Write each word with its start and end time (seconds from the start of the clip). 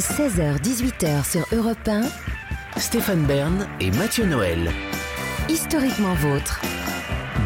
16h-18h 0.00 1.30
sur 1.30 1.46
Europe 1.52 1.86
1, 1.86 2.02
Stéphane 2.78 3.22
Bern 3.26 3.66
et 3.80 3.90
Mathieu 3.90 4.24
Noël. 4.24 4.70
historiquement 5.50 6.14
vôtre. 6.14 6.62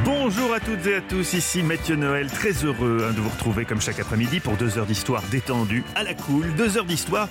Bonjour 0.04 0.54
à 0.54 0.61
toutes 0.61 0.87
et 0.87 0.96
à 0.96 1.01
tous, 1.01 1.32
ici 1.32 1.64
Mathieu 1.64 1.96
Noël, 1.96 2.30
très 2.30 2.53
heureux 2.64 3.06
hein, 3.08 3.12
de 3.12 3.21
vous 3.21 3.29
retrouver 3.29 3.65
comme 3.65 3.80
chaque 3.80 3.98
après-midi 3.98 4.38
pour 4.38 4.54
deux 4.54 4.79
heures 4.79 4.87
d'histoire 4.87 5.22
détendue, 5.30 5.83
à 5.97 6.04
la 6.04 6.15
cool, 6.15 6.54
deux 6.54 6.79
heures 6.79 6.85
d'histoire 6.85 7.29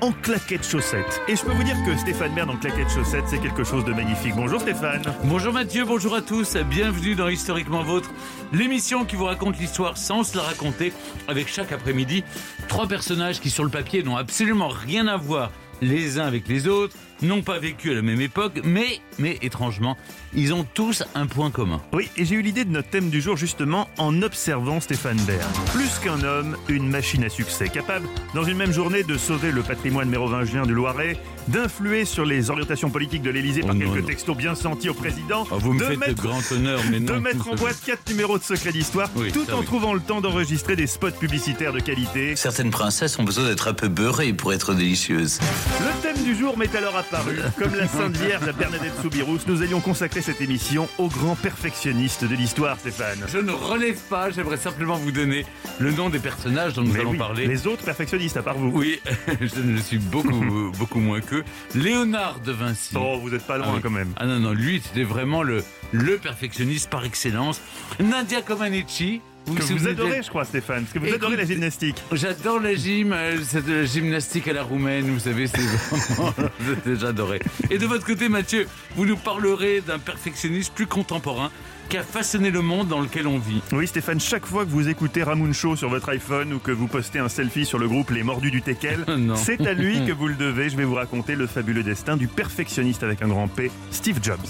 en 0.00 0.12
claquettes 0.12 0.66
chaussettes. 0.66 1.20
Et 1.28 1.36
je 1.36 1.42
peux 1.42 1.52
vous 1.52 1.62
dire 1.62 1.76
que 1.84 1.96
Stéphane 1.96 2.34
Bern 2.34 2.50
en 2.50 2.56
claquettes 2.56 2.90
chaussettes, 2.90 3.24
c'est 3.26 3.38
quelque 3.38 3.64
chose 3.64 3.84
de 3.84 3.92
magnifique. 3.92 4.34
Bonjour 4.34 4.60
Stéphane. 4.60 5.02
Bonjour 5.24 5.52
Mathieu, 5.52 5.84
bonjour 5.84 6.14
à 6.14 6.22
tous, 6.22 6.56
bienvenue 6.56 7.14
dans 7.14 7.28
Historiquement 7.28 7.82
Vôtre, 7.82 8.10
l'émission 8.52 9.04
qui 9.04 9.16
vous 9.16 9.24
raconte 9.24 9.58
l'histoire 9.58 9.96
sans 9.96 10.24
se 10.24 10.36
la 10.36 10.42
raconter, 10.42 10.92
avec 11.28 11.48
chaque 11.48 11.72
après-midi 11.72 12.24
trois 12.68 12.86
personnages 12.86 13.40
qui 13.40 13.50
sur 13.50 13.64
le 13.64 13.70
papier 13.70 14.02
n'ont 14.02 14.16
absolument 14.16 14.68
rien 14.68 15.06
à 15.06 15.16
voir 15.16 15.50
les 15.80 16.18
uns 16.18 16.26
avec 16.26 16.48
les 16.48 16.68
autres, 16.68 16.96
n'ont 17.22 17.42
pas 17.42 17.58
vécu 17.58 17.90
à 17.90 17.94
la 17.94 18.02
même 18.02 18.20
époque, 18.20 18.60
mais, 18.64 19.00
mais 19.18 19.38
étrangement, 19.42 19.96
ils 20.34 20.52
ont 20.52 20.66
tous 20.74 21.02
un 21.14 21.26
point 21.26 21.50
commun. 21.50 21.80
Oui, 21.92 22.08
et 22.16 22.24
j'ai 22.24 22.34
eu 22.36 22.42
l'idée 22.42 22.64
de 22.64 22.70
notre 22.70 22.88
thème 22.90 23.10
du 23.10 23.20
jour 23.20 23.36
justement 23.36 23.88
en 23.98 24.22
observant 24.22 24.80
Stéphane 24.80 25.18
Bern. 25.26 25.40
Plus 25.74 25.98
qu'un 26.02 26.22
homme, 26.22 26.56
une 26.68 26.88
machine 26.88 27.24
à 27.24 27.28
succès, 27.28 27.68
capable 27.68 28.06
dans 28.34 28.44
une 28.44 28.56
même 28.56 28.72
journée 28.72 29.02
de 29.02 29.16
sauver 29.16 29.50
le 29.52 29.62
patrimoine 29.62 30.08
mérovingien 30.08 30.66
du 30.66 30.74
Loiret, 30.74 31.16
d'influer 31.48 32.04
sur 32.04 32.24
les 32.24 32.50
orientations 32.50 32.90
politiques 32.90 33.22
de 33.22 33.30
l'Élysée 33.30 33.60
par 33.62 33.70
Oh 33.70 33.74
non, 33.74 33.80
quelques 33.92 34.00
non. 34.02 34.06
textos 34.06 34.36
bien 34.36 34.54
sentis 34.54 34.88
au 34.88 34.94
président, 34.94 35.44
vous 35.50 35.72
me 35.72 35.80
de, 35.80 35.84
faites 35.84 35.98
mettre, 35.98 36.14
de 36.22 36.28
grand 36.28 36.52
honneur, 36.52 36.80
mais 36.90 37.00
non. 37.00 37.14
de 37.14 37.18
mettre 37.20 37.48
en 37.48 37.54
boîte 37.54 37.80
quatre 37.84 38.08
numéros 38.10 38.38
de 38.38 38.42
secret 38.44 38.72
d'histoire, 38.72 39.08
Oui, 39.16 39.32
tout 39.32 39.46
en 39.52 39.60
oui. 39.60 39.64
trouvant 39.64 39.94
le 39.94 40.00
temps 40.00 40.20
d'enregistrer 40.20 40.76
des 40.76 40.86
spots 40.86 41.12
publicitaires 41.12 41.72
de 41.72 41.80
qualité. 41.80 42.36
Certaines 42.36 42.70
princesses 42.70 43.18
ont 43.18 43.24
besoin 43.24 43.44
d'être 43.44 43.68
un 43.68 43.74
peu 43.74 43.88
beurrées 43.88 44.32
pour 44.32 44.52
être 44.52 44.74
délicieuses. 44.74 45.38
Le 45.80 46.02
thème 46.02 46.22
du 46.24 46.34
jour 46.36 46.56
m'est 46.58 46.74
alors 46.74 46.96
apparu. 47.10 47.36
Comme 47.58 47.74
la 47.74 47.86
Sainte 47.86 48.16
Vierge 48.16 48.48
à 48.48 48.52
Bernadette 48.52 48.92
Soubirous, 49.00 49.38
nous 49.46 49.62
allions 49.62 49.80
consacrer 49.80 50.22
cette 50.22 50.40
émission 50.40 50.88
au 50.98 51.08
grand 51.08 51.36
perfectionniste 51.36 52.24
de 52.24 52.34
l'histoire, 52.34 52.78
Stéphane. 52.78 53.24
Je 53.28 53.38
ne 53.38 53.52
relève 53.52 53.98
pas, 54.08 54.30
j'aimerais 54.30 54.56
simplement 54.56 54.96
vous 54.96 55.12
donner 55.12 55.44
le 55.78 55.92
nom 55.92 56.08
des 56.10 56.18
personnages 56.18 56.74
dont 56.74 56.82
nous 56.82 56.92
Mais 56.92 57.00
allons 57.00 57.10
oui, 57.12 57.18
parler. 57.18 57.46
les 57.46 57.66
autres 57.66 57.82
perfectionnistes 57.84 58.36
à 58.36 58.42
part 58.42 58.56
vous. 58.56 58.70
Oui, 58.72 59.00
je 59.40 59.60
ne 59.60 59.72
le 59.76 59.80
suis 59.80 59.98
beaucoup, 59.98 60.70
beaucoup 60.78 61.00
moins 61.00 61.20
que 61.20 61.42
Léonard 61.74 62.40
de 62.40 62.52
Vinci. 62.52 62.94
Oh, 62.98 63.18
vous 63.20 63.34
êtes 63.34 63.46
pas 63.46 63.58
loin 63.58 63.66
Ah 63.70 63.72
oui. 63.76 63.80
quand 63.82 63.90
même. 63.90 64.12
Ah 64.16 64.26
non, 64.26 64.38
non, 64.40 64.52
lui, 64.52 64.80
c'était 64.84 65.04
vraiment 65.04 65.42
le, 65.42 65.62
le 65.92 66.16
perfectionniste 66.18 66.90
par 66.90 67.04
excellence. 67.04 67.60
Nadia 68.00 68.42
Comaneci. 68.42 69.20
Que 69.46 69.62
vous 69.62 69.68
souvenez 69.68 69.94
de- 69.94 70.02
adorez, 70.02 70.22
je 70.22 70.28
crois, 70.28 70.44
Stéphane, 70.44 70.82
parce 70.84 70.92
que 70.92 70.98
vous 70.98 71.14
adorez 71.14 71.36
la 71.36 71.44
gymnastique. 71.44 72.02
J'adore 72.12 72.60
la 72.60 72.74
gym, 72.74 73.12
euh, 73.12 73.38
la 73.68 73.84
gymnastique 73.84 74.48
à 74.48 74.52
la 74.52 74.62
roumaine, 74.64 75.08
vous 75.08 75.20
savez, 75.20 75.46
c'est 75.46 75.60
vraiment... 75.60 76.34
J'adorais. 77.00 77.40
Et 77.70 77.78
de 77.78 77.86
votre 77.86 78.04
côté, 78.04 78.28
Mathieu, 78.28 78.66
vous 78.96 79.06
nous 79.06 79.16
parlerez 79.16 79.82
d'un 79.86 79.98
perfectionniste 79.98 80.72
plus 80.74 80.86
contemporain 80.86 81.50
qui 81.88 81.96
a 81.96 82.02
façonné 82.02 82.50
le 82.50 82.62
monde 82.62 82.88
dans 82.88 83.00
lequel 83.00 83.28
on 83.28 83.38
vit. 83.38 83.62
Oui, 83.70 83.86
Stéphane, 83.86 84.18
chaque 84.18 84.44
fois 84.44 84.64
que 84.64 84.70
vous 84.70 84.88
écoutez 84.88 85.22
Ramoun 85.22 85.54
Show 85.54 85.76
sur 85.76 85.88
votre 85.88 86.08
iPhone 86.08 86.52
ou 86.52 86.58
que 86.58 86.72
vous 86.72 86.88
postez 86.88 87.20
un 87.20 87.28
selfie 87.28 87.64
sur 87.64 87.78
le 87.78 87.86
groupe 87.86 88.10
Les 88.10 88.24
Mordus 88.24 88.50
du 88.50 88.60
Tekel, 88.62 89.04
c'est 89.36 89.64
à 89.64 89.72
lui 89.72 90.04
que 90.04 90.10
vous 90.10 90.26
le 90.26 90.34
devez. 90.34 90.68
Je 90.68 90.76
vais 90.76 90.82
vous 90.84 90.94
raconter 90.96 91.36
le 91.36 91.46
fabuleux 91.46 91.84
destin 91.84 92.16
du 92.16 92.26
perfectionniste 92.26 93.04
avec 93.04 93.22
un 93.22 93.28
grand 93.28 93.46
P, 93.46 93.70
Steve 93.92 94.18
Jobs. 94.20 94.40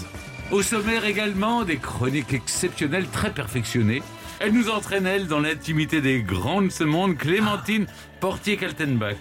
Au 0.50 0.62
sommaire 0.62 1.04
également, 1.04 1.64
des 1.64 1.76
chroniques 1.76 2.32
exceptionnelles, 2.32 3.06
très 3.12 3.32
perfectionnées. 3.32 4.00
Elle 4.38 4.52
nous 4.52 4.68
entraîne, 4.68 5.06
elle, 5.06 5.26
dans 5.28 5.40
l'intimité 5.40 6.00
des 6.02 6.22
grands 6.22 6.60
de 6.62 6.68
ce 6.68 6.84
monde, 6.84 7.16
Clémentine 7.16 7.86
Portier-Kaltenbach. 8.20 9.16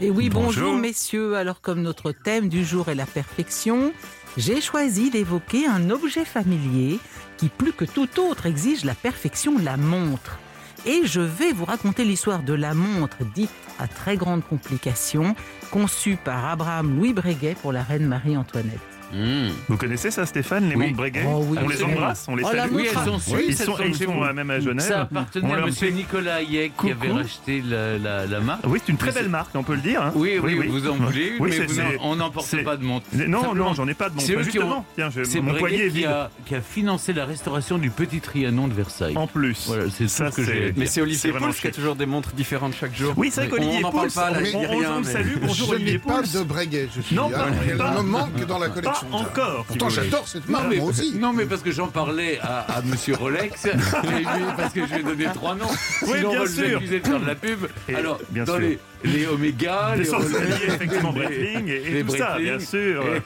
Et 0.00 0.10
oui, 0.10 0.28
Bonjour. 0.30 0.64
bonjour. 0.68 0.74
messieurs. 0.78 1.34
Alors 1.36 1.60
comme 1.60 1.82
notre 1.82 2.12
thème 2.12 2.48
du 2.48 2.64
jour 2.64 2.88
est 2.88 2.94
la 2.94 3.06
perfection, 3.06 3.92
j'ai 4.36 4.60
choisi 4.60 5.10
d'évoquer 5.10 5.66
un 5.66 5.90
objet 5.90 6.24
familier 6.24 7.00
qui 7.36 7.48
plus 7.48 7.72
que 7.72 7.84
tout 7.84 8.08
autre 8.20 8.46
exige 8.46 8.84
la 8.84 8.94
perfection, 8.94 9.58
la 9.58 9.76
montre. 9.76 10.38
Et 10.86 11.00
je 11.04 11.20
vais 11.20 11.52
vous 11.52 11.64
raconter 11.64 12.04
l'histoire 12.04 12.42
de 12.42 12.54
la 12.54 12.72
montre 12.74 13.18
dite 13.34 13.50
à 13.78 13.88
très 13.88 14.16
grande 14.16 14.44
complication, 14.44 15.34
conçue 15.72 16.16
par 16.16 16.46
Abraham 16.46 16.96
Louis 16.96 17.12
Breguet 17.12 17.56
pour 17.60 17.72
la 17.72 17.82
reine 17.82 18.06
Marie-Antoinette. 18.06 18.78
Mmh. 19.12 19.48
Vous 19.68 19.76
connaissez 19.76 20.10
ça, 20.10 20.24
Stéphane, 20.26 20.68
les 20.68 20.76
Oui. 20.76 20.84
montres 20.86 20.96
Breguet 20.96 21.24
Oh 21.26 21.44
oui, 21.48 21.58
On 21.62 21.68
les 21.68 21.82
embrasse, 21.82 22.26
on 22.28 22.36
les 22.36 22.44
Oh, 22.44 22.50
salue. 22.52 22.70
Oui, 22.72 22.86
elles 22.88 22.94
sont 22.94 23.14
Oui, 23.34 23.42
suisses, 23.44 23.60
Ils 23.60 23.64
sont, 23.64 23.76
elles 23.78 23.94
sont 23.94 24.22
à 24.22 24.32
même 24.32 24.50
à 24.50 24.60
Genève. 24.60 24.86
Ça 24.86 25.08
On 25.10 25.16
appartenait 25.16 25.52
à 25.54 25.60
monsieur 25.66 25.90
Nicolas 25.90 26.36
Hayek 26.36 26.72
qui 26.76 26.90
avait 26.90 27.08
Coucou. 27.08 27.14
racheté 27.18 27.62
la, 27.66 27.98
la, 27.98 28.26
la 28.26 28.40
marque. 28.40 28.60
Oui, 28.66 28.80
c'est 28.84 28.92
une 28.92 28.98
très 28.98 29.12
belle 29.12 29.28
marque, 29.28 29.50
on 29.54 29.62
peut 29.62 29.74
le 29.74 29.80
dire. 29.80 30.02
hein. 30.02 30.12
Oui, 30.14 30.38
oui, 30.42 30.54
vous 30.68 30.88
en 30.88 30.94
voulez 30.94 31.28
une, 31.36 31.42
Oui, 31.42 31.50
mais 31.58 31.66
vous 31.66 31.74
n'en- 31.80 31.84
on 32.02 32.16
n'emporte 32.16 32.62
pas 32.62 32.76
de 32.76 32.84
montre. 32.84 33.06
Non, 33.12 33.42
Simplement, 33.42 33.64
non, 33.70 33.74
j'en 33.74 33.88
ai 33.88 33.94
pas 33.94 34.08
de 34.08 34.14
montre. 34.14 34.26
c'est 34.26 34.34
eux 34.34 34.38
qui 34.38 34.44
Justement, 34.44 34.78
ont- 34.78 34.84
tiens, 34.94 35.10
je- 35.10 35.24
C'est 35.24 35.40
mon 35.40 35.52
Breguet 35.52 35.58
poignet 35.60 35.76
est 35.86 35.88
qui 35.90 35.96
vide. 35.96 36.06
a, 36.06 36.30
qui 36.46 36.54
a 36.54 36.60
financé 36.60 37.12
la 37.12 37.24
restauration 37.24 37.78
du 37.78 37.90
petit 37.90 38.20
Trianon 38.20 38.68
de 38.68 38.74
Versailles. 38.74 39.16
En 39.16 39.26
plus. 39.26 39.64
Voilà, 39.66 39.84
c'est 39.90 40.08
Ça, 40.08 40.30
que 40.30 40.42
j'ai 40.44 40.72
Mais 40.76 40.86
c'est 40.86 41.00
Olivier 41.02 41.32
Pouls 41.32 41.52
qui 41.52 41.66
a 41.66 41.70
toujours 41.70 41.96
des 41.96 42.06
montres 42.06 42.32
différentes 42.32 42.74
chaque 42.78 42.94
jour. 42.96 43.14
Oui, 43.16 43.30
c'est 43.32 43.42
vrai 43.42 43.50
qu'Olivier 43.50 43.78
On 43.78 43.80
n'en 43.80 43.92
parle 43.92 44.06
Pouls, 44.08 44.14
pas, 44.14 44.30
là, 44.30 44.38
on, 44.40 44.44
je 44.44 44.50
dis 44.50 44.56
on- 44.56 44.60
rien, 44.78 44.92
on 44.94 44.98
le 44.98 45.04
salue. 45.04 45.34
Bonjour 45.42 45.68
je 45.68 45.74
Olivier 45.74 45.92
n'ai 45.94 45.98
pas 45.98 46.22
Pouls. 46.22 46.38
de 46.38 46.42
Breguet, 46.44 46.88
je 46.94 47.00
suis. 47.00 47.16
Non, 47.16 47.28
pas- 47.30 47.50
me 47.50 48.02
manque 48.02 48.44
dans 48.46 48.58
la 48.58 48.68
collection. 48.68 48.99
Encore. 49.12 49.64
si 49.70 49.78
Pourtant, 49.78 49.88
j'adore 49.90 50.26
cette 50.28 50.48
Non 50.48 50.58
marque, 50.58 50.70
mais, 50.70 50.76
moi 50.76 50.86
aussi. 50.90 51.12
non 51.18 51.32
mais 51.32 51.44
parce 51.46 51.62
que 51.62 51.70
j'en 51.72 51.88
parlais 51.88 52.38
à, 52.40 52.60
à 52.60 52.82
Monsieur 52.82 53.14
Rolex 53.16 53.64
et 53.66 53.72
lui, 53.72 54.24
parce 54.56 54.72
que 54.72 54.86
je 54.86 54.94
vais 54.94 55.02
donner 55.02 55.26
trois 55.34 55.54
noms. 55.54 55.66
Oui, 56.02 56.18
Sinon 56.18 56.30
bien 56.30 56.40
on 56.40 56.44
va 56.44 56.48
nous 56.48 56.68
sûr. 56.68 56.80
de 56.80 56.86
faire 56.86 57.20
de 57.20 57.26
la 57.26 57.34
pub. 57.34 57.66
Et 57.88 57.94
Alors 57.94 58.18
bien 58.30 58.44
dans 58.44 58.54
sûr. 58.54 58.60
les 58.62 58.78
les 59.04 59.26
Omega, 59.26 59.92
Les 59.94 60.00
les 60.00 60.04
sourceliers, 60.04 60.34
Rolex, 60.36 60.64
effectivement, 60.74 61.12
les- 61.12 61.20
Breitling 61.26 61.68
et, 61.68 61.72
et 61.72 61.90
les 61.90 62.04
tout 62.04 62.16
ça, 62.16 62.38
bien 62.38 62.58
sûr. 62.58 63.02
Et- 63.04 63.22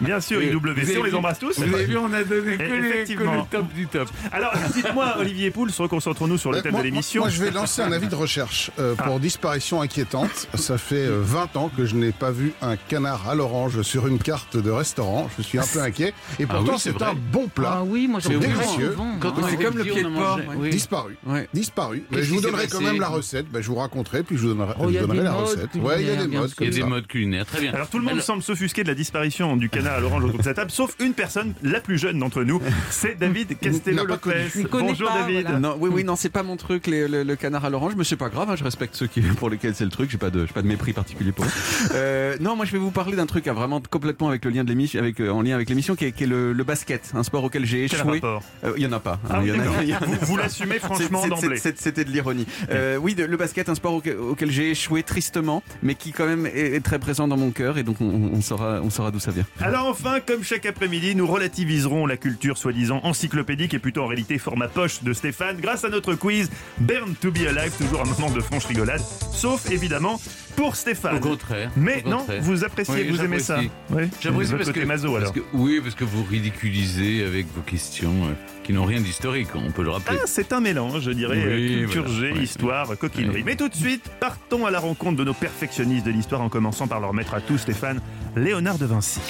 Bien 0.00 0.20
sûr, 0.20 0.42
IWC, 0.42 0.98
on 0.98 1.02
les 1.04 1.14
embrasse 1.14 1.38
tous. 1.38 1.58
Vous 1.58 1.74
avez 1.74 1.84
vu, 1.84 1.96
on 1.96 2.12
a 2.12 2.22
donné 2.24 2.56
que, 2.56 2.62
les, 2.62 3.14
que 3.14 3.22
le 3.22 3.28
top 3.50 3.72
du 3.74 3.86
top. 3.86 4.08
Alors, 4.32 4.52
dites-moi, 4.74 5.16
Olivier 5.18 5.50
Pouls, 5.50 5.68
reconcentrons-nous 5.78 6.38
sur 6.38 6.52
le 6.52 6.58
Euh, 6.58 6.62
thème 6.62 6.72
moi, 6.72 6.80
de 6.80 6.86
l'émission. 6.86 7.22
Moi, 7.22 7.30
je 7.30 7.42
vais 7.42 7.50
lancer 7.50 7.82
un 7.82 7.92
avis 7.92 8.08
de 8.08 8.14
recherche 8.14 8.70
euh, 8.78 8.94
pour 8.94 9.16
Ah. 9.16 9.18
disparition 9.18 9.80
inquiétante. 9.82 10.48
Ça 10.54 10.78
fait 10.78 10.96
euh, 11.06 11.20
20 11.22 11.56
ans 11.56 11.70
que 11.76 11.84
je 11.84 11.94
n'ai 11.94 12.12
pas 12.12 12.30
vu 12.30 12.52
un 12.62 12.76
canard 12.76 13.28
à 13.28 13.34
l'orange 13.34 13.82
sur 13.82 14.06
une 14.06 14.18
carte 14.18 14.56
de 14.56 14.70
restaurant. 14.70 15.28
Je 15.38 15.42
suis 15.42 15.58
un 15.58 15.66
peu 15.70 15.80
inquiet. 15.80 16.14
Et 16.38 16.46
pourtant, 16.46 16.64
Ah 16.68 16.72
oui, 16.74 16.78
c'est 16.78 17.02
un 17.02 17.14
bon 17.14 17.48
plat. 17.48 17.78
Ah 17.78 17.82
oui, 17.84 18.08
moi 18.08 18.20
j'en 18.20 18.30
C'est 18.30 18.38
délicieux. 18.38 18.90
souvent, 18.92 19.16
Quand 19.20 19.28
hein. 19.30 19.34
on 19.42 19.46
c'est 19.48 19.54
était 19.54 19.64
comme 19.64 19.78
le 19.78 19.84
pied 19.84 20.02
de 20.02 20.08
porc. 20.08 20.40
Disparu. 20.70 21.16
Disparu. 21.52 22.04
Mais 22.10 22.22
je 22.22 22.32
vous 22.32 22.40
donnerai 22.40 22.66
quand 22.68 22.80
même 22.80 23.00
la 23.00 23.08
recette. 23.08 23.46
Ben, 23.50 23.60
je 23.62 23.68
vous 23.68 23.74
raconterai, 23.76 24.22
puis 24.22 24.36
je 24.36 24.42
vous 24.42 24.54
donnerai, 24.54 24.74
Je 25.18 25.22
il 25.22 25.24
y 25.24 25.28
a 25.28 25.30
vous 25.30 25.36
donnerai 25.36 25.38
des 25.38 25.38
la 25.38 25.40
modes 25.40 25.48
recette. 25.48 25.82
Ouais, 25.82 26.02
il 26.02 26.06
y 26.06 26.10
a 26.10 26.16
des 26.16 26.36
modes. 26.36 26.50
Il 26.60 26.64
y 26.64 26.68
a 26.68 26.70
des 26.70 26.82
modes 26.84 27.06
culinaires, 27.06 27.46
très 27.46 27.60
bien. 27.60 27.72
Alors 27.74 27.88
tout 27.88 27.98
le 27.98 28.04
monde 28.04 28.12
Alors- 28.14 28.24
semble 28.24 28.42
s'offusquer 28.42 28.82
de 28.82 28.88
la 28.88 28.94
disparition 28.94 29.56
du 29.56 29.68
canard 29.68 29.94
à 29.94 30.00
l'orange 30.00 30.24
autour 30.24 30.38
de 30.38 30.44
sa 30.44 30.54
table, 30.54 30.70
sauf 30.70 30.94
une 31.00 31.14
personne, 31.14 31.54
la 31.62 31.80
plus 31.80 31.98
jeune 31.98 32.18
d'entre 32.18 32.42
nous, 32.44 32.60
c'est 32.90 33.18
David 33.18 33.48
pas. 33.48 33.54
Castello-Lopez. 33.54 34.64
Connaît 34.70 34.88
Bonjour 34.88 35.08
pas, 35.08 35.20
David. 35.20 35.42
voilà. 35.42 35.58
Non, 35.58 35.76
oui, 35.80 35.90
oui, 35.92 36.04
non, 36.04 36.16
c'est 36.16 36.28
pas 36.28 36.42
mon 36.42 36.56
truc, 36.56 36.86
les- 36.86 37.08
le, 37.08 37.22
le 37.22 37.36
canard 37.36 37.64
à 37.64 37.70
l'orange, 37.70 37.94
mais 37.96 38.04
c'est 38.04 38.16
pas 38.16 38.28
grave, 38.28 38.50
hein, 38.50 38.56
je 38.56 38.64
respecte 38.64 38.94
ceux 38.94 39.06
qui, 39.06 39.20
pour 39.20 39.50
lesquels 39.50 39.74
c'est 39.74 39.84
le 39.84 39.90
truc, 39.90 40.10
j'ai 40.10 40.18
pas 40.18 40.30
de, 40.30 40.44
pas 40.46 40.62
de 40.62 40.66
mépris 40.66 40.92
particulier 40.92 41.32
pour 41.32 41.44
eux. 41.44 41.48
Euh, 41.94 42.36
non, 42.40 42.56
moi 42.56 42.64
je 42.64 42.72
vais 42.72 42.78
vous 42.78 42.90
parler 42.90 43.16
d'un 43.16 43.26
truc 43.26 43.46
à 43.48 43.52
vraiment 43.52 43.80
complètement 43.90 44.28
avec 44.28 44.44
le 44.44 44.50
lien 44.50 44.64
de 44.64 44.68
l'émission, 44.68 45.00
avec, 45.00 45.20
euh, 45.20 45.30
en 45.30 45.42
lien 45.42 45.54
avec 45.54 45.68
l'émission, 45.68 45.94
qui 45.96 46.06
est, 46.06 46.12
qui 46.12 46.24
est 46.24 46.26
le, 46.28 46.52
le 46.52 46.64
basket, 46.64 47.10
un 47.14 47.22
sport 47.22 47.44
auquel 47.44 47.64
j'ai 47.64 47.84
échoué. 47.84 48.20
Euh, 48.64 48.72
Il 48.76 48.82
y 48.82 48.86
en 48.86 48.92
a 48.92 49.00
pas. 49.00 49.18
Ah, 49.30 49.40
Il 49.42 49.48
y 49.48 49.52
en 49.52 49.54
a- 49.54 49.58
d'accord. 49.58 49.74
il 49.82 49.88
y 49.88 49.94
en 49.94 49.98
a- 49.98 50.04
Vous, 50.06 50.16
vous 50.22 50.36
l'assumez 50.36 50.78
franchement 50.78 51.26
d'emblée. 51.26 51.56
C'était 51.58 52.04
de 52.04 52.10
l'ironie. 52.10 52.46
Euh, 52.70 52.96
oui, 52.96 53.14
de- 53.14 53.24
le 53.24 53.36
basket, 53.36 53.68
un 53.68 53.74
sport 53.74 53.94
auquel, 53.94 54.16
auquel 54.18 54.50
j'ai 54.50 54.70
échoué 54.70 55.02
tristement, 55.08 55.62
mais 55.82 55.94
qui 55.94 56.12
quand 56.12 56.26
même 56.26 56.46
est, 56.46 56.76
est 56.76 56.80
très 56.84 56.98
présent 56.98 57.26
dans 57.26 57.36
mon 57.36 57.50
cœur, 57.50 57.78
et 57.78 57.82
donc 57.82 58.00
on, 58.00 58.30
on 58.32 58.40
saura, 58.42 58.80
on 58.82 58.90
saura 58.90 59.10
d'où 59.10 59.18
ça 59.18 59.30
vient. 59.32 59.46
Alors 59.60 59.86
enfin, 59.86 60.20
comme 60.24 60.44
chaque 60.44 60.66
après-midi, 60.66 61.14
nous 61.16 61.26
relativiserons 61.26 62.06
la 62.06 62.16
culture 62.16 62.58
soi-disant 62.58 63.00
encyclopédique 63.02 63.74
et 63.74 63.78
plutôt 63.78 64.02
en 64.02 64.06
réalité 64.06 64.38
format 64.38 64.68
poche 64.68 65.02
de 65.02 65.12
Stéphane 65.12 65.56
grâce 65.60 65.84
à 65.84 65.88
notre 65.88 66.14
quiz 66.14 66.50
Burn 66.78 67.14
to 67.20 67.30
be 67.32 67.38
Alive, 67.48 67.72
toujours 67.78 68.02
un 68.02 68.04
moment 68.04 68.30
de 68.30 68.40
franche 68.40 68.66
rigolade, 68.66 69.00
sauf 69.32 69.70
évidemment 69.70 70.20
pour 70.56 70.76
Stéphane. 70.76 71.16
Au 71.16 71.20
contraire. 71.20 71.70
Mais 71.76 72.02
au 72.04 72.10
non, 72.10 72.18
contraire. 72.18 72.42
vous 72.42 72.64
appréciez, 72.64 72.94
Oui, 72.94 73.08
vous 73.10 73.22
aimez 73.24 73.38
ça 73.38 73.60
j'apprécie. 73.62 73.72
Oui. 73.90 74.02
J'apprécie 74.20 74.50
Votre 74.52 74.56
parce 74.58 74.68
côté 74.68 74.80
que, 74.80 74.86
maso 74.86 75.16
alors. 75.16 75.32
parce 75.32 75.46
que- 75.46 75.56
oui, 75.56 75.80
parce 75.82 75.94
que 75.94 76.04
vous 76.04 76.22
ridiculisez 76.24 77.24
avec 77.24 77.46
vos 77.54 77.62
questions 77.62 78.12
euh, 78.26 78.32
qui 78.68 78.74
n'ont 78.74 78.84
rien 78.84 79.00
d'historique, 79.00 79.48
on 79.54 79.70
peut 79.70 79.82
le 79.82 79.88
rappeler. 79.88 80.18
Ah, 80.20 80.26
c'est 80.26 80.52
un 80.52 80.60
mélange, 80.60 81.00
je 81.00 81.10
dirais, 81.10 81.42
Oui, 81.42 81.78
culture 81.86 82.04
voilà, 82.04 82.20
G, 82.20 82.32
ouais. 82.34 82.42
histoire, 82.42 82.98
coquinerie. 82.98 83.36
Ouais. 83.36 83.42
Mais 83.46 83.56
tout 83.56 83.70
de 83.70 83.74
suite, 83.74 84.04
partons 84.20 84.66
à 84.66 84.70
la 84.70 84.78
rencontre 84.78 85.16
de 85.16 85.24
nos 85.24 85.32
perfectionnistes 85.32 86.04
de 86.04 86.10
l'histoire 86.10 86.42
en 86.42 86.50
commençant 86.50 86.86
par 86.86 87.00
leur 87.00 87.14
maître 87.14 87.32
à 87.32 87.40
tous, 87.40 87.56
Stéphane, 87.56 88.02
Léonard 88.36 88.76
de 88.76 88.84
Vinci. 88.84 89.20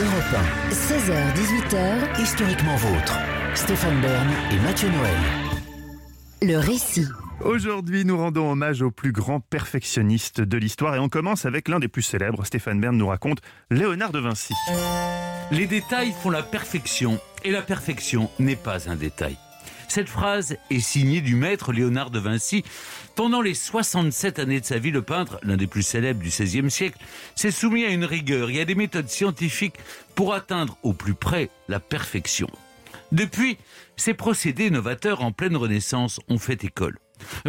Europe 0.00 0.42
16h-18h, 0.70 1.76
1, 2.18 2.22
historiquement 2.22 2.76
vôtre. 2.76 3.18
Stéphane 3.54 4.00
Bern 4.00 4.28
et 4.50 4.58
Mathieu 4.60 4.88
Noël. 4.88 5.18
le 6.40 6.56
récit. 6.56 7.04
Aujourd'hui, 7.44 8.04
nous 8.04 8.16
rendons 8.16 8.50
hommage 8.50 8.80
au 8.80 8.90
plus 8.90 9.12
grand 9.12 9.40
perfectionniste 9.40 10.40
de 10.40 10.56
l'histoire 10.56 10.96
et 10.96 10.98
on 10.98 11.08
commence 11.08 11.44
avec 11.44 11.68
l'un 11.68 11.78
des 11.78 11.88
plus 11.88 12.02
célèbres. 12.02 12.44
Stéphane 12.46 12.80
Bern 12.80 12.96
nous 12.96 13.06
raconte 13.06 13.40
Léonard 13.70 14.10
de 14.10 14.18
Vinci. 14.18 14.54
Les 15.50 15.66
détails 15.66 16.12
font 16.12 16.30
la 16.30 16.42
perfection, 16.42 17.20
et 17.44 17.50
la 17.50 17.62
perfection 17.62 18.30
n'est 18.38 18.56
pas 18.56 18.88
un 18.90 18.96
détail. 18.96 19.36
Cette 19.86 20.08
phrase 20.08 20.56
est 20.70 20.80
signée 20.80 21.20
du 21.20 21.36
maître 21.36 21.72
Léonard 21.72 22.10
de 22.10 22.18
Vinci. 22.18 22.64
Pendant 23.14 23.42
les 23.42 23.54
67 23.54 24.38
années 24.38 24.60
de 24.60 24.64
sa 24.64 24.78
vie, 24.78 24.90
le 24.90 25.02
peintre, 25.02 25.38
l'un 25.42 25.56
des 25.56 25.68
plus 25.68 25.82
célèbres 25.82 26.20
du 26.20 26.30
XVIe 26.30 26.70
siècle, 26.70 26.98
s'est 27.36 27.50
soumis 27.50 27.84
à 27.84 27.90
une 27.90 28.04
rigueur 28.04 28.50
et 28.50 28.60
à 28.60 28.64
des 28.64 28.74
méthodes 28.74 29.08
scientifiques 29.08 29.76
pour 30.14 30.34
atteindre 30.34 30.78
au 30.82 30.92
plus 30.92 31.14
près 31.14 31.50
la 31.68 31.80
perfection. 31.80 32.48
Depuis, 33.12 33.58
ces 33.96 34.14
procédés 34.14 34.70
novateurs 34.70 35.22
en 35.22 35.32
pleine 35.32 35.56
renaissance 35.56 36.18
ont 36.28 36.38
fait 36.38 36.64
école. 36.64 36.98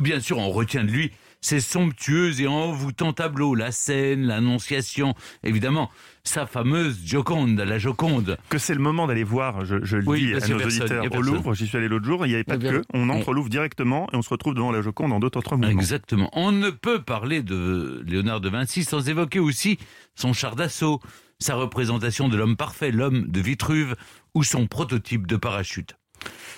Bien 0.01 0.19
sûr, 0.19 0.37
on 0.37 0.49
retient 0.49 0.83
de 0.83 0.91
lui 0.91 1.11
ses 1.39 1.59
somptueux 1.59 2.41
et 2.41 2.47
envoûtants 2.47 3.13
tableaux, 3.13 3.53
la 3.53 3.71
scène, 3.71 4.25
l'annonciation, 4.25 5.13
évidemment, 5.43 5.91
sa 6.23 6.47
fameuse 6.47 6.99
Joconde, 7.05 7.59
la 7.59 7.77
Joconde. 7.77 8.37
Que 8.49 8.57
c'est 8.57 8.73
le 8.73 8.79
moment 8.81 9.05
d'aller 9.05 9.23
voir, 9.23 9.63
je, 9.63 9.75
je 9.83 9.97
le 9.97 10.07
Oui, 10.07 10.21
dis 10.21 10.33
à 10.33 10.39
nos 10.47 10.57
personne, 10.57 10.81
auditeurs 10.81 11.05
au. 11.15 11.21
Louvre, 11.21 11.53
j'y 11.53 11.67
suis 11.67 11.77
allé 11.77 11.87
l'autre 11.87 12.05
jour, 12.05 12.25
il 12.25 12.29
n'y 12.29 12.35
avait 12.35 12.43
pas 12.43 12.55
Eh 12.55 12.57
de 12.57 12.61
bien, 12.63 12.71
queue, 12.71 12.81
on 12.93 13.07
entre 13.09 13.27
on- 13.27 13.31
au 13.31 13.33
Louvre 13.35 13.49
directement 13.49 14.07
et 14.11 14.15
on 14.15 14.23
se 14.23 14.29
retrouve 14.29 14.55
devant 14.55 14.71
la 14.71 14.81
Joconde 14.81 15.13
en 15.13 15.19
d'autres 15.19 15.41
mouvements. 15.55 15.67
Exactement. 15.69 16.29
On 16.33 16.51
ne 16.51 16.71
peut 16.71 17.03
parler 17.03 17.43
de 17.43 18.03
Léonard 18.07 18.41
de 18.41 18.49
Vinci 18.49 18.83
sans 18.83 19.07
évoquer 19.07 19.39
aussi 19.39 19.77
son 20.15 20.33
char 20.33 20.55
d'assaut, 20.55 20.99
sa 21.39 21.53
représentation 21.53 22.29
de 22.29 22.35
l'homme 22.37 22.57
parfait, 22.57 22.91
l'homme 22.91 23.27
de 23.27 23.39
Vitruve, 23.41 23.95
ou 24.33 24.43
son 24.43 24.65
prototype 24.65 25.27
de 25.27 25.35
parachute. 25.35 25.96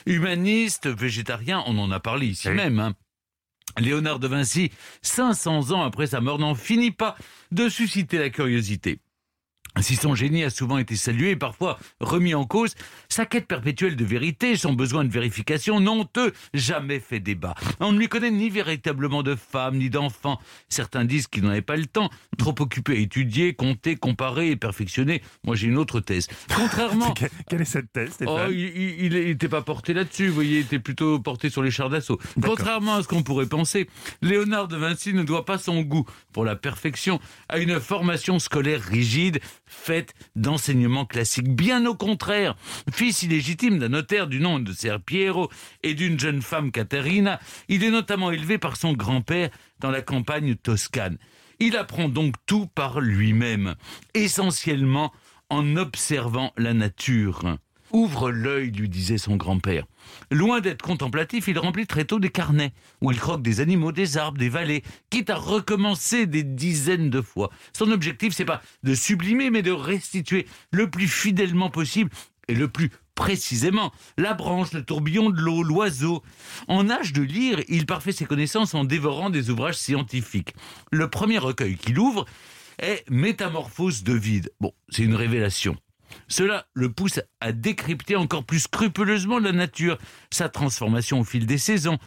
Humaniste, 0.10 0.88
végétarien, 0.88 1.64
on 1.68 1.78
en 1.78 1.92
a 1.92 2.00
parlé 2.00 2.26
ici 2.28 2.50
Oui. 2.50 2.56
même. 2.56 2.80
hein. 2.80 2.94
Léonard 3.78 4.20
de 4.20 4.28
Vinci, 4.28 4.72
500 5.04 5.72
ans 5.72 5.84
après 5.84 6.08
sa 6.08 6.20
mort, 6.20 6.40
n'en 6.40 6.56
finit 6.56 6.92
pas 6.92 7.16
de 7.52 7.70
susciter 7.70 8.18
la 8.18 8.32
curiosité. 8.32 9.00
Si 9.82 9.96
son 9.96 10.16
génie 10.16 10.44
a 10.44 10.50
souvent 10.50 10.78
été 10.78 10.96
salué 10.96 11.32
et 11.32 11.36
parfois 11.36 11.80
remis 12.00 12.34
en 12.36 12.46
cause, 12.46 12.76
sa 13.08 13.26
quête 13.26 13.48
perpétuelle 13.48 13.96
de 13.96 14.06
vérité, 14.06 14.56
son 14.56 14.74
besoin 14.74 15.04
de 15.06 15.12
vérification 15.12 15.80
n'ont 15.80 16.08
eux 16.18 16.34
jamais 16.54 17.00
fait 17.00 17.20
débat. 17.20 17.56
On 17.80 17.92
ne 17.92 17.98
lui 18.00 18.08
connaît 18.08 18.32
ni 18.32 18.50
véritablement 18.50 19.24
de 19.24 19.36
femme 19.36 19.78
ni 19.78 19.90
d'enfant. 19.90 20.40
Certains 20.68 21.06
disent 21.06 21.28
qu'il 21.28 21.44
n'en 21.44 21.50
avait 21.50 21.62
pas 21.62 21.76
le 21.78 21.86
temps, 21.86 22.10
trop 22.38 22.56
occupé 22.60 22.94
à 22.94 23.00
étudier, 23.00 23.54
compter, 23.54 23.96
comparer 23.96 24.52
et 24.52 24.56
perfectionner. 24.56 25.22
Moi 25.44 25.56
j'ai 25.56 25.68
une 25.68 25.78
autre 25.78 26.00
thèse. 26.00 26.28
Contrairement... 26.56 27.14
Que- 27.20 27.26
Quelle 27.50 27.62
est 27.62 27.66
cette 27.66 27.92
thèse, 27.92 28.18
Oh, 28.26 28.38
il 28.52 29.10
n'était 29.14 29.48
pas 29.50 29.62
porté 29.62 29.94
là-dessus, 29.94 30.28
vous 30.28 30.36
voyez, 30.36 30.60
il 30.60 30.66
était 30.66 30.80
plutôt 30.80 31.20
porté 31.20 31.50
sur 31.50 31.64
les 31.64 31.72
chars 31.72 31.90
d'assaut. 31.90 32.20
Contrairement 32.42 32.96
à 32.96 33.04
ce 33.04 33.08
qu'on 33.08 33.24
pourrait 33.24 33.48
penser, 33.48 33.90
Léonard 34.22 34.68
de 34.68 34.78
Vinci 34.78 35.14
ne 35.14 35.24
doit 35.24 35.46
pas 35.46 35.58
son 35.58 35.82
goût 35.82 36.06
pour 36.34 36.46
la 36.46 36.56
perfection 36.56 37.20
à 37.50 37.58
une 37.60 37.80
formation 37.80 38.40
scolaire 38.40 38.82
rigide, 38.82 39.40
faite 39.70 40.14
d'enseignements 40.36 41.06
classiques. 41.06 41.56
Bien 41.56 41.86
au 41.86 41.96
contraire, 41.96 42.56
fils 42.92 43.24
illégitime 43.24 43.80
d'un 43.80 43.90
notaire 43.90 44.28
du 44.28 44.40
nom 44.40 44.60
de 44.60 44.74
Ser 44.74 44.98
Piero 45.06 45.50
et 45.84 45.94
d'une 45.94 46.20
jeune 46.20 46.42
femme 46.42 46.72
Caterina, 46.72 47.40
il 47.70 47.84
est 47.84 47.92
notamment 47.92 48.32
élevé 48.32 48.58
par 48.58 48.76
son 48.76 48.94
grand-père 48.94 49.50
dans 49.80 49.92
la 49.92 50.02
campagne 50.02 50.56
toscane. 50.56 51.18
Il 51.60 51.78
apprend 51.78 52.10
donc 52.10 52.36
tout 52.46 52.68
par 52.68 53.00
lui-même, 53.00 53.76
essentiellement 54.14 55.14
en 55.50 55.76
observant 55.76 56.54
la 56.58 56.74
nature. 56.74 57.58
Ouvre 57.92 58.32
l'œil, 58.32 58.72
lui 58.72 58.88
disait 58.88 59.18
son 59.18 59.36
grand-père. 59.36 59.86
Loin 60.32 60.62
d'être 60.62 60.82
contemplatif, 60.82 61.48
il 61.48 61.58
remplit 61.58 61.88
très 61.88 62.06
tôt 62.06 62.20
des 62.20 62.30
carnets, 62.30 62.74
où 63.02 63.12
il 63.12 63.20
croque 63.20 63.42
des 63.42 63.62
animaux, 63.62 63.92
des 63.92 64.18
arbres, 64.18 64.38
des 64.38 64.50
vallées, 64.50 64.84
quitte 65.10 65.30
à 65.30 65.36
recommencer 65.36 66.28
des 66.28 66.44
dizaines 66.44 67.10
de 67.10 67.22
fois. 67.22 67.50
Son 67.74 67.92
objectif, 67.92 68.34
c'est 68.34 68.46
pas 68.46 68.62
de 68.84 68.94
sublimer, 68.94 69.50
mais 69.50 69.64
de 69.64 69.72
restituer 69.72 70.46
le 70.72 70.90
plus 70.90 71.08
fidèlement 71.08 71.70
possible 71.70 72.12
et 72.48 72.56
le 72.56 72.68
plus 72.68 72.92
précisément 73.16 73.92
la 74.18 74.34
branche, 74.34 74.72
le 74.72 74.84
tourbillon 74.84 75.30
de 75.30 75.42
l'eau, 75.42 75.64
l'oiseau. 75.64 76.24
En 76.68 76.90
âge 76.90 77.12
de 77.12 77.22
lire, 77.22 77.60
il 77.68 77.86
parfait 77.86 78.12
ses 78.12 78.26
connaissances 78.26 78.74
en 78.76 78.86
dévorant 78.86 79.30
des 79.30 79.50
ouvrages 79.50 79.78
scientifiques. 79.78 80.54
Le 80.92 81.10
premier 81.10 81.38
recueil 81.38 81.76
qu'il 81.76 82.00
ouvre 82.00 82.26
est 82.78 83.04
Métamorphose 83.10 84.04
de 84.04 84.14
vide. 84.14 84.52
Bon, 84.62 84.74
c'est 84.90 85.04
une 85.04 85.16
révélation. 85.16 85.76
Cela 86.28 86.68
le 86.74 86.92
pousse 86.92 87.20
à 87.40 87.52
décrypter 87.52 88.16
encore 88.16 88.44
plus 88.44 88.60
scrupuleusement 88.60 89.40
la 89.40 89.52
nature, 89.52 89.98
sa 90.32 90.50
transformation 90.50 91.20
au 91.20 91.24
fil 91.24 91.46
des 91.46 91.58
saisons. 91.58 91.98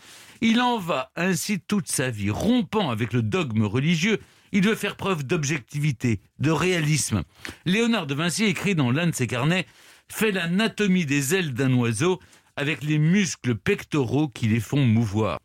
Il 0.40 0.60
en 0.60 0.78
va 0.78 1.10
ainsi 1.16 1.60
toute 1.60 1.88
sa 1.88 2.10
vie, 2.10 2.30
rompant 2.30 2.90
avec 2.90 3.12
le 3.12 3.22
dogme 3.22 3.64
religieux. 3.64 4.18
Il 4.52 4.64
veut 4.64 4.74
faire 4.74 4.96
preuve 4.96 5.24
d'objectivité, 5.24 6.20
de 6.38 6.50
réalisme. 6.50 7.22
Léonard 7.64 8.06
de 8.06 8.14
Vinci 8.14 8.44
écrit 8.44 8.74
dans 8.74 8.90
l'un 8.90 9.06
de 9.06 9.14
ses 9.14 9.26
carnets 9.26 9.66
fait 10.08 10.32
l'anatomie 10.32 11.06
des 11.06 11.34
ailes 11.34 11.54
d'un 11.54 11.72
oiseau 11.74 12.20
avec 12.56 12.82
les 12.82 12.98
muscles 12.98 13.54
pectoraux 13.54 14.28
qui 14.28 14.46
les 14.46 14.60
font 14.60 14.84
mouvoir. 14.84 15.38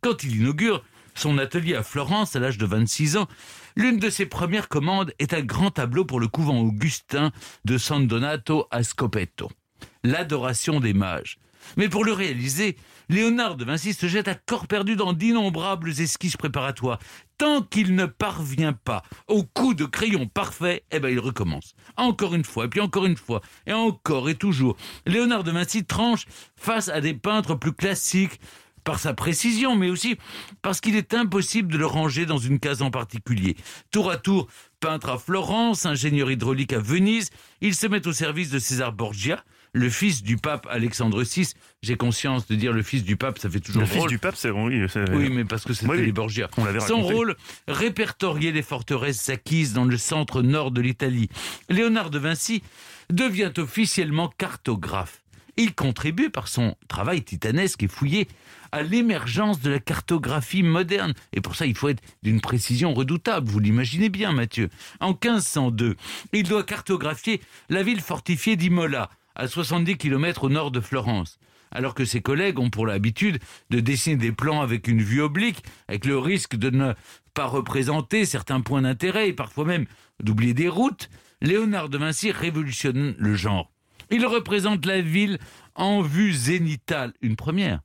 Quand 0.00 0.22
il 0.22 0.36
inaugure 0.36 0.84
son 1.14 1.38
atelier 1.38 1.74
à 1.74 1.82
Florence 1.82 2.36
à 2.36 2.40
l'âge 2.40 2.58
de 2.58 2.66
26 2.66 3.16
ans, 3.16 3.28
l'une 3.76 3.98
de 3.98 4.10
ses 4.10 4.26
premières 4.26 4.68
commandes 4.68 5.12
est 5.18 5.34
un 5.34 5.42
grand 5.42 5.70
tableau 5.70 6.04
pour 6.04 6.20
le 6.20 6.28
couvent 6.28 6.60
augustin 6.60 7.32
de 7.64 7.78
San 7.78 8.06
Donato 8.06 8.66
a 8.70 8.82
Scopetto, 8.82 9.50
l'adoration 10.02 10.80
des 10.80 10.94
mages. 10.94 11.38
Mais 11.76 11.88
pour 11.88 12.04
le 12.04 12.12
réaliser, 12.12 12.76
Léonard 13.08 13.56
de 13.56 13.64
Vinci 13.64 13.92
se 13.92 14.06
jette 14.06 14.28
à 14.28 14.34
corps 14.34 14.66
perdu 14.66 14.96
dans 14.96 15.12
d'innombrables 15.12 15.90
esquisses 16.00 16.36
préparatoires. 16.36 16.98
Tant 17.36 17.62
qu'il 17.62 17.94
ne 17.94 18.06
parvient 18.06 18.72
pas 18.72 19.02
au 19.28 19.42
coup 19.42 19.74
de 19.74 19.84
crayon 19.84 20.26
parfait, 20.26 20.84
eh 20.90 21.00
ben 21.00 21.08
il 21.08 21.18
recommence. 21.18 21.74
Encore 21.96 22.34
une 22.34 22.44
fois, 22.44 22.66
et 22.66 22.68
puis 22.68 22.80
encore 22.80 23.06
une 23.06 23.16
fois, 23.16 23.40
et 23.66 23.72
encore 23.72 24.28
et 24.28 24.36
toujours. 24.36 24.76
Léonard 25.06 25.42
de 25.44 25.50
Vinci 25.50 25.84
tranche 25.84 26.26
face 26.56 26.88
à 26.88 27.00
des 27.00 27.14
peintres 27.14 27.54
plus 27.54 27.72
classiques, 27.72 28.40
par 28.84 28.98
sa 29.00 29.14
précision, 29.14 29.74
mais 29.76 29.90
aussi 29.90 30.16
parce 30.62 30.80
qu'il 30.80 30.96
est 30.96 31.14
impossible 31.14 31.72
de 31.72 31.78
le 31.78 31.86
ranger 31.86 32.26
dans 32.26 32.38
une 32.38 32.60
case 32.60 32.82
en 32.82 32.90
particulier. 32.90 33.56
Tour 33.90 34.10
à 34.10 34.16
tour, 34.16 34.46
peintre 34.80 35.08
à 35.08 35.18
Florence, 35.18 35.86
ingénieur 35.86 36.30
hydraulique 36.30 36.72
à 36.72 36.78
Venise, 36.78 37.30
il 37.60 37.74
se 37.74 37.86
met 37.86 38.06
au 38.06 38.12
service 38.12 38.50
de 38.50 38.58
César 38.58 38.92
Borgia, 38.92 39.42
le 39.72 39.90
fils 39.90 40.22
du 40.22 40.36
pape 40.36 40.66
Alexandre 40.70 41.22
VI. 41.24 41.52
J'ai 41.82 41.96
conscience 41.96 42.46
de 42.46 42.54
dire 42.54 42.72
le 42.72 42.82
fils 42.82 43.02
du 43.02 43.16
pape, 43.16 43.38
ça 43.38 43.50
fait 43.50 43.60
toujours 43.60 43.80
Le 43.82 43.86
fils 43.86 43.96
drôle. 43.96 44.10
du 44.10 44.18
pape, 44.18 44.36
c'est 44.36 44.50
oui, 44.50 44.86
Oui, 45.12 45.30
mais 45.30 45.44
parce 45.44 45.64
que 45.64 45.74
c'était 45.74 45.90
Oui, 45.90 46.06
les 46.06 46.12
Borgia. 46.12 46.48
On 46.56 46.80
Son 46.80 47.02
rôle, 47.02 47.36
répertorier 47.66 48.52
les 48.52 48.62
forteresses 48.62 49.28
acquises 49.28 49.72
dans 49.72 49.84
le 49.84 49.96
centre 49.96 50.42
nord 50.42 50.70
de 50.70 50.80
l'Italie. 50.80 51.28
Léonard 51.68 52.10
de 52.10 52.18
Vinci 52.18 52.62
devient 53.10 53.52
officiellement 53.58 54.32
cartographe. 54.38 55.23
Il 55.56 55.74
contribue 55.74 56.30
par 56.30 56.48
son 56.48 56.74
travail 56.88 57.22
titanesque 57.22 57.82
et 57.82 57.88
fouillé 57.88 58.28
à 58.72 58.82
l'émergence 58.82 59.60
de 59.60 59.70
la 59.70 59.78
cartographie 59.78 60.62
moderne. 60.62 61.14
Et 61.32 61.40
pour 61.40 61.54
ça, 61.54 61.66
il 61.66 61.76
faut 61.76 61.88
être 61.88 62.02
d'une 62.22 62.40
précision 62.40 62.92
redoutable, 62.92 63.48
vous 63.48 63.60
l'imaginez 63.60 64.08
bien, 64.08 64.32
Mathieu. 64.32 64.68
En 65.00 65.10
1502, 65.10 65.96
il 66.32 66.42
doit 66.42 66.64
cartographier 66.64 67.40
la 67.68 67.82
ville 67.82 68.00
fortifiée 68.00 68.56
d'Imola, 68.56 69.10
à 69.36 69.46
70 69.46 69.96
km 69.96 70.44
au 70.44 70.48
nord 70.48 70.70
de 70.70 70.80
Florence 70.80 71.38
alors 71.74 71.94
que 71.94 72.04
ses 72.04 72.22
collègues 72.22 72.58
ont 72.58 72.70
pour 72.70 72.86
l'habitude 72.86 73.40
de 73.70 73.80
dessiner 73.80 74.16
des 74.16 74.32
plans 74.32 74.62
avec 74.62 74.88
une 74.88 75.02
vue 75.02 75.20
oblique, 75.20 75.62
avec 75.88 76.06
le 76.06 76.16
risque 76.18 76.56
de 76.56 76.70
ne 76.70 76.94
pas 77.34 77.46
représenter 77.46 78.24
certains 78.24 78.60
points 78.60 78.82
d'intérêt 78.82 79.28
et 79.28 79.32
parfois 79.32 79.64
même 79.64 79.86
d'oublier 80.22 80.54
des 80.54 80.68
routes, 80.68 81.10
Léonard 81.42 81.88
de 81.88 81.98
Vinci 81.98 82.30
révolutionne 82.30 83.14
le 83.18 83.34
genre. 83.34 83.73
Il 84.14 84.24
représente 84.26 84.86
la 84.86 85.00
ville 85.00 85.38
en 85.74 86.00
vue 86.00 86.32
zénitale, 86.32 87.12
une 87.20 87.34
première. 87.34 87.80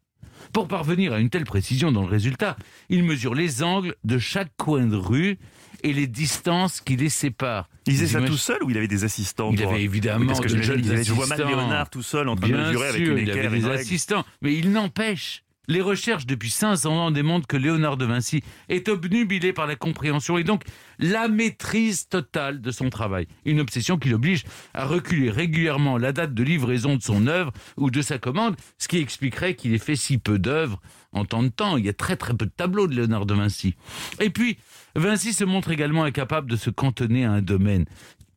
Pour 0.54 0.68
parvenir 0.68 1.12
à 1.12 1.20
une 1.20 1.32
telle 1.32 1.44
précision 1.44 1.92
dans 1.92 2.02
le 2.04 2.08
résultat, 2.08 2.56
il 2.90 3.04
mesure 3.04 3.34
les 3.34 3.64
angles 3.64 3.96
de 4.04 4.20
chaque 4.20 4.52
coin 4.56 4.86
de 4.86 4.96
rue 4.96 5.40
et 5.84 5.92
les 5.92 6.06
distances 6.06 6.82
qui 6.82 6.96
les 6.98 7.10
séparent. 7.10 7.68
Il 7.88 7.94
faisait 7.94 8.06
ça 8.08 8.22
tout 8.22 8.38
seul 8.38 8.62
ou 8.64 8.70
il 8.70 8.78
avait 8.78 8.88
des 8.88 9.04
assistants 9.06 9.50
Il 9.52 9.64
avait 9.64 9.82
évidemment 9.82 10.20
Oui, 10.22 10.28
parce 10.28 10.40
que 10.40 10.44
de 10.46 10.50
j'imagine, 10.50 10.74
jeunes 10.76 10.86
il 10.86 10.92
avait- 10.92 11.04
Je 11.04 11.14
vois 11.14 11.26
mal 11.26 11.42
assistants. 11.42 11.58
Léonard 11.58 11.90
tout 11.90 12.04
seul 12.04 12.30
en 12.30 12.36
train 12.36 12.48
de 12.48 12.54
Bien 12.54 12.68
mesurer 12.68 12.88
avec 12.90 13.06
sûr, 13.06 13.18
une 13.18 13.24
il 13.24 13.32
avait 13.32 13.42
des 13.42 13.48
règle. 13.48 13.72
assistants, 13.72 14.24
mais 14.44 14.54
il 14.56 14.72
n'empêche. 14.72 15.44
Les 15.70 15.82
recherches 15.82 16.26
depuis 16.26 16.50
500 16.50 16.98
ans 16.98 17.12
démontrent 17.12 17.46
que 17.46 17.56
Léonard 17.56 17.96
de 17.96 18.04
Vinci 18.04 18.42
est 18.70 18.90
obnubilé 18.90 19.54
par 19.54 19.68
la 19.68 19.76
compréhension 19.76 20.40
et 20.40 20.44
donc 20.44 20.64
la 20.98 21.28
maîtrise 21.28 22.10
totale 22.10 22.60
de 22.60 22.72
son 22.72 22.90
travail. 22.90 23.28
Une 23.46 23.60
obsession 23.60 24.00
qui 24.00 24.10
l'oblige 24.10 24.46
à 24.74 24.86
reculer 24.86 25.30
régulièrement 25.30 26.00
la 26.00 26.12
date 26.12 26.34
de 26.34 26.42
livraison 26.42 26.96
de 26.96 27.04
son 27.04 27.28
œuvre 27.28 27.54
ou 27.78 27.92
de 27.92 28.02
sa 28.02 28.18
commande, 28.18 28.56
ce 28.80 28.88
qui 28.88 28.98
expliquerait 28.98 29.54
qu'il 29.54 29.76
ait 29.76 29.78
fait 29.78 29.96
si 29.96 30.18
peu 30.18 30.40
d'œuvres 30.40 30.82
en 31.12 31.24
tant 31.24 31.44
de 31.44 31.50
temps. 31.50 31.78
Il 31.78 31.86
y 31.86 31.90
a 31.90 31.94
très 31.94 32.16
très 32.16 32.34
peu 32.34 32.48
de 32.48 32.52
tableaux 32.52 32.88
de 32.88 32.96
Léonard 32.96 33.28
de 33.28 33.36
Vinci. 33.36 33.76
Et 34.20 34.32
puis, 34.32 34.58
Vinci 34.96 35.34
se 35.34 35.44
montre 35.44 35.70
également 35.70 36.04
incapable 36.04 36.50
de 36.50 36.56
se 36.56 36.72
cantonner 36.72 37.26
à 37.26 37.32
un 37.32 37.42
domaine. 37.44 37.86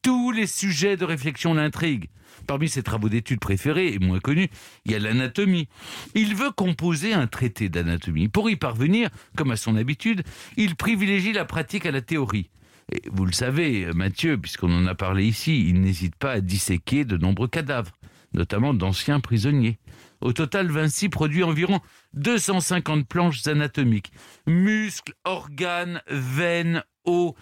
Tous 0.02 0.32
les 0.32 0.48
sujets 0.48 0.96
de 0.96 1.04
réflexion 1.04 1.54
l'intriguent. 1.54 2.08
Parmi 2.48 2.68
ses 2.68 2.82
travaux 2.82 3.08
d'études 3.08 3.38
préférés 3.38 3.92
et 3.92 4.00
moins 4.00 4.18
connus, 4.18 4.48
il 4.84 4.90
y 4.90 4.94
a 4.96 4.98
l'anatomie. 4.98 5.68
Il 6.16 6.34
veut 6.34 6.50
composer 6.50 7.12
un 7.12 7.28
traité 7.28 7.68
d'anatomie. 7.68 8.26
Pour 8.28 8.50
y 8.50 8.56
parvenir, 8.56 9.10
comme 9.36 9.52
à 9.52 9.56
son 9.56 9.76
habitude, 9.76 10.24
il 10.56 10.74
privilégie 10.74 11.32
la 11.32 11.44
pratique 11.44 11.86
à 11.86 11.92
la 11.92 12.00
théorie. 12.00 12.50
Et 12.90 13.02
vous 13.12 13.24
le 13.24 13.32
savez, 13.32 13.86
Mathieu, 13.94 14.38
puisqu'on 14.38 14.72
en 14.72 14.86
a 14.86 14.94
parlé 14.96 15.24
ici, 15.24 15.68
il 15.68 15.80
n'hésite 15.80 16.16
pas 16.16 16.32
à 16.32 16.40
disséquer 16.40 17.04
de 17.04 17.16
nombreux 17.16 17.48
cadavres, 17.48 17.92
notamment 18.34 18.74
d'anciens 18.74 19.20
prisonniers. 19.20 19.78
Au 20.22 20.32
total, 20.32 20.70
Vinci 20.70 21.08
produit 21.08 21.42
environ 21.42 21.80
250 22.14 23.06
planches 23.06 23.46
anatomiques. 23.46 24.12
Muscles, 24.46 25.14
organes, 25.24 26.00
veines, 26.08 26.82
os, 27.04 27.32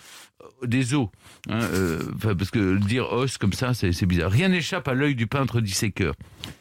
euh, 0.43 0.67
des 0.67 0.95
os. 0.95 1.09
hein, 1.49 1.61
euh, 1.61 2.01
parce 2.23 2.51
que 2.51 2.79
dire 2.79 3.13
os 3.13 3.37
comme 3.39 3.53
ça, 3.53 3.75
c'est 3.75 4.07
bizarre. 4.07 4.31
Rien 4.31 4.49
n'échappe 4.49 4.89
à 4.89 4.95
l'œil 4.95 5.15
du 5.15 5.27
peintre 5.27 5.61
disséqueur. 5.61 6.15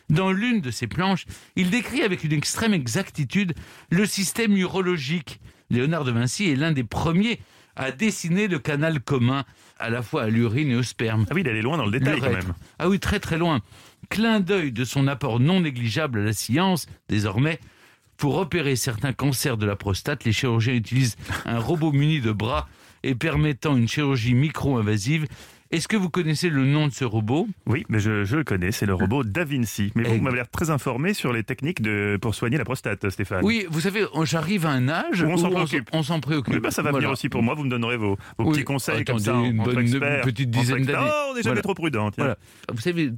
Dans 0.09 0.31
l'une 0.31 0.59
de 0.61 0.71
ces 0.71 0.87
planches, 0.87 1.25
il 1.55 1.69
décrit 1.69 2.01
avec 2.01 2.23
une 2.23 2.33
extrême 2.33 2.73
exactitude 2.73 3.53
le 3.89 4.05
système 4.05 4.57
urologique. 4.57 5.39
Léonard 5.69 6.03
de 6.03 6.11
Vinci 6.11 6.49
est 6.49 6.55
l'un 6.55 6.71
des 6.71 6.83
premiers 6.83 7.39
à 7.75 7.91
dessiner 7.91 8.47
le 8.49 8.59
canal 8.59 8.99
commun 8.99 9.45
à 9.77 9.89
la 9.89 10.01
fois 10.01 10.23
à 10.23 10.27
l'urine 10.27 10.71
et 10.71 10.75
au 10.75 10.83
sperme. 10.83 11.25
Ah 11.29 11.33
oui, 11.33 11.41
il 11.41 11.49
allait 11.49 11.61
loin 11.61 11.77
dans 11.77 11.85
le 11.85 11.91
détail 11.97 12.19
quand 12.19 12.29
même. 12.29 12.53
Ah 12.77 12.89
oui, 12.89 12.99
très 12.99 13.19
très 13.19 13.37
loin. 13.37 13.61
Clin 14.09 14.39
d'œil 14.39 14.71
de 14.71 14.85
son 14.85 15.07
apport 15.07 15.39
non 15.39 15.61
négligeable 15.61 16.19
à 16.19 16.23
la 16.23 16.33
science, 16.33 16.87
désormais. 17.07 17.59
Pour 18.17 18.37
opérer 18.37 18.75
certains 18.75 19.13
cancers 19.13 19.55
de 19.55 19.65
la 19.65 19.75
prostate, 19.75 20.25
les 20.25 20.33
chirurgiens 20.33 20.73
utilisent 20.73 21.15
un 21.45 21.59
robot 21.59 21.91
muni 21.91 22.19
de 22.19 22.31
bras 22.31 22.67
et 23.03 23.15
permettant 23.15 23.77
une 23.77 23.87
chirurgie 23.87 24.33
micro-invasive. 24.33 25.27
Est-ce 25.71 25.87
que 25.87 25.95
vous 25.95 26.09
connaissez 26.09 26.49
le 26.49 26.65
nom 26.65 26.87
de 26.87 26.91
ce 26.93 27.05
robot 27.05 27.47
Oui, 27.67 27.85
mais 27.89 27.99
je, 27.99 28.23
je 28.23 28.37
le 28.37 28.43
connais, 28.43 28.71
c'est 28.71 28.87
le 28.87 28.95
robot 28.95 29.23
Da 29.23 29.43
Vinci. 29.45 29.91
Mais 29.93 30.01
vous, 30.03 30.19
m'avez 30.19 30.37
l'air 30.37 30.49
très 30.49 30.71
informé 30.71 31.13
sur 31.13 31.31
les 31.31 31.43
techniques 31.43 31.83
de, 31.83 32.17
pour 32.19 32.33
soigner 32.33 32.57
la 32.57 32.65
prostate, 32.65 33.07
Stéphane. 33.11 33.41
Oui, 33.45 33.67
vous 33.69 33.79
savez, 33.81 34.03
on- 34.13 34.25
j'arrive 34.25 34.65
à 34.65 34.71
un 34.71 34.89
âge 34.89 35.21
Où 35.21 35.27
on 35.27 35.37
s'en 35.37 35.51
préoccupe. 35.51 35.87
on 35.93 36.01
s'en 36.01 36.19
préoccupe. 36.21 36.55
Oui, 36.55 36.59
bah, 36.59 36.71
ça 36.71 36.81
va 36.81 36.89
Voilà. 36.89 37.03
venir 37.05 37.13
aussi 37.13 37.29
pour 37.29 37.43
moi. 37.43 37.53
Vous 37.53 37.65
me 37.65 37.69
donnerez 37.69 37.97
vos, 37.97 38.17
vos 38.39 38.45
Oui, 38.45 38.53
petits 38.53 38.63
conseils 38.63 39.05
comme 39.05 39.17
attendez, 39.17 39.25
ça. 39.25 39.35
en- 39.37 39.45
une 39.45 39.57
bonne- 39.63 39.79
une 39.81 40.21
petite 40.23 40.49
dizaine 40.49 40.85
d'années. 40.85 41.07
Oh, 41.07 41.27
on 41.29 41.35
n'est 41.35 41.43
jamais 41.43 41.51
Voilà. 41.53 41.61
trop 41.61 41.75
prudent. 41.75 42.09
Voilà. 42.17 42.37
Vous 42.73 42.81
savez, 42.81 43.11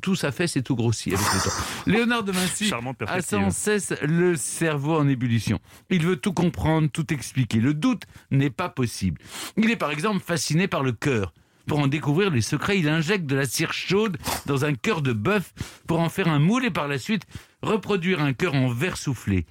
tout, 0.00 0.14
ça 0.14 0.30
fait, 0.30 0.46
c'est 0.46 0.62
tout 0.62 0.76
grossi 0.76 1.12
avec 1.12 1.26
le 1.26 1.40
temps. 1.42 1.56
Léonard 1.88 2.22
de 2.22 2.30
Vinci 2.30 2.70
a 3.08 3.20
sans 3.20 3.50
cesse 3.50 3.92
le 4.06 4.36
cerveau 4.36 4.94
en 4.96 5.08
ébullition. 5.08 5.58
Il 5.90 6.04
veut 6.06 6.16
tout 6.16 6.32
comprendre, 6.32 6.88
tout 6.88 7.12
expliquer. 7.12 7.58
Le 7.58 7.74
doute 7.74 8.04
n'est 8.30 8.50
pas 8.50 8.68
possible. 8.68 9.20
Il 9.56 9.68
est 9.72 9.76
par 9.76 9.90
exemple 9.90 10.20
fasciné 10.24 10.68
par 10.68 10.84
le 10.84 10.92
cœur. 10.92 11.32
Pour 11.66 11.80
en 11.80 11.88
découvrir 11.88 12.30
les 12.30 12.40
secrets, 12.40 12.78
il 12.78 12.88
injecte 12.88 13.26
de 13.26 13.34
la 13.34 13.46
cire 13.46 13.72
chaude 13.72 14.18
dans 14.46 14.64
un 14.64 14.74
cœur 14.74 15.02
de 15.02 15.12
bœuf 15.12 15.52
pour 15.86 16.00
en 16.00 16.08
faire 16.08 16.28
un 16.28 16.38
moule 16.38 16.64
et 16.64 16.70
par 16.70 16.86
la 16.88 16.98
suite 16.98 17.26
reproduire 17.62 18.20
un 18.20 18.32
cœur 18.32 18.54
en 18.54 18.68
verre 18.68 18.96
soufflé. 18.96 19.46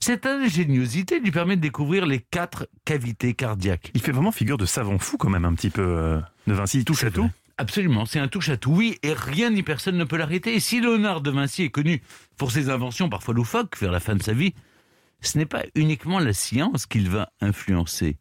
Cette 0.00 0.26
ingéniosité 0.26 1.20
lui 1.20 1.30
permet 1.30 1.56
de 1.56 1.60
découvrir 1.60 2.06
les 2.06 2.20
quatre 2.20 2.68
cavités 2.84 3.34
cardiaques. 3.34 3.90
Il 3.94 4.00
fait 4.00 4.12
vraiment 4.12 4.32
figure 4.32 4.58
de 4.58 4.66
savant 4.66 4.98
fou 4.98 5.16
quand 5.16 5.28
même 5.30 5.44
un 5.44 5.54
petit 5.54 5.70
peu. 5.70 5.82
euh, 5.82 6.20
de 6.46 6.54
Vinci, 6.54 6.78
il 6.78 6.84
touche 6.84 7.04
à 7.04 7.10
tout. 7.10 7.30
Absolument, 7.58 8.06
c'est 8.06 8.18
un 8.18 8.28
touche 8.28 8.48
à 8.48 8.56
tout, 8.56 8.72
oui, 8.72 8.96
et 9.02 9.12
rien 9.12 9.50
ni 9.50 9.62
personne 9.62 9.98
ne 9.98 10.04
peut 10.04 10.16
l'arrêter. 10.16 10.54
Et 10.54 10.60
si 10.60 10.80
Léonard 10.80 11.20
de 11.20 11.30
Vinci 11.30 11.64
est 11.64 11.70
connu 11.70 12.02
pour 12.38 12.50
ses 12.50 12.70
inventions 12.70 13.10
parfois 13.10 13.34
loufoques 13.34 13.76
vers 13.78 13.92
la 13.92 14.00
fin 14.00 14.16
de 14.16 14.22
sa 14.22 14.32
vie, 14.32 14.54
ce 15.20 15.36
n'est 15.36 15.46
pas 15.46 15.64
uniquement 15.74 16.18
la 16.18 16.32
science 16.32 16.86
qu'il 16.86 17.10
va 17.10 17.30
influencer, 17.42 18.16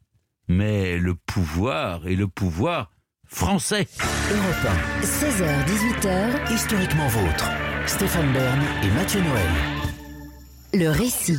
mais 0.49 0.97
le 0.97 1.15
pouvoir 1.15 2.05
et 2.07 2.17
le 2.17 2.27
pouvoir 2.27 2.91
français. 3.29 3.87
Europe 4.31 4.75
1. 5.01 5.05
16h, 5.05 5.65
18h, 5.65 6.53
Historiquement 6.53 7.07
vôtre. 7.07 7.49
Stéphane 7.85 8.31
Bern 8.33 8.59
et 8.83 8.91
Mathieu 8.91 9.21
Noël. 9.21 9.49
le 10.73 10.89
récit. 10.89 11.37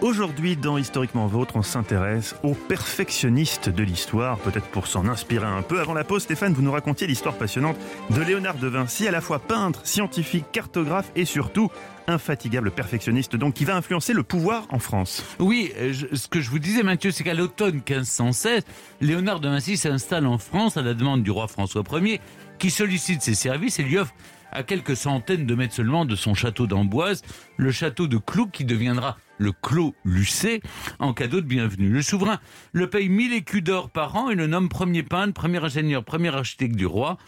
Aujourd'hui, 0.00 0.56
dans 0.56 0.78
Historiquement 0.78 1.26
Vôtre, 1.26 1.56
on 1.56 1.62
s'intéresse 1.62 2.36
aux 2.44 2.54
perfectionnistes 2.54 3.68
de 3.68 3.82
l'histoire, 3.82 4.38
peut-être 4.38 4.68
pour 4.68 4.86
s'en 4.86 5.08
inspirer 5.08 5.46
un 5.46 5.62
peu. 5.62 5.80
Avant 5.80 5.92
la 5.92 6.04
pause, 6.04 6.22
Stéphane, 6.22 6.52
vous 6.52 6.62
nous 6.62 6.70
racontiez 6.70 7.08
l'histoire 7.08 7.34
passionnante 7.34 7.76
de 8.10 8.22
Léonard 8.22 8.58
de 8.58 8.68
Vinci, 8.68 9.08
à 9.08 9.10
la 9.10 9.20
fois 9.20 9.40
peintre, 9.40 9.84
scientifique, 9.84 10.44
cartographe 10.52 11.10
et 11.16 11.24
surtout 11.24 11.68
infatigable 12.06 12.70
perfectionniste, 12.70 13.34
donc 13.34 13.54
qui 13.54 13.64
va 13.64 13.74
influencer 13.74 14.12
le 14.12 14.22
pouvoir 14.22 14.68
en 14.70 14.78
France. 14.78 15.24
Oui, 15.40 15.72
euh, 15.76 15.92
ce 16.12 16.28
que 16.28 16.40
je 16.40 16.50
vous 16.50 16.60
disais, 16.60 16.84
Mathieu, 16.84 17.10
c'est 17.10 17.24
qu'à 17.24 17.34
l'automne 17.34 17.74
1516, 17.74 18.62
Léonard 19.00 19.40
de 19.40 19.48
Vinci 19.48 19.76
s'installe 19.76 20.26
en 20.26 20.38
France 20.38 20.76
à 20.76 20.82
la 20.82 20.94
demande 20.94 21.24
du 21.24 21.32
roi 21.32 21.48
François 21.48 21.82
Ier, 22.00 22.20
qui 22.60 22.70
sollicite 22.70 23.22
ses 23.22 23.34
services 23.34 23.80
et 23.80 23.82
lui 23.82 23.98
offre 23.98 24.14
à 24.52 24.62
quelques 24.62 24.96
centaines 24.96 25.46
de 25.46 25.54
mètres 25.54 25.74
seulement 25.74 26.04
de 26.04 26.16
son 26.16 26.34
château 26.34 26.66
d'Amboise, 26.66 27.22
le 27.56 27.70
château 27.70 28.06
de 28.06 28.18
Clou 28.18 28.46
qui 28.46 28.64
deviendra 28.64 29.16
le 29.38 29.52
Clos 29.52 29.94
Lucé, 30.04 30.60
en 30.98 31.14
cadeau 31.14 31.40
de 31.40 31.46
bienvenue. 31.46 31.88
Le 31.88 32.02
souverain 32.02 32.40
le 32.72 32.90
paye 32.90 33.08
1000 33.08 33.32
écus 33.32 33.62
d'or 33.62 33.90
par 33.90 34.16
an 34.16 34.30
et 34.30 34.34
le 34.34 34.46
nomme 34.46 34.68
premier 34.68 35.02
peintre, 35.02 35.32
premier 35.32 35.62
ingénieur, 35.64 36.04
premier 36.04 36.34
architecte 36.34 36.74
du 36.74 36.86
roi, 36.86 37.18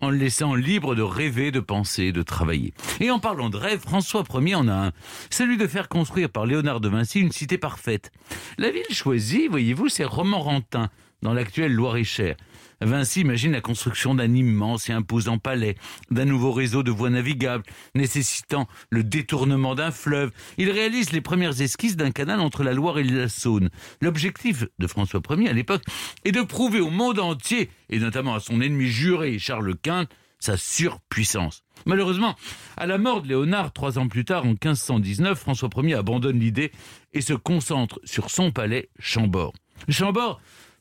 en 0.00 0.10
le 0.10 0.16
laissant 0.16 0.54
libre 0.54 0.94
de 0.94 1.02
rêver, 1.02 1.50
de 1.52 1.60
penser, 1.60 2.12
de 2.12 2.22
travailler. 2.22 2.74
Et 2.98 3.10
en 3.10 3.20
parlant 3.20 3.50
de 3.50 3.56
rêve, 3.56 3.80
François 3.80 4.24
Ier 4.34 4.54
en 4.56 4.68
a 4.68 4.88
un, 4.88 4.92
celui 5.30 5.56
de 5.56 5.66
faire 5.66 5.88
construire 5.88 6.30
par 6.30 6.46
Léonard 6.46 6.80
de 6.80 6.88
Vinci 6.88 7.20
une 7.20 7.32
cité 7.32 7.58
parfaite. 7.58 8.10
La 8.58 8.70
ville 8.70 8.82
choisie, 8.90 9.48
voyez-vous, 9.48 9.88
c'est 9.88 10.04
Romorantin, 10.04 10.90
dans 11.22 11.34
l'actuel 11.34 11.72
Loir-et-Cher. 11.72 12.36
Vinci 12.80 13.20
imagine 13.20 13.52
la 13.52 13.60
construction 13.60 14.14
d'un 14.14 14.34
immense 14.34 14.88
et 14.88 14.92
imposant 14.92 15.38
palais, 15.38 15.76
d'un 16.10 16.24
nouveau 16.24 16.52
réseau 16.52 16.82
de 16.82 16.90
voies 16.90 17.10
navigables, 17.10 17.64
nécessitant 17.94 18.68
le 18.88 19.04
détournement 19.04 19.74
d'un 19.74 19.90
fleuve. 19.90 20.30
Il 20.56 20.70
réalise 20.70 21.12
les 21.12 21.20
premières 21.20 21.60
esquisses 21.60 21.96
d'un 21.96 22.10
canal 22.10 22.40
entre 22.40 22.64
la 22.64 22.72
Loire 22.72 22.98
et 22.98 23.04
la 23.04 23.28
Saône. 23.28 23.70
L'objectif 24.00 24.64
de 24.78 24.86
François 24.86 25.20
Ier 25.30 25.48
à 25.48 25.52
l'époque 25.52 25.82
est 26.24 26.32
de 26.32 26.42
prouver 26.42 26.80
au 26.80 26.90
monde 26.90 27.18
entier, 27.18 27.70
et 27.90 27.98
notamment 27.98 28.34
à 28.34 28.40
son 28.40 28.60
ennemi 28.60 28.86
juré 28.86 29.38
Charles 29.38 29.76
Quint, 29.76 30.06
sa 30.38 30.56
surpuissance. 30.56 31.62
Malheureusement, 31.86 32.34
à 32.76 32.86
la 32.86 32.98
mort 32.98 33.22
de 33.22 33.28
Léonard, 33.28 33.72
trois 33.72 33.98
ans 33.98 34.08
plus 34.08 34.24
tard, 34.24 34.44
en 34.44 34.50
1519, 34.50 35.38
François 35.38 35.68
Ier 35.76 35.94
abandonne 35.94 36.38
l'idée 36.38 36.72
et 37.12 37.20
se 37.20 37.34
concentre 37.34 38.00
sur 38.04 38.30
son 38.30 38.50
palais 38.50 38.88
Chambord. 38.98 39.52
Chambord, 39.88 40.40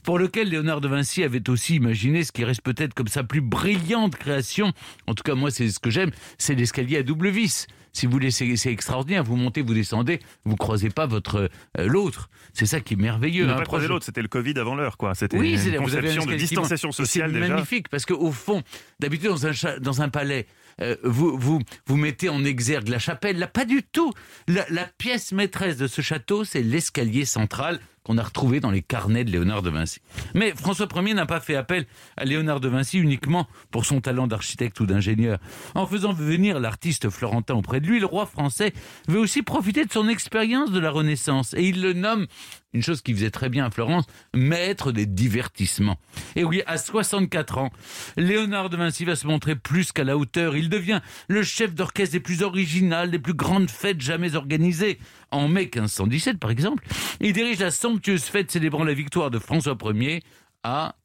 pour 0.10 0.18
lequel 0.18 0.50
Léonard 0.50 0.82
de 0.82 0.88
Vinci 0.88 1.24
avait 1.24 1.52
aussi 1.52 1.76
imaginé 1.76 2.24
ce 2.24 2.32
qui 2.32 2.44
reste 2.44 2.64
peut-être 2.64 2.96
comme 2.96 3.08
sa 3.08 3.24
plus 3.24 3.42
brillante 3.42 4.16
création. 4.16 4.74
En 5.06 5.14
tout 5.14 5.22
cas, 5.22 5.36
moi, 5.36 5.52
c'est 5.52 5.70
ce 5.70 5.78
que 5.78 5.92
j'aime, 5.92 6.10
c'est 6.40 6.56
l'escalier 6.56 6.98
à 6.98 7.04
double 7.04 7.30
vis. 7.30 7.68
Si 7.94 8.08
vous 8.08 8.14
voulez, 8.14 8.32
c'est 8.32 8.72
extraordinaire. 8.72 9.24
Vous 9.24 9.36
montez, 9.36 9.62
vous 9.62 9.76
descendez, 9.76 10.20
vous 10.46 10.56
croisez 10.56 10.90
pas 10.90 11.06
votre 11.06 11.52
euh, 11.78 11.88
l'autre. 11.88 12.32
C'est 12.54 12.66
ça 12.66 12.80
qui 12.80 12.96
est 12.96 12.98
merveilleux. 12.98 13.46
Ne 13.46 13.52
hein. 13.52 13.58
pas 13.58 13.66
croiser 13.66 13.88
l'autre, 13.88 14.04
c'était 14.04 14.24
le 14.24 14.28
Covid 14.28 14.56
avant 14.58 14.74
l'heure, 14.74 14.98
quoi. 14.98 15.14
C'était 15.14 15.38
oui, 15.38 15.64
une 15.64 15.76
vous 15.76 15.84
conception 15.84 16.26
de 16.26 16.34
distanciation 16.34 16.92
sociale 16.92 17.32
C'est 17.32 17.42
déjà. 17.42 17.54
magnifique 17.54 17.88
parce 17.90 18.08
qu'au 18.08 18.32
fond, 18.32 18.64
d'habitude 19.00 19.30
dans 19.30 19.46
un 19.46 19.78
dans 19.80 20.02
un 20.02 20.10
palais, 20.10 20.48
euh, 20.82 20.96
vous 21.04 21.38
vous 21.38 21.60
vous 21.86 21.98
mettez 21.98 22.30
en 22.30 22.44
exergue 22.44 22.88
la 22.88 22.98
chapelle. 22.98 23.38
Là, 23.38 23.46
pas 23.46 23.66
du 23.66 23.84
tout. 23.84 24.12
La, 24.48 24.66
la 24.72 24.86
pièce 24.86 25.34
maîtresse 25.34 25.78
de 25.78 25.86
ce 25.86 26.02
château, 26.02 26.46
c'est 26.46 26.64
l'escalier 26.64 27.26
central 27.26 27.80
qu'on 28.10 28.18
a 28.18 28.24
retrouvé 28.24 28.60
dans 28.60 28.72
les 28.72 28.82
carnets 28.82 29.24
de 29.24 29.30
Léonard 29.30 29.62
de 29.62 29.70
Vinci. 29.70 30.00
Mais 30.34 30.52
François 30.56 30.88
Ier 30.96 31.14
n'a 31.14 31.28
pas 31.28 31.40
fait 31.40 31.56
appel 31.56 31.86
à 32.18 32.26
Léonard 32.26 32.60
de 32.60 32.68
Vinci 32.68 32.98
uniquement 32.98 33.46
pour 33.70 33.86
son 33.86 34.02
talent 34.02 34.26
d'architecte 34.26 34.80
ou 34.80 34.88
d'ingénieur. 34.88 35.38
En 35.76 35.86
faisant 35.86 36.12
venir 36.12 36.60
l'artiste 36.60 37.12
florentin 37.12 37.54
auprès 37.54 37.82
de 37.82 37.86
lui, 37.86 38.00
le 38.00 38.08
roi 38.08 38.26
français 38.26 38.74
veut 39.08 39.20
aussi 39.20 39.44
profiter 39.44 39.86
de 39.86 39.92
son 39.92 40.10
expérience 40.10 40.72
de 40.72 40.80
la 40.80 40.90
Renaissance 40.90 41.54
et 41.54 41.62
il 41.62 41.84
le 41.84 41.94
nomme 41.94 42.26
une 42.74 42.84
chose 42.84 43.02
qui 43.02 43.14
faisait 43.14 43.32
très 43.32 43.50
bien 43.50 43.66
à 43.66 43.72
Florence, 43.72 44.06
maître 44.36 44.92
des 44.92 45.06
divertissements. 45.06 45.98
Et 46.36 46.44
oui, 46.44 46.62
à 46.68 46.78
64 46.78 47.58
ans, 47.58 47.72
Léonard 48.16 48.70
de 48.70 48.78
Vinci 48.78 49.06
va 49.06 49.16
se 49.16 49.26
montrer 49.26 49.56
plus 49.56 49.92
qu'à 49.92 50.04
la 50.04 50.18
hauteur. 50.18 50.56
Il 50.56 50.70
devient 50.70 51.02
le 51.28 51.44
chef 51.44 51.74
d'orchestre 51.74 52.14
des 52.14 52.20
plus 52.20 52.44
originales, 52.44 53.12
des 53.12 53.20
plus 53.20 53.34
grandes 53.34 53.70
fêtes 53.70 54.02
jamais 54.02 54.36
organisées. 54.36 55.00
En 55.32 55.48
mai 55.48 55.70
1517, 55.74 56.40
par 56.40 56.52
exemple, 56.52 56.84
il 57.20 57.34
dirige 57.34 57.60
la 57.60 57.72
somptueuse 57.72 58.24
fête 58.24 58.52
célébrant 58.52 58.84
la 58.84 58.94
victoire 58.94 59.32
de 59.32 59.40
François 59.40 59.78
Ier 59.94 60.22
à 60.64 60.96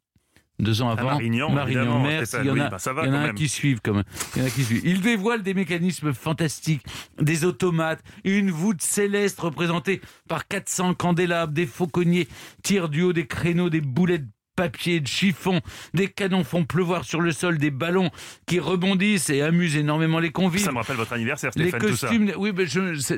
deux 0.61 0.82
ans 0.82 0.90
avant, 0.90 1.04
Marignan. 1.04 1.66
Il 1.66 1.75
y 1.75 1.78
en 1.80 2.04
Oui, 2.04 2.61
bah, 2.70 2.76
va 2.92 3.02
il 3.04 3.08
y 3.08 3.11
en 3.11 3.14
a 3.14 3.16
quand 3.18 3.26
même. 3.26 3.34
qui 3.34 3.49
suivent 3.49 3.80
comme 3.80 4.04
il 4.37 4.42
y 4.42 4.44
en 4.44 4.46
a 4.46 4.50
qui 4.50 4.64
suivent. 4.64 4.82
Il 4.84 5.00
dévoile 5.00 5.42
des 5.42 5.54
mécanismes 5.54 6.12
fantastiques, 6.12 6.84
des 7.20 7.44
automates, 7.44 8.02
une 8.25 8.50
voûte 8.50 8.80
céleste 8.80 9.40
représentée 9.40 10.00
par 10.28 10.46
400 10.46 10.94
candélabres, 10.94 11.52
des 11.52 11.66
fauconniers 11.66 12.28
tirent 12.62 12.88
du 12.88 13.02
haut 13.02 13.12
des 13.12 13.26
créneaux 13.26 13.68
des 13.70 13.80
boulets 13.80 14.18
de 14.18 14.28
papier, 14.56 15.00
de 15.00 15.06
chiffon, 15.06 15.61
des 15.94 16.08
canons 16.08 16.44
font 16.44 16.64
pleuvoir 16.64 17.04
sur 17.04 17.20
le 17.20 17.32
sol, 17.32 17.58
des 17.58 17.70
ballons 17.70 18.11
qui 18.46 18.61
rebondissent 18.61 19.30
et 19.30 19.42
amusent 19.42 19.76
énormément 19.76 20.18
les 20.18 20.30
convives. 20.30 20.64
Ça 20.64 20.73
me 20.73 20.78
rappelle 20.78 20.96
votre 20.96 21.12
anniversaire, 21.12 21.50
Les 21.56 21.68
Stéphane, 21.68 21.80
tout 21.80 21.96
ça. 21.96 22.08
costumes, 22.08 22.32
oui, 22.37 22.52
mais 22.56 22.66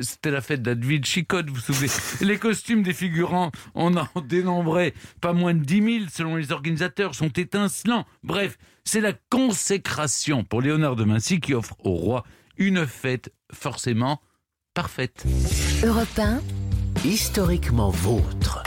c'était 0.03 0.31
la 0.31 0.41
fête 0.41 0.63
d'Advil 0.63 1.05
Chicotte, 1.05 1.49
vous 1.49 1.55
vous 1.57 1.61
souvenez. 1.61 1.91
Les 2.21 2.39
costumes 2.39 2.83
des 2.83 2.95
figurants, 2.95 3.51
on 3.75 3.97
en 3.97 4.09
dénombrait 4.21 4.95
pas 5.21 5.33
moins 5.33 5.55
de 5.55 5.65
10 5.65 5.99
000 6.01 6.05
selon 6.13 6.37
les 6.37 6.53
organisateurs, 6.53 7.15
sont 7.15 7.29
étincelants. 7.29 8.07
Bref, 8.23 8.59
c'est 8.85 9.01
la 9.01 9.13
consécration 9.31 10.45
pour 10.45 10.63
Léonard 10.63 10.97
de 10.97 11.05
Vinci 11.05 11.41
qui 11.41 11.55
offre 11.55 11.77
au 11.85 11.93
roi 11.93 12.25
une 12.57 12.87
fête 12.87 13.33
forcément 13.53 14.21
parfaite. 14.75 15.25
Europe 15.85 16.19
1, 16.19 16.41
Historiquement 17.05 17.91
vôtre. 17.91 18.63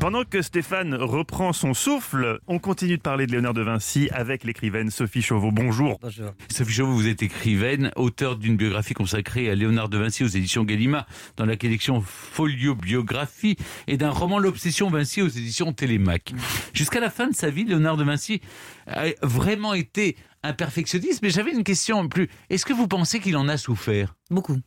Pendant 0.00 0.22
que 0.22 0.42
Stéphane 0.42 0.94
reprend 0.94 1.52
son 1.52 1.74
souffle, 1.74 2.38
on 2.46 2.60
continue 2.60 2.98
de 2.98 3.02
parler 3.02 3.26
de 3.26 3.32
Léonard 3.32 3.52
de 3.52 3.62
Vinci 3.62 4.08
avec 4.12 4.44
l'écrivaine 4.44 4.90
Sophie 4.90 5.22
Chauveau. 5.22 5.50
Bonjour. 5.50 5.98
Bonjour. 6.00 6.30
Sophie 6.48 6.72
Chauveau, 6.72 6.92
vous 6.92 7.08
êtes 7.08 7.24
écrivaine, 7.24 7.90
auteur 7.96 8.36
d'une 8.36 8.56
biographie 8.56 8.94
consacrée 8.94 9.50
à 9.50 9.56
Léonard 9.56 9.88
de 9.88 9.98
Vinci 9.98 10.22
aux 10.22 10.28
éditions 10.28 10.62
Gallimard 10.62 11.04
dans 11.36 11.46
la 11.46 11.56
collection 11.56 12.00
Folio 12.00 12.76
Biographie 12.76 13.56
et 13.88 13.96
d'un 13.96 14.10
roman 14.10 14.38
L'Obsession 14.38 14.88
Vinci 14.88 15.20
aux 15.20 15.28
éditions 15.28 15.72
Télémac. 15.72 16.32
Jusqu'à 16.74 17.00
la 17.00 17.10
fin 17.10 17.26
de 17.26 17.34
sa 17.34 17.50
vie, 17.50 17.64
Léonard 17.64 17.96
de 17.96 18.04
Vinci 18.04 18.40
a 18.86 19.06
vraiment 19.22 19.74
été 19.74 20.16
un 20.44 20.52
perfectionniste, 20.52 21.22
mais 21.22 21.30
j'avais 21.30 21.50
une 21.50 21.64
question 21.64 22.08
plus. 22.08 22.28
Est-ce 22.50 22.64
que 22.64 22.72
vous 22.72 22.86
pensez 22.86 23.18
qu'il 23.18 23.36
en 23.36 23.48
a 23.48 23.56
souffert? 23.56 24.14
Beaucoup. 24.30 24.58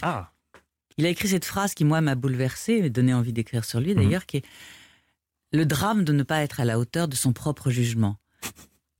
Ah, 0.00 0.30
Il 0.98 1.06
a 1.06 1.08
écrit 1.08 1.28
cette 1.28 1.44
phrase 1.44 1.74
qui, 1.74 1.84
moi, 1.84 2.00
m'a 2.00 2.14
bouleversée 2.14 2.72
et 2.74 2.90
donné 2.90 3.12
envie 3.12 3.32
d'écrire 3.32 3.64
sur 3.64 3.80
lui, 3.80 3.94
d'ailleurs, 3.94 4.24
qui 4.26 4.38
est 4.38 4.44
le 5.52 5.66
drame 5.66 6.04
de 6.04 6.12
ne 6.12 6.22
pas 6.22 6.40
être 6.42 6.60
à 6.60 6.64
la 6.64 6.78
hauteur 6.78 7.06
de 7.08 7.14
son 7.14 7.32
propre 7.32 7.70
jugement. 7.70 8.16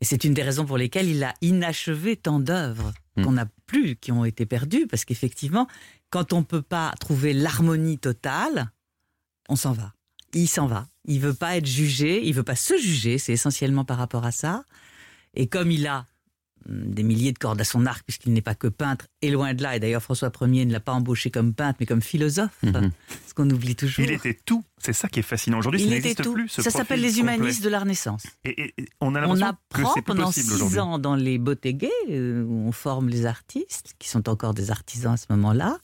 Et 0.01 0.05
c'est 0.05 0.25
une 0.25 0.35
des 0.35 0.43
raisons 0.43 0.67
pour 0.67 0.77
lesquelles 0.77 1.09
il 1.09 1.25
a 1.25 1.35
inachevé 1.41 2.17
tant 2.17 2.39
d'œuvres 2.39 2.93
Mhm. 3.17 3.25
qu'on 3.25 3.33
n'a 3.33 3.47
plus, 3.67 3.97
qui 3.97 4.13
ont 4.13 4.27
été 4.27 4.45
perdues, 4.45 4.87
parce 4.87 5.07
qu'effectivement, 5.07 5.67
quand 6.11 6.35
on 6.35 6.41
ne 6.41 6.45
peut 6.45 6.61
pas 6.63 6.93
trouver 7.01 7.33
l'harmonie 7.33 7.99
totale, 7.99 8.71
on 9.49 9.57
s'en 9.57 9.73
va. 9.73 9.95
Il 10.35 10.49
s'en 10.49 10.67
va. 10.67 10.87
Il 11.07 11.21
veut 11.21 11.33
pas 11.35 11.57
être 11.57 11.67
jugé, 11.67 12.27
il 12.27 12.35
veut 12.35 12.43
pas 12.43 12.57
se 12.57 12.77
juger, 12.77 13.17
c'est 13.17 13.33
essentiellement 13.33 13.87
par 13.87 13.97
rapport 13.97 14.27
à 14.27 14.33
ça. 14.33 14.65
Et 15.33 15.47
comme 15.47 15.71
il 15.71 15.87
a 15.87 16.05
des 16.69 17.03
milliers 17.03 17.33
de 17.33 17.39
cordes 17.39 17.61
à 17.61 17.65
son 17.65 17.87
arc, 17.87 18.03
puisqu'il 18.05 18.33
n'est 18.33 18.43
pas 18.43 18.55
que 18.55 18.67
peintre, 18.67 19.07
et 19.23 19.31
loin 19.31 19.55
de 19.55 19.63
là, 19.63 19.77
et 19.77 19.81
d'ailleurs 19.81 20.03
François 20.03 20.31
Ier 20.43 20.65
ne 20.67 20.73
l'a 20.73 20.81
pas 20.81 20.93
embauché 20.93 21.31
comme 21.31 21.55
peintre, 21.55 21.77
mais 21.81 21.87
comme 21.87 22.03
philosophe, 22.03 22.57
Mhm. 22.63 22.91
ce 23.27 23.35
qu'on 23.35 23.49
oublie 23.51 23.77
toujours. 23.77 24.05
il 24.05 24.11
était 24.13 24.39
tout. 24.45 24.65
C'est 24.79 24.93
ça 24.93 25.09
qui 25.09 25.21
est 25.21 25.23
fascinant. 25.23 25.59
Aujourd'hui, 25.59 25.81
ça 25.81 25.87
Il 25.87 25.93
était 25.93 26.09
n'existe 26.09 26.23
tout. 26.25 26.33
plus. 26.35 26.49
ce 26.49 26.63
ça 26.63 26.71
s'appelle 26.71 27.01
les 27.01 27.09
complet. 27.15 27.21
humanistes 27.37 27.63
de 27.65 27.69
la 27.69 27.81
Renaissance. 27.81 28.25
Et, 28.45 28.51
et- 28.63 28.75
et 28.79 28.87
on 29.01 29.15
a 29.15 29.21
l'impression 29.21 29.55
que 29.73 29.85
c'est 29.95 30.03
pendant 30.03 30.31
six 30.33 30.79
ans 30.79 30.99
dans 30.99 31.15
les 31.17 31.39
bottégués, 31.39 31.91
euh, 32.11 32.43
où 32.45 32.67
on 32.69 32.73
forme 32.73 33.09
les 33.09 33.27
artistes, 33.27 33.95
qui 33.99 34.09
sont 34.09 34.29
encore 34.29 34.55
des 34.55 34.71
artisans 34.71 35.15
à 35.15 35.17
ce 35.17 35.27
moment-là, 35.31 35.79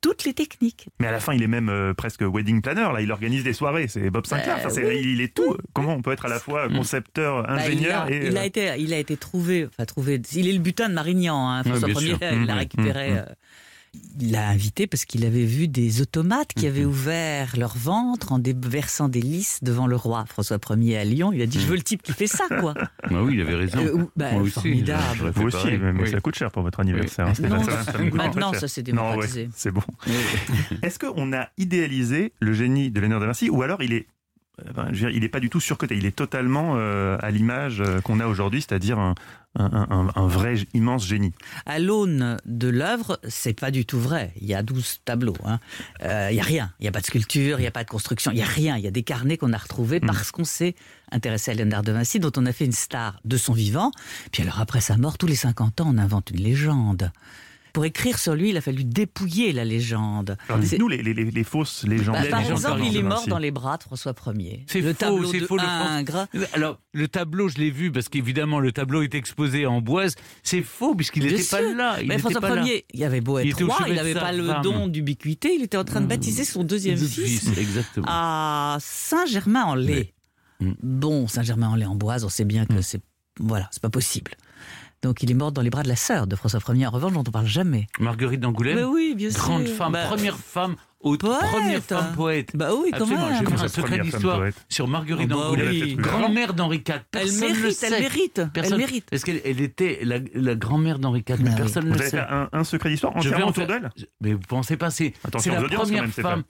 toutes 0.00 0.24
les 0.24 0.32
techniques. 0.34 0.88
Mais 0.98 1.06
à 1.06 1.12
la 1.12 1.20
fin, 1.20 1.32
il 1.34 1.42
est 1.42 1.46
même 1.46 1.68
euh, 1.68 1.92
presque 1.94 2.22
wedding 2.22 2.62
planner. 2.62 2.88
Là, 2.92 3.00
il 3.02 3.10
organise 3.12 3.44
des 3.44 3.52
soirées. 3.52 3.86
C'est 3.88 4.10
Bob 4.10 4.26
Sinclair. 4.26 4.54
Euh, 4.56 4.58
Enfin, 4.58 4.70
c'est- 4.70 5.00
il 5.02 5.20
est 5.20 5.34
tout. 5.34 5.56
Comment 5.74 5.94
on 5.94 6.02
peut 6.02 6.12
être 6.12 6.24
à 6.24 6.28
la 6.28 6.38
fois 6.38 6.68
concepteur, 6.68 7.42
Bah, 7.42 7.48
il, 7.56 7.60
ingénieur 7.60 8.02
a, 8.04 8.10
et 8.10 8.26
il 8.28 8.36
a 8.36 8.40
euh, 8.40 8.44
été, 8.44 8.74
il 8.78 8.94
a 8.94 8.98
été 8.98 9.16
trouvé, 9.16 9.66
enfin 9.66 9.84
trouvé. 9.84 10.20
Il 10.34 10.48
est 10.48 10.52
le 10.52 10.58
butin 10.58 10.88
de 10.88 10.94
Marignan. 10.94 11.48
Hein, 11.50 11.62
François 11.64 11.88
Ier, 12.02 12.16
il 12.32 12.46
l'a 12.46 12.54
Mhm, 12.54 12.58
récupéré. 12.58 13.10
mhm. 13.10 13.16
euh, 13.18 13.24
il 14.20 14.32
l'a 14.32 14.48
invité 14.48 14.86
parce 14.86 15.04
qu'il 15.04 15.24
avait 15.24 15.44
vu 15.44 15.66
des 15.66 16.00
automates 16.00 16.52
qui 16.54 16.66
avaient 16.66 16.84
ouvert 16.84 17.56
leur 17.56 17.76
ventre 17.76 18.32
en 18.32 18.38
déversant 18.38 19.08
des 19.08 19.20
lys 19.20 19.58
devant 19.62 19.86
le 19.86 19.96
roi 19.96 20.24
François 20.26 20.58
Ier 20.76 20.96
à 20.98 21.04
Lyon. 21.04 21.32
Il 21.32 21.42
a 21.42 21.46
dit 21.46 21.58
Je 21.60 21.66
veux 21.66 21.74
le 21.76 21.82
type 21.82 22.02
qui 22.02 22.12
fait 22.12 22.26
ça, 22.28 22.44
quoi. 22.60 22.74
Ah 23.04 23.22
oui, 23.22 23.34
il 23.34 23.40
avait 23.40 23.56
raison. 23.56 23.78
Euh, 23.80 24.04
bah, 24.16 24.32
Moi 24.32 24.42
aussi, 24.42 24.52
formidable. 24.52 25.32
vous 25.34 25.42
aussi, 25.46 25.56
pareil. 25.56 25.78
mais, 25.82 26.02
Oui. 26.02 26.10
ça 26.10 26.20
coûte 26.20 26.36
cher 26.36 26.50
pour 26.52 26.62
votre 26.62 26.78
anniversaire. 26.80 27.26
hein. 27.26 27.32
Non, 27.48 27.62
Ça, 27.64 27.98
maintenant, 28.12 28.52
ça 28.52 28.68
s'est 28.68 28.80
ouais, 28.80 28.82
démocratisé. 28.84 29.48
c'est 29.56 29.70
bon. 29.72 29.82
Est-ce 30.82 30.98
qu'on 30.98 31.32
a 31.32 31.48
idéalisé 31.58 32.32
le 32.40 32.52
génie 32.52 32.90
de 32.90 33.00
Léonard 33.00 33.20
de 33.20 33.26
Vinci 33.26 33.50
ou 33.50 33.62
alors 33.62 33.82
il 33.82 33.92
est 33.92 34.06
je 34.74 34.82
veux 34.82 34.92
dire, 34.92 35.10
il 35.10 35.20
n'est 35.20 35.28
pas 35.28 35.40
du 35.40 35.50
tout 35.50 35.60
surcoté, 35.60 35.96
il 35.96 36.06
est 36.06 36.14
totalement 36.16 36.74
euh, 36.76 37.16
à 37.20 37.30
l'image 37.30 37.80
euh, 37.80 38.00
qu'on 38.00 38.20
a 38.20 38.26
aujourd'hui, 38.26 38.60
c'est-à-dire 38.62 38.98
un, 38.98 39.14
un- 39.58 39.86
un- 39.90 40.08
un 40.14 40.26
vrai 40.26 40.56
immense 40.74 41.06
génie. 41.06 41.32
À 41.66 41.78
l'aune 41.78 42.36
de 42.46 42.68
l'œuvre, 42.68 43.18
c'est 43.28 43.58
pas 43.58 43.70
du 43.70 43.84
tout 43.86 43.98
vrai. 43.98 44.32
Il 44.40 44.46
y 44.46 44.54
a 44.54 44.62
12 44.62 45.00
tableaux. 45.04 45.36
hein. 45.44 45.58
Euh, 46.04 46.28
il 46.30 46.36
y 46.36 46.40
a 46.40 46.44
rien. 46.44 46.72
Il 46.78 46.82
n'y 46.84 46.88
a 46.88 46.92
pas 46.92 47.00
de 47.00 47.06
sculpture, 47.06 47.58
il 47.58 47.62
n'y 47.62 47.66
a 47.68 47.72
pas 47.72 47.84
de 47.84 47.88
construction, 47.90 48.30
il 48.30 48.38
y 48.38 48.42
a 48.42 48.46
rien. 48.46 48.76
Il 48.76 48.84
y 48.84 48.88
a 48.88 48.92
des 48.92 49.02
carnets 49.02 49.36
qu'on 49.36 49.52
a 49.52 49.58
retrouvés 49.58 49.98
parce 50.00 50.30
qu'on 50.30 50.44
s'est 50.44 50.74
intéressé 51.10 51.50
à 51.50 51.54
Léonard 51.54 51.82
de 51.82 51.92
Vinci, 51.92 52.20
dont 52.20 52.32
on 52.36 52.46
a 52.46 52.52
fait 52.52 52.64
une 52.64 52.72
star 52.72 53.20
de 53.24 53.36
son 53.36 53.52
vivant. 53.52 53.90
Puis 54.32 54.42
alors 54.42 54.60
après 54.60 54.80
sa 54.80 54.96
mort, 54.96 55.18
tous 55.18 55.26
les 55.26 55.34
50 55.36 55.80
ans, 55.80 55.92
on 55.92 55.98
invente 55.98 56.30
une 56.30 56.42
légende. 56.42 57.10
Pour 57.72 57.84
écrire 57.84 58.18
sur 58.18 58.34
lui, 58.34 58.50
il 58.50 58.56
a 58.56 58.60
fallu 58.60 58.84
dépouiller 58.84 59.52
la 59.52 59.64
légende. 59.64 60.36
Alors 60.48 60.60
C'est- 60.62 60.70
dites-nous 60.70 60.88
les, 60.88 61.02
les- 61.02 61.14
les- 61.14 61.30
les 61.30 61.44
fausses 61.44 61.84
légendes. 61.84 62.14
Bah, 62.16 62.24
par 62.30 62.40
légendes 62.40 62.56
exemple, 62.58 62.82
il 62.84 62.96
est 62.96 63.02
mort 63.02 63.26
dans 63.26 63.38
les 63.38 63.50
bras 63.50 63.76
de 63.76 63.82
François 63.82 64.14
Ier. 64.36 64.64
C'est 64.66 64.80
le 64.80 64.92
faux, 64.92 64.98
tableau 64.98 65.24
c'est 65.30 65.40
de 65.40 65.46
faux, 65.46 65.56
le 65.56 65.62
Ingres. 65.62 66.26
Alors, 66.52 66.78
le 66.92 67.08
tableau, 67.08 67.48
je 67.48 67.58
l'ai 67.58 67.70
vu 67.70 67.90
parce 67.92 68.08
qu'évidemment, 68.08 68.60
le 68.60 68.72
tableau 68.72 69.02
est 69.02 69.14
exposé 69.14 69.66
en 69.66 69.80
boise. 69.80 70.14
C'est 70.42 70.62
faux 70.62 70.94
puisqu'il 70.94 71.24
n'était 71.24 71.44
pas 71.44 71.60
là. 71.62 71.96
Il 72.00 72.08
Mais 72.08 72.16
n'était 72.16 72.20
François 72.20 72.40
pas 72.40 72.54
là. 72.56 72.62
Ier, 72.64 72.84
il 72.92 73.04
avait 73.04 73.20
beau 73.20 73.38
être 73.38 73.62
roi, 73.64 73.78
il 73.88 73.94
n'avait 73.94 74.14
pas 74.14 74.32
le 74.32 74.46
femme. 74.46 74.62
don 74.62 74.86
d'ubiquité, 74.88 75.54
il 75.54 75.62
était 75.62 75.76
en 75.76 75.84
train 75.84 76.00
de 76.00 76.06
baptiser 76.06 76.44
son 76.44 76.64
deuxième 76.64 76.98
Deux 76.98 77.06
fils. 77.06 77.40
fils, 77.40 77.58
exactement. 77.58 78.06
à 78.08 78.78
Saint-Germain-en-Laye. 78.80 80.12
Mm. 80.60 80.72
Bon, 80.82 81.26
Saint-Germain-en-Laye 81.28 81.86
en 81.86 81.94
Boise, 81.94 82.24
on 82.24 82.28
sait 82.28 82.44
bien 82.44 82.66
que 82.66 82.74
Mm. 82.74 82.82
c'est 82.82 83.00
voilà, 83.38 83.68
c'est 83.70 83.80
pas 83.82 83.88
possible. 83.90 84.32
Donc 85.02 85.22
il 85.22 85.30
est 85.30 85.34
mort 85.34 85.50
dans 85.50 85.62
les 85.62 85.70
bras 85.70 85.82
de 85.82 85.88
la 85.88 85.96
sœur 85.96 86.26
de 86.26 86.36
François 86.36 86.60
Ier, 86.74 86.86
en 86.86 86.90
revanche, 86.90 87.12
dont 87.14 87.24
on 87.26 87.30
parle 87.30 87.46
jamais. 87.46 87.86
Marguerite 87.98 88.40
d'Angoulême, 88.40 88.76
Mais 88.76 88.84
oui, 88.84 89.14
bien 89.16 89.30
sûr. 89.30 89.40
grande 89.40 89.66
femme, 89.66 89.92
Bah, 89.92 90.04
première 90.06 90.36
femme, 90.36 90.76
haute, 91.00 91.20
poète. 91.20 91.40
première 91.40 91.82
femme 91.82 92.12
poète. 92.14 92.50
Bah 92.54 92.68
oui, 92.74 92.90
même. 92.92 93.38
j'ai 93.38 93.44
Comment 93.44 93.56
fait 93.56 93.64
un 93.64 93.68
secret 93.68 93.98
d'histoire 94.00 94.42
sur 94.68 94.88
Marguerite 94.88 95.30
Oh 95.32 95.36
bah 95.36 95.42
d'Angoulême, 95.44 95.68
oui. 95.70 95.94
grand-mère 95.94 96.52
d'henri 96.52 96.76
IV. 96.78 96.84
Elle 96.90 97.02
Personne 97.10 97.40
ne 97.40 97.54
le 97.54 97.60
mérite, 97.62 97.64
elle 97.64 97.74
sait. 97.94 98.00
mérite, 98.00 98.42
Personne- 98.52 98.72
elle 98.74 98.78
mérite. 98.78 99.06
Parce 99.10 99.24
qu'elle 99.24 99.40
elle 99.42 99.60
était 99.62 100.00
la, 100.02 100.18
la 100.34 100.54
grand-mère 100.54 100.98
d'Henri 100.98 101.20
IV, 101.26 101.36
mais 101.40 101.48
Ah 101.48 101.50
oui. 101.52 101.56
personne 101.56 101.88
ne 101.88 101.94
le 101.96 102.04
sait. 102.04 102.18
un, 102.18 102.50
un 102.52 102.64
secret 102.64 102.90
d'histoire 102.90 103.14
Je 103.22 103.30
vais 103.30 103.36
entièrement 103.36 103.46
en 103.46 103.50
autour 103.50 103.66
faire- 103.66 103.80
d'elle? 103.80 103.90
Mais 104.20 104.34
vous 104.34 104.40
pensez 104.46 104.76
pas, 104.76 104.90
c'est 104.90 105.14
la 105.24 105.62
première 105.62 106.02
même, 106.02 106.12
femme. 106.12 106.42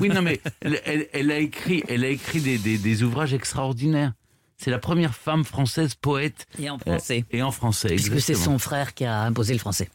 Oui, 0.00 0.08
non, 0.08 0.22
mais 0.22 0.40
elle, 0.62 0.80
elle- 0.86 1.08
elle 1.12 1.30
a 1.30 1.38
écrit, 1.38 1.82
elle 1.88 2.04
a 2.04 2.08
écrit 2.08 2.40
des, 2.40 2.56
des- 2.56 2.78
des 2.78 3.02
ouvrages 3.02 3.34
extraordinaires. 3.34 4.12
C'est 4.58 4.70
la 4.70 4.78
première 4.78 5.14
femme 5.14 5.44
française 5.44 5.94
poète 5.94 6.46
Et 6.58 6.68
en 6.68 6.78
français. 6.78 7.24
et 7.30 7.42
en 7.42 7.52
français. 7.52 7.88
Puisque 7.88 8.20
c'est 8.20 8.34
son 8.34 8.58
frère 8.58 8.92
qui 8.94 9.04
a 9.04 9.22
imposé 9.22 9.52
le 9.52 9.58
français. 9.60 9.88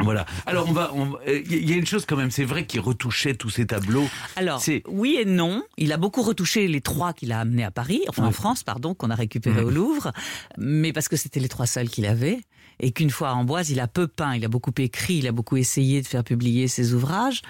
Voilà. 0.00 0.26
Alors 0.46 0.68
on 0.68 0.72
va, 0.72 0.88
va- 0.88 1.20
euh, 1.28 1.40
il 1.48 1.70
y 1.70 1.72
a 1.72 1.76
une 1.76 1.86
chose 1.86 2.04
quand 2.04 2.16
même. 2.16 2.32
C'est 2.32 2.44
vrai 2.44 2.66
qu'il 2.66 2.80
retouchait 2.80 3.34
tous 3.34 3.50
ces 3.50 3.66
tableaux. 3.66 4.08
Alors, 4.34 4.60
C'est- 4.60 4.82
oui 4.88 5.18
et 5.20 5.24
non. 5.24 5.62
Il 5.76 5.92
a 5.92 5.98
beaucoup 5.98 6.22
retouché 6.22 6.66
les 6.66 6.80
trois 6.80 7.12
qu'il 7.12 7.30
a 7.30 7.38
amenés 7.38 7.62
à 7.62 7.70
Paris, 7.70 8.02
enfin 8.08 8.24
en 8.26 8.32
France, 8.32 8.64
pardon, 8.64 8.94
qu'on 8.94 9.10
a 9.10 9.14
récupérés 9.14 9.60
Mhm. 9.60 9.66
au 9.66 9.70
Louvre, 9.70 10.12
mais 10.58 10.92
parce 10.92 11.06
que 11.06 11.16
c'était 11.16 11.38
les 11.38 11.48
trois 11.48 11.66
seuls 11.66 11.88
qu'il 11.90 12.06
avait. 12.06 12.40
Et 12.80 12.90
qu'une 12.90 13.10
fois 13.10 13.34
en 13.34 13.44
Boise, 13.44 13.70
il 13.70 13.78
a 13.78 13.86
peu 13.86 14.08
peint, 14.08 14.34
il 14.34 14.44
a 14.44 14.48
beaucoup 14.48 14.72
écrit, 14.78 15.18
il 15.18 15.28
a 15.28 15.32
beaucoup 15.32 15.56
essayé 15.58 16.02
de 16.02 16.08
faire 16.08 16.24
publier 16.24 16.66
ses 16.66 16.92
ouvrages. 16.92 17.42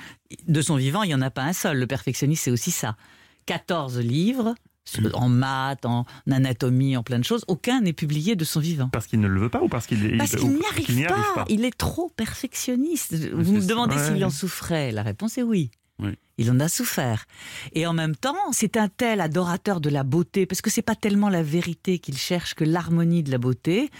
De 0.47 0.61
son 0.61 0.77
vivant, 0.77 1.03
il 1.03 1.07
n'y 1.09 1.15
en 1.15 1.23
a 1.23 1.31
pas 1.31 1.45
un 1.45 1.55
seul. 1.55 1.79
Le 1.79 1.87
perfectionniste, 1.87 2.43
c'est 2.45 2.51
aussi 2.51 2.73
ça. 2.73 2.95
14 3.47 3.99
livres. 4.01 4.55
En 5.15 5.29
maths, 5.29 5.85
en 5.87 6.05
anatomie, 6.31 6.97
en 6.97 7.03
plein 7.03 7.19
de 7.19 7.25
choses. 7.25 7.45
Aucun 7.49 7.81
n'est 7.81 7.93
publié 7.93 8.37
de 8.37 8.45
son 8.45 8.61
vivant. 8.61 8.89
Parce 8.91 9.07
qu'il 9.07 9.21
ne 9.21 9.29
le 9.29 9.41
veut 9.41 9.49
pas 9.49 9.63
ou 9.63 9.69
parce 9.69 9.87
qu'il 9.87 10.01
n'y 10.03 10.17
parce 10.19 10.35
arrive, 10.35 11.07
pas. 11.07 11.15
arrive 11.15 11.35
pas 11.35 11.45
Il 11.49 11.65
est 11.65 11.77
trop 11.77 12.11
perfectionniste. 12.17 13.17
c'est 13.17 13.31
Vous 13.31 13.53
me 13.53 13.61
demandez 13.67 13.97
Ouais. 13.97 14.13
s'il 14.13 14.25
en 14.25 14.31
souffrait. 14.31 14.93
La 14.93 15.03
réponse 15.03 15.39
est 15.39 15.43
oui. 15.43 15.71
Oui. 16.01 16.11
Il 16.39 16.51
en 16.51 16.59
a 16.59 16.69
souffert. 16.69 17.27
Et 17.73 17.87
en 17.87 17.93
même 17.93 18.17
temps, 18.17 18.35
c'est 18.53 18.77
un 18.77 18.89
tel 18.89 19.21
adorateur 19.21 19.81
de 19.81 19.89
la 19.89 20.03
beauté, 20.03 20.47
parce 20.47 20.61
que 20.61 20.69
c'est 20.71 20.83
pas 20.83 20.97
tellement 20.97 21.29
la 21.29 21.43
vérité 21.45 21.99
qu'il 22.01 22.17
cherche 22.19 22.55
que 22.55 22.65
l'harmonie 22.65 23.23
de 23.23 23.31
la 23.31 23.39
beauté, 23.39 23.91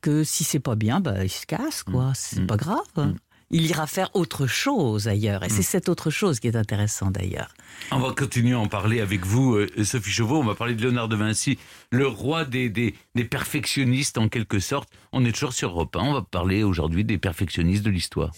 que 0.00 0.24
si 0.24 0.42
c'est 0.44 0.58
pas 0.60 0.74
bien, 0.74 1.00
bah, 1.00 1.22
il 1.24 1.30
se 1.30 1.46
casse, 1.46 1.82
quoi. 1.84 2.12
C'est 2.14 2.40
Mm. 2.40 2.46
pas 2.48 2.56
grave. 2.56 3.14
Il 3.50 3.66
ira 3.66 3.86
faire 3.86 4.10
autre 4.14 4.46
chose 4.46 5.06
ailleurs. 5.06 5.44
Et 5.44 5.48
c'est 5.48 5.62
cette 5.62 5.88
autre 5.88 6.10
chose 6.10 6.40
qui 6.40 6.48
est 6.48 6.56
intéressant 6.56 7.10
d'ailleurs. 7.10 7.54
On 7.92 7.98
va 7.98 8.12
continuer 8.12 8.54
à 8.54 8.58
en 8.58 8.66
parler 8.66 9.00
avec 9.00 9.24
vous, 9.24 9.54
euh, 9.54 9.68
Sophie 9.84 10.10
Chauveau. 10.10 10.38
On 10.40 10.44
va 10.44 10.54
parler 10.56 10.74
de 10.74 10.82
Léonard 10.82 11.08
de 11.08 11.14
Vinci, 11.16 11.58
le 11.90 12.08
roi 12.08 12.44
des, 12.44 12.68
des, 12.68 12.94
des 13.14 13.24
perfectionnistes 13.24 14.18
en 14.18 14.28
quelque 14.28 14.58
sorte. 14.58 14.88
On 15.12 15.24
est 15.24 15.32
toujours 15.32 15.52
sur 15.52 15.70
Europe 15.70 15.94
1. 15.94 16.00
On 16.00 16.12
va 16.14 16.22
parler 16.22 16.64
aujourd'hui 16.64 17.04
des 17.04 17.18
perfectionnistes 17.18 17.84
de 17.84 17.90
l'histoire. 17.90 18.32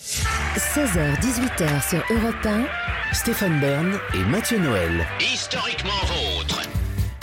16h-18h 0.56 1.88
sur 1.88 2.04
Europe 2.14 2.44
1. 2.44 2.66
Stéphane 3.14 3.58
Bern 3.60 3.98
et 4.14 4.24
Mathieu 4.30 4.58
Noël. 4.58 5.06
Historiquement 5.20 5.90
vôtre. 6.04 6.37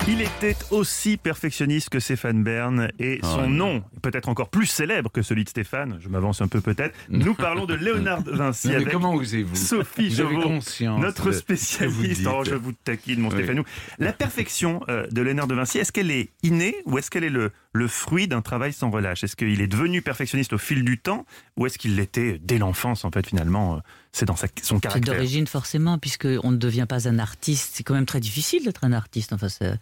Il 0.07 0.21
était 0.21 0.55
aussi 0.69 1.17
perfectionniste 1.17 1.89
que 1.89 1.99
Stéphane 1.99 2.43
Bern 2.43 2.89
et 2.99 3.19
Ah 3.23 3.27
son 3.27 3.41
ouais. 3.41 3.47
nom, 3.47 3.83
peut-être 4.03 4.29
encore 4.29 4.49
plus 4.49 4.67
célèbre 4.67 5.11
que 5.11 5.23
celui 5.23 5.43
de 5.45 5.49
Stéphane, 5.49 5.97
je 5.99 6.09
m'avance 6.09 6.41
un 6.41 6.47
peu 6.47 6.61
peut-être, 6.61 6.95
nous 7.09 7.33
parlons 7.33 7.65
de 7.65 7.73
Léonard 7.73 8.21
de 8.21 8.31
Vinci 8.31 8.67
Mais 8.69 8.75
avec 8.75 8.91
comment 8.91 9.15
osez-vous 9.15 9.55
Sophie 9.55 10.09
Vous 10.09 10.17
Chauveau, 10.17 10.41
conscience 10.41 11.01
notre 11.01 11.31
vous 11.31 11.33
spécialiste. 11.37 12.27
Oh, 12.31 12.43
je 12.45 12.53
vous 12.53 12.71
taquine, 12.71 13.19
mon 13.19 13.29
Oui. 13.29 13.35
Stéphanou. 13.35 13.63
La 13.97 14.13
perfection 14.13 14.81
euh, 14.89 15.07
de 15.09 15.21
Léonard 15.23 15.47
de 15.47 15.55
Vinci, 15.55 15.79
est-ce 15.79 15.91
qu'elle 15.91 16.11
est 16.11 16.29
innée 16.43 16.75
ou 16.85 16.99
est-ce 16.99 17.09
qu'elle 17.09 17.23
est 17.23 17.29
le, 17.31 17.51
le 17.73 17.87
fruit 17.87 18.27
d'un 18.27 18.43
travail 18.43 18.73
sans 18.73 18.91
relâche? 18.91 19.23
Est-ce 19.23 19.35
qu'il 19.35 19.59
est 19.59 19.67
devenu 19.67 20.03
perfectionniste 20.03 20.53
au 20.53 20.59
fil 20.59 20.83
du 20.85 20.99
temps 20.99 21.25
ou 21.57 21.65
est-ce 21.65 21.79
qu'il 21.79 21.95
l'était 21.95 22.39
dès 22.43 22.59
l'enfance 22.59 23.05
en 23.05 23.11
fait 23.11 23.25
finalement 23.25 23.77
euh, 23.77 23.79
C'est 24.17 24.25
dans 24.25 24.37
sa- 24.37 24.47
son 24.63 24.75
C'est 24.75 24.81
caractère. 24.81 25.13
d'origine 25.13 25.45
forcément, 25.45 25.97
puisque 25.99 26.25
on 26.43 26.51
ne 26.51 26.55
devient 26.57 26.85
pas 26.87 27.09
un 27.09 27.19
artiste. 27.19 27.71
C'est 27.73 27.83
quand 27.83 27.93
même 27.95 28.05
très 28.05 28.21
difficile 28.21 28.63
d'être 28.63 28.85
un 28.85 28.93
artiste. 28.93 29.33
Enfin, 29.33 29.49
c'est 29.49 29.77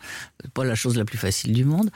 pas 0.55 0.63
la 0.65 0.73
chose 0.73 0.97
la 0.97 1.05
plus 1.05 1.19
facile 1.19 1.53
du 1.53 1.65
monde. 1.65 1.91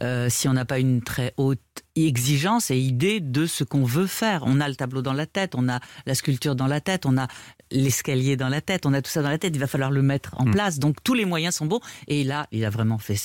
Euh, 0.00 0.30
si 0.30 0.48
on 0.48 0.54
n'a 0.54 0.64
pas 0.64 0.78
une 0.78 1.02
très 1.02 1.34
haute 1.36 1.60
exigence 1.94 2.70
et 2.70 2.78
idée 2.78 3.20
de 3.20 3.44
ce 3.44 3.62
qu'on 3.62 3.84
veut 3.84 4.06
faire. 4.06 4.42
On 4.46 4.58
a 4.60 4.68
le 4.70 4.74
tableau 4.74 5.02
dans 5.02 5.12
la 5.12 5.26
tête, 5.26 5.54
on 5.54 5.68
a 5.68 5.80
la 6.06 6.14
sculpture 6.14 6.54
dans 6.56 6.66
la 6.66 6.80
tête, 6.80 7.04
on 7.04 7.18
a 7.18 7.28
l'escalier 7.70 8.36
dans 8.36 8.48
la 8.48 8.62
tête, 8.62 8.86
on 8.86 8.94
a 8.94 9.02
tout 9.02 9.10
ça 9.10 9.20
dans 9.20 9.28
la 9.28 9.36
tête. 9.38 9.54
Il 9.54 9.60
va 9.60 9.66
falloir 9.66 9.90
le 9.90 10.00
mettre 10.00 10.30
en 10.40 10.46
Mm. 10.46 10.50
place. 10.52 10.78
Donc 10.78 10.96
tous 11.04 11.12
les 11.12 11.26
moyens 11.26 11.54
sont 11.56 11.66
bons. 11.66 11.80
Et 12.08 12.24
là, 12.24 12.46
il 12.52 12.64
a 12.64 12.70
vraiment 12.70 12.96
fait 12.96 13.20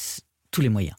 tous 0.52 0.60
les 0.60 0.70
moyens. 0.70 0.96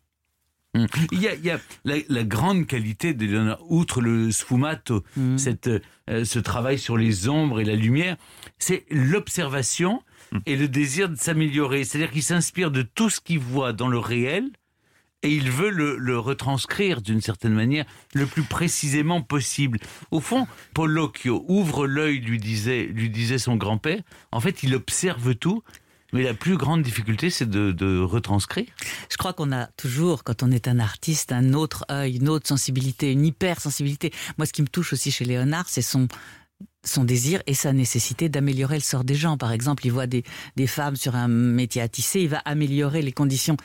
Hum. 0.75 0.87
Il 1.13 1.21
y 1.21 1.29
a, 1.29 1.35
il 1.35 1.45
y 1.45 1.51
a 1.51 1.59
la, 1.85 1.97
la 2.09 2.25
grande 2.25 2.67
qualité 2.67 3.15
de 3.15 3.25
Léonard, 3.25 3.59
outre 3.71 4.01
le 4.03 4.31
sfumato, 4.31 5.03
Mhm. 5.17 5.39
cette, 5.39 5.71
euh, 6.11 6.25
ce 6.25 6.39
travail 6.39 6.79
sur 6.79 6.97
les 6.99 7.29
ombres 7.29 7.61
et 7.61 7.65
la 7.65 7.75
lumière, 7.75 8.17
c'est 8.59 8.85
l'observation 8.91 10.03
et 10.45 10.57
le 10.57 10.69
désir 10.69 11.09
de 11.09 11.17
s'améliorer. 11.17 11.85
C'est-à-dire 11.85 12.11
qu'il 12.11 12.23
s'inspire 12.23 12.71
de 12.71 12.83
tout 12.83 13.09
ce 13.09 13.21
qu'il 13.21 13.39
voit 13.39 13.73
dans 13.73 13.89
le 13.89 13.99
réel 13.99 14.51
et 15.23 15.35
il 15.35 15.51
veut 15.51 15.71
le, 15.71 15.97
le 15.97 16.19
retranscrire 16.19 17.01
d'une 17.01 17.23
certaine 17.23 17.55
manière 17.55 17.87
le 18.15 18.27
plus 18.27 18.43
précisément 18.43 19.23
possible. 19.23 19.79
Au 20.11 20.21
fond, 20.21 20.47
Pollocchio 20.75 21.45
ouvre 21.49 21.87
l'œil, 21.87 22.21
lui 22.21 22.39
disait, 22.39 22.85
lui 22.85 23.09
disait 23.11 23.39
son 23.39 23.57
grand-père. 23.57 24.03
En 24.33 24.41
fait, 24.41 24.63
il 24.63 24.75
observe 24.75 25.35
tout. 25.35 25.63
Mais 26.13 26.23
la 26.23 26.35
plus 26.35 26.57
grande 26.57 26.83
difficulté, 26.83 27.31
c'est 27.31 27.49
de, 27.49 28.01
retranscrire. 28.01 28.67
Je 29.11 29.17
crois 29.17 29.33
qu'on 29.33 29.53
a 29.53 29.67
toujours, 29.77 30.25
quand 30.25 30.43
on 30.43 30.51
est 30.51 30.69
un 30.69 30.79
artiste, 30.79 31.33
un 31.33 31.53
autre 31.53 31.85
œil, 31.91 32.17
une 32.17 32.29
autre 32.29 32.49
sensibilité, 32.49 33.13
une 33.13 33.27
hypersensibilité. 33.27 34.13
Moi, 34.39 34.47
ce 34.47 34.53
qui 34.53 34.63
me 34.63 34.69
touche 34.69 34.93
aussi 34.93 35.11
chez 35.11 35.25
Léonard, 35.25 35.69
c'est 35.69 35.83
son 35.83 36.09
désir 37.05 37.43
et 37.47 37.55
sa 37.55 37.73
nécessité 37.73 38.29
d'améliorer 38.29 38.77
le 38.77 38.83
sort 38.83 39.05
des 39.05 39.15
gens. 39.15 39.37
Par 39.37 39.53
exemple, 39.53 39.85
il 39.87 39.93
voit 39.93 40.07
des 40.07 40.25
femmes 40.67 40.97
sur 40.97 41.15
un 41.15 41.29
métier 41.29 41.83
à 41.83 41.89
tisser, 41.89 42.21
il 42.21 42.29
va 42.29 42.39
améliorer 42.45 43.03
les 43.03 43.13
conditions 43.13 43.57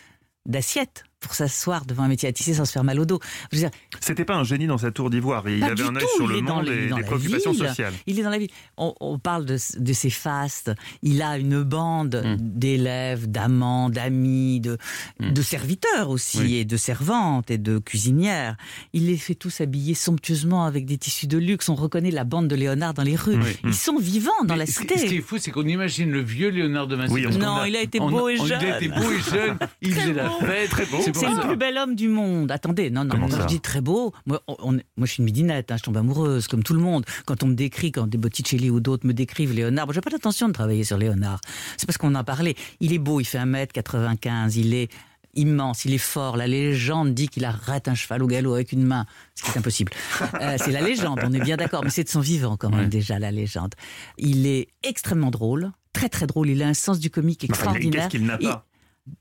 d'assiette 0.46 1.06
pour 1.24 1.34
s'asseoir 1.36 1.86
devant 1.86 2.04
un 2.04 2.08
métier 2.10 2.28
à 2.30 2.34
tisser 2.34 2.54
sans 2.54 2.66
se 2.66 2.72
faire 2.74 2.84
mal 2.84 3.00
au 3.00 3.06
dos. 3.06 3.20
Dire, 3.52 3.70
C'était 4.02 4.26
pas 4.26 4.36
un 4.36 4.44
génie 4.44 4.68
dans 4.68 4.78
sa 4.78 4.92
tour 4.92 5.10
d'ivoire. 5.10 5.48
Il 5.50 5.62
Pas 5.62 5.68
avait 5.68 5.84
un 5.84 5.96
œil 5.96 6.04
sur 6.16 6.28
le 6.28 6.42
monde 6.42 6.66
les- 6.66 6.88
et 6.88 6.94
des 6.94 7.04
préoccupations 7.04 7.52
ville. 7.54 7.68
sociales. 7.68 7.94
Il 8.08 8.20
est 8.20 8.24
dans 8.24 8.30
la 8.30 8.38
vie. 8.38 8.50
On, 8.78 8.94
on 9.00 9.18
parle 9.18 9.46
de, 9.46 9.58
de 9.80 9.94
ses 9.94 10.10
fastes. 10.10 10.72
Il 11.02 11.22
a 11.22 11.38
une 11.38 11.64
bande 11.64 12.04
Hmm. 12.24 12.36
d'élèves, 12.40 13.30
d'amants, 13.32 13.90
d'amis, 13.90 14.60
de, 14.60 14.78
de 15.20 15.42
serviteurs 15.42 16.10
aussi, 16.10 16.40
Oui. 16.40 16.56
et 16.58 16.66
de 16.66 16.78
servantes 16.78 17.50
et 17.50 17.58
de 17.58 17.78
cuisinières. 17.80 18.56
Il 18.94 19.08
les 19.08 19.18
fait 19.18 19.36
tous 19.36 19.62
habiller 19.62 19.94
somptueusement 19.94 20.66
avec 20.66 20.86
des 20.86 20.98
tissus 20.98 21.28
de 21.28 21.38
luxe. 21.38 21.70
On 21.70 21.76
reconnaît 21.76 22.12
la 22.12 22.24
bande 22.26 22.48
de 22.48 22.56
Léonard 22.56 22.94
dans 22.94 23.04
les 23.04 23.16
rues. 23.16 23.38
Oui. 23.38 23.58
Ils 23.64 23.74
sont 23.74 23.98
vivants 23.98 24.32
dans 24.44 24.56
la 24.56 24.66
Mais 24.66 24.72
cité. 24.72 24.98
Ce 24.98 25.06
qui 25.06 25.16
est 25.18 25.22
fou, 25.22 25.38
c'est 25.40 25.52
qu'on 25.52 25.66
imagine 25.68 26.12
le 26.12 26.22
vieux 26.22 26.50
Léonard 26.50 26.88
de 26.88 26.96
Vinci. 26.96 27.14
Oui, 27.14 27.26
Non, 27.38 27.64
il 27.66 27.76
a 27.76 27.82
été 27.82 28.00
on- 28.02 28.10
beau 28.10 28.30
et 28.30 28.40
on- 28.40 28.46
jeune. 28.46 28.60
Il 28.62 28.68
a 28.72 28.78
été 28.78 28.88
beau 28.90 29.12
et 29.12 29.20
jeune. 29.32 29.58
Il 29.82 29.94
faisait 29.94 30.14
la 30.14 30.30
fête. 30.30 30.70
Très 30.70 30.86
beau. 30.86 30.98
C'est 31.14 31.30
le 31.30 31.42
plus 31.48 31.56
bel 31.58 31.78
homme 31.78 31.96
du 31.96 32.08
monde. 32.10 32.52
Attendez, 32.52 32.90
non, 32.90 33.04
non, 33.06 33.28
je 33.42 33.46
dis 33.48 33.60
très 33.60 33.82
beau. 33.82 34.14
Moi, 34.26 34.42
on- 34.48 34.72
moi, 34.74 34.82
je 35.02 35.06
suis 35.06 35.20
une 35.20 35.26
midinette, 35.26 35.72
hein, 35.72 35.78
je 35.78 35.84
tombe 35.84 35.98
amoureuse, 35.98 36.48
comme 36.48 36.64
tout 36.64 36.74
le 36.74 36.80
monde. 36.82 37.06
Quand 37.26 37.44
on 37.44 37.48
me 37.48 37.56
décrit, 37.56 37.92
quand 37.92 38.08
des 38.08 38.18
Botticelli 38.18 38.70
ou 38.70 38.80
d'autres 38.80 39.06
me 39.08 39.14
décrivent 39.14 39.54
Léonard, 39.54 39.86
moi, 39.86 39.94
j'ai 39.94 40.02
pas 40.02 40.10
l'intention 40.10 40.48
de 40.48 40.54
travailler 40.54 40.84
sur 40.84 40.98
Léonard. 40.98 41.40
C'est 41.78 41.86
parce 41.86 41.98
qu'on 41.98 42.16
en 42.16 42.24
parlait. 42.24 42.56
Il 42.80 42.94
est 42.94 43.00
beau, 43.00 43.20
il 43.20 43.26
fait 43.26 43.38
1m95, 43.40 44.56
il 44.58 44.74
est 44.74 44.90
immense, 45.36 45.86
il 45.86 45.94
est 45.94 45.98
fort. 45.98 46.38
La 46.38 46.46
légende 46.48 47.14
dit 47.14 47.28
qu'il 47.28 47.44
arrête 47.46 47.88
un 47.88 47.96
cheval 47.96 48.22
au 48.24 48.28
galop 48.28 48.54
avec 48.54 48.72
une 48.72 48.84
main, 48.84 49.06
ce 49.36 49.44
qui 49.44 49.50
est 49.52 49.58
impossible. 49.58 49.92
Euh, 50.40 50.58
c'est 50.60 50.72
la 50.72 50.82
légende, 50.82 51.20
on 51.24 51.34
est 51.34 51.40
bien 51.40 51.58
d'accord, 51.58 51.84
mais 51.84 51.90
c'est 51.90 52.04
de 52.04 52.10
son 52.10 52.20
vivant 52.20 52.56
quand 52.56 52.70
même 52.70 52.88
déjà 52.90 53.18
la 53.20 53.32
légende. 53.32 53.74
Il 54.20 54.46
est 54.46 54.68
extrêmement 54.84 55.32
drôle, 55.32 55.72
très 55.92 56.08
très 56.10 56.28
drôle. 56.28 56.50
Il 56.50 56.62
a 56.62 56.68
un 56.68 56.74
sens 56.76 57.00
du 57.00 57.10
comique 57.10 57.44
Enfin, 57.46 57.54
extraordinaire. 57.54 58.10
Qu'est-ce 58.10 58.18
qu'il 58.22 58.26
n'a 58.28 58.38
pas 58.38 58.66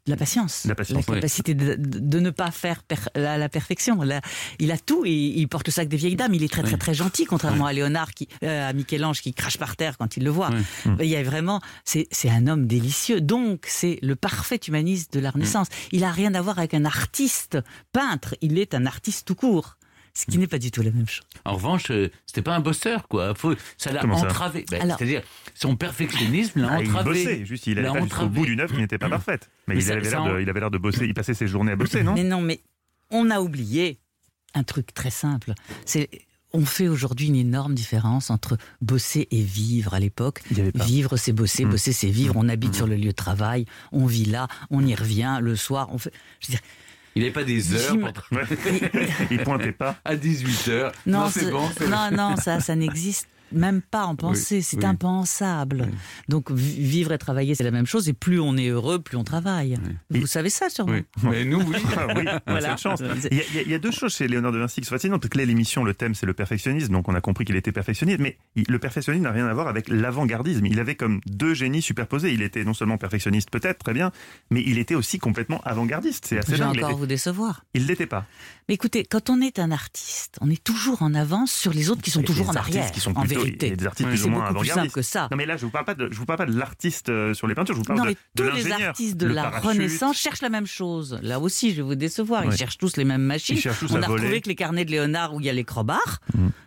la 0.06 0.16
patience. 0.16 0.64
La 0.64 0.74
patience, 0.74 1.04
capacité 1.16 1.54
de, 1.54 1.74
de- 1.74 1.98
de 1.98 2.20
ne 2.20 2.30
pas 2.30 2.50
faire 2.50 2.82
per- 2.84 2.96
la, 3.16 3.36
la 3.38 3.48
perfection. 3.48 4.02
La- 4.02 4.20
il 4.58 4.70
a 4.70 4.78
tout 4.78 5.04
et 5.04 5.10
il 5.12 5.48
porte 5.48 5.66
le 5.66 5.72
sac 5.72 5.88
des 5.88 5.96
vieilles 5.96 6.16
dames. 6.16 6.34
Il 6.34 6.42
est 6.44 6.52
très 6.52 6.62
très 6.62 6.76
très 6.76 6.94
gentil, 6.94 7.24
contrairement 7.24 7.66
à 7.66 7.72
Léonard, 7.72 8.12
qui, 8.12 8.28
euh, 8.44 8.68
à 8.68 8.72
Michel-Ange 8.72 9.20
qui 9.22 9.34
crache 9.34 9.58
par 9.58 9.76
terre 9.76 9.98
quand 9.98 10.16
il 10.16 10.24
le 10.24 10.30
voit. 10.30 10.50
Il 11.00 11.06
y 11.06 11.16
a 11.16 11.22
vraiment, 11.22 11.60
c'est 11.84 12.06
c'est 12.10 12.30
un 12.30 12.46
homme 12.46 12.66
délicieux. 12.66 13.20
Donc 13.20 13.66
c'est 13.68 13.98
le 14.02 14.14
parfait 14.16 14.60
humaniste 14.68 15.12
de 15.14 15.20
la 15.20 15.30
Renaissance. 15.30 15.66
Il 15.90 16.04
a 16.04 16.10
rien 16.12 16.34
à 16.34 16.40
voir 16.40 16.58
avec 16.58 16.74
un 16.74 16.84
artiste 16.84 17.58
peintre. 17.92 18.36
Il 18.40 18.58
est 18.58 18.74
un 18.74 18.86
artiste 18.86 19.26
tout 19.26 19.34
court. 19.34 19.76
Ce 20.14 20.27
qui 20.27 20.37
n'est 20.37 20.46
pas 20.46 20.59
du 20.59 20.70
tout 20.70 20.83
la 20.83 20.90
même 20.90 21.09
chose. 21.09 21.25
En 21.46 21.55
revanche, 21.55 21.90
euh, 21.90 22.11
c'était 22.27 22.42
pas 22.42 22.55
un 22.55 22.61
bosseur, 22.61 23.09
quoi. 23.09 23.35
Faut- 23.35 23.55
ça 23.79 23.92
l'a 23.92 24.05
entravé. 24.05 24.66
Ben, 24.70 24.83
Alors- 24.83 24.98
C'est-à-dire, 24.98 25.22
son 25.55 25.75
perfectionnisme 25.75 26.61
l'a 26.61 26.68
Ah, 26.72 26.83
il 26.83 26.88
entravé. 26.90 27.11
bossait, 27.25 27.44
juste 27.46 27.66
il 27.66 27.79
l'a 27.79 27.90
allait 27.92 28.03
jusqu'au 28.03 28.27
bout 28.29 28.44
d'une 28.44 28.61
œuvre 28.61 28.75
qui 28.75 28.81
n'était 28.81 28.98
pas 28.98 29.09
parfaite. 29.09 29.48
Mais, 29.66 29.75
Mais 29.75 29.81
il, 29.81 29.85
ça- 29.87 29.92
avait 29.94 30.05
ça 30.05 30.11
l'air 30.18 30.25
de, 30.25 30.31
en- 30.33 30.38
il 30.38 30.48
avait 30.51 30.61
l'air 30.61 30.70
de 30.70 30.79
bosser, 30.79 31.07
il 31.07 31.14
passait 31.14 31.33
ses 31.35 31.46
journées 31.46 31.72
à 31.72 31.77
bosser, 31.77 32.03
non 32.03 32.12
Mais 32.14 32.25
non, 32.25 32.42
mais 32.42 32.61
on 33.11 33.31
a 33.31 33.40
oublié 33.40 33.98
un 34.55 34.64
truc 34.64 34.92
très 34.92 35.11
simple. 35.11 35.55
C'est 35.87 36.11
on 36.55 36.66
fait 36.66 36.88
aujourd'hui 36.88 37.29
une 37.29 37.37
énorme 37.37 37.75
différence 37.75 38.29
entre 38.29 38.59
bosser 38.83 39.27
et 39.31 39.40
vivre 39.40 39.94
à 39.94 39.98
l'époque. 40.01 40.42
Il. 40.51 40.70
Vivre, 40.75 41.16
c'est 41.16 41.33
bosser, 41.33 41.64
Mm. 41.64 41.70
bosser, 41.70 41.92
c'est 41.94 42.11
vivre. 42.11 42.35
On 42.37 42.46
habite 42.51 42.75
sur 42.75 42.87
le 42.87 42.96
lieu 42.96 43.07
de 43.07 43.11
travail, 43.12 43.64
on 43.90 44.05
vit 44.05 44.27
là, 44.27 44.48
on 44.68 44.85
y 44.87 44.94
revient 44.94 45.38
le 45.40 45.57
soir. 45.57 45.88
On 45.92 45.96
fait. 45.96 46.12
Je 46.40 46.48
veux 46.48 46.53
dire, 46.53 46.61
Il 47.14 47.20
n'avait 47.22 47.33
pas 47.33 47.44
des 47.44 47.75
heures 47.75 47.92
J'im- 47.94 48.01
pour- 48.12 48.38
Il 49.31 49.38
pointait 49.42 49.72
pas. 49.72 49.96
à 50.05 50.16
18 50.16 50.68
heures. 50.68 50.92
non, 51.07 51.29
c'est 51.31 51.40
c'est- 51.40 51.51
bon. 51.51 51.68
c'est- 51.77 51.88
non, 51.88 52.11
non, 52.11 52.37
ça, 52.37 52.61
ça 52.61 52.75
n'existe 52.77 53.29
même 53.52 53.82
pas 53.82 54.04
en 54.04 54.16
pensée. 54.16 54.60
c'est 54.62 54.78
oui. 54.78 54.84
impensable. 54.84 55.88
Donc 56.28 56.50
vi- 56.50 56.80
vivre 56.82 57.12
et 57.12 57.18
travailler, 57.18 57.54
c'est 57.54 57.64
la 57.64 57.70
même 57.70 57.86
chose. 57.86 58.08
Et 58.08 58.12
plus 58.12 58.40
on 58.40 58.56
est 58.56 58.68
heureux, 58.68 58.98
plus 58.98 59.16
on 59.16 59.24
travaille. 59.24 59.78
Vous 60.10 60.26
savez 60.26 60.50
ça, 60.50 60.68
sûrement. 60.68 60.92
Oui. 60.92 61.04
Mais 61.22 61.44
nous, 61.44 61.60
oui. 61.60 61.76
Ah 61.96 62.06
oui, 62.16 62.24
on 62.24 62.26
a 62.28 62.40
Voilà. 62.46 62.68
cette 62.70 62.78
chance. 62.80 63.02
Il 63.30 63.36
y, 63.36 63.40
a, 63.40 63.44
il 63.50 63.56
y 63.56 63.58
a- 63.58 63.62
il 63.62 63.70
y 63.70 63.74
a 63.74 63.78
deux 63.78 63.90
choses 63.90 64.14
chez 64.14 64.26
Léonard 64.28 64.52
de 64.52 64.58
Vinci 64.58 64.80
qui 64.80 64.86
sont 64.86 64.94
fascinantes. 64.94 65.34
Là, 65.34 65.44
l'émission, 65.44 65.84
le 65.84 65.94
thème, 65.94 66.14
c'est 66.14 66.26
le 66.26 66.34
perfectionnisme. 66.34 66.92
Donc, 66.92 67.08
on 67.08 67.14
a 67.14 67.20
compris 67.20 67.44
qu'il 67.44 67.56
était 67.56 67.72
perfectionniste. 67.72 68.18
Mais 68.20 68.38
il- 68.56 68.64
le 68.68 68.78
perfectionnisme 68.78 69.24
n'a 69.24 69.30
rien 69.32 69.46
à 69.46 69.54
voir 69.54 69.68
avec 69.68 69.88
l'avant-gardisme. 69.88 70.66
Il 70.66 70.78
avait 70.80 70.94
comme 70.94 71.20
deux 71.26 71.54
génies 71.54 71.82
superposés. 71.82 72.32
Il 72.32 72.42
était 72.42 72.64
non 72.64 72.74
seulement 72.74 72.98
perfectionniste, 72.98 73.50
peut-être, 73.50 73.78
très 73.78 73.94
bien, 73.94 74.10
mais 74.50 74.62
il 74.66 74.78
était 74.78 74.94
aussi 74.94 75.18
complètement 75.18 75.60
avant-gardiste. 75.64 76.26
C'est 76.26 76.38
assez 76.38 76.52
Je 76.52 76.56
vais 76.58 76.64
encore 76.64 76.90
était- 76.90 76.98
vous 76.98 77.06
décevoir. 77.06 77.64
Il 77.74 77.86
l'était 77.86 78.06
pas. 78.06 78.26
Mais 78.68 78.75
écoutez, 78.75 79.05
quand 79.05 79.29
on 79.29 79.40
est 79.40 79.59
un 79.59 79.70
artiste, 79.72 80.38
on 80.40 80.48
est 80.51 80.62
toujours 80.62 81.03
en 81.03 81.14
avance 81.14 81.53
sur 81.53 81.72
les 81.72 81.90
autres 81.90 82.01
qui 82.03 82.11
sont 82.11 82.22
toujours 82.22 82.51
en 82.51 82.55
artistes 82.55 82.77
arrière. 82.79 82.92
qui 82.92 83.01
sont 83.01 83.16
en 83.16 83.22
plutôt- 83.22 83.40
vérité, 83.40 83.66
il 83.66 83.70
y 83.70 83.72
a 83.72 83.77
des 83.77 83.87
artistes 83.87 84.09
plus 84.09 84.18
c'est 84.18 84.25
ou 84.27 84.31
moins 84.31 84.48
beaucoup 84.53 84.61
plus 84.61 84.68
simple 84.68 84.90
que 84.90 85.03
ça. 85.03 85.29
Non, 85.31 85.37
mais 85.37 85.46
là, 85.46 85.57
je 85.57 85.64
vous 85.64 85.70
parle 85.72 85.85
pas 85.85 85.94
de, 85.94 86.09
je 86.11 86.16
vous 86.16 86.25
parle 86.27 86.38
pas 86.38 86.46
de 86.46 86.57
l'artiste 86.57 87.09
euh, 87.09 87.35
sur 87.35 87.46
les 87.48 87.55
peintures. 87.55 87.75
Je 87.75 87.81
vous 87.81 87.85
parle 87.85 87.98
Non, 87.98 88.05
de, 88.05 88.11
mais 88.11 88.16
de 88.44 88.51
tous 88.51 88.57
les 88.57 88.72
artistes 88.72 89.16
de 89.16 89.27
Le 89.27 89.35
la 89.35 89.42
parachute. 89.44 89.68
Renaissance 89.70 90.16
cherchent 90.16 90.42
la 90.42 90.48
même 90.48 90.66
chose. 90.66 91.18
Là 91.22 91.40
aussi, 91.40 91.70
je 91.70 91.77
vais 91.77 91.83
vous 91.83 91.94
décevoir. 91.96 92.44
Ils 92.44 92.53
cherchent 92.53 92.79
tous 92.79 92.96
les 92.96 93.05
mêmes 93.05 93.22
machines. 93.22 93.59
On 93.64 93.68
a 93.68 93.72
voler. 94.01 94.07
retrouvé 94.07 94.40
que 94.40 94.48
les 94.48 94.55
carnets 94.55 94.85
de 94.85 94.90
Léonard 94.92 95.35
où 95.35 95.40
il 95.40 95.46
y 95.46 95.51
a 95.51 95.53
les 95.53 95.64
crobards, 95.64 96.20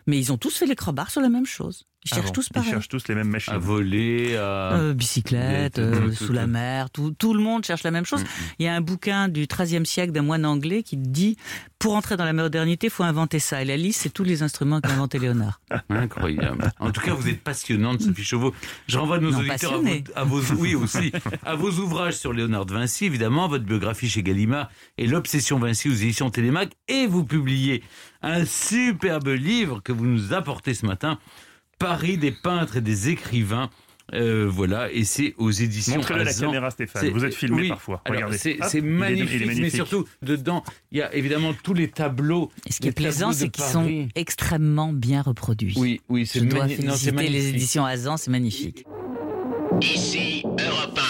mais 0.06 0.18
ils 0.18 0.32
ont 0.32 0.36
tous 0.38 0.56
fait 0.56 0.66
les 0.66 0.76
crobards 0.76 1.10
sur 1.10 1.20
la 1.20 1.28
même 1.30 1.46
chose. 1.46 1.84
Ils 2.06 2.10
Ah 2.12 2.14
cherchent 2.16 2.26
bon, 2.26 2.32
tous 2.32 2.46
Ils 2.50 2.52
pareil. 2.54 2.70
cherchent 2.70 2.88
tous 2.88 3.08
les 3.08 3.14
mêmes 3.16 3.28
machines. 3.28 3.52
À 3.52 3.58
voler, 3.58 4.36
à... 4.36 4.74
Euh, 4.74 4.94
bicyclette, 4.94 5.76
Des- 5.80 5.82
euh, 5.82 6.12
sous 6.12 6.32
la 6.32 6.46
mer, 6.46 6.88
tout, 6.90 7.10
tout 7.18 7.34
le 7.34 7.40
monde 7.42 7.64
cherche 7.64 7.82
la 7.82 7.90
même 7.90 8.04
chose. 8.06 8.22
Il 8.58 8.64
y 8.64 8.68
a 8.68 8.74
un 8.74 8.80
bouquin 8.80 9.28
du 9.28 9.46
XIIIe 9.46 9.84
siècle 9.84 10.12
d'un 10.12 10.22
moine 10.22 10.46
anglais 10.46 10.82
qui 10.82 10.96
dit 10.96 11.36
pour 11.78 11.94
entrer 11.94 12.16
dans 12.16 12.24
la 12.24 12.32
modernité, 12.32 12.86
il 12.86 12.90
faut 12.90 13.02
inventer 13.02 13.38
ça. 13.38 13.60
Et 13.60 13.64
la 13.64 13.76
liste, 13.76 14.00
c'est 14.02 14.10
tous 14.12 14.22
les 14.24 14.42
instruments 14.42 14.80
qu'a 14.80 14.90
inventé 14.92 15.18
Léonard. 15.18 15.60
Incroyable. 15.90 16.70
En 16.80 16.90
tout 16.90 17.00
cas, 17.00 17.12
vous 17.12 17.28
êtes 17.28 17.42
passionnante, 17.42 18.00
Sophie 18.02 18.24
Chauveau. 18.24 18.54
Je 18.88 18.98
renvoie 18.98 19.18
nos 19.18 19.30
Non, 19.32 19.40
auditeurs 19.40 19.74
à 20.14 20.24
vos, 20.24 20.38
à 20.38 20.42
vos- 20.42 20.54
oui 20.60 20.74
aussi, 20.74 21.12
à 21.44 21.54
vos 21.54 21.70
ouvrages 21.72 22.14
sur 22.14 22.32
Léonard 22.32 22.66
de 22.66 22.72
Vinci, 22.74 23.04
évidemment, 23.04 23.48
votre 23.48 23.64
biographie 23.64 24.08
chez 24.08 24.22
Gallimard 24.22 24.70
et 24.96 25.06
l'obsession 25.06 25.58
Vinci 25.58 25.88
aux 25.88 25.94
éditions 25.94 26.30
Télémac. 26.30 26.70
Et 26.88 27.06
vous 27.06 27.24
publiez 27.24 27.82
un 28.22 28.44
superbe 28.44 29.28
livre 29.28 29.80
que 29.82 29.92
vous 29.92 30.06
nous 30.06 30.32
apportez 30.32 30.74
ce 30.74 30.86
matin, 30.86 31.18
Paris 31.78 32.16
des 32.18 32.32
peintres 32.32 32.76
et 32.78 32.80
des 32.80 33.08
écrivains. 33.10 33.70
Euh, 34.14 34.46
voilà, 34.48 34.88
et 34.92 35.02
c'est 35.02 35.34
aux 35.36 35.50
éditions. 35.50 35.96
Montrez-le 35.96 36.20
à 36.20 36.24
la 36.24 36.32
caméra, 36.32 36.70
Stéphane. 36.70 37.08
Vous 37.10 37.24
êtes 37.24 37.34
filmé 37.34 37.62
oui. 37.62 37.68
parfois. 37.70 38.02
Regardez. 38.08 38.38
c'est 38.38 38.56
il 38.74 38.76
est- 38.76 38.80
magnifique, 38.82 39.30
il 39.32 39.36
est 39.42 39.46
mais 39.46 39.54
magnifique. 39.54 39.74
surtout 39.74 40.04
dedans, 40.22 40.62
il 40.92 40.98
y 40.98 41.02
a 41.02 41.12
évidemment 41.12 41.52
tous 41.60 41.74
les 41.74 41.88
tableaux. 41.88 42.52
Et 42.66 42.72
ce 42.72 42.78
qui 42.80 42.86
est 42.86 42.92
plaisant, 42.92 43.32
c'est 43.32 43.48
qu'ils 43.48 43.64
sont 43.64 44.06
extrêmement 44.14 44.92
bien 44.92 45.22
reproduits. 45.22 45.74
Oui, 45.76 46.00
oui, 46.08 46.24
c'est 46.24 46.38
Je 46.38 46.44
dois 46.44 46.60
magni- 46.66 46.76
non, 46.84 46.92
féliciter 46.92 47.10
les 47.10 47.16
magnifique. 47.30 47.54
éditions 47.56 47.84
Azan, 47.84 48.16
c'est 48.16 48.30
magnifique. 48.30 48.84
Ici 49.82 50.42
Europe 50.44 51.00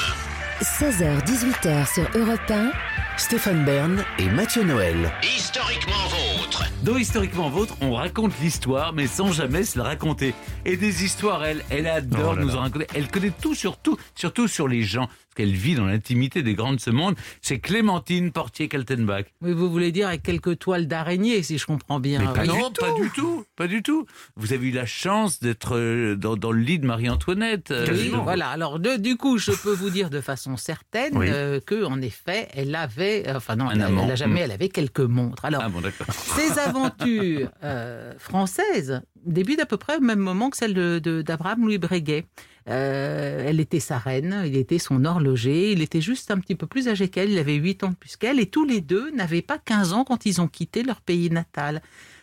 16h-18h 0.62 1.92
sur 1.94 2.04
Europe 2.14 2.40
1.1. 2.48 2.70
Stéphane 3.18 3.64
Bern 3.64 4.02
et 4.18 4.28
Mathieu 4.30 4.62
Noël. 4.64 5.12
Historiquement 5.22 6.05
vôtre. 6.46 6.64
Dans 6.84 6.96
Historiquement 6.96 7.50
Vôtre, 7.50 7.74
on 7.80 7.94
raconte 7.94 8.32
l'histoire, 8.40 8.92
mais 8.92 9.06
sans 9.06 9.32
jamais 9.32 9.64
se 9.64 9.78
la 9.78 9.84
raconter. 9.84 10.34
Et 10.64 10.76
des 10.76 11.04
histoires, 11.04 11.44
elle, 11.44 11.64
elle 11.70 11.86
adore 11.86 12.32
Oh 12.32 12.36
là 12.36 12.42
nous 12.42 12.48
là. 12.48 12.56
en 12.56 12.60
raconter. 12.62 12.86
Elle 12.94 13.08
connaît 13.08 13.32
tout 13.40 13.54
sur 13.54 13.76
tout, 13.78 13.96
surtout 14.14 14.46
sur 14.48 14.68
les 14.68 14.82
gens, 14.82 15.08
qu'elle 15.36 15.52
vit 15.52 15.74
dans 15.76 15.86
l'intimité 15.86 16.42
des 16.42 16.54
grands 16.54 16.72
de 16.72 16.80
ce 16.80 16.90
monde. 16.90 17.14
C'est 17.40 17.60
Clémentine 17.60 18.32
Portier-Kaltenbach. 18.32 19.26
Oui, 19.42 19.52
vous 19.52 19.70
voulez 19.70 19.92
dire 19.92 20.08
avec 20.08 20.22
quelques 20.24 20.58
toiles 20.58 20.88
d'araignée, 20.88 21.42
si 21.44 21.58
je 21.58 21.66
comprends 21.66 22.00
bien. 22.00 22.18
Mais 22.18 22.26
pas 22.32 22.40
Oui. 22.40 22.48
du 22.48 22.58
non, 22.58 22.70
pas 22.72 22.92
du 23.00 23.10
tout, 23.10 23.44
pas 23.54 23.66
du 23.68 23.82
tout. 23.82 24.06
Vous 24.36 24.52
avez 24.52 24.66
eu 24.66 24.72
la 24.72 24.86
chance 24.86 25.38
d'être 25.40 25.76
euh, 25.76 26.16
dans, 26.16 26.36
dans 26.36 26.50
le 26.50 26.60
lit 26.60 26.78
de 26.80 26.86
Marie-Antoinette. 26.86 27.70
euh, 27.70 27.86
Oui, 27.90 28.10
voilà. 28.24 28.48
Alors, 28.48 28.78
de- 28.80 28.96
du 28.96 29.16
coup, 29.16 29.38
je 29.38 29.52
peux 29.52 29.72
vous 29.74 29.90
dire 29.90 30.10
de 30.10 30.20
façon 30.20 30.56
certaine 30.56 31.16
Oui. 31.16 31.26
euh, 31.30 31.60
que, 31.60 31.84
en 31.84 32.00
effet, 32.00 32.48
elle 32.54 32.74
avait, 32.74 33.24
enfin 33.34 33.54
non, 33.56 33.68
Un 33.68 33.74
elle, 33.74 33.82
amant. 33.82 34.04
elle 34.04 34.10
a 34.12 34.16
jamais, 34.16 34.40
elle 34.40 34.50
avait 34.52 34.68
quelques 34.70 35.00
montres. 35.00 35.44
Alors, 35.44 35.62
Ah 35.64 35.68
bon. 35.68 35.82
Ces 36.10 36.58
aventures 36.58 37.50
euh, 37.62 38.14
françaises 38.18 39.02
débutent 39.24 39.60
à 39.60 39.66
peu 39.66 39.76
près 39.76 39.96
au 39.96 40.00
même 40.00 40.18
moment 40.18 40.50
que 40.50 40.66
de- 40.72 40.98
de- 40.98 41.22
d'Abraham 41.22 41.60
Louis 41.66 41.78
Breguet. 41.78 42.24
Euh, 42.68 43.44
elle 43.46 43.60
était 43.60 43.80
sa 43.80 43.98
reine, 43.98 44.42
il 44.44 44.56
était 44.56 44.78
son 44.78 45.04
horloger, 45.04 45.70
il 45.70 45.82
était 45.82 46.00
juste 46.00 46.32
un 46.32 46.38
petit 46.38 46.56
peu 46.56 46.66
plus 46.66 46.88
âgé 46.88 47.08
qu'elle, 47.08 47.30
il 47.30 47.38
avait 47.38 47.54
8 47.54 47.84
ans 47.84 47.90
de 47.90 47.94
plus 47.94 48.16
qu'elle, 48.16 48.40
et 48.40 48.46
tous 48.46 48.64
les 48.64 48.80
deux 48.80 49.10
n'avaient 49.12 49.42
pas 49.42 49.58
15 49.58 49.92
ans 49.92 50.04
quand 50.04 50.26
ils 50.26 50.40
ont 50.40 50.48
quitté 50.48 50.82
leur 50.82 51.00
pays 51.00 51.30
natal. 51.30 51.80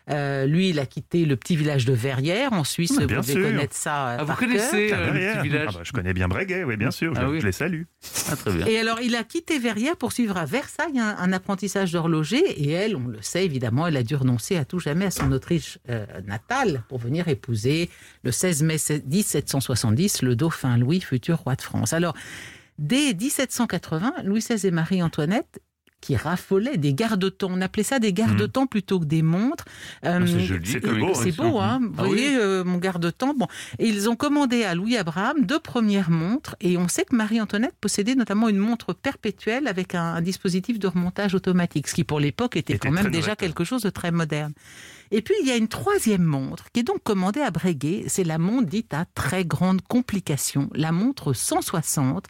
Euh, 0.10 0.46
lui, 0.46 0.70
il 0.72 0.80
a 0.80 0.86
quitté 0.86 1.24
le 1.26 1.38
petit 1.38 1.56
village 1.56 1.86
de 1.86 1.94
Verrières, 1.94 2.52
en 2.52 2.66
Suisse, 2.66 2.92
vous 2.92 3.06
devez 3.06 3.34
connaître 3.42 3.74
ça. 3.76 4.10
euh, 4.10 4.18
Ah, 4.20 4.24
vous 4.26 4.34
connaissez 4.36 4.88
cœur. 4.88 5.00
euh, 5.00 5.06
le 5.08 5.12
Derrière. 5.14 5.38
petit 5.42 5.48
village 5.50 5.68
Ah 5.70 5.74
bah, 5.78 5.84
je 5.84 5.92
connais 5.94 6.14
bien 6.14 6.28
Breguet, 6.28 6.66
oui, 6.66 6.76
bien 6.76 6.92
sûr. 6.92 7.14
Ah 7.16 7.22
je, 7.22 7.26
oui. 7.28 7.40
je 7.40 7.46
les 7.46 7.52
salue. 7.54 7.84
Ah, 8.30 8.36
très 8.36 8.52
bien. 8.52 8.66
Et 8.66 8.78
alors, 8.78 9.00
il 9.02 9.16
a 9.16 9.24
quitté 9.24 9.60
Verrières 9.60 9.96
pour 9.96 10.12
suivre 10.12 10.36
à 10.36 10.44
Versailles 10.46 11.00
un, 11.00 11.16
un 11.18 11.32
apprentissage 11.32 11.94
d'horloger. 11.94 12.40
Et 12.62 12.72
elle, 12.72 12.98
on 12.98 13.08
le 13.08 13.22
sait 13.22 13.46
évidemment, 13.46 13.88
elle 13.88 13.96
a 13.96 14.04
dû 14.04 14.16
renoncer 14.16 14.58
à 14.58 14.66
tout 14.66 14.80
jamais 14.80 15.06
à 15.06 15.12
son 15.12 15.32
Autriche 15.32 15.80
euh, 15.90 16.06
natale 16.28 16.84
pour 16.90 16.98
venir 17.00 17.30
épouser 17.30 17.90
le 18.24 18.32
16 18.32 18.64
mai 18.64 18.78
1770 19.08 20.22
le 20.22 20.36
dauphin 20.36 20.78
Louis, 20.78 21.00
futur 21.02 21.38
roi 21.40 21.56
de 21.56 21.62
France. 21.62 21.94
Alors, 21.94 22.14
dès 22.78 23.14
1780, 23.14 24.14
Louis 24.26 24.40
XVI 24.40 24.68
et 24.68 24.72
Marie-Antoinette 24.72 25.60
qui 26.04 26.16
raffolaient 26.16 26.78
des 26.78 26.94
garde-temps. 26.94 27.48
On 27.50 27.62
appelait 27.62 27.84
ça 27.84 27.98
des 28.00 28.12
garde-temps 28.14 28.68
plutôt 28.68 29.00
que 29.00 29.06
des 29.06 29.22
montres. 29.22 29.66
Ah, 30.04 30.18
Euh, 30.18 30.28
c'est 30.28 30.40
joli. 30.42 30.68
c'est 30.70 31.36
beau, 31.36 31.50
beau, 31.52 31.60
hein. 31.60 31.80
Vous 31.82 31.94
Ah 31.98 32.04
oui. 32.04 32.08
voyez, 32.10 32.36
euh, 32.38 32.64
mon 32.64 32.78
garde-temps. 32.78 33.34
Bon, 33.38 33.48
et 33.80 33.88
ils 33.88 34.10
ont 34.10 34.16
commandé 34.16 34.64
à 34.66 34.76
Louis 34.76 34.98
Abraham 34.98 35.46
deux 35.46 35.60
premières 35.60 36.10
montres. 36.10 36.56
Et 36.62 36.78
on 36.78 36.88
sait 36.88 37.06
que 37.06 37.16
Marie-Antoinette 37.16 37.76
possédait 37.80 38.16
notamment 38.16 38.50
une 38.50 38.58
montre 38.58 38.94
perpétuelle 38.94 39.68
avec 39.68 39.96
un, 39.96 40.04
un 40.16 40.22
dispositif 40.22 40.78
de 40.80 40.88
remontage 40.88 41.34
automatique, 41.36 41.88
ce 41.88 41.96
qui 41.96 42.04
pour 42.04 42.20
l'époque 42.20 42.58
était, 42.58 42.74
Était 42.74 42.88
quand 42.88 42.94
même 42.94 43.12
déjà 43.12 43.36
quelque 43.36 43.64
chose 43.64 43.82
de 43.84 43.90
très 43.90 44.12
moderne. 44.12 44.54
Et 45.12 45.22
puis 45.22 45.36
il 45.42 45.48
y 45.48 45.52
a 45.52 45.56
une 45.58 45.68
troisième 45.68 46.24
montre 46.24 46.66
qui 46.74 46.80
est 46.82 46.84
donc 46.84 47.04
commandée 47.04 47.42
à 47.42 47.52
Breguet. 47.52 48.06
C'est 48.08 48.24
la 48.24 48.38
montre 48.38 48.68
dite 48.70 48.94
à 48.94 49.06
très 49.14 49.46
grande 49.46 49.82
complication, 49.82 50.70
la 50.74 50.92
montre 50.92 51.34
160, 51.34 52.26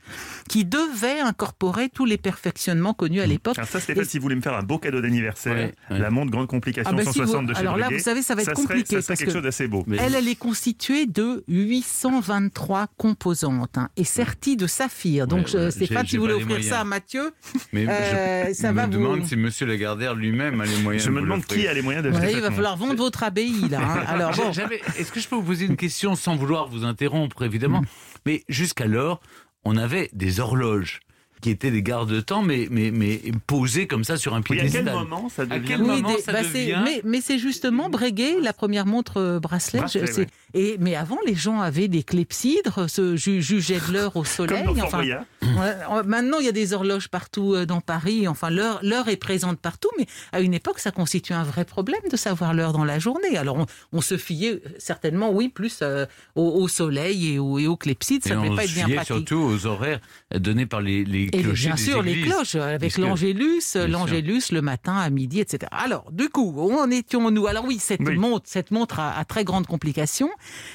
qui 0.50 0.66
devait 0.66 1.20
incorporer 1.20 1.90
tous 1.90 2.06
les 2.06 2.18
perfectionnements 2.18 2.94
connus 2.94 3.22
à 3.22 3.26
l'époque. 3.26 3.58
Alors 3.58 3.70
ça, 3.70 3.80
Stéphane, 3.80 4.04
Et- 4.04 4.08
si 4.08 4.18
vous 4.18 4.24
voulez 4.24 4.36
me 4.36 4.42
faire 4.42 4.54
un 4.56 4.64
beau 4.64 4.78
cadeau 4.80 5.02
d'anniversaire, 5.02 5.54
Ouais, 5.54 5.74
ouais. 5.92 6.00
la 6.00 6.10
montre 6.10 6.32
grande 6.32 6.48
complication 6.48 6.92
Ah 6.94 6.96
bah 6.96 7.04
si 7.04 7.20
vous- 7.20 7.26
160 7.26 7.48
de 7.48 7.54
chez 7.54 7.60
alors 7.62 7.78
là, 7.78 7.90
vous 7.92 8.00
savez, 8.00 8.22
ça 8.22 8.36
va 8.36 8.42
être 8.42 8.54
compliqué 8.54 8.96
Ça 8.96 9.02
serait 9.02 9.08
parce 9.08 9.20
quelque 9.20 9.28
que- 9.30 9.34
chose 9.34 9.44
d'assez 9.44 9.68
beau. 9.68 9.84
Mais- 9.88 9.98
Elle, 10.00 10.16
elle 10.16 10.28
est 10.28 10.36
constituée 10.36 11.06
de 11.06 11.44
823 11.48 12.88
composantes 12.98 13.78
hein, 13.78 13.90
et 13.98 14.04
serties 14.04 14.58
de 14.58 14.68
saphir. 14.68 15.28
Donc, 15.28 15.48
Ouais, 15.48 15.56
euh, 15.56 15.72
Stéphane, 15.72 16.06
si 16.08 16.18
vous 16.18 16.24
voulez 16.24 16.34
offrir 16.34 16.48
moyens. 16.50 16.70
ça 16.70 16.80
à 16.82 16.84
Mathieu, 16.84 17.32
Mais 17.72 17.88
Euh, 17.88 18.46
je 18.50 18.54
ça 18.54 18.72
me 18.72 18.78
va 18.78 18.86
vous- 18.86 18.94
demande 18.94 19.26
si 19.26 19.36
Monsieur 19.36 19.66
Lagardère 19.66 20.16
lui-même 20.16 20.62
a 20.62 20.66
les 20.66 20.78
moyens 20.78 21.04
Je 21.06 21.10
de 21.10 21.16
me 21.16 21.22
demande 21.22 21.46
qui 21.46 21.68
a 21.68 21.74
les 21.74 21.82
moyens 21.82 22.04
d'acheter 22.04 22.22
ouais, 22.26 22.32
il 22.32 22.36
cette 22.36 22.44
montre. 22.52 22.56
Falloir 22.64 22.78
vendre 22.78 22.96
votre 22.96 23.24
abbaye 23.24 23.70
là. 23.70 23.80
hein. 23.82 24.04
Alors 24.08 24.32
bon, 24.36 24.52
Est-ce 24.98 25.12
que 25.12 25.20
je 25.20 25.28
peux 25.28 25.36
vous 25.36 25.44
poser 25.44 25.66
une 25.66 25.78
question 25.78 26.16
sans 26.16 26.36
vouloir 26.36 26.68
vous 26.68 26.84
interrompre, 26.86 27.44
évidemment? 27.44 27.82
Mais 28.26 28.44
jusqu'alors, 28.50 29.20
on 29.66 29.78
avait 29.78 30.10
des 30.14 30.40
horloges 30.40 31.02
qui 31.42 31.50
étaient 31.50 31.72
des 31.72 31.84
garde-temps, 31.84 32.42
mais, 32.42 32.68
mais, 32.72 32.90
mais 32.92 33.20
posées 33.48 33.86
comme 33.86 34.06
ça 34.06 34.16
sur 34.16 34.34
un 34.34 34.38
Oui, 34.50 34.58
à 34.60 34.62
piédestal. 34.62 34.86
quel 34.86 34.94
moment 34.94 35.28
ça 35.28 35.42
À 35.42 35.46
devient 35.46 35.66
quel 35.68 35.82
oui, 35.82 35.88
moment 36.02 36.14
des- 36.16 36.22
ça 36.22 36.32
bah, 36.32 36.42
devient 36.42 36.80
mais, 36.86 37.02
mais 37.04 37.20
c'est 37.20 37.38
justement 37.38 37.90
Breguet, 37.90 38.40
la 38.42 38.54
première 38.54 38.86
montre 38.86 39.18
euh, 39.18 39.40
bracelet. 39.42 39.80
Bracelet, 39.80 40.08
je- 40.08 40.12
c'est- 40.14 40.22
ouais. 40.22 40.28
Et, 40.54 40.78
mais 40.80 40.96
avant, 40.96 41.18
les 41.26 41.36
gens 41.36 41.60
avaient 41.62 41.88
des 41.88 42.04
clepsydres, 42.04 42.90
se 42.90 43.16
ju- 43.16 43.42
jugeaient 43.42 43.80
de 43.88 43.94
l'heure 43.94 44.16
au 44.16 44.24
soleil. 44.26 44.64
Comme 44.66 44.80
enfin, 44.82 45.02
euh, 45.44 46.04
maintenant, 46.06 46.40
il 46.40 46.46
y 46.46 46.50
a 46.50 46.52
des 46.54 46.74
horloges 46.74 47.08
partout 47.10 47.54
euh, 47.54 47.66
dans 47.66 47.82
Paris. 47.82 48.28
Enfin, 48.28 48.50
l'heure, 48.50 48.80
l'heure 48.84 49.08
est 49.10 49.18
présente 49.18 49.60
partout, 49.60 49.90
mais 49.98 50.06
à 50.32 50.42
une 50.42 50.54
époque, 50.54 50.80
ça 50.80 50.92
constituait 50.92 51.36
un 51.36 51.44
vrai 51.44 51.66
problème 51.66 52.02
de 52.12 52.16
savoir 52.18 52.54
l'heure 52.54 52.74
dans 52.74 52.84
la 52.86 53.00
journée. 53.00 53.38
Alors, 53.38 53.58
on, 53.58 53.66
on 53.92 54.02
se 54.02 54.18
fiait 54.18 54.54
euh, 54.54 54.62
certainement, 54.78 55.32
oui, 55.32 55.50
plus 55.50 55.80
euh, 55.82 56.06
au, 56.36 56.44
au 56.62 56.68
soleil 56.68 57.34
et 57.34 57.40
au, 57.40 57.60
et 57.60 57.68
au 57.68 57.76
clepsydre. 57.78 58.26
Ça 58.28 58.34
Et 58.34 58.38
ne 58.38 58.44
devait 58.44 58.56
pas 58.56 58.64
être 58.66 58.74
bien 58.74 58.86
fiait 58.86 58.96
pratique. 58.96 59.16
surtout 59.16 59.36
aux 59.40 59.66
horaires 59.66 60.00
donnés 60.34 60.66
par 60.66 60.82
les, 60.82 61.04
les 61.04 61.24
Et 61.26 61.42
clochers 61.42 61.68
bien 61.68 61.76
des 61.76 61.82
sûr, 61.82 62.02
les 62.04 62.22
cloches, 62.22 62.56
avec 62.56 62.98
l'angélus, 62.98 63.76
l'angélus 63.88 64.52
le 64.52 64.62
matin, 64.62 64.96
à 64.98 65.10
midi, 65.10 65.40
etc. 65.40 65.70
Alors, 65.72 66.12
du 66.12 66.30
coup, 66.30 66.54
où 66.56 66.74
en 66.78 66.90
étions-nous? 66.92 67.48
Alors 67.48 67.66
oui, 67.66 67.78
cette 67.80 68.02
Oui. 68.02 68.16
montre, 68.18 68.46
cette 68.48 68.72
montre 68.72 69.00
à, 69.00 69.18
à 69.18 69.26
très 69.26 69.44
grande 69.44 69.68
complication, 69.68 70.30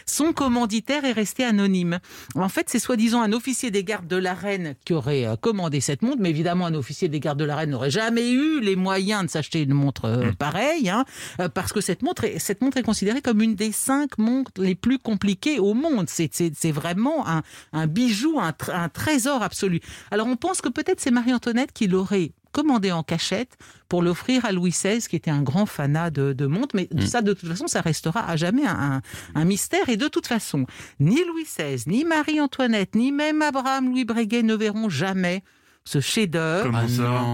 son 0.07 0.33
commanditaire 0.33 1.05
est 1.05 1.13
resté 1.13 1.45
anonyme. 1.45 1.99
En 2.35 2.49
fait, 2.49 2.69
c'est 2.69 2.79
soi-disant 2.79 3.23
un 3.23 3.33
officier 3.33 3.71
des 3.71 3.85
gardes 3.85 4.07
de 4.07 4.17
la 4.17 4.35
reine 4.35 4.75
qui 4.85 4.93
aurait 4.93 5.27
euh, 5.27 5.37
commandé 5.37 5.81
cette 5.81 6.03
montre, 6.03 6.19
mais 6.21 6.31
évidemment, 6.31 6.67
un 6.67 6.75
officier 6.75 7.09
des 7.09 7.21
gardes 7.21 7.39
de 7.39 7.45
la 7.45 7.57
reine 7.57 7.71
n'aurait 7.71 7.91
jamais 7.91 8.31
eu 8.31 8.61
les 8.61 8.77
moyens 8.77 9.25
de 9.25 9.31
s'acheter 9.31 9.63
une 9.63 9.75
montre 9.75 10.07
euh, 10.07 10.33
pareille, 10.33 10.89
hein, 10.91 11.05
euh, 11.41 11.49
parce 11.49 11.73
que 11.73 11.81
cette 11.81 12.03
montre, 12.03 12.25
est, 12.25 12.39
cette 12.39 12.63
montre 12.63 12.77
est 12.77 12.83
considérée 12.83 13.23
comme 13.23 13.43
une 13.43 13.55
des 13.55 13.73
cinq 13.73 14.19
montres 14.19 14.53
les 14.59 14.75
plus 14.75 14.99
compliquées 14.99 15.59
au 15.59 15.75
monde. 15.75 16.07
C'est, 16.09 16.29
vraiment 16.73 17.27
un, 17.27 17.43
un 17.73 17.87
bijou, 17.87 18.39
un, 18.39 18.53
un 18.73 18.89
trésor 18.89 19.43
absolu. 19.43 19.81
Alors 20.11 20.27
on 20.27 20.37
pense 20.37 20.61
que 20.61 20.69
peut-être 20.69 21.01
c'est 21.01 21.11
Marie-Antoinette 21.11 21.73
qui 21.73 21.87
l'aurait 21.87 22.33
commandé 22.63 22.91
en 22.93 23.03
cachette 23.03 23.57
pour 23.89 24.03
l'offrir 24.03 24.45
à 24.45 24.51
Louis 24.53 24.71
XVI, 24.71 24.99
qui 25.09 25.15
était 25.17 25.31
un 25.31 25.43
grand 25.43 25.65
fanat 25.67 26.11
de, 26.11 26.33
de 26.33 26.47
montres. 26.47 26.75
Mais 26.75 26.89
ça, 27.07 27.23
de 27.23 27.33
toute 27.33 27.49
façon, 27.49 27.67
ça 27.69 27.81
restera 27.81 28.29
à 28.29 28.37
jamais 28.37 28.67
un, 28.67 28.95
un- 28.97 29.03
un 29.37 29.45
mystère. 29.45 29.89
Et 29.89 29.97
de 29.97 30.09
toute 30.09 30.27
façon, 30.27 30.67
ni 30.99 31.23
Louis 31.25 31.45
XVI, 31.45 31.85
ni 31.87 32.05
Marie-Antoinette, 32.05 32.95
ni 32.97 33.13
même 33.13 33.43
Abraham 33.43 33.91
Louis 33.91 34.05
Breguet 34.05 34.43
ne 34.43 34.55
verront 34.55 34.89
jamais 34.89 35.43
ce 35.85 36.01
chef-d'œuvre. 36.01 36.65
Comment 36.65 36.83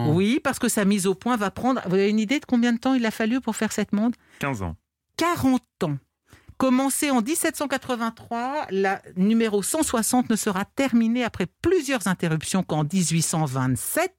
Ah. 0.06 0.10
Oui, 0.10 0.40
parce 0.44 0.58
que 0.58 0.68
sa 0.68 0.84
mise 0.84 1.06
au 1.06 1.14
point 1.14 1.36
va 1.36 1.50
prendre. 1.50 1.80
Vous 1.86 1.94
avez 1.94 2.10
une 2.10 2.20
idée 2.20 2.38
de 2.38 2.44
combien 2.44 2.72
de 2.72 2.78
temps 2.78 2.94
il 2.94 3.04
a 3.06 3.10
fallu 3.10 3.40
pour 3.40 3.56
faire 3.56 3.72
cette 3.72 3.92
montre? 3.92 4.18
15 4.40 4.62
ans. 4.62 4.76
40 5.16 5.60
ans. 5.84 5.96
Commencé 6.56 7.10
en 7.10 7.20
1783, 7.20 8.66
la 8.70 9.02
numéro 9.16 9.62
160 9.62 10.30
ne 10.30 10.36
sera 10.36 10.64
terminée 10.64 11.24
après 11.24 11.46
plusieurs 11.62 12.06
interruptions 12.06 12.62
qu'en 12.62 12.84
1827 12.84 14.12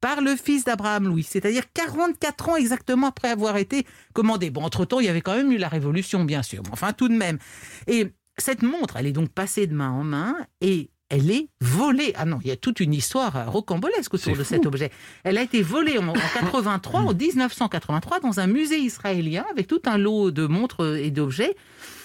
par 0.00 0.20
le 0.20 0.36
fils 0.36 0.64
d'Abraham 0.64 1.08
Louis, 1.08 1.22
c'est-à-dire 1.24 1.64
44 1.72 2.48
ans 2.50 2.56
exactement 2.56 3.06
après 3.08 3.30
avoir 3.30 3.56
été 3.56 3.86
commandé. 4.12 4.50
Bon, 4.50 4.62
entre-temps, 4.62 5.00
il 5.00 5.06
y 5.06 5.08
avait 5.08 5.22
quand 5.22 5.34
même 5.34 5.50
eu 5.50 5.56
la 5.56 5.68
Révolution, 5.68 6.24
bien 6.24 6.42
sûr, 6.42 6.62
mais 6.64 6.72
enfin 6.72 6.92
tout 6.92 7.08
de 7.08 7.16
même. 7.16 7.38
Et 7.86 8.12
cette 8.36 8.62
montre, 8.62 8.96
elle 8.96 9.06
est 9.06 9.12
donc 9.12 9.30
passée 9.30 9.66
de 9.66 9.74
main 9.74 9.90
en 9.90 10.04
main 10.04 10.36
et 10.60 10.90
elle 11.10 11.30
est 11.30 11.48
volée. 11.60 12.12
Ah 12.16 12.24
non, 12.24 12.38
il 12.42 12.48
y 12.48 12.50
a 12.50 12.56
toute 12.56 12.80
une 12.80 12.92
histoire 12.94 13.50
rocambolesque 13.50 14.12
autour 14.14 14.32
de 14.36 14.42
fou. 14.44 14.54
cet 14.54 14.66
objet. 14.66 14.90
Elle 15.24 15.38
a 15.38 15.42
été 15.42 15.62
volée 15.62 15.98
en, 15.98 16.08
en 16.08 16.12
83, 16.34 17.00
en 17.00 17.14
1983, 17.14 18.20
dans 18.20 18.40
un 18.40 18.46
musée 18.46 18.78
israélien 18.78 19.44
avec 19.50 19.66
tout 19.66 19.80
un 19.86 19.98
lot 19.98 20.30
de 20.30 20.46
montres 20.46 20.96
et 20.96 21.10
d'objets. 21.10 21.56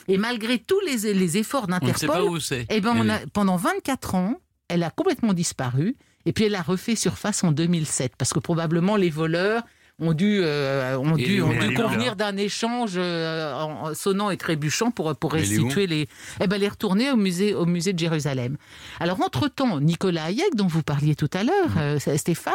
Et 0.08 0.18
malgré 0.18 0.60
tous 0.60 0.80
les, 0.82 1.14
les 1.14 1.38
efforts 1.38 1.68
On 1.70 1.86
ne 1.86 1.94
sait 1.94 2.08
pas 2.08 2.14
d'Interpol, 2.16 2.30
où 2.30 2.40
c'est. 2.40 2.66
eh 2.70 2.82
ben, 2.82 2.94
on 2.98 3.10
a, 3.10 3.20
pendant 3.32 3.56
24 3.56 4.16
ans, 4.16 4.36
elle 4.68 4.84
a 4.84 4.90
complètement 4.90 5.34
disparu. 5.34 5.96
Et 6.26 6.32
puis 6.32 6.46
elle 6.46 6.56
a 6.56 6.62
refait 6.62 6.96
surface 6.96 7.44
en 7.44 7.52
2007, 7.52 8.14
parce 8.18 8.32
que 8.34 8.40
probablement 8.40 8.96
les 8.96 9.10
voleurs 9.10 9.64
ont 10.00 10.14
dû, 10.14 10.40
euh, 10.42 10.98
ont 10.98 11.16
dû, 11.16 11.36
les 11.36 11.42
ont 11.42 11.54
dû 11.54 11.74
convenir 11.74 12.16
d'un 12.16 12.36
échange 12.36 12.94
euh, 12.96 13.54
en 13.54 13.94
sonnant 13.94 14.32
et 14.32 14.38
trébuchant 14.38 14.92
pour, 14.92 15.16
pour 15.16 15.34
restituer 15.34 15.88
les. 15.88 16.08
Eh 16.42 16.48
ben, 16.48 16.56
elle 16.56 16.64
est 16.64 16.70
retournée 16.70 17.12
au 17.12 17.16
musée, 17.16 17.54
au 17.54 17.66
musée 17.66 17.94
de 17.94 18.00
Jérusalem. 18.00 18.58
Alors, 19.00 19.22
entre-temps, 19.22 19.80
Nicolas 19.80 20.26
Hayek, 20.26 20.56
dont 20.56 20.68
vous 20.68 20.84
parliez 20.84 21.16
tout 21.16 21.30
à 21.34 21.44
l'heure, 21.44 21.70
euh, 21.78 22.00
Stéphane, 22.00 22.54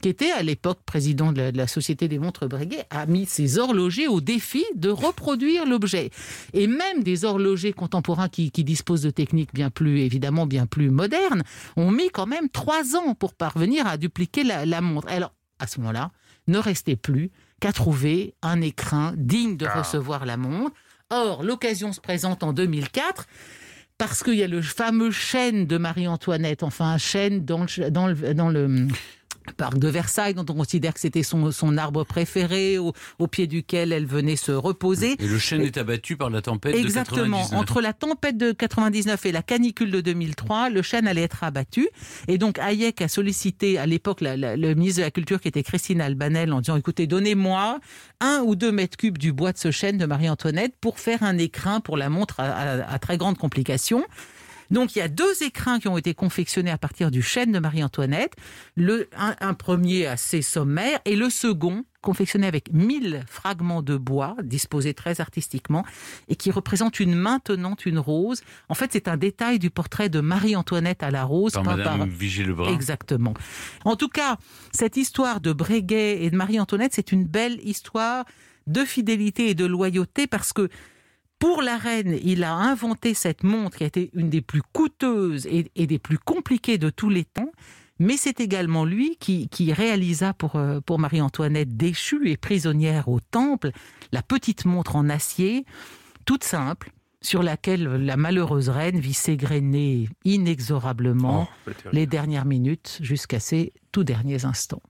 qui 0.00 0.08
était 0.08 0.30
à 0.30 0.42
l'époque 0.42 0.78
président 0.86 1.32
de 1.32 1.38
la, 1.42 1.52
de 1.52 1.58
la 1.58 1.66
Société 1.66 2.08
des 2.08 2.18
montres 2.18 2.48
Breguet, 2.48 2.86
a 2.90 3.06
mis 3.06 3.26
ses 3.26 3.58
horlogers 3.58 4.08
au 4.08 4.20
défi 4.20 4.64
de 4.74 4.88
reproduire 4.88 5.66
l'objet. 5.66 6.10
Et 6.54 6.66
même 6.66 7.02
des 7.02 7.24
horlogers 7.24 7.72
contemporains 7.72 8.28
qui, 8.28 8.50
qui 8.50 8.64
disposent 8.64 9.02
de 9.02 9.10
techniques 9.10 9.52
bien 9.52 9.70
plus, 9.70 10.00
évidemment, 10.00 10.46
bien 10.46 10.66
plus 10.66 10.90
modernes, 10.90 11.42
ont 11.76 11.90
mis 11.90 12.08
quand 12.08 12.26
même 12.26 12.48
trois 12.48 12.96
ans 12.96 13.14
pour 13.14 13.34
parvenir 13.34 13.86
à 13.86 13.98
dupliquer 13.98 14.42
la, 14.42 14.64
la 14.64 14.80
montre. 14.80 15.08
Alors, 15.08 15.34
à 15.58 15.66
ce 15.66 15.80
moment-là, 15.80 16.10
ne 16.48 16.58
restait 16.58 16.96
plus 16.96 17.30
qu'à 17.60 17.72
trouver 17.72 18.34
un 18.42 18.60
écrin 18.60 19.14
digne 19.16 19.56
de 19.56 19.66
Ah. 19.66 19.78
recevoir 19.80 20.26
la 20.26 20.36
montre. 20.36 20.74
Or, 21.10 21.42
l'occasion 21.42 21.92
se 21.92 22.00
présente 22.00 22.42
en 22.42 22.52
2004 22.52 23.26
parce 23.96 24.22
qu'il 24.22 24.34
y 24.34 24.42
a 24.42 24.48
le 24.48 24.62
fameux 24.62 25.10
chêne 25.10 25.66
de 25.66 25.76
Marie-Antoinette, 25.78 26.62
enfin 26.62 26.86
un 26.92 26.98
chêne 26.98 27.44
dans 27.44 27.64
le, 27.64 27.90
dans 27.90 28.06
le, 28.06 28.34
dans 28.34 28.48
le 28.48 28.86
parc 29.54 29.78
de 29.78 29.88
Versailles, 29.88 30.34
dont 30.34 30.44
on 30.48 30.54
considère 30.54 30.94
que 30.94 31.00
c'était 31.00 31.22
son, 31.22 31.50
son 31.52 31.76
arbre 31.78 32.04
préféré, 32.04 32.78
au, 32.78 32.92
au 33.18 33.26
pied 33.26 33.46
duquel 33.46 33.92
elle 33.92 34.06
venait 34.06 34.36
se 34.36 34.52
reposer. 34.52 35.16
Et 35.22 35.26
le 35.26 35.38
chêne 35.38 35.62
est 35.62 35.76
abattu 35.76 36.16
par 36.16 36.30
la 36.30 36.42
tempête 36.42 36.74
Exactement. 36.74 37.22
de 37.24 37.30
99. 37.32 37.60
Entre 37.60 37.80
la 37.80 37.92
tempête 37.92 38.36
de 38.36 38.52
99 38.52 39.26
et 39.26 39.32
la 39.32 39.42
canicule 39.42 39.90
de 39.90 40.00
2003, 40.00 40.70
le 40.70 40.82
chêne 40.82 41.06
allait 41.06 41.22
être 41.22 41.44
abattu. 41.44 41.88
Et 42.28 42.38
donc 42.38 42.58
Hayek 42.58 43.02
a 43.02 43.08
sollicité 43.08 43.78
à 43.78 43.86
l'époque 43.86 44.20
le 44.20 44.74
ministre 44.74 44.98
de 45.00 45.04
la 45.04 45.10
Culture 45.10 45.40
qui 45.40 45.48
était 45.48 45.62
Christine 45.62 46.00
Albanel 46.00 46.52
en 46.52 46.60
disant 46.60 46.76
écoutez, 46.76 47.06
donnez-moi 47.06 47.78
un 48.20 48.42
ou 48.44 48.56
deux 48.56 48.72
mètres 48.72 48.96
cubes 48.96 49.18
du 49.18 49.32
bois 49.32 49.52
de 49.52 49.58
ce 49.58 49.70
chêne 49.70 49.98
de 49.98 50.06
Marie-Antoinette 50.06 50.74
pour 50.80 50.98
faire 50.98 51.22
un 51.22 51.38
écrin 51.38 51.80
pour 51.80 51.96
la 51.96 52.08
montre 52.08 52.40
à, 52.40 52.44
à- 52.44 52.92
à 52.94 52.98
très 52.98 53.16
grande 53.18 53.38
complication. 53.38 54.04
Donc 54.70 54.94
il 54.94 54.98
y 54.98 55.02
a 55.02 55.08
deux 55.08 55.42
écrins 55.42 55.78
qui 55.78 55.88
ont 55.88 55.96
été 55.96 56.14
confectionnés 56.14 56.70
à 56.70 56.78
partir 56.78 57.10
du 57.10 57.22
chêne 57.22 57.52
de 57.52 57.58
Marie-Antoinette. 57.58 58.34
Le, 58.76 59.08
un, 59.16 59.34
un 59.40 59.54
premier 59.54 60.06
assez 60.06 60.42
sommaire 60.42 61.00
et 61.04 61.16
le 61.16 61.30
second 61.30 61.84
confectionné 62.00 62.46
avec 62.46 62.72
1000 62.72 63.24
fragments 63.28 63.82
de 63.82 63.96
bois 63.96 64.36
disposés 64.44 64.94
très 64.94 65.20
artistiquement 65.20 65.84
et 66.28 66.36
qui 66.36 66.50
représente 66.50 67.00
une 67.00 67.14
main 67.14 67.38
tenant 67.40 67.76
une 67.84 67.98
rose. 67.98 68.42
En 68.68 68.74
fait, 68.74 68.90
c'est 68.92 69.08
un 69.08 69.16
détail 69.16 69.58
du 69.58 69.70
portrait 69.70 70.08
de 70.08 70.20
Marie-Antoinette 70.20 71.02
à 71.02 71.10
la 71.10 71.24
rose 71.24 71.52
Par 71.52 71.64
Madame 71.64 71.98
par- 71.98 72.06
Vigée-Lebrun. 72.06 72.72
Exactement. 72.72 73.34
En 73.84 73.96
tout 73.96 74.08
cas, 74.08 74.36
cette 74.72 74.96
histoire 74.96 75.40
de 75.40 75.52
Breguet 75.52 76.22
et 76.22 76.30
de 76.30 76.36
Marie-Antoinette, 76.36 76.92
c'est 76.94 77.10
une 77.10 77.24
belle 77.24 77.58
histoire 77.66 78.24
de 78.68 78.84
fidélité 78.84 79.48
et 79.50 79.54
de 79.54 79.64
loyauté 79.66 80.26
parce 80.26 80.52
que 80.52 80.68
pour 81.38 81.62
la 81.62 81.76
reine, 81.76 82.18
il 82.22 82.42
a 82.44 82.52
inventé 82.52 83.14
cette 83.14 83.44
montre 83.44 83.78
qui 83.78 83.84
a 83.84 83.86
été 83.86 84.10
une 84.14 84.28
des 84.30 84.40
plus 84.42 84.62
coûteuses 84.72 85.46
et, 85.46 85.70
et 85.76 85.86
des 85.86 85.98
plus 85.98 86.18
compliquées 86.18 86.78
de 86.78 86.90
tous 86.90 87.10
les 87.10 87.24
temps. 87.24 87.52
Mais 88.00 88.16
c'est 88.16 88.40
également 88.40 88.84
lui 88.84 89.16
qui, 89.18 89.48
qui 89.48 89.72
réalisa 89.72 90.32
pour, 90.32 90.56
euh, 90.56 90.80
pour 90.80 90.98
Marie-Antoinette 90.98 91.76
déchue 91.76 92.30
et 92.30 92.36
prisonnière 92.36 93.08
au 93.08 93.18
temple 93.20 93.70
la 94.12 94.22
petite 94.22 94.64
montre 94.64 94.96
en 94.96 95.08
acier, 95.08 95.64
toute 96.24 96.44
simple, 96.44 96.92
sur 97.20 97.42
laquelle 97.42 97.82
la 97.82 98.16
malheureuse 98.16 98.68
reine 98.68 99.00
vit 99.00 99.14
s'égrener 99.14 100.08
inexorablement 100.24 101.48
Oh, 101.66 101.70
les 101.92 102.06
dernières 102.06 102.44
minutes 102.44 102.98
jusqu'à 103.00 103.40
ses 103.40 103.72
tout 103.90 104.04
derniers 104.04 104.44
instants. 104.44 104.82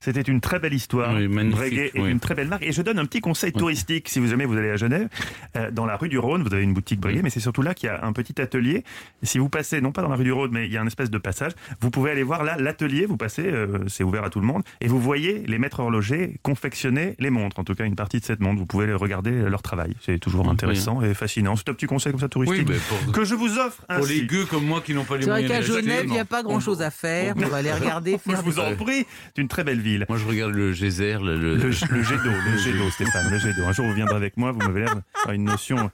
C'était 0.00 0.20
une 0.22 0.40
très 0.40 0.60
belle 0.60 0.74
histoire. 0.74 1.12
Oui, 1.14 1.26
Breguet 1.26 1.90
est 1.92 2.00
oui. 2.00 2.10
une 2.10 2.20
très 2.20 2.36
belle 2.36 2.46
marque. 2.46 2.62
Et 2.62 2.70
je 2.70 2.82
donne 2.82 3.00
un 3.00 3.04
petit 3.04 3.20
conseil 3.20 3.50
touristique 3.52 4.08
si 4.08 4.20
vous 4.20 4.28
jamais 4.28 4.44
vous 4.44 4.56
allez 4.56 4.70
à 4.70 4.76
Genève. 4.76 5.08
Euh, 5.56 5.72
dans 5.72 5.86
la 5.86 5.96
rue 5.96 6.08
du 6.08 6.18
Rhône, 6.20 6.44
vous 6.44 6.54
avez 6.54 6.62
une 6.62 6.72
boutique 6.72 7.00
Breguet, 7.00 7.20
mais 7.22 7.30
c'est 7.30 7.40
surtout 7.40 7.62
là 7.62 7.74
qu'il 7.74 7.88
y 7.88 7.90
a 7.90 8.04
un 8.04 8.12
petit 8.12 8.40
atelier. 8.40 8.84
Si 9.24 9.38
vous 9.38 9.48
passez, 9.48 9.80
non 9.80 9.90
pas 9.90 10.02
dans 10.02 10.08
la 10.08 10.14
rue 10.14 10.22
du 10.22 10.30
Rhône, 10.30 10.50
mais 10.52 10.66
il 10.66 10.72
y 10.72 10.76
a 10.76 10.82
un 10.82 10.86
espèce 10.86 11.10
de 11.10 11.18
passage, 11.18 11.50
vous 11.80 11.90
pouvez 11.90 12.12
aller 12.12 12.22
voir 12.22 12.44
là 12.44 12.56
l'atelier. 12.56 13.06
Vous 13.06 13.16
passez, 13.16 13.48
euh, 13.48 13.88
c'est 13.88 14.04
ouvert 14.04 14.22
à 14.22 14.30
tout 14.30 14.38
le 14.38 14.46
monde, 14.46 14.62
et 14.80 14.86
vous 14.86 15.00
voyez 15.00 15.42
les 15.48 15.58
maîtres 15.58 15.80
horlogers 15.80 16.36
confectionner 16.44 17.16
les 17.18 17.30
montres. 17.30 17.58
En 17.58 17.64
tout 17.64 17.74
cas, 17.74 17.84
une 17.84 17.96
partie 17.96 18.20
de 18.20 18.24
cette 18.24 18.38
montre. 18.38 18.60
Vous 18.60 18.66
pouvez 18.66 18.92
regarder 18.92 19.32
leur 19.32 19.62
travail. 19.62 19.96
C'est 20.00 20.20
toujours 20.20 20.44
Oui, 20.46 20.52
intéressant 20.52 21.02
et 21.02 21.12
fascinant. 21.12 21.56
C'est 21.56 21.70
un 21.70 21.74
petit 21.74 21.86
conseil 21.86 22.12
comme 22.12 22.20
ça 22.20 22.28
touristique 22.28 22.68
pour, 22.88 23.12
que 23.12 23.24
je 23.24 23.34
vous 23.34 23.58
offre 23.58 23.84
pour 23.86 24.06
les 24.06 24.18
ainsi. 24.18 24.26
gueux 24.26 24.44
comme 24.44 24.64
moi 24.64 24.80
qui 24.80 24.94
n'ont 24.94 25.02
pas 25.04 25.16
les 25.16 25.24
C'est 25.24 25.30
vrai 25.30 25.42
moyens 25.42 25.66
qu'à 25.66 25.72
Genève, 25.74 26.04
il 26.04 26.12
n'y 26.12 26.20
a 26.20 26.24
pas 26.24 26.44
grand-chose 26.44 26.82
à 26.82 26.92
faire. 26.92 27.34
On 27.36 27.48
va 27.48 27.56
aller 27.56 27.72
regarder. 27.72 28.16
Je 28.28 28.42
vous 28.42 28.60
en 28.60 28.76
prie, 28.76 29.04
c'est 29.34 29.42
une 29.42 29.48
très 29.48 29.64
belle 29.64 29.80
ville. 29.88 30.06
Moi, 30.08 30.18
je 30.18 30.26
regarde 30.26 30.52
le 30.52 30.72
geyser, 30.72 31.14
le, 31.20 31.36
le- 31.38 31.56
Le, 31.56 31.62
le 31.64 31.70
jet 31.72 32.16
d'eau, 32.16 32.30
le 32.50 32.58
jet 32.58 32.72
d'eau, 32.72 32.90
Stéphane, 32.90 33.30
le 33.30 33.38
jet 33.38 33.52
d'eau. 33.54 33.64
Un 33.66 33.72
jour, 33.72 33.86
vous 33.86 33.94
viendrez 33.94 34.16
avec 34.16 34.36
moi, 34.36 34.52
vous 34.52 34.58
m'avez 34.60 34.80
l'air 34.80 34.94
d'avoir 34.94 35.34
une 35.34 35.44
notion, 35.44 35.90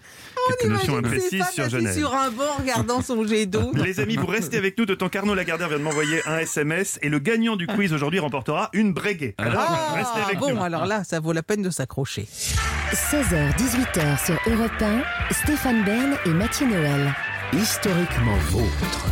quelques 0.49 0.71
notions 0.71 0.97
imprécises 0.97 1.45
sur 1.53 1.69
Genève. 1.69 1.97
sur 1.97 2.15
un 2.15 2.31
banc 2.31 2.55
regardant 2.59 3.01
son 3.03 3.27
jet 3.27 3.47
d'eau. 3.47 3.73
Les 3.85 4.01
amis, 4.01 4.17
vous 4.17 4.27
restez 4.27 4.57
avec 4.59 4.77
nous, 4.79 4.87
de 4.87 4.95
temps 4.95 5.09
qu'Arnaud 5.09 5.35
Lagardère 5.35 5.69
vient 5.69 5.79
de 5.79 5.85
m'envoyer 5.85 6.21
un 6.27 6.39
SMS 6.39 6.99
et 7.03 7.09
le 7.09 7.19
gagnant 7.19 7.57
du 7.57 7.67
quiz 7.67 7.93
aujourd'hui 7.93 8.19
remportera 8.19 8.71
une 8.73 8.93
Breguet. 8.93 9.35
Alors, 9.39 9.93
restez 9.95 10.21
Ah, 10.23 10.27
avec 10.27 10.39
bon, 10.39 10.55
nous. 10.55 10.63
alors 10.63 10.87
là, 10.87 11.05
ça 11.05 11.21
vaut 11.21 11.33
la 11.33 11.43
peine 11.43 11.63
de 11.63 11.71
s'accrocher. 11.71 12.27
16h, 12.93 13.57
18h 13.57 14.25
sur 14.27 14.39
Europe 14.53 14.71
1, 14.81 15.03
Stéphane 15.33 15.85
Bern 15.85 16.15
et 16.27 16.31
Mathieu 16.31 16.67
Noël. 16.67 17.13
Historiquement 17.53 18.37
vôtre. 18.51 19.07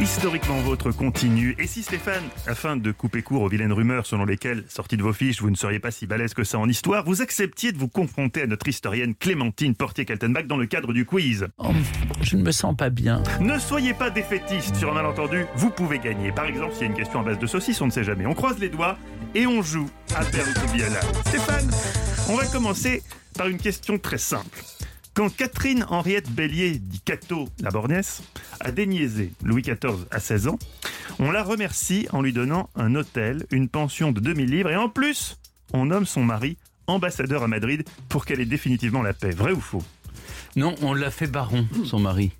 Historiquement 0.00 0.60
votre 0.60 0.90
continue. 0.90 1.54
Et 1.58 1.66
si 1.66 1.82
Stéphane, 1.82 2.24
afin 2.46 2.76
de 2.76 2.92
couper 2.92 3.22
court 3.22 3.42
aux 3.42 3.48
vilaines 3.48 3.72
rumeurs 3.72 4.06
selon 4.06 4.24
lesquelles, 4.24 4.64
sorties 4.68 4.96
de 4.96 5.02
vos 5.02 5.12
fiches, 5.12 5.40
vous 5.40 5.50
ne 5.50 5.56
seriez 5.56 5.78
pas 5.78 5.90
si 5.90 6.06
balèze 6.06 6.34
que 6.34 6.44
ça 6.44 6.58
en 6.58 6.68
histoire, 6.68 7.04
vous 7.04 7.22
acceptiez 7.22 7.72
de 7.72 7.78
vous 7.78 7.88
confronter 7.88 8.42
à 8.42 8.46
notre 8.46 8.68
historienne 8.68 9.14
Clémentine 9.14 9.74
Portier-Kaltenbach 9.74 10.46
dans 10.46 10.56
le 10.56 10.66
cadre 10.66 10.92
du 10.92 11.04
quiz 11.04 11.46
Oh, 11.58 11.68
je 12.22 12.36
ne 12.36 12.42
me 12.42 12.52
sens 12.52 12.76
pas 12.76 12.90
bien. 12.90 13.22
Ne 13.40 13.58
soyez 13.58 13.94
pas 13.94 14.10
défaitiste 14.10 14.76
sur 14.76 14.90
un 14.90 14.94
malentendu, 14.94 15.46
vous 15.56 15.70
pouvez 15.70 15.98
gagner. 15.98 16.32
Par 16.32 16.46
exemple, 16.46 16.72
s'il 16.74 16.82
y 16.82 16.84
a 16.84 16.88
une 16.88 16.96
question 16.96 17.20
à 17.20 17.24
base 17.24 17.38
de 17.38 17.46
saucisse, 17.46 17.80
on 17.80 17.86
ne 17.86 17.92
sait 17.92 18.04
jamais. 18.04 18.26
On 18.26 18.34
croise 18.34 18.58
les 18.58 18.68
doigts 18.68 18.98
et 19.34 19.46
on 19.46 19.62
joue 19.62 19.88
à 20.14 20.22
là. 20.22 21.00
Stéphane, 21.26 21.70
on 22.28 22.36
va 22.36 22.46
commencer 22.46 23.02
par 23.36 23.48
une 23.48 23.58
question 23.58 23.98
très 23.98 24.18
simple. 24.18 24.62
Quand 25.14 25.34
Catherine 25.34 25.84
Henriette 25.88 26.28
Bélier, 26.30 26.78
dit 26.78 27.00
Cato 27.00 27.48
la 27.60 27.70
Borgnesse, 27.70 28.22
a 28.60 28.72
déniaisé 28.72 29.32
Louis 29.44 29.62
XIV 29.62 30.06
à 30.10 30.18
16 30.18 30.48
ans, 30.48 30.58
on 31.20 31.30
la 31.30 31.44
remercie 31.44 32.08
en 32.12 32.20
lui 32.20 32.32
donnant 32.32 32.68
un 32.74 32.94
hôtel, 32.96 33.46
une 33.52 33.68
pension 33.68 34.10
de 34.10 34.18
2000 34.20 34.50
livres 34.50 34.70
et 34.70 34.76
en 34.76 34.88
plus, 34.88 35.38
on 35.72 35.86
nomme 35.86 36.06
son 36.06 36.24
mari 36.24 36.56
ambassadeur 36.88 37.44
à 37.44 37.48
Madrid 37.48 37.84
pour 38.08 38.26
qu'elle 38.26 38.40
ait 38.40 38.44
définitivement 38.46 39.02
la 39.02 39.12
paix. 39.14 39.30
Vrai 39.30 39.52
ou 39.52 39.60
faux? 39.60 39.82
Non, 40.56 40.74
on 40.82 40.94
l'a 40.94 41.10
fait 41.12 41.28
baron, 41.28 41.66
son 41.84 42.00
mari. 42.00 42.32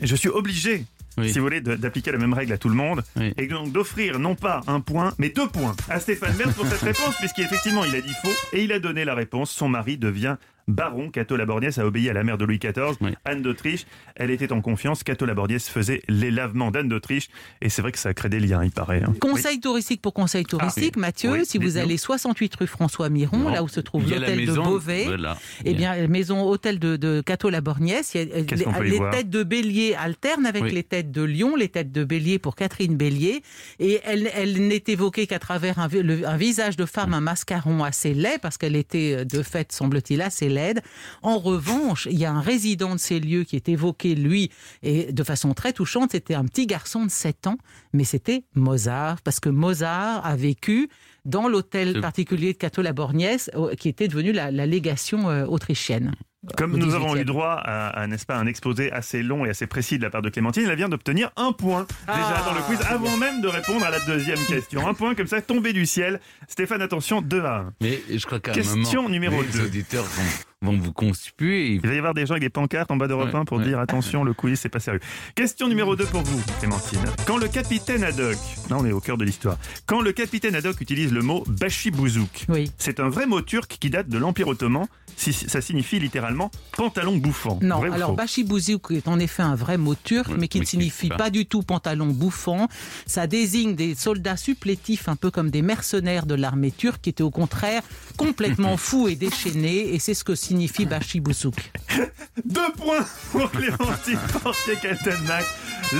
Je 0.00 0.14
suis 0.16 0.28
obligé, 0.28 0.84
Oui. 1.18 1.30
si 1.32 1.38
vous 1.40 1.44
voulez, 1.44 1.60
d'appliquer 1.60 2.12
la 2.12 2.18
même 2.18 2.32
règle 2.32 2.52
à 2.52 2.58
tout 2.58 2.68
le 2.68 2.74
monde 2.76 3.02
Oui. 3.16 3.34
et 3.36 3.46
donc 3.48 3.72
d'offrir 3.72 4.18
non 4.20 4.36
pas 4.36 4.60
un 4.68 4.80
point, 4.80 5.12
mais 5.18 5.28
deux 5.28 5.48
points 5.48 5.74
à 5.88 5.98
Stéphane 5.98 6.36
Bern 6.36 6.52
pour 6.54 6.66
cette 6.68 6.80
réponse, 6.82 7.16
puisqu'effectivement 7.18 7.84
il 7.84 7.94
a 7.96 8.00
dit 8.00 8.14
faux 8.22 8.30
et 8.52 8.62
il 8.62 8.72
a 8.72 8.78
donné 8.78 9.04
la 9.04 9.14
réponse. 9.16 9.50
Son 9.50 9.68
mari 9.68 9.98
devient 9.98 10.36
baron. 10.68 11.10
Cato 11.10 11.36
Laborgnès 11.36 11.76
a 11.78 11.86
obéi 11.86 12.08
à 12.08 12.12
la 12.12 12.24
mère 12.24 12.38
de 12.38 12.44
Louis 12.44 12.58
XIV, 12.58 12.96
Oui. 13.00 13.10
Anne 13.24 13.42
d'Autriche. 13.42 13.86
Elle 14.16 14.30
était 14.30 14.52
en 14.52 14.60
confiance. 14.60 15.02
Cato 15.04 15.24
Laborgnès 15.26 15.68
faisait 15.68 16.02
les 16.08 16.30
lavements 16.30 16.70
d'Anne 16.70 16.88
d'Autriche 16.88 17.28
et 17.60 17.68
c'est 17.68 17.82
vrai 17.82 17.92
que 17.92 17.98
ça 17.98 18.12
crée 18.14 18.28
des 18.28 18.40
liens, 18.40 18.62
il 18.64 18.70
paraît. 18.70 19.02
hein. 19.02 19.14
Conseil 19.20 19.60
touristique 19.60 20.02
pour 20.02 20.12
conseil 20.14 20.44
touristique, 20.44 20.94
oui. 20.96 21.00
Mathieu, 21.00 21.32
Oui, 21.32 21.46
si 21.46 21.58
vous 21.58 21.76
allez 21.78 21.96
68 21.96 22.54
rue 22.56 22.66
François 22.66 23.08
Miron, 23.08 23.38
Non. 23.38 23.50
là 23.50 23.62
où 23.62 23.68
se 23.68 23.80
trouve 23.80 24.08
l'hôtel 24.08 24.44
de 24.46 24.52
Beauvais, 24.52 25.04
Voilà. 25.04 25.36
eh 25.64 25.74
bien, 25.74 26.06
maison 26.08 26.42
hôtel 26.42 26.78
de, 26.78 26.96
de 26.96 27.20
Cato 27.24 27.48
la 27.50 27.60
Borgnesse, 27.60 28.14
il 28.14 28.20
y 28.28 28.32
a- 28.32 28.36
euh, 28.36 28.82
les, 28.82 28.90
les 28.90 29.00
têtes 29.10 29.30
de 29.30 29.42
bélier 29.42 29.94
alternent 29.94 30.46
avec 30.46 30.62
Oui. 30.64 30.70
les 30.72 30.82
têtes 30.84 31.10
de 31.10 31.22
lion, 31.22 31.56
les 31.56 31.68
têtes 31.68 31.92
de 31.92 32.04
bélier 32.04 32.38
pour 32.38 32.54
Catherine 32.54 32.96
Bélier, 32.96 33.42
et 33.80 34.00
elle, 34.04 34.30
elle 34.34 34.66
n'est 34.66 34.84
évoquée 34.88 35.26
qu'à 35.26 35.38
travers 35.38 35.78
un, 35.78 35.88
vi- 35.88 36.02
le- 36.02 36.26
un 36.28 36.36
visage 36.36 36.76
de 36.76 36.84
femme, 36.86 37.14
un 37.14 37.20
mascaron 37.20 37.82
assez 37.84 38.14
laid, 38.14 38.38
parce 38.40 38.58
qu'elle 38.58 38.76
était 38.76 39.16
euh, 39.20 39.24
de 39.24 39.42
fait, 39.42 39.72
semble-t-il, 39.72 40.20
assez 40.22 40.48
laide. 40.52 40.82
En 41.22 41.38
revanche, 41.38 42.06
il 42.10 42.18
y 42.18 42.24
a 42.24 42.32
un 42.32 42.40
résident 42.40 42.94
de 42.94 43.00
ces 43.00 43.20
lieux 43.20 43.44
qui 43.44 43.56
est 43.56 43.68
évoqué, 43.68 44.14
lui, 44.14 44.50
et 44.82 45.12
de 45.12 45.24
façon 45.24 45.54
très 45.54 45.72
touchante, 45.72 46.12
c'était 46.12 46.34
un 46.34 46.44
petit 46.44 46.66
garçon 46.66 47.04
de 47.04 47.10
7 47.10 47.46
ans, 47.46 47.58
mais 47.92 48.04
c'était 48.04 48.44
Mozart, 48.54 49.20
parce 49.22 49.40
que 49.40 49.48
Mozart 49.48 50.24
a 50.24 50.36
vécu 50.36 50.88
dans 51.24 51.48
l'hôtel 51.48 52.00
particulier 52.00 52.52
de 52.52 52.58
Cato 52.58 52.82
la 52.82 52.92
Borgnesse, 52.92 53.50
euh, 53.54 53.74
qui 53.74 53.88
était 53.88 54.08
devenu 54.08 54.32
la, 54.32 54.50
la 54.50 54.66
légation 54.66 55.30
euh, 55.30 55.46
autrichienne. 55.46 56.12
Comme 56.56 56.76
nous 56.76 56.94
avons 56.94 57.14
18e. 57.14 57.20
eu 57.20 57.24
droit 57.24 57.52
à, 57.52 57.88
à, 57.88 58.06
n'est-ce 58.08 58.26
pas, 58.26 58.36
un 58.36 58.46
exposé 58.46 58.90
assez 58.90 59.22
long 59.22 59.44
et 59.44 59.50
assez 59.50 59.66
précis 59.68 59.96
de 59.98 60.02
la 60.02 60.10
part 60.10 60.22
de 60.22 60.28
Clémentine, 60.28 60.66
elle 60.68 60.76
vient 60.76 60.88
d'obtenir 60.88 61.30
un 61.36 61.52
point 61.52 61.86
déjà 62.06 62.18
Ah, 62.36 62.42
dans 62.44 62.54
le 62.54 62.62
quiz 62.62 62.80
avant 62.88 63.16
même 63.16 63.40
de 63.42 63.48
répondre 63.48 63.84
à 63.84 63.90
la 63.90 64.00
deuxième 64.00 64.38
question. 64.48 64.86
Un 64.88 64.94
point 64.94 65.14
comme 65.14 65.28
ça 65.28 65.40
tombé 65.40 65.72
du 65.72 65.86
ciel. 65.86 66.20
Stéphane, 66.48 66.82
attention, 66.82 67.22
2 67.22 67.44
à 67.44 67.56
1. 67.58 67.72
Mais 67.80 68.00
je 68.12 68.26
crois 68.26 68.40
qu'à 68.40 68.50
un 68.50 68.54
Question 68.54 69.02
moment, 69.02 69.08
numéro 69.10 69.40
les 69.40 69.48
deux. 69.48 69.66
auditeurs 69.66 70.04
vont, 70.04 70.22
vont 70.62 70.76
vous 70.78 70.92
conspuer. 70.92 71.72
Il 71.72 71.80
va 71.80 71.94
y 71.94 71.98
avoir 71.98 72.14
des 72.14 72.24
gens 72.26 72.32
avec 72.34 72.42
des 72.42 72.48
pancartes 72.50 72.90
en 72.90 72.96
bas 72.96 73.08
d'Europe 73.08 73.28
Ouais, 73.32 73.40
1 73.40 73.44
pour 73.44 73.58
ouais. 73.58 73.64
dire 73.64 73.78
attention, 73.78 74.24
le 74.24 74.32
quiz, 74.32 74.58
c'est 74.58 74.68
pas 74.68 74.80
sérieux. 74.80 75.00
Question 75.34 75.68
numéro 75.68 75.96
2 75.96 76.04
pour 76.06 76.22
vous, 76.22 76.40
Clémentine. 76.60 77.00
Quand 77.26 77.36
le 77.36 77.48
capitaine 77.48 78.04
Haddock, 78.04 78.36
là 78.70 78.76
on 78.78 78.86
est 78.86 78.92
au 78.92 79.00
cœur 79.00 79.16
de 79.18 79.24
l'histoire, 79.24 79.58
quand 79.86 80.00
le 80.00 80.12
capitaine 80.12 80.54
Haddock 80.54 80.80
utilise 80.80 81.12
le 81.12 81.22
mot 81.22 81.44
bachibouzouk, 81.46 82.46
Oui. 82.48 82.70
c'est 82.78 83.00
un 83.00 83.08
vrai 83.08 83.26
mot 83.26 83.40
turc 83.42 83.76
qui 83.80 83.90
date 83.90 84.08
de 84.08 84.18
l'Empire 84.18 84.48
ottoman. 84.48 84.86
Si- 85.14 85.32
Ça 85.34 85.60
signifie 85.60 85.98
littéralement 85.98 86.50
pantalon 86.74 87.16
bouffant. 87.18 87.58
Non, 87.62 87.78
Vrai 87.80 87.90
alors 87.92 88.10
faux 88.10 88.16
bachibouzouk 88.16 88.92
est 88.92 89.08
en 89.08 89.18
effet 89.18 89.42
un 89.42 89.54
vrai 89.54 89.76
mot 89.76 89.94
turc, 89.94 90.28
Oui, 90.30 90.36
mais 90.40 90.48
qui 90.48 90.58
ne 90.58 90.64
signifie 90.64 91.08
pas. 91.10 91.16
pas 91.16 91.30
du 91.30 91.44
tout 91.44 91.62
pantalon 91.62 92.06
bouffant. 92.06 92.66
Ça 93.06 93.26
désigne 93.26 93.74
des 93.74 93.94
soldats 93.94 94.38
supplétifs, 94.38 95.08
un 95.08 95.16
peu 95.16 95.30
comme 95.30 95.50
des 95.50 95.60
mercenaires 95.62 96.24
de 96.24 96.34
l'armée 96.34 96.70
turque, 96.72 97.02
qui 97.02 97.10
étaient 97.10 97.22
au 97.22 97.30
contraire 97.30 97.82
complètement 98.16 98.76
fous 98.78 99.06
et 99.08 99.14
déchaînés, 99.16 99.94
et 99.94 99.98
c'est 99.98 100.14
ce 100.14 100.24
que 100.24 100.34
signifie. 100.52 100.86
Deux 102.44 102.72
points 102.76 103.06
pour 103.30 103.50
Clémentine 103.50 104.18
Portier-Kaltenbach. 104.42 105.44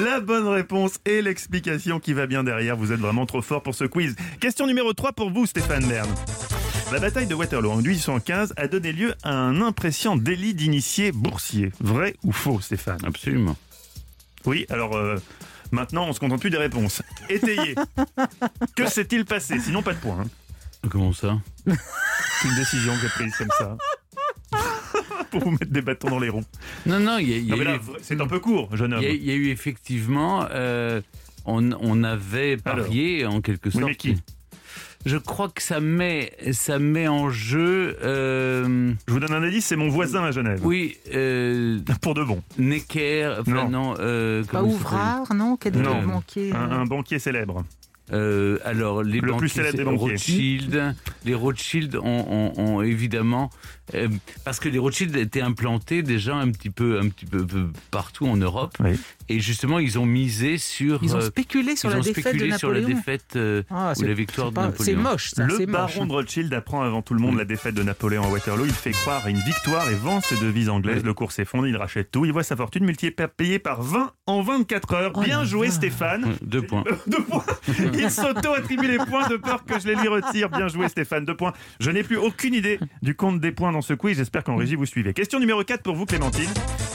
La 0.05 0.21
bonne 0.21 0.47
réponse 0.49 0.99
et 1.07 1.23
l'explication 1.23 2.01
qui 2.01 2.13
va 2.13 2.27
bien 2.27 2.45
derrière. 2.45 2.77
Vous 2.77 2.93
êtes 2.93 3.01
vraiment 3.01 3.25
trop 3.27 3.43
fort 3.43 3.63
pour 3.63 3.75
ce 3.75 3.85
quiz. 3.85 4.15
Question 4.41 4.67
numéro 4.67 4.93
3 4.93 5.13
pour 5.13 5.31
vous, 5.31 5.47
Stéphane 5.47 5.87
Bern. 5.87 6.09
La 6.93 6.99
bataille 7.01 7.27
de 7.27 7.35
Waterloo 7.35 7.71
en 7.71 7.77
1815 7.77 8.53
a 8.57 8.69
donné 8.69 8.93
lieu 8.93 9.15
à 9.23 9.33
un 9.33 9.63
impressionnant 9.63 10.17
délit 10.17 10.53
d'initié 10.55 11.13
boursier. 11.13 11.73
Vrai 11.81 12.15
ou 12.23 12.33
faux, 12.33 12.61
Stéphane? 12.61 13.01
Absolument. 13.07 13.57
Oui, 14.45 14.67
alors 14.69 14.97
euh, 14.97 15.17
Maintenant, 15.71 16.07
on 16.07 16.13
se 16.13 16.21
contente 16.21 16.41
plus 16.41 16.51
des 16.51 16.59
réponses. 16.59 17.01
Étayez. 17.31 17.75
que 18.77 18.87
s'est-il 18.87 19.25
passé? 19.25 19.59
Sinon, 19.59 19.83
pas 19.83 19.95
de 19.95 19.99
point. 19.99 20.21
hein. 20.21 20.89
Comment 20.91 21.15
ça? 21.15 21.39
C'est 21.67 22.49
une 22.49 22.57
décision 22.57 22.93
que 22.97 23.01
j'ai 23.03 23.09
prise 23.09 23.35
comme 23.37 23.49
ça. 23.59 23.79
Pour 25.31 25.41
vous 25.45 25.51
mettre 25.53 25.71
des 25.73 25.83
bâtons 25.83 26.11
dans 26.11 26.19
les 26.19 26.29
roues. 26.29 26.45
Non, 26.87 27.01
non, 27.01 27.19
il 27.19 27.29
y 27.31 27.35
a, 27.35 27.39
y 27.39 27.47
a 27.47 27.51
Non, 27.53 27.57
mais 27.59 27.65
là, 27.65 27.77
eu- 27.77 27.99
c'est 28.03 28.21
un 28.21 28.27
peu 28.27 28.39
court, 28.39 28.75
jeune 28.77 28.93
homme. 28.95 29.03
il 29.03 29.09
y 29.09 29.11
a- 29.11 29.15
il 29.15 29.25
y 29.25 29.31
a 29.31 29.35
eu 29.35 29.49
effectivement. 29.49 30.47
euh, 30.51 31.01
on, 31.47 31.73
on 31.81 32.05
avait 32.05 32.57
parié 32.57 33.25
en 33.27 33.41
quelque 33.41 33.67
Oui, 33.67 33.73
sorte. 33.73 33.85
mais 33.87 33.95
qui? 33.95 34.17
Je 35.05 35.17
crois 35.17 35.49
que 35.49 35.61
ça 35.61 35.81
met, 35.81 36.33
ça 36.53 36.79
met 36.79 37.09
en 37.09 37.29
jeu. 37.31 37.97
euh, 38.05 38.93
Je 39.09 39.13
vous 39.13 39.19
donne 39.19 39.33
un 39.33 39.43
indice, 39.43 39.67
c'est 39.67 39.75
mon 39.77 39.89
voisin 39.89 40.23
à 40.23 40.31
Genève. 40.31 40.61
oui, 40.63 40.97
euh, 41.13 41.81
Pour 42.03 42.15
de 42.15 42.23
bon. 42.23 42.41
Necker. 42.59 43.35
Enfin, 43.41 43.51
Non. 43.51 43.69
non. 43.71 43.95
euh, 43.99 44.45
Pas 44.45 44.63
ouvrard, 44.63 45.35
non 45.35 45.57
Quel 45.57 45.77
Non. 45.79 46.03
banquier 46.07 46.53
Un, 46.53 46.71
un 46.71 46.87
banquier 46.87 47.19
célèbre. 47.19 47.65
Euh, 48.13 48.59
alors, 48.65 49.03
les 49.03 49.15
Le 49.17 49.21
plus 49.23 49.31
banquiers, 49.33 49.49
célèbre 49.49 49.77
des 49.79 49.85
banquiers. 49.85 50.11
Rothschild, 50.13 50.95
les 51.25 51.35
Rothschild 51.35 51.97
ont, 51.97 52.03
ont- 52.05 52.53
ont 52.61 52.83
évidemment, 52.83 53.51
euh, 53.95 54.09
parce 54.45 54.61
que 54.61 54.69
les 54.69 54.79
Rothschild 54.79 55.17
étaient 55.17 55.41
implantés 55.41 56.03
déjà 56.03 56.35
un 56.37 56.51
petit 56.51 56.71
peu, 56.71 56.99
un 57.01 57.09
petit 57.09 57.27
peu, 57.27 57.47
peu 57.47 57.67
partout 57.91 58.27
en 58.27 58.37
Europe, 58.37 58.77
Oui. 58.81 58.99
et 59.29 59.41
justement 59.41 59.79
ils 59.79 59.99
ont 59.99 60.07
misé 60.07 60.59
sur, 60.59 61.01
Ils 61.03 61.15
ont 61.15 61.19
euh, 61.19 61.23
spéculé 61.23 61.77
sur 61.77 61.89
ils 61.91 61.93
la 61.93 61.99
ont 61.99 62.03
défaite 62.03 62.25
de 62.25 62.31
spéculé 62.31 62.59
sur 62.59 62.71
la 62.71 62.81
Napoléon. 62.81 62.99
défaite 62.99 63.37
euh, 63.37 63.63
Ah, 63.71 63.93
ou 63.93 63.99
c'est- 64.01 64.07
la 64.07 64.15
victoire 64.15 64.51
de 64.53 64.57
Napoléon. 64.61 64.85
C'est 64.85 64.95
moche, 64.95 65.31
ça. 65.31 65.45
Le 65.45 65.57
c'est 65.57 65.67
moche. 65.67 65.73
baron 65.97 66.07
de 66.07 66.13
Rothschild 66.13 66.53
apprend 66.55 66.83
avant 66.83 67.03
tout 67.03 67.15
le 67.15 67.21
monde 67.21 67.37
la 67.37 67.45
défaite 67.45 67.75
de 67.75 67.83
Napoléon 67.83 68.25
à 68.25 68.29
Waterloo. 68.29 68.65
Il 68.67 68.73
fait 68.73 68.93
croire 68.93 69.25
à 69.27 69.31
une 69.31 69.39
victoire 69.39 69.89
et 69.91 69.95
vend 69.95 70.21
ses 70.21 70.37
devises 70.37 70.69
anglaises. 70.69 70.99
Oui. 70.99 71.07
Le 71.07 71.15
cours 71.15 71.33
s'effondre, 71.33 71.67
il 71.67 71.77
rachète 71.77 72.11
tout. 72.11 72.25
Il 72.25 72.33
voit 72.33 72.43
sa 72.43 72.57
fortune 72.57 72.85
multipliée 72.85 73.27
payée 73.37 73.59
par 73.59 73.83
20 73.83 74.13
en 74.27 74.43
24 74.43 74.95
heures. 74.95 75.13
Oh 75.15 75.21
Bien 75.23 75.45
joué. 75.45 75.71
Stéphane. 75.71 76.35
Deux 76.43 76.63
points. 76.63 76.85
Deux 77.07 77.23
points. 77.23 77.45
Il 77.95 78.11
s'auto-attribue 78.11 78.87
les 78.87 78.99
points 78.99 79.29
de 79.29 79.37
peur 79.37 79.65
que 79.65 79.79
je 79.81 79.87
les 79.89 79.95
lui 79.95 80.09
retire. 80.09 80.49
Bien 80.49 80.69
joué 80.69 80.89
Stéphane. 80.89 81.25
Deux 81.25 81.37
points. 81.37 81.53
Je 81.81 81.91
n'ai 81.91 82.03
plus 82.03 82.17
aucune 82.17 82.55
idée 82.55 82.79
du 83.03 83.15
compte 83.15 83.41
des 83.41 83.53
points 83.53 83.73
dans 83.73 83.82
ce. 83.83 83.95
J'espère 84.13 84.45
qu'en 84.45 84.57
régie 84.57 84.75
vous 84.75 84.87
suivez. 84.87 85.13
Question 85.13 85.39
numéro 85.39 85.63
4 85.63 85.83
pour 85.83 85.95
vous 85.95 86.07
Clémentine. 86.07 86.51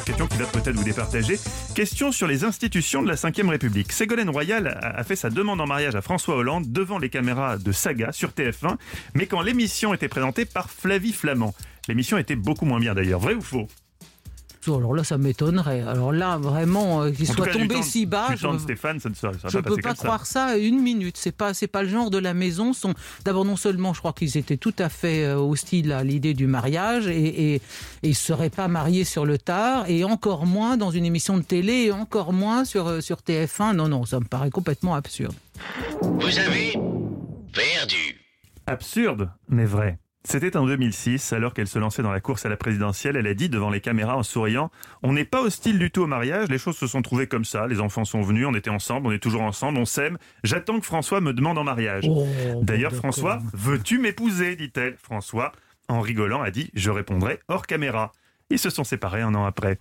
Question 0.05 0.27
qui 0.27 0.38
va 0.38 0.45
peut-être 0.45 0.75
vous 0.75 0.83
départager. 0.83 1.38
Question 1.75 2.11
sur 2.11 2.27
les 2.27 2.43
institutions 2.43 3.01
de 3.01 3.07
la 3.07 3.15
Ve 3.15 3.49
République. 3.49 3.91
Ségolène 3.91 4.29
Royal 4.29 4.79
a 4.81 5.03
fait 5.03 5.15
sa 5.15 5.29
demande 5.29 5.61
en 5.61 5.67
mariage 5.67 5.95
à 5.95 6.01
François 6.01 6.35
Hollande 6.35 6.71
devant 6.71 6.97
les 6.97 7.09
caméras 7.09 7.57
de 7.57 7.71
Saga 7.71 8.11
sur 8.11 8.29
TF1, 8.29 8.77
mais 9.13 9.25
quand 9.27 9.41
l'émission 9.41 9.93
était 9.93 10.07
présentée 10.07 10.45
par 10.45 10.69
Flavie 10.69 11.13
Flamand. 11.13 11.53
L'émission 11.88 12.17
était 12.17 12.35
beaucoup 12.35 12.65
moins 12.65 12.79
bien 12.79 12.93
d'ailleurs. 12.93 13.19
Vrai 13.19 13.33
ou 13.33 13.41
faux? 13.41 13.67
Alors 14.76 14.93
là, 14.93 15.03
ça 15.03 15.18
m'étonnerait. 15.18 15.82
Alors 15.82 16.11
là, 16.11 16.38
vraiment, 16.38 17.03
euh, 17.03 17.11
qu'il 17.11 17.26
En 17.26 17.34
tout 17.34 17.38
soit 17.38 17.45
cas, 17.47 17.51
du 17.53 17.59
tombé 17.59 17.76
temps- 17.76 17.82
si 17.84 18.05
bas, 18.05 18.28
du 18.30 18.38
temps 18.41 18.53
de 18.53 18.57
je- 18.57 18.63
Stéphane, 18.63 18.99
ça 18.99 19.09
ne 19.09 19.13
serait 19.15 19.34
ça 19.34 19.47
Je 19.47 19.57
va 19.57 19.63
peux 19.63 19.76
pas 19.78 19.82
comme 19.82 19.95
ça. 19.95 20.03
croire 20.03 20.26
ça 20.26 20.57
une 20.57 20.82
minute. 20.82 21.15
C'est 21.18 21.32
pas, 21.32 21.53
c'est 21.53 21.68
pas 21.68 21.84
le 21.84 21.89
genre 21.89 22.09
de 22.09 22.18
la 22.18 22.34
maison. 22.34 22.74
Sont 22.74 22.93
d'abord 23.24 23.45
non 23.45 23.55
seulement, 23.55 23.93
je 23.93 23.99
crois 23.99 24.13
qu'ils 24.13 24.38
étaient 24.38 24.57
tout 24.57 24.74
à 24.80 24.89
fait 24.89 25.24
euh, 25.24 25.36
hostiles 25.38 25.91
à 25.91 26.03
l'idée 26.03 26.34
du 26.34 26.47
mariage 26.47 27.07
et, 27.07 27.53
et, 27.53 27.55
et 27.55 27.61
ils 28.03 28.15
seraient 28.15 28.49
pas 28.49 28.68
mariés 28.68 29.03
sur 29.05 29.26
le 29.26 29.38
tard 29.38 29.86
et 29.89 30.03
encore 30.03 30.45
moins 30.45 30.76
dans 30.78 30.91
une 30.91 31.05
émission 31.05 31.38
de 31.38 31.43
télé 31.43 31.86
et 31.86 31.91
encore 31.91 32.34
moins 32.34 32.65
sur 32.65 32.88
euh, 32.88 33.01
sur 33.01 33.18
TF1. 33.22 33.74
Non, 33.76 33.88
non, 33.88 34.05
ça 34.05 34.20
me 34.20 34.26
paraît 34.26 34.49
complètement 34.51 34.95
absurde. 34.95 35.36
Vous 36.01 36.38
avez 36.39 36.74
perdu. 37.53 38.22
Absurde, 38.65 39.30
mais 39.49 39.65
vrai. 39.65 39.97
C'était 40.30 40.57
en 40.57 40.65
2006, 40.65 41.32
alors 41.32 41.53
qu'elle 41.53 41.69
se 41.69 41.80
lançait 41.80 42.03
dans 42.03 42.11
la 42.11 42.19
course 42.19 42.45
à 42.45 42.49
la 42.49 42.57
présidentielle, 42.57 43.15
elle 43.15 43.28
a 43.28 43.34
dit 43.34 43.47
devant 43.47 43.69
les 43.69 43.80
caméras 43.80 44.17
en 44.17 44.23
souriant 44.23 44.69
On 45.01 45.13
n'est 45.13 45.23
pas 45.23 45.41
hostile 45.41 45.80
du 45.80 45.89
tout 45.89 46.01
au 46.01 46.05
mariage, 46.07 46.49
les 46.49 46.57
choses 46.57 46.75
se 46.75 46.86
sont 46.86 47.01
trouvées 47.01 47.28
comme 47.28 47.45
ça, 47.45 47.65
les 47.65 47.80
enfants 47.80 48.03
sont 48.03 48.21
venus, 48.21 48.45
on 48.45 48.53
était 48.53 48.69
ensemble, 48.69 49.07
on 49.07 49.11
est 49.13 49.19
toujours 49.19 49.43
ensemble, 49.43 49.78
on 49.78 49.86
s'aime, 49.86 50.17
j'attends 50.43 50.82
que 50.82 50.86
François 50.86 51.21
me 51.21 51.32
demande 51.32 51.57
en 51.57 51.63
mariage. 51.63 52.03
Oh, 52.09 52.28
D'ailleurs, 52.61 52.93
François, 52.93 53.39
veux-tu 53.53 53.99
m'épouser? 53.99 54.57
dit-elle. 54.57 54.97
François, 55.01 55.53
en 55.88 56.01
rigolant, 56.01 56.41
a 56.41 56.51
dit 56.51 56.71
Je 56.73 56.91
répondrai 56.91 57.39
hors 57.47 57.65
caméra. 57.65 58.11
Ils 58.49 58.59
se 58.59 58.69
sont 58.69 58.84
séparés 58.84 59.21
un 59.21 59.34
an 59.34 59.45
après. 59.45 59.78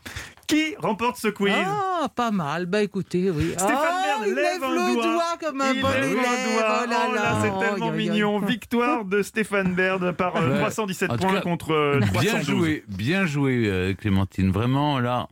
Qui 0.47 0.77
remporte 0.79 1.17
ce 1.17 1.29
quiz? 1.29 1.55
Ah, 1.57 2.09
pas 2.15 2.31
mal. 2.31 2.67
Bah 2.67 2.83
écoutez, 2.83 3.31
oui. 3.31 3.51
Stéphane 3.53 3.77
Ah, 3.79 4.06
Il 4.27 4.35
lève 4.35 4.63
un 4.63 4.71
le 4.71 4.95
doigt. 4.95 5.25
comme 5.41 5.61
un 5.61 5.73
Il 5.73 5.83
bon 5.83 5.89
lève 5.89 6.05
élève. 6.05 6.19
un 6.19 6.53
doigt. 6.53 6.83
Oh 6.87 6.91
là 6.91 6.97
Oh 7.09 7.15
là, 7.15 7.23
là, 7.23 7.39
c'est 7.43 7.67
tellement 7.67 7.91
mignon. 7.93 8.39
Victoire 8.47 9.05
de 9.05 9.23
Stéphane 9.23 9.75
Baird 9.75 10.13
par 10.13 10.37
euh, 10.37 10.51
Ouais. 10.55 10.59
317 10.61 11.11
En 11.11 11.15
tout 11.17 11.23
points 11.23 11.35
cas, 11.35 11.41
contre 11.41 11.73
euh, 11.73 12.01
Bien 12.13 12.23
312. 12.41 12.47
joué, 12.47 12.85
bien 12.89 13.27
joué, 13.27 13.65
euh, 13.67 13.95
Clémentine. 13.95 14.51
Vraiment, 14.51 14.99
là, 15.01 15.29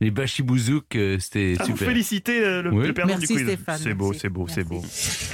les 0.00 0.10
bachibouzouk, 0.10 0.96
euh, 0.96 1.18
c'était 1.18 1.54
vous 1.58 1.66
super. 1.66 1.88
féliciter 1.88 2.44
euh, 2.44 2.62
le, 2.62 2.70
Oui. 2.72 2.86
le 2.86 2.92
perdant 2.94 3.14
Merci, 3.18 3.26
du 3.28 3.32
quiz. 3.34 3.46
Stéphane, 3.46 3.78
C'est 3.78 3.94
beau, 3.94 4.12
c'est 4.12 4.28
beau, 4.28 4.46
c'est 4.48 4.64
beau. 4.64 4.80
Merci. 4.82 5.28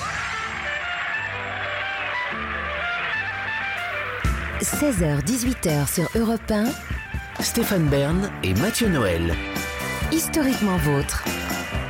16h-18h 4.60 5.92
sur 5.92 6.08
Europe 6.14 6.40
1, 6.50 6.66
Stéphane 7.40 7.88
Bern 7.88 8.30
et 8.44 8.54
Mathieu 8.54 8.88
Noël. 8.88 9.34
historiquement 10.12 10.76
vôtre. 10.78 11.24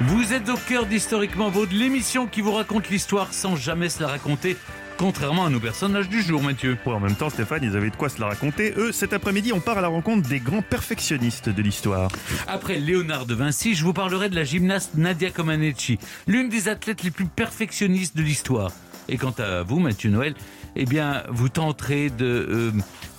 Vous 0.01 0.32
êtes 0.32 0.49
au 0.49 0.57
cœur 0.57 0.86
d'Historiquement 0.86 1.49
Vôtre, 1.51 1.72
l'émission 1.74 2.26
qui 2.26 2.40
vous 2.40 2.53
raconte 2.53 2.88
l'histoire 2.90 3.32
sans 3.32 3.55
jamais 3.57 3.88
se 3.88 4.01
la 4.03 4.09
raconter, 4.09 4.57
contrairement 4.97 5.47
à 5.47 5.51
nos 5.51 5.61
personnages 5.61 6.09
du 6.09 6.22
jour, 6.22 6.43
Mathieu. 6.43 6.76
Ouais, 6.86 6.93
en 6.93 7.01
même 7.01 7.14
temps, 7.14 7.30
Stéphane, 7.30 7.61
ils 7.62 7.76
avaient 7.76 7.90
de 7.90 7.97
quoi 7.97 8.09
se 8.09 8.20
la 8.20 8.26
raconter. 8.26 8.74
Eux, 8.76 8.90
cet 8.93 9.12
après-midi, 9.12 9.53
on 9.53 9.61
part 9.61 9.78
à 9.78 9.80
la 9.80 9.88
rencontre 9.88 10.28
des 10.28 10.40
grands 10.40 10.62
perfectionnistes 10.62 11.49
de 11.49 11.62
l'histoire. 11.62 12.11
Après 12.49 12.78
Léonard 12.78 13.26
de 13.26 13.34
Vinci, 13.34 13.74
je 13.74 13.84
vous 13.84 13.93
parlerai 13.93 14.28
de 14.28 14.34
la 14.34 14.45
gymnaste 14.45 14.95
Nadia 14.97 15.30
Comaneci, 15.30 15.99
l'une 16.26 16.49
des 16.49 16.68
athlètes 16.68 17.05
les 17.05 17.11
plus 17.12 17.26
perfectionnistes 17.26 18.16
de 18.16 18.22
l'histoire. 18.22 18.72
Et 19.09 19.16
quant 19.18 19.34
à 19.38 19.62
vous, 19.62 19.78
Mathieu 19.78 20.11
Noël, 20.11 20.34
eh 20.74 20.84
bien, 20.84 21.22
vous 21.28 21.49
tenterez 21.49 22.09
de 22.11 22.24
euh, 22.24 22.70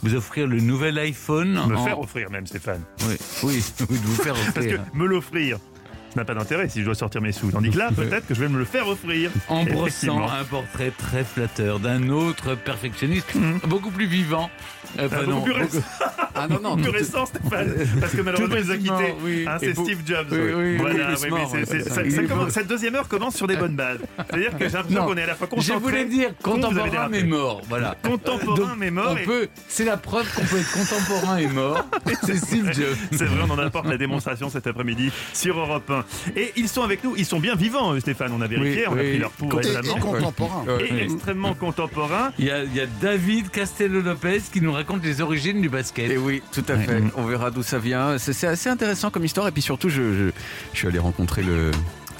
vous 0.01 0.15
offrir 0.15 0.47
le 0.47 0.59
nouvel 0.59 0.97
iPhone. 0.97 1.53
Me 1.67 1.76
en- 1.78 1.86
faire 1.86 1.99
offrir 1.99 2.30
même, 2.30 2.47
Stéphane. 2.47 2.82
Oui, 3.07 3.15
oui, 3.43 3.63
de 3.80 3.86
vous 3.86 4.15
faire 4.24 4.34
Parce 4.34 4.65
que 4.65 4.74
offrir. 4.76 4.82
me 4.93 5.05
l'offrir, 5.05 5.59
n'a 6.16 6.26
pas 6.26 6.34
d'intérêt 6.34 6.70
si 6.70 6.80
je 6.82 6.86
dois 6.86 6.95
sortir 6.95 7.22
mes 7.22 7.32
sous. 7.32 7.51
Tandis 7.51 7.70
que 7.72 7.78
là, 7.78 7.89
peut-être 7.95 8.28
que 8.28 8.34
je 8.34 8.39
vais 8.39 8.49
me 8.49 8.57
le 8.59 8.66
faire 8.66 8.88
offrir. 8.88 9.32
En 9.49 9.64
brossant 9.64 10.28
un 10.28 10.43
portrait 10.43 10.91
très 10.97 11.24
flatteur 11.24 11.80
d'un 11.80 12.09
autre 12.09 12.55
perfectionniste, 12.55 13.34
beaucoup 13.68 13.91
plus 13.91 14.05
vivant. 14.05 14.49
Euh, 14.99 15.07
enfin, 15.07 15.18
Ah, 15.22 15.26
beaucoup 15.26 15.32
non, 15.38 15.41
plus 15.43 15.53
récent. 15.53 15.82
Ah 16.36 16.47
non, 16.47 16.59
non. 16.61 16.76
plus 16.78 16.89
récent, 16.89 17.28
Stéphane. 17.28 17.74
Parce 17.99 18.11
que 18.14 18.22
malheureusement, 18.24 18.55
il 18.57 18.64
nous 18.66 18.72
a 18.72 18.78
quittés. 18.78 19.14
oui. 19.24 19.45
Hein, 19.47 19.57
c'est 19.59 19.76
Steve 19.76 19.99
Jobs. 20.03 20.28
Oui, 20.32 20.39
oui, 20.55 20.78
voilà, 20.78 21.14
beaucoup 21.14 21.28
mort, 21.30 21.51
ça. 21.51 21.66
ça- 21.84 22.09
ça 22.09 22.24
commence- 22.24 22.49
cette 22.49 22.68
deuxième 22.68 22.95
heure 22.95 23.07
commence 23.07 23.36
sur 23.36 23.45
des 23.45 23.55
bonnes 23.55 23.76
bases. 23.76 23.99
C'est-à-dire 24.18 24.57
que 24.57 24.66
j'ai 24.68 24.74
l'impression 24.74 25.05
qu'on 25.05 25.18
est 25.18 25.24
à 25.24 25.28
la 25.28 25.36
fois 25.36 25.47
Je 25.51 25.55
concentré. 25.55 25.80
voulais 25.80 26.05
dire 26.05 26.30
contemporain 26.41 27.07
mais 27.09 27.24
mort, 27.24 27.61
voilà. 27.70 27.95
Contemporain 28.03 28.55
Donc, 28.55 28.70
mais 28.78 28.89
mort. 28.89 29.16
Et- 29.18 29.24
peut, 29.24 29.47
c'est 29.68 29.86
la 29.86 29.95
preuve 29.97 30.28
qu'on 30.34 30.43
peut 30.43 30.57
être 30.59 30.72
contemporain 30.74 31.38
et 31.38 31.47
mort. 31.47 31.86
C'est 32.24 32.38
Steve 32.38 32.74
Jobs. 32.74 32.97
C'est 33.11 33.26
vrai, 33.26 33.43
on 33.47 33.51
en 33.51 33.59
apporte 33.59 33.88
la 33.88 33.97
démonstration 33.97 34.49
cet 34.49 34.66
après-midi 34.66 35.11
sur 35.34 35.57
Europe 35.59 35.89
1. 35.89 36.03
Et 36.36 36.51
ils 36.56 36.68
sont 36.68 36.82
avec 36.84 37.04
nous, 37.04 37.16
ils 37.18 37.26
sont 37.26 37.39
bien 37.39 37.56
vivants, 37.56 37.93
eux, 37.93 37.99
Stéphane. 37.99 38.32
On 38.38 38.41
a 38.41 38.47
vérifié, 38.47 38.86
Oui, 38.88 38.93
on 38.95 38.97
a 38.97 39.01
oui. 39.01 39.10
pris 39.12 39.18
leur 39.20 39.32
pouls 39.32 39.60
Et, 39.62 39.66
et 39.68 39.78
récemment. 39.78 39.99
contemporain. 39.99 40.66
Et 40.80 41.04
extrêmement 41.04 41.54
contemporains. 41.54 42.32
Il 42.39 42.45
y, 42.45 42.51
a, 42.51 42.64
il 42.64 42.76
y 42.76 42.80
a 42.82 42.86
David 43.01 43.49
Castello-Lopez 43.49 44.41
qui 44.51 44.62
nous 44.62 44.72
raconte 44.74 45.04
les 45.04 45.22
origines 45.22 45.62
du 45.62 45.70
basket. 45.70 46.12
Et 46.12 46.18
oui, 46.18 46.41
tout 46.51 46.64
à 46.68 46.78
fait. 46.78 47.01
On 47.16 47.24
verra 47.26 47.51
d'où 47.51 47.64
ça 47.64 47.78
vient. 47.80 48.18
C'est 48.18 48.34
c'est 48.34 48.47
assez 48.47 48.70
intéressant 48.70 49.10
comme 49.12 49.26
histoire. 49.26 49.47
Et 49.47 49.51
puis 49.51 49.62
surtout, 49.62 49.89
je, 49.89 50.01
je, 50.14 50.30
je 50.74 50.78
suis 50.78 50.88
allé 50.88 50.99
rencontrer 50.99 51.43
le, 51.43 51.72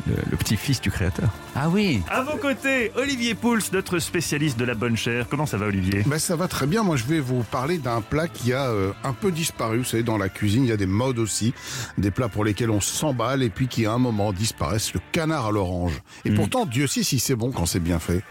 le, 0.08 0.16
le 0.32 0.38
petit-fils 0.38 0.82
du 0.82 0.92
créateur. 0.92 1.30
Ah 1.56 1.70
oui 1.70 2.02
À 2.10 2.22
vos 2.24 2.38
côtés, 2.38 2.92
Olivier 2.96 3.36
Pouls, 3.36 3.60
notre 3.72 4.00
spécialiste 4.00 4.58
de 4.60 4.66
la 4.66 4.74
bonne 4.76 4.98
chair. 4.98 5.28
Comment 5.30 5.46
ça 5.46 5.58
va, 5.58 5.68
Olivier? 5.68 6.04
Ben, 6.06 6.20
ça 6.20 6.36
va 6.36 6.48
très 6.48 6.68
bien. 6.68 6.84
Moi, 6.84 6.96
je 6.98 7.06
vais 7.06 7.20
vous 7.20 7.44
parler 7.44 7.78
d'un 7.78 8.02
plat 8.02 8.28
qui 8.28 8.54
a 8.54 8.68
euh, 8.70 8.92
un 9.04 9.14
peu 9.14 9.32
disparu. 9.32 9.80
Vous 9.80 9.84
savez, 9.84 10.04
dans 10.04 10.18
la 10.18 10.30
cuisine, 10.30 10.64
il 10.64 10.70
y 10.70 10.74
a 10.74 10.78
des 10.78 10.86
modes 10.86 11.20
aussi. 11.20 11.54
Des 11.98 12.12
plats 12.12 12.30
pour 12.30 12.44
lesquels 12.46 12.70
on 12.72 12.82
s'emballe 12.82 13.44
et 13.44 13.50
puis 13.50 13.68
qui, 13.68 13.86
à 13.86 13.94
un 13.94 13.98
moment, 13.98 14.34
disparaissent. 14.34 14.94
Le 14.94 15.00
canard 15.12 15.48
à 15.48 15.52
l'orange. 15.52 16.02
Et 16.26 16.32
Mm. 16.32 16.36
pourtant, 16.36 16.66
Dieu 16.66 16.88
sait 16.88 17.04
si 17.04 17.20
c'est 17.20 17.36
bon 17.36 17.52
quand 17.52 17.66
c'est 17.66 17.80
bien 17.80 18.00
fait. 18.00 18.24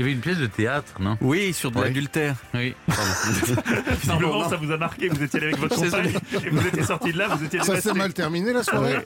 Il 0.00 0.04
y 0.04 0.06
avait 0.06 0.12
une 0.14 0.20
pièce 0.20 0.38
de 0.38 0.46
théâtre, 0.46 0.94
non? 0.98 1.18
Oui, 1.20 1.52
sur 1.52 1.70
de 1.70 1.76
Ouais. 1.76 1.84
l'adultère. 1.84 2.34
Oui. 2.54 2.74
Visiblement, 4.02 4.38
non. 4.44 4.48
ça 4.48 4.56
vous 4.56 4.72
a 4.72 4.78
marqué. 4.78 5.08
Vous 5.08 5.22
étiez 5.22 5.38
allé 5.40 5.48
avec 5.48 5.58
votre 5.58 5.76
compagne 5.76 6.12
et 6.42 6.48
vous 6.48 6.66
étiez 6.66 6.82
sorti 6.84 7.12
de 7.12 7.18
là, 7.18 7.28
vous 7.28 7.44
étiez 7.44 7.60
Ça 7.62 7.78
s'est 7.82 7.92
mal 7.92 8.14
terminé, 8.14 8.50
la 8.54 8.62
soirée 8.62 8.96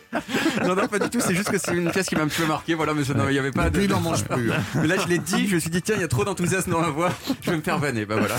Non, 0.65 0.77
non, 0.77 0.87
pas 0.87 1.01
du 1.01 1.11
tout. 1.11 1.19
C'est 1.21 1.35
juste 1.35 1.51
que 1.51 1.59
c'est 1.59 1.75
une 1.75 1.91
pièce 1.91 2.07
qui 2.07 2.15
m'a 2.15 2.23
un 2.23 2.29
petit 2.29 2.43
peu 2.43 2.47
marqué. 2.47 2.75
Voilà, 2.75 2.95
mais 2.95 3.03
il 3.03 3.33
n'y 3.33 3.39
avait 3.41 3.51
pas 3.51 3.71
de. 3.71 3.81
Il 3.83 3.91
n'en 3.91 4.01
mange 4.01 4.23
plus. 4.25 4.53
hein. 4.53 4.63
Mais 4.77 4.87
là, 4.87 4.95
je 5.03 5.09
l'ai 5.09 5.19
dit. 5.19 5.49
Je 5.49 5.57
me 5.57 5.61
suis 5.61 5.71
dit, 5.71 5.83
tiens, 5.83 5.97
il 5.97 6.01
y 6.01 6.05
a 6.05 6.09
trop 6.09 6.25
d'enthousiasme 6.25 6.71
dans 6.71 6.81
la 6.81 6.91
voix. 6.91 7.11
Je 7.43 7.51
vais 7.51 7.57
me 7.57 7.63
faire 7.63 7.79
vanner. 7.79 8.05
Bah 8.07 8.17
voilà. 8.19 8.37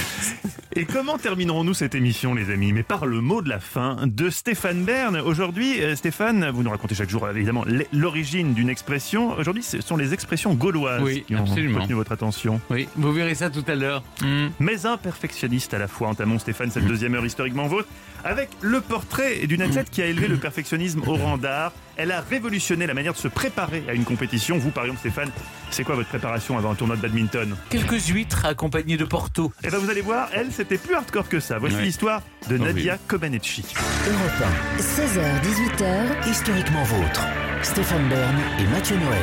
Et 0.78 0.86
comment 0.86 1.18
terminerons-nous 1.18 1.74
cette 1.74 1.96
émission, 1.96 2.34
les 2.34 2.50
amis? 2.52 2.72
Mais 2.74 2.84
par 2.84 3.06
le 3.06 3.20
mot 3.22 3.42
de 3.42 3.50
la 3.50 3.60
fin 3.60 3.98
de 4.06 4.30
Stéphane 4.30 4.84
Bern. 4.84 5.18
Aujourd'hui, 5.18 5.82
euh, 5.82 5.96
Stéphane, 5.96 6.50
vous 6.54 6.64
nous 6.64 6.70
racontez 6.70 6.96
chaque 6.96 7.10
jour, 7.10 7.28
évidemment, 7.30 7.64
l'e- 7.66 7.86
l'origine 7.94 8.54
d'une 8.54 8.70
expression. 8.70 9.38
Aujourd'hui, 9.38 9.64
ce 9.64 9.82
sont 9.82 9.96
les 9.98 10.14
expressions 10.14 10.54
gauloises 10.54 11.02
Oui, 11.04 11.24
qui 11.28 11.36
ont 11.36 11.42
absolument. 11.44 11.80
retenu 11.82 11.94
votre 11.96 12.12
attention. 12.12 12.45
Oui, 12.70 12.88
vous 12.96 13.12
verrez 13.12 13.36
ça 13.36 13.50
tout 13.50 13.64
à 13.68 13.76
l'heure. 13.76 14.04
Hmm. 14.22 14.48
Mais 14.60 14.86
un 14.86 14.98
perfectionniste 14.98 15.74
à 15.74 15.78
la 15.78 15.88
fois. 15.88 16.10
Entamons 16.10 16.40
Stéphane 16.40 16.72
cette 16.72 16.86
deuxième 16.86 17.16
heure 17.16 17.26
historiquement 17.26 17.68
vôtre 17.68 17.88
avec 18.24 18.50
le 18.62 18.82
portrait 18.82 19.46
d'une 19.48 19.62
athlète 19.62 19.90
qui 19.92 20.02
a 20.02 20.06
élevé 20.08 20.28
le 20.28 20.38
perfectionnisme 20.38 21.02
au 21.06 21.16
rang 21.16 21.38
d'art. 21.38 21.72
Elle 21.98 22.12
a 22.12 22.22
révolutionné 22.22 22.88
la 22.88 22.94
manière 22.94 23.14
de 23.14 23.18
se 23.18 23.28
préparer 23.28 23.84
à 23.88 23.94
une 23.94 24.04
compétition. 24.04 24.58
Vous, 24.58 24.72
par 24.72 24.84
exemple, 24.84 25.00
Stéphane, 25.00 25.30
c'est 25.70 25.84
quoi 25.84 25.96
votre 25.96 26.10
préparation 26.10 26.58
avant 26.58 26.72
un 26.72 26.76
tournoi 26.76 26.96
de 26.98 27.02
badminton? 27.02 27.56
Quelques 27.70 28.08
huîtres 28.08 28.46
accompagnées 28.46 28.98
de 28.98 29.06
Porto. 29.06 29.54
Eh 29.64 29.70
ben 29.70 29.78
vous 29.78 29.90
allez 29.90 30.02
voir, 30.02 30.28
elle, 30.34 30.52
c'était 30.52 30.78
plus 30.78 30.96
hardcore 30.96 31.30
que 31.30 31.40
ça. 31.40 31.58
Voici 31.60 31.76
Ouais. 31.78 31.84
l'histoire 31.84 32.22
de 32.50 32.58
Oh, 32.60 32.64
Nadia 32.64 32.98
Comaneci. 33.08 33.64
Europe 34.08 34.52
1, 34.78 34.82
16h-18h, 34.82 36.30
Historiquement 36.30 36.84
vôtre. 36.84 37.22
Stéphane 37.62 38.08
Bern 38.10 38.36
et 38.60 38.68
Mathieu 38.68 38.98
Noël. 38.98 39.22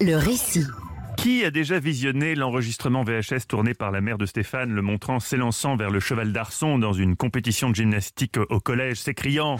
le 0.00 0.16
récit. 0.16 0.66
Qui 1.16 1.44
a 1.44 1.50
déjà 1.50 1.78
visionné 1.78 2.34
l'enregistrement 2.34 3.02
VHS 3.02 3.46
tourné 3.48 3.74
par 3.74 3.90
la 3.90 4.00
mère 4.00 4.18
de 4.18 4.26
Stéphane, 4.26 4.72
le 4.72 4.82
montrant 4.82 5.20
s'élançant 5.20 5.76
vers 5.76 5.90
le 5.90 6.00
cheval 6.00 6.32
d'arçon 6.32 6.78
dans 6.78 6.92
une 6.92 7.16
compétition 7.16 7.70
de 7.70 7.74
gymnastique 7.74 8.36
au 8.50 8.60
collège, 8.60 8.98
s'écriant 8.98 9.56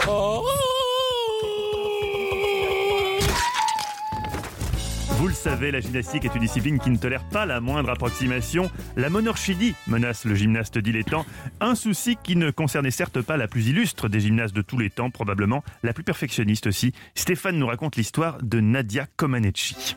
Vous 5.18 5.28
le 5.28 5.34
savez, 5.34 5.70
la 5.70 5.80
gymnastique 5.80 6.26
est 6.26 6.34
une 6.34 6.42
discipline 6.42 6.78
qui 6.78 6.90
ne 6.90 6.98
tolère 6.98 7.24
pas 7.24 7.46
la 7.46 7.60
moindre 7.60 7.88
approximation. 7.88 8.70
La 8.96 9.08
monorchidie 9.08 9.74
menace 9.86 10.26
le 10.26 10.34
gymnaste 10.34 10.76
dilettant. 10.76 11.24
Un 11.60 11.74
souci 11.74 12.18
qui 12.22 12.36
ne 12.36 12.50
concernait 12.50 12.90
certes 12.90 13.22
pas 13.22 13.38
la 13.38 13.48
plus 13.48 13.68
illustre 13.68 14.08
des 14.08 14.20
gymnastes 14.20 14.54
de 14.54 14.60
tous 14.60 14.76
les 14.76 14.90
temps, 14.90 15.10
probablement 15.10 15.64
la 15.82 15.94
plus 15.94 16.04
perfectionniste 16.04 16.66
aussi. 16.66 16.92
Stéphane 17.14 17.58
nous 17.58 17.66
raconte 17.66 17.96
l'histoire 17.96 18.38
de 18.42 18.60
Nadia 18.60 19.06
Comaneci. 19.16 19.96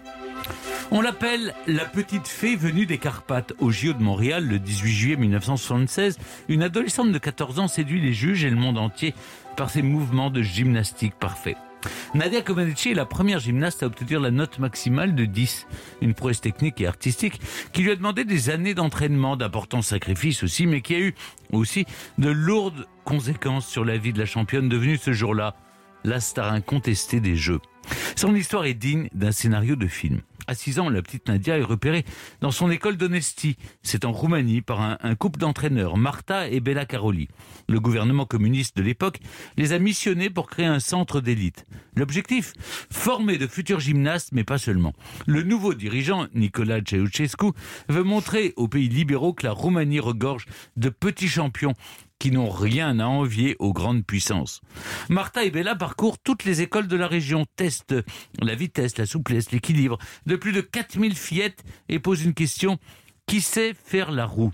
On 0.92 1.02
l'appelle 1.02 1.54
la 1.68 1.86
petite 1.86 2.28
fée 2.28 2.56
venue 2.56 2.86
des 2.86 2.98
Carpates. 2.98 3.54
Au 3.60 3.70
JO 3.72 3.94
de 3.94 4.02
Montréal, 4.02 4.48
le 4.48 4.58
18 4.58 4.92
juillet 4.92 5.16
1976, 5.18 6.18
une 6.48 6.64
adolescente 6.64 7.12
de 7.12 7.18
14 7.18 7.60
ans 7.60 7.68
séduit 7.68 8.02
les 8.02 8.14
juges 8.14 8.44
et 8.44 8.50
le 8.50 8.56
monde 8.56 8.78
entier 8.78 9.14
par 9.56 9.70
ses 9.70 9.82
mouvements 9.84 10.32
de 10.32 10.42
gymnastique 10.42 11.14
parfaits. 11.20 11.58
Nadia 12.14 12.42
Comaneci 12.42 12.90
est 12.90 12.96
la 12.96 13.06
première 13.06 13.40
gymnaste 13.40 13.84
à 13.84 13.86
obtenir 13.86 14.20
la 14.20 14.32
note 14.32 14.60
maximale 14.60 15.16
de 15.16 15.26
10, 15.26 15.68
une 16.02 16.14
prouesse 16.14 16.42
technique 16.42 16.82
et 16.82 16.88
artistique 16.88 17.40
qui 17.72 17.84
lui 17.84 17.92
a 17.92 17.96
demandé 17.96 18.26
des 18.26 18.50
années 18.50 18.74
d'entraînement, 18.74 19.38
d'importants 19.38 19.82
sacrifices 19.82 20.44
aussi, 20.44 20.66
mais 20.66 20.82
qui 20.82 20.96
a 20.96 21.00
eu 21.00 21.16
aussi 21.54 21.86
de 22.18 22.30
lourdes 22.30 22.88
conséquences 23.06 23.68
sur 23.68 23.86
la 23.86 23.98
vie 23.98 24.14
de 24.14 24.20
la 24.20 24.26
championne 24.26 24.70
devenue 24.70 24.98
ce 24.98 25.14
jour-là 25.14 25.56
la 26.04 26.20
star 26.20 26.52
incontestée 26.52 27.20
des 27.20 27.36
Jeux. 27.36 27.60
Son 28.16 28.36
histoire 28.36 28.66
est 28.66 28.74
digne 28.74 29.10
d'un 29.14 29.32
scénario 29.32 29.76
de 29.76 29.88
film. 29.88 30.22
À 30.50 30.56
6 30.56 30.80
ans, 30.80 30.90
la 30.90 31.04
petite 31.04 31.28
Nadia 31.28 31.60
est 31.60 31.64
repérée 31.64 32.04
dans 32.42 32.50
son 32.50 32.72
école 32.72 32.98
d'Onesti. 32.98 33.56
C'est 33.84 34.04
en 34.04 34.12
Roumanie 34.12 34.62
par 34.62 34.82
un, 34.82 35.14
couple 35.14 35.40
d'entraîneurs, 35.40 35.96
Marta 35.96 36.50
et 36.50 36.60
Bella 36.60 36.88
Caroli. 36.88 37.28
Le 37.68 37.80
gouvernement 37.80 38.26
communiste 38.26 38.76
de 38.76 38.82
l'époque 38.82 39.20
les 39.58 39.74
a 39.74 39.80
missionnés 39.80 40.32
pour 40.32 40.48
créer 40.48 40.66
un 40.66 40.80
centre 40.80 41.22
d'élite. 41.22 41.68
L'objectif 41.96 42.54
Former 42.90 43.38
de 43.38 43.46
futurs 43.46 43.80
gymnastes, 43.80 44.32
mais 44.32 44.44
pas 44.44 44.58
seulement. 44.58 44.94
Le 45.28 45.44
nouveau 45.44 45.76
dirigeant, 45.76 46.26
Nicolas 46.34 46.80
Ceausescu, 46.84 47.52
veut 47.88 48.04
montrer 48.04 48.54
aux 48.56 48.68
pays 48.68 48.90
libéraux 48.90 49.34
que 49.34 49.46
la 49.46 49.52
Roumanie 49.52 50.00
regorge 50.00 50.48
de 50.78 50.90
petits 50.90 51.30
champions 51.30 51.76
qui 52.20 52.32
n'ont 52.32 52.50
rien 52.50 53.00
à 53.00 53.06
envier 53.06 53.56
aux 53.60 53.74
grandes 53.74 54.06
puissances. 54.06 54.62
Martha 55.10 55.46
et 55.46 55.52
Bella 55.52 55.76
parcourent 55.76 56.20
toutes 56.20 56.44
les 56.44 56.62
écoles 56.62 56.88
de 56.88 56.98
la 56.98 57.08
région, 57.08 57.46
testent 57.56 57.96
la 58.42 58.56
vitesse, 58.56 58.98
la 58.98 59.06
souplesse, 59.06 59.52
l'équilibre 59.52 59.98
de 60.26 60.36
plus 60.36 60.52
de 60.52 60.62
4000 60.62 61.16
fillettes 61.16 61.64
et 61.88 62.00
posent 62.00 62.24
une 62.24 62.34
question 62.34 62.78
qui 63.26 63.42
sait 63.42 63.74
faire 63.74 64.12
la 64.12 64.26
roue? 64.26 64.52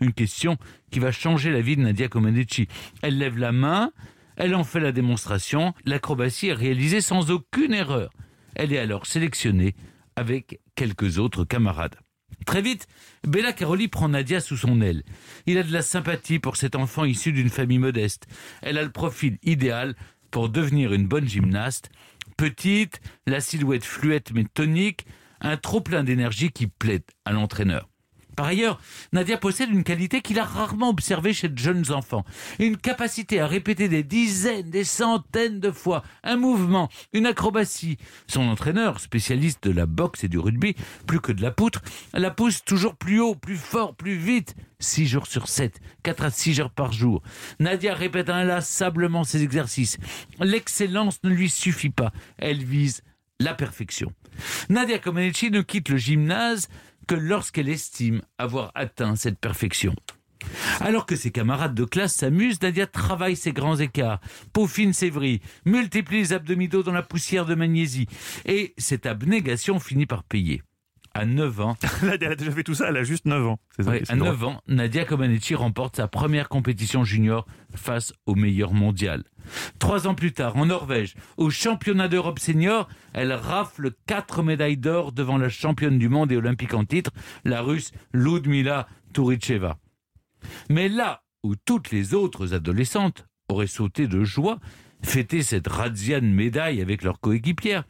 Une 0.00 0.12
question 0.12 0.56
qui 0.90 1.00
va 1.00 1.12
changer 1.12 1.50
la 1.50 1.60
vie 1.60 1.76
de 1.76 1.82
Nadia 1.82 2.08
Comaneci. 2.08 2.68
Elle 3.02 3.18
lève 3.18 3.38
la 3.38 3.52
main, 3.52 3.92
elle 4.36 4.54
en 4.54 4.64
fait 4.64 4.80
la 4.80 4.92
démonstration, 4.92 5.74
l'acrobatie 5.84 6.48
est 6.48 6.54
réalisée 6.54 7.00
sans 7.00 7.30
aucune 7.30 7.74
erreur. 7.74 8.10
Elle 8.54 8.72
est 8.72 8.78
alors 8.78 9.06
sélectionnée 9.06 9.74
avec 10.16 10.60
quelques 10.74 11.18
autres 11.18 11.44
camarades. 11.44 11.96
Très 12.46 12.62
vite, 12.62 12.86
Bella 13.26 13.52
Caroli 13.52 13.88
prend 13.88 14.08
Nadia 14.08 14.40
sous 14.40 14.56
son 14.56 14.80
aile. 14.80 15.02
Il 15.46 15.58
a 15.58 15.62
de 15.62 15.72
la 15.72 15.82
sympathie 15.82 16.38
pour 16.38 16.56
cet 16.56 16.74
enfant 16.74 17.04
issu 17.04 17.32
d'une 17.32 17.50
famille 17.50 17.78
modeste. 17.78 18.26
Elle 18.62 18.78
a 18.78 18.82
le 18.82 18.92
profil 18.92 19.38
idéal 19.42 19.94
pour 20.30 20.48
devenir 20.48 20.92
une 20.92 21.06
bonne 21.06 21.28
gymnaste. 21.28 21.90
Petite, 22.36 23.00
la 23.26 23.40
silhouette 23.40 23.84
fluette 23.84 24.32
mais 24.32 24.44
tonique, 24.44 25.06
un 25.40 25.56
trop-plein 25.56 26.04
d'énergie 26.04 26.50
qui 26.50 26.66
plaît 26.66 27.04
à 27.24 27.32
l'entraîneur. 27.32 27.91
Par 28.36 28.46
ailleurs, 28.46 28.80
Nadia 29.12 29.36
possède 29.36 29.70
une 29.70 29.84
qualité 29.84 30.20
qu'il 30.20 30.38
a 30.38 30.44
rarement 30.44 30.88
observée 30.88 31.32
chez 31.32 31.48
de 31.48 31.58
jeunes 31.58 31.92
enfants. 31.92 32.24
Une 32.58 32.76
capacité 32.76 33.40
à 33.40 33.46
répéter 33.46 33.88
des 33.88 34.02
dizaines, 34.02 34.70
des 34.70 34.84
centaines 34.84 35.60
de 35.60 35.70
fois 35.70 36.02
un 36.22 36.36
mouvement, 36.36 36.88
une 37.12 37.26
acrobatie. 37.26 37.98
Son 38.26 38.48
entraîneur, 38.48 39.00
spécialiste 39.00 39.64
de 39.64 39.72
la 39.72 39.86
boxe 39.86 40.24
et 40.24 40.28
du 40.28 40.38
rugby, 40.38 40.74
plus 41.06 41.20
que 41.20 41.32
de 41.32 41.42
la 41.42 41.50
poutre, 41.50 41.82
la 42.14 42.30
pousse 42.30 42.64
toujours 42.64 42.96
plus 42.96 43.20
haut, 43.20 43.34
plus 43.34 43.56
fort, 43.56 43.94
plus 43.94 44.16
vite. 44.16 44.54
6 44.80 45.06
jours 45.06 45.26
sur 45.26 45.48
7, 45.48 45.80
4 46.02 46.24
à 46.24 46.30
6 46.30 46.60
heures 46.60 46.70
par 46.70 46.92
jour. 46.92 47.22
Nadia 47.60 47.94
répète 47.94 48.28
inlassablement 48.30 49.22
ses 49.22 49.42
exercices. 49.42 49.98
L'excellence 50.40 51.20
ne 51.22 51.30
lui 51.30 51.48
suffit 51.48 51.90
pas. 51.90 52.12
Elle 52.36 52.64
vise 52.64 53.02
la 53.38 53.54
perfection. 53.54 54.12
Nadia 54.68 54.98
Comaneci 54.98 55.50
ne 55.50 55.62
quitte 55.62 55.88
le 55.88 55.96
gymnase 55.96 56.68
que 57.06 57.14
lorsqu'elle 57.14 57.68
estime 57.68 58.22
avoir 58.38 58.72
atteint 58.74 59.16
cette 59.16 59.38
perfection. 59.38 59.94
Alors 60.80 61.06
que 61.06 61.16
ses 61.16 61.30
camarades 61.30 61.74
de 61.74 61.84
classe 61.84 62.14
s'amusent, 62.14 62.60
Nadia 62.62 62.86
travaille 62.86 63.36
ses 63.36 63.52
grands 63.52 63.76
écarts, 63.76 64.20
peaufine 64.52 64.92
ses 64.92 65.10
vrilles, 65.10 65.40
multiplie 65.64 66.18
les 66.18 66.32
abdominaux 66.32 66.82
dans 66.82 66.92
la 66.92 67.02
poussière 67.02 67.46
de 67.46 67.54
magnésie. 67.54 68.08
Et 68.44 68.74
cette 68.78 69.06
abnégation 69.06 69.78
finit 69.78 70.06
par 70.06 70.24
payer. 70.24 70.62
À 71.14 71.26
9 71.26 71.60
ans, 71.60 71.76
elle 72.02 72.24
a 72.24 72.34
déjà 72.34 72.50
fait 72.50 72.62
tout 72.62 72.74
ça, 72.74 72.88
elle 72.88 72.96
a 72.96 73.04
juste 73.04 73.26
9 73.26 73.46
ans. 73.46 73.58
Ça, 73.76 73.82
Ouais, 73.82 74.02
à 74.08 74.16
drôle. 74.16 74.28
9 74.28 74.44
ans, 74.44 74.60
Nadia 74.66 75.04
Comaneci 75.04 75.54
remporte 75.54 75.96
sa 75.96 76.08
première 76.08 76.48
compétition 76.48 77.04
junior 77.04 77.46
face 77.74 78.14
au 78.24 78.34
meilleur 78.34 78.72
mondial. 78.72 79.24
Trois 79.78 80.06
ans 80.06 80.14
plus 80.14 80.32
tard, 80.32 80.56
en 80.56 80.66
Norvège, 80.66 81.14
au 81.36 81.50
championnat 81.50 82.08
d'Europe 82.08 82.38
senior, 82.38 82.88
elle 83.12 83.32
rafle 83.32 83.90
quatre 84.06 84.42
médailles 84.42 84.78
d'or 84.78 85.12
devant 85.12 85.36
la 85.36 85.48
championne 85.50 85.98
du 85.98 86.08
monde 86.08 86.32
et 86.32 86.36
olympique 86.36 86.74
en 86.74 86.84
titre, 86.84 87.10
la 87.44 87.60
russe 87.60 87.92
Ludmila 88.14 88.86
Touricheva. 89.12 89.78
Mais 90.70 90.88
là 90.88 91.22
où 91.42 91.56
toutes 91.56 91.90
les 91.90 92.14
autres 92.14 92.54
adolescentes 92.54 93.26
auraient 93.48 93.66
sauté 93.66 94.06
de 94.06 94.24
joie, 94.24 94.60
fêter 95.02 95.42
cette 95.42 95.66
radiane 95.68 96.32
médaille 96.32 96.80
avec 96.80 97.02
leur 97.02 97.20
coéquipière, 97.20 97.84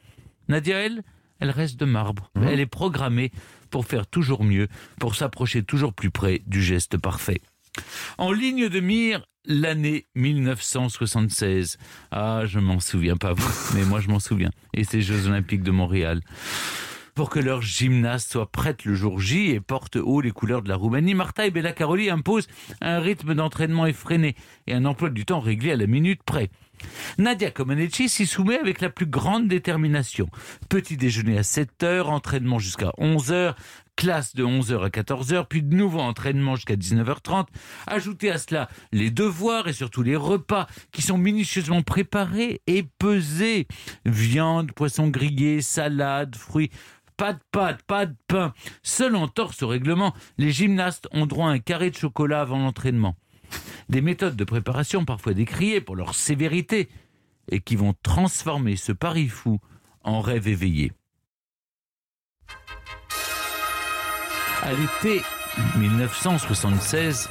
Nadia, 0.48 0.78
elle, 0.78 1.02
elle 1.42 1.50
reste 1.50 1.78
de 1.80 1.84
marbre. 1.84 2.30
Elle 2.40 2.60
est 2.60 2.66
programmée 2.66 3.32
pour 3.68 3.84
faire 3.84 4.06
toujours 4.06 4.44
mieux, 4.44 4.68
pour 5.00 5.16
s'approcher 5.16 5.64
toujours 5.64 5.92
plus 5.92 6.10
près 6.10 6.40
du 6.46 6.62
geste 6.62 6.98
parfait. 6.98 7.40
En 8.16 8.30
ligne 8.30 8.68
de 8.68 8.78
mire, 8.78 9.26
l'année 9.44 10.06
1976. 10.14 11.78
Ah, 12.12 12.42
je 12.46 12.60
m'en 12.60 12.78
souviens 12.78 13.16
pas 13.16 13.32
vous, 13.32 13.52
mais 13.74 13.84
moi 13.84 14.00
je 14.00 14.08
m'en 14.08 14.20
souviens. 14.20 14.50
Et 14.72 14.84
ces 14.84 15.02
Jeux 15.02 15.26
Olympiques 15.26 15.64
de 15.64 15.72
Montréal. 15.72 16.20
Pour 17.16 17.28
que 17.28 17.40
leur 17.40 17.60
gymnaste 17.60 18.30
soit 18.30 18.50
prête 18.50 18.84
le 18.84 18.94
jour 18.94 19.18
J 19.20 19.50
et 19.50 19.60
porte 19.60 19.96
haut 19.96 20.20
les 20.20 20.30
couleurs 20.30 20.62
de 20.62 20.68
la 20.68 20.76
Roumanie, 20.76 21.14
Marta 21.14 21.44
et 21.44 21.50
Bella 21.50 21.72
Caroli 21.72 22.08
imposent 22.08 22.46
un 22.80 23.00
rythme 23.00 23.34
d'entraînement 23.34 23.84
effréné 23.84 24.36
et 24.68 24.74
un 24.74 24.84
emploi 24.84 25.10
du 25.10 25.24
temps 25.24 25.40
réglé 25.40 25.72
à 25.72 25.76
la 25.76 25.88
minute 25.88 26.22
près. 26.22 26.50
Nadia 27.18 27.50
Comaneci 27.50 28.08
s'y 28.08 28.26
soumet 28.26 28.58
avec 28.58 28.80
la 28.80 28.90
plus 28.90 29.06
grande 29.06 29.48
détermination. 29.48 30.28
Petit 30.68 30.96
déjeuner 30.96 31.38
à 31.38 31.42
7 31.42 31.82
heures, 31.82 32.10
entraînement 32.10 32.58
jusqu'à 32.58 32.92
11 32.98 33.32
heures, 33.32 33.56
classe 33.96 34.34
de 34.34 34.44
11h 34.44 34.84
à 34.84 34.88
14h, 34.88 35.46
puis 35.48 35.62
de 35.62 35.74
nouveau 35.74 36.00
entraînement 36.00 36.56
jusqu'à 36.56 36.76
19h30. 36.76 37.46
Ajoutez 37.86 38.30
à 38.30 38.38
cela 38.38 38.68
les 38.92 39.10
devoirs 39.10 39.68
et 39.68 39.72
surtout 39.72 40.02
les 40.02 40.16
repas 40.16 40.66
qui 40.92 41.02
sont 41.02 41.18
minutieusement 41.18 41.82
préparés 41.82 42.62
et 42.66 42.82
pesés. 42.82 43.66
Viande, 44.04 44.72
poisson 44.72 45.08
grillé, 45.08 45.62
salade, 45.62 46.36
fruits. 46.36 46.70
Pas 47.16 47.34
de 47.34 47.40
pâtes, 47.52 47.82
pas 47.86 48.06
de 48.06 48.16
pain. 48.26 48.52
Seul 48.82 49.14
en 49.14 49.28
torse 49.28 49.62
au 49.62 49.68
règlement, 49.68 50.14
les 50.38 50.50
gymnastes 50.50 51.08
ont 51.12 51.26
droit 51.26 51.48
à 51.48 51.52
un 51.52 51.58
carré 51.58 51.90
de 51.90 51.96
chocolat 51.96 52.40
avant 52.40 52.58
l'entraînement. 52.58 53.16
Des 53.88 54.00
méthodes 54.00 54.36
de 54.36 54.44
préparation 54.44 55.04
parfois 55.04 55.34
décriées 55.34 55.80
pour 55.80 55.96
leur 55.96 56.14
sévérité 56.14 56.88
et 57.50 57.60
qui 57.60 57.76
vont 57.76 57.94
transformer 58.02 58.76
ce 58.76 58.92
pari 58.92 59.28
fou 59.28 59.58
en 60.02 60.20
rêve 60.20 60.48
éveillé. 60.48 60.92
À 64.62 64.72
l'été 64.72 65.22
1976, 65.76 67.28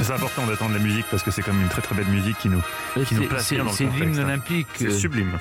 C'est 0.00 0.10
important 0.12 0.46
d'attendre 0.46 0.72
la 0.74 0.80
musique 0.80 1.06
parce 1.10 1.22
que 1.22 1.30
c'est 1.30 1.42
comme 1.42 1.60
une 1.60 1.68
très 1.68 1.80
très 1.82 1.94
belle 1.94 2.08
musique 2.08 2.36
qui 2.38 2.48
nous, 2.48 2.60
qui 3.06 3.14
nous 3.14 3.22
c'est- 3.22 3.28
place 3.28 3.46
c'est 3.46 3.54
bien 3.54 3.64
dans 3.64 3.70
le 3.70 3.76
c'est 3.76 3.84
contexte, 3.84 4.04
l'hymne 4.06 4.18
hein. 4.18 4.24
olympique. 4.24 4.66
C'est 4.74 4.86
euh, 4.86 4.90
sublime. 4.98 5.38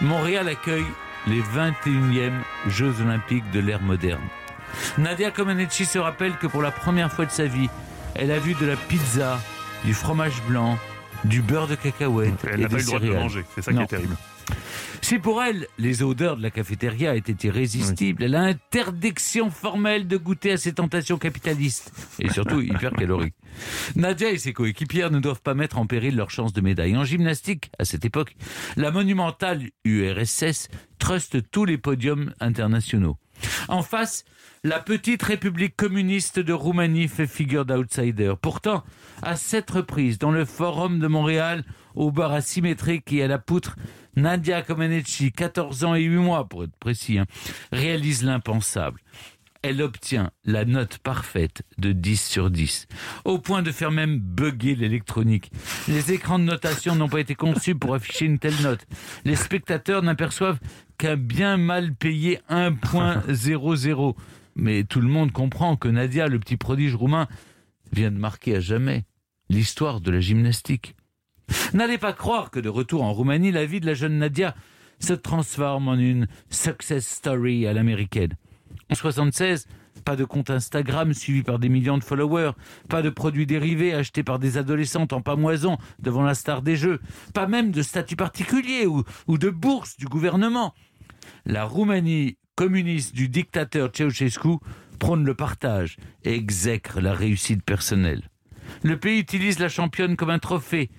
Montréal 0.00 0.48
accueille 0.48 0.84
les 1.28 1.40
21e 1.40 2.32
Jeux 2.68 3.00
olympiques 3.00 3.48
de 3.52 3.60
l'ère 3.60 3.80
moderne. 3.80 4.22
Nadia 4.98 5.30
Comaneci 5.30 5.84
se 5.86 5.98
rappelle 5.98 6.36
que 6.36 6.46
pour 6.48 6.60
la 6.60 6.72
première 6.72 7.12
fois 7.12 7.24
de 7.24 7.30
sa 7.30 7.46
vie, 7.46 7.70
elle 8.16 8.30
a 8.32 8.38
vu 8.40 8.54
de 8.54 8.66
la 8.66 8.76
pizza, 8.76 9.40
du 9.84 9.94
fromage 9.94 10.42
blanc, 10.48 10.78
du 11.24 11.42
beurre 11.42 11.68
de 11.68 11.74
cacahuète 11.74 12.34
Elle 12.50 12.60
n'a 12.60 12.68
pas 12.68 12.76
eu 12.76 12.80
le 12.80 12.86
droit 12.86 13.00
de 13.00 13.10
manger. 13.10 13.44
C'est 13.54 13.62
ça 13.62 13.72
qui 13.72 13.80
est 13.80 13.86
terrible. 13.86 14.16
Si 15.02 15.18
pour 15.18 15.42
elle, 15.42 15.66
les 15.78 16.02
odeurs 16.02 16.38
de 16.38 16.42
la 16.42 16.50
cafétéria 16.50 17.14
étaient 17.14 17.46
irrésistibles, 17.46 18.24
elle 18.24 18.34
a 18.34 18.40
interdiction 18.40 19.50
formelle 19.50 20.08
de 20.08 20.16
goûter 20.16 20.52
à 20.52 20.56
ces 20.56 20.72
tentations 20.72 21.18
capitalistes 21.18 21.92
et 22.18 22.30
surtout 22.30 22.60
hyper 22.62 22.92
caloriques. 22.92 23.34
Nadia 23.96 24.30
et 24.30 24.38
ses 24.38 24.54
coéquipières 24.54 25.10
ne 25.10 25.20
doivent 25.20 25.42
pas 25.42 25.52
mettre 25.52 25.76
en 25.76 25.86
péril 25.86 26.16
leur 26.16 26.30
chance 26.30 26.54
de 26.54 26.62
médaille. 26.62 26.96
En 26.96 27.04
gymnastique, 27.04 27.70
à 27.78 27.84
cette 27.84 28.06
époque, 28.06 28.34
la 28.76 28.90
monumentale 28.90 29.64
URSS 29.84 30.68
truste 30.98 31.50
tous 31.50 31.66
les 31.66 31.76
podiums 31.76 32.32
internationaux. 32.40 33.18
En 33.68 33.82
face, 33.82 34.24
la 34.62 34.80
petite 34.80 35.22
République 35.22 35.76
communiste 35.76 36.38
de 36.38 36.52
Roumanie 36.52 37.08
fait 37.08 37.26
figure 37.26 37.64
d'outsider. 37.64 38.34
Pourtant, 38.40 38.82
à 39.22 39.36
sept 39.36 39.70
reprises, 39.70 40.18
dans 40.18 40.30
le 40.30 40.44
Forum 40.44 40.98
de 40.98 41.06
Montréal, 41.06 41.64
au 41.94 42.10
bar 42.10 42.32
asymétrique 42.32 43.12
et 43.12 43.22
à 43.22 43.28
la 43.28 43.38
poutre, 43.38 43.76
Nadia 44.16 44.62
Comaneci, 44.62 45.32
14 45.32 45.84
ans 45.84 45.94
et 45.94 46.02
8 46.02 46.16
mois 46.16 46.48
pour 46.48 46.64
être 46.64 46.76
précis, 46.76 47.18
hein, 47.18 47.26
réalise 47.72 48.22
l'impensable. 48.22 49.00
Elle 49.66 49.80
obtient 49.80 50.30
la 50.44 50.66
note 50.66 50.98
parfaite 50.98 51.62
de 51.78 51.92
10 51.92 52.22
sur 52.22 52.50
10, 52.50 52.86
au 53.24 53.38
point 53.38 53.62
de 53.62 53.72
faire 53.72 53.90
même 53.90 54.18
bugger 54.18 54.74
l'électronique. 54.74 55.50
Les 55.88 56.12
écrans 56.12 56.38
de 56.38 56.44
notation 56.44 56.94
n'ont 56.94 57.08
pas 57.08 57.20
été 57.20 57.34
conçus 57.34 57.74
pour 57.74 57.94
afficher 57.94 58.26
une 58.26 58.38
telle 58.38 58.60
note. 58.60 58.86
Les 59.24 59.36
spectateurs 59.36 60.02
n'aperçoivent 60.02 60.60
qu'un 60.98 61.16
bien 61.16 61.56
mal 61.56 61.94
payé 61.94 62.40
1.00. 62.50 64.14
Mais 64.54 64.84
tout 64.84 65.00
le 65.00 65.08
monde 65.08 65.32
comprend 65.32 65.76
que 65.76 65.88
Nadia, 65.88 66.28
le 66.28 66.38
petit 66.38 66.58
prodige 66.58 66.94
roumain, 66.94 67.26
vient 67.90 68.10
de 68.10 68.18
marquer 68.18 68.56
à 68.56 68.60
jamais 68.60 69.04
l'histoire 69.48 70.02
de 70.02 70.10
la 70.10 70.20
gymnastique. 70.20 70.94
N'allez 71.72 71.96
pas 71.96 72.12
croire 72.12 72.50
que 72.50 72.60
de 72.60 72.68
retour 72.68 73.02
en 73.02 73.14
Roumanie, 73.14 73.50
la 73.50 73.64
vie 73.64 73.80
de 73.80 73.86
la 73.86 73.94
jeune 73.94 74.18
Nadia 74.18 74.54
se 74.98 75.14
transforme 75.14 75.88
en 75.88 75.94
une 75.94 76.26
success 76.50 77.06
story 77.06 77.66
à 77.66 77.72
l'américaine. 77.72 78.34
En 78.94 78.96
76, 78.96 79.66
pas 80.04 80.14
de 80.14 80.24
compte 80.24 80.50
Instagram 80.50 81.14
suivi 81.14 81.42
par 81.42 81.58
des 81.58 81.68
millions 81.68 81.98
de 81.98 82.04
followers, 82.04 82.52
pas 82.88 83.02
de 83.02 83.10
produits 83.10 83.44
dérivés 83.44 83.92
achetés 83.92 84.22
par 84.22 84.38
des 84.38 84.56
adolescentes 84.56 85.12
en 85.12 85.20
pamoison 85.20 85.78
devant 85.98 86.22
la 86.22 86.34
star 86.34 86.62
des 86.62 86.76
jeux, 86.76 87.00
pas 87.32 87.48
même 87.48 87.72
de 87.72 87.82
statut 87.82 88.14
particulier 88.14 88.86
ou, 88.86 89.02
ou 89.26 89.36
de 89.36 89.50
bourse 89.50 89.96
du 89.96 90.06
gouvernement. 90.06 90.74
La 91.44 91.64
Roumanie 91.64 92.38
communiste 92.54 93.16
du 93.16 93.28
dictateur 93.28 93.90
Ceausescu 93.92 94.58
prône 95.00 95.24
le 95.24 95.34
partage 95.34 95.96
et 96.22 96.32
exècre 96.36 97.00
la 97.00 97.14
réussite 97.14 97.64
personnelle. 97.64 98.30
Le 98.84 98.96
pays 98.96 99.18
utilise 99.18 99.58
la 99.58 99.68
championne 99.68 100.14
comme 100.14 100.30
un 100.30 100.38
trophée. 100.38 100.92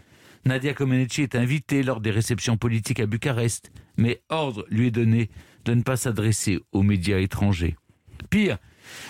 Nadia 0.43 0.73
Comaneci 0.73 1.21
est 1.21 1.35
invitée 1.35 1.81
lors 1.81 2.01
des 2.01 2.11
réceptions 2.11 2.57
politiques 2.57 2.99
à 2.99 3.05
Bucarest, 3.05 3.71
mais 3.95 4.21
ordre 4.27 4.65
lui 4.69 4.87
est 4.87 4.91
donné 4.91 5.29
de 5.65 5.73
ne 5.73 5.81
pas 5.81 5.97
s'adresser 5.97 6.59
aux 6.71 6.83
médias 6.83 7.19
étrangers. 7.19 7.75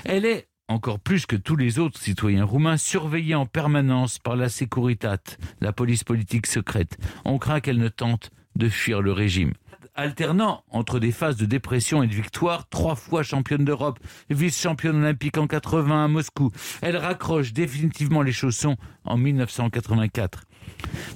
Elle 0.04 0.26
est, 0.26 0.48
encore 0.68 1.00
plus 1.00 1.26
que 1.26 1.36
tous 1.36 1.56
les 1.56 1.80
autres 1.80 2.00
citoyens 2.00 2.46
roumains, 2.46 2.78
surveillée 2.78 3.36
en 3.36 3.46
permanence 3.46 4.20
par 4.20 4.36
la 4.36 4.50
Securitat, 4.50 5.18
la 5.62 5.74
police 5.74 6.04
politique 6.04 6.48
secrète. 6.48 6.98
On 7.24 7.38
craint 7.38 7.60
qu'elle 7.60 7.80
ne 7.80 7.88
tente 7.88 8.30
de 8.56 8.70
fuir 8.70 9.02
le 9.02 9.12
régime. 9.12 9.54
Alternant 9.96 10.64
entre 10.70 11.00
des 11.00 11.12
phases 11.12 11.38
de 11.38 11.46
dépression 11.46 12.04
et 12.04 12.08
de 12.08 12.14
victoire, 12.14 12.68
trois 12.70 12.96
fois 12.96 13.24
championne 13.24 13.64
d'Europe, 13.64 14.00
vice-championne 14.30 14.98
olympique 14.98 15.38
en 15.38 15.48
80 15.48 16.06
à 16.06 16.08
Moscou, 16.08 16.52
elle 16.82 16.98
raccroche 16.98 17.54
définitivement 17.54 18.22
les 18.22 18.34
chaussons 18.34 18.76
en 19.06 19.18
1984. 19.18 20.44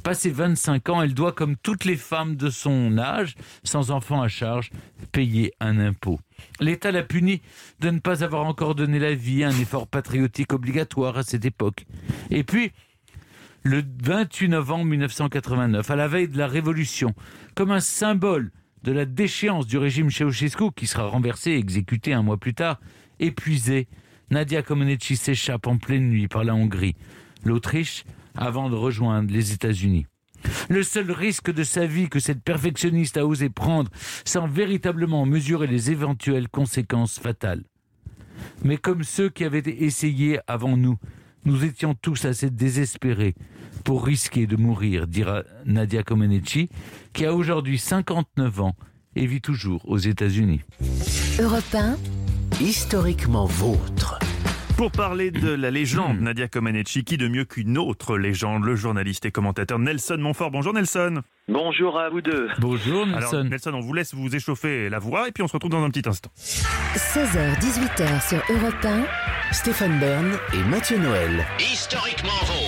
Passé 0.03 0.29
25 0.29 0.89
ans, 0.89 1.01
elle 1.01 1.13
doit, 1.13 1.33
comme 1.33 1.55
toutes 1.57 1.85
les 1.85 1.97
femmes 1.97 2.35
de 2.35 2.49
son 2.49 2.97
âge, 2.97 3.35
sans 3.63 3.91
enfant 3.91 4.21
à 4.21 4.27
charge, 4.27 4.71
payer 5.11 5.53
un 5.59 5.79
impôt. 5.79 6.19
L'État 6.59 6.91
l'a 6.91 7.03
punie 7.03 7.41
de 7.79 7.89
ne 7.89 7.99
pas 7.99 8.23
avoir 8.23 8.45
encore 8.45 8.75
donné 8.75 8.99
la 8.99 9.13
vie, 9.13 9.43
un 9.43 9.57
effort 9.59 9.87
patriotique 9.87 10.53
obligatoire 10.53 11.17
à 11.17 11.23
cette 11.23 11.45
époque. 11.45 11.85
Et 12.29 12.43
puis, 12.43 12.71
le 13.63 13.83
28 14.03 14.49
novembre 14.49 14.85
1989, 14.85 15.89
à 15.89 15.95
la 15.95 16.07
veille 16.07 16.29
de 16.29 16.37
la 16.37 16.47
Révolution, 16.47 17.13
comme 17.55 17.71
un 17.71 17.81
symbole 17.81 18.51
de 18.83 18.91
la 18.91 19.05
déchéance 19.05 19.67
du 19.67 19.77
régime 19.77 20.09
Ceausescu, 20.09 20.71
qui 20.75 20.87
sera 20.87 21.07
renversé 21.07 21.51
et 21.51 21.57
exécuté 21.57 22.13
un 22.13 22.23
mois 22.23 22.37
plus 22.37 22.53
tard, 22.53 22.79
épuisée, 23.19 23.87
Nadia 24.31 24.61
Comaneci 24.61 25.17
s'échappe 25.17 25.67
en 25.67 25.77
pleine 25.77 26.09
nuit 26.09 26.27
par 26.27 26.43
la 26.43 26.55
Hongrie, 26.55 26.95
l'Autriche, 27.43 28.05
avant 28.39 28.69
de 28.69 28.75
rejoindre 28.75 29.31
les 29.31 29.53
États-Unis. 29.53 30.07
Le 30.69 30.83
seul 30.83 31.11
risque 31.11 31.51
de 31.51 31.63
sa 31.63 31.85
vie 31.85 32.09
que 32.09 32.19
cette 32.19 32.41
perfectionniste 32.41 33.17
a 33.17 33.25
osé 33.25 33.49
prendre 33.49 33.91
sans 34.25 34.47
véritablement 34.47 35.25
mesurer 35.25 35.67
les 35.67 35.91
éventuelles 35.91 36.47
conséquences 36.47 37.19
fatales. 37.19 37.63
Mais 38.63 38.77
comme 38.77 39.03
ceux 39.03 39.29
qui 39.29 39.43
avaient 39.43 39.63
essayé 39.65 40.39
avant 40.47 40.77
nous, 40.77 40.97
nous 41.45 41.65
étions 41.65 41.93
tous 41.93 42.25
assez 42.25 42.49
désespérés 42.49 43.35
pour 43.83 44.05
risquer 44.05 44.47
de 44.47 44.55
mourir, 44.55 45.07
dira 45.07 45.43
Nadia 45.65 46.03
Comaneci, 46.03 46.69
qui 47.13 47.25
a 47.25 47.33
aujourd'hui 47.33 47.77
59 47.77 48.61
ans 48.61 48.75
et 49.15 49.25
vit 49.25 49.41
toujours 49.41 49.81
aux 49.89 49.97
États-Unis. 49.97 50.61
Europe 51.39 51.63
1, 51.73 51.97
Historiquement 52.61 53.45
vôtre. 53.45 54.18
Pour 54.79 54.91
parler 54.91 55.29
de 55.29 55.49
la 55.49 55.71
Hmm. 55.71 55.73
légende 55.73 56.21
Nadia 56.21 56.47
Comaneci, 56.47 57.03
qui 57.03 57.17
de 57.17 57.27
mieux 57.27 57.43
qu'une 57.43 57.77
autre 57.77 58.17
légende, 58.17 58.63
le 58.63 58.77
journaliste 58.77 59.25
et 59.25 59.31
commentateur 59.31 59.77
Nelson 59.77 60.15
Montfort. 60.17 60.51
Bonjour 60.51 60.73
Nelson. 60.73 61.21
Bonjour 61.49 61.99
à 61.99 62.09
vous 62.09 62.21
deux. 62.21 62.47
Bonjour 62.59 63.05
Alors 63.07 63.33
Nelson. 63.33 63.43
Nelson, 63.49 63.71
on 63.73 63.81
vous 63.81 63.91
laisse 63.91 64.13
vous 64.13 64.33
échauffer 64.33 64.87
la 64.87 64.99
voix 64.99 65.27
et 65.27 65.33
puis 65.33 65.43
on 65.43 65.49
se 65.49 65.53
retrouve 65.53 65.71
dans 65.71 65.83
un 65.83 65.89
petit 65.89 66.07
instant. 66.07 66.31
16h, 66.37 67.59
18h 67.59 68.29
sur 68.29 68.41
Europe 68.55 68.85
1. 68.85 69.03
Stéphane 69.51 69.99
Bern 69.99 70.31
et 70.53 70.63
Mathieu 70.69 70.97
Noël. 70.97 71.45
Historiquement 71.59 72.29
vôtre. 72.45 72.58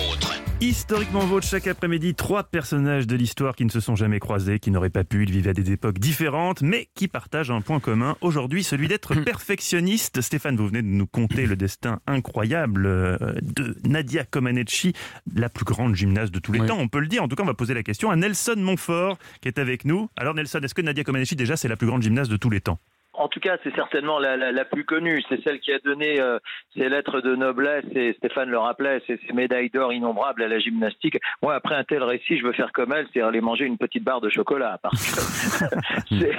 Historiquement 0.62 1.26
vôtre, 1.26 1.44
chaque 1.44 1.66
après-midi, 1.66 2.14
trois 2.14 2.44
personnages 2.44 3.08
de 3.08 3.16
l'histoire 3.16 3.56
qui 3.56 3.64
ne 3.64 3.70
se 3.70 3.80
sont 3.80 3.96
jamais 3.96 4.20
croisés, 4.20 4.60
qui 4.60 4.70
n'auraient 4.70 4.90
pas 4.90 5.02
pu, 5.02 5.24
ils 5.24 5.30
vivaient 5.32 5.50
à 5.50 5.54
des 5.54 5.72
époques 5.72 5.98
différentes, 5.98 6.62
mais 6.62 6.86
qui 6.94 7.08
partagent 7.08 7.50
un 7.50 7.60
point 7.60 7.80
commun 7.80 8.16
aujourd'hui, 8.20 8.62
celui 8.62 8.86
d'être 8.86 9.12
perfectionniste. 9.24 10.20
Stéphane, 10.20 10.56
vous 10.56 10.68
venez 10.68 10.82
de 10.82 10.86
nous 10.86 11.08
conter 11.08 11.46
le 11.46 11.56
destin 11.56 11.98
incroyable 12.06 12.86
euh, 12.86 13.16
de 13.42 13.76
Nadia 13.84 14.22
Comaneci, 14.22 14.92
la 15.34 15.48
plus 15.48 15.64
grande 15.64 15.96
gymnaste 15.96 16.32
de 16.32 16.38
tous 16.38 16.52
les 16.52 16.60
Oui. 16.60 16.68
temps, 16.68 16.78
on 16.78 16.86
peut 16.86 17.00
le 17.00 17.08
dire. 17.08 17.24
En 17.24 17.28
tout 17.28 17.34
cas, 17.34 17.42
on 17.42 17.46
va 17.46 17.54
poser 17.54 17.74
la 17.74 17.82
question 17.82 18.12
à 18.12 18.14
Nelson 18.14 18.54
Montfort, 18.56 19.18
qui 19.40 19.48
est 19.48 19.58
avec 19.58 19.84
nous. 19.84 20.08
Alors 20.16 20.34
Nelson, 20.36 20.60
est-ce 20.62 20.74
que 20.74 20.82
Nadia 20.82 21.02
Comaneci, 21.02 21.34
déjà, 21.34 21.56
c'est 21.56 21.66
la 21.66 21.76
plus 21.76 21.88
grande 21.88 22.02
gymnaste 22.02 22.30
de 22.30 22.36
tous 22.36 22.50
les 22.50 22.60
temps? 22.60 22.78
En 23.14 23.28
tout 23.28 23.40
cas, 23.40 23.58
c'est 23.62 23.74
certainement 23.74 24.18
la, 24.18 24.36
la, 24.36 24.52
la 24.52 24.64
plus 24.64 24.84
connue. 24.84 25.22
C'est 25.28 25.42
celle 25.44 25.60
qui 25.60 25.72
a 25.72 25.78
donné 25.80 26.18
euh, 26.20 26.38
ses 26.76 26.88
lettres 26.88 27.20
de 27.20 27.36
noblesse, 27.36 27.84
et 27.94 28.14
Stéphane 28.18 28.48
le 28.48 28.58
rappelait, 28.58 29.02
c'est 29.06 29.20
ses 29.26 29.32
médailles 29.34 29.68
d'or 29.70 29.92
innombrables 29.92 30.42
à 30.42 30.48
la 30.48 30.58
gymnastique. 30.58 31.18
Moi, 31.42 31.54
après 31.54 31.74
un 31.74 31.84
tel 31.84 32.02
récit, 32.02 32.38
je 32.38 32.44
veux 32.44 32.52
faire 32.52 32.72
comme 32.72 32.92
elle, 32.94 33.06
c'est 33.12 33.20
aller 33.20 33.40
manger 33.42 33.64
une 33.66 33.76
petite 33.78 34.02
barre 34.04 34.20
de 34.22 34.30
chocolat. 34.30 34.78
Parce 34.82 35.14
que 36.10 36.20
c'est- 36.20 36.32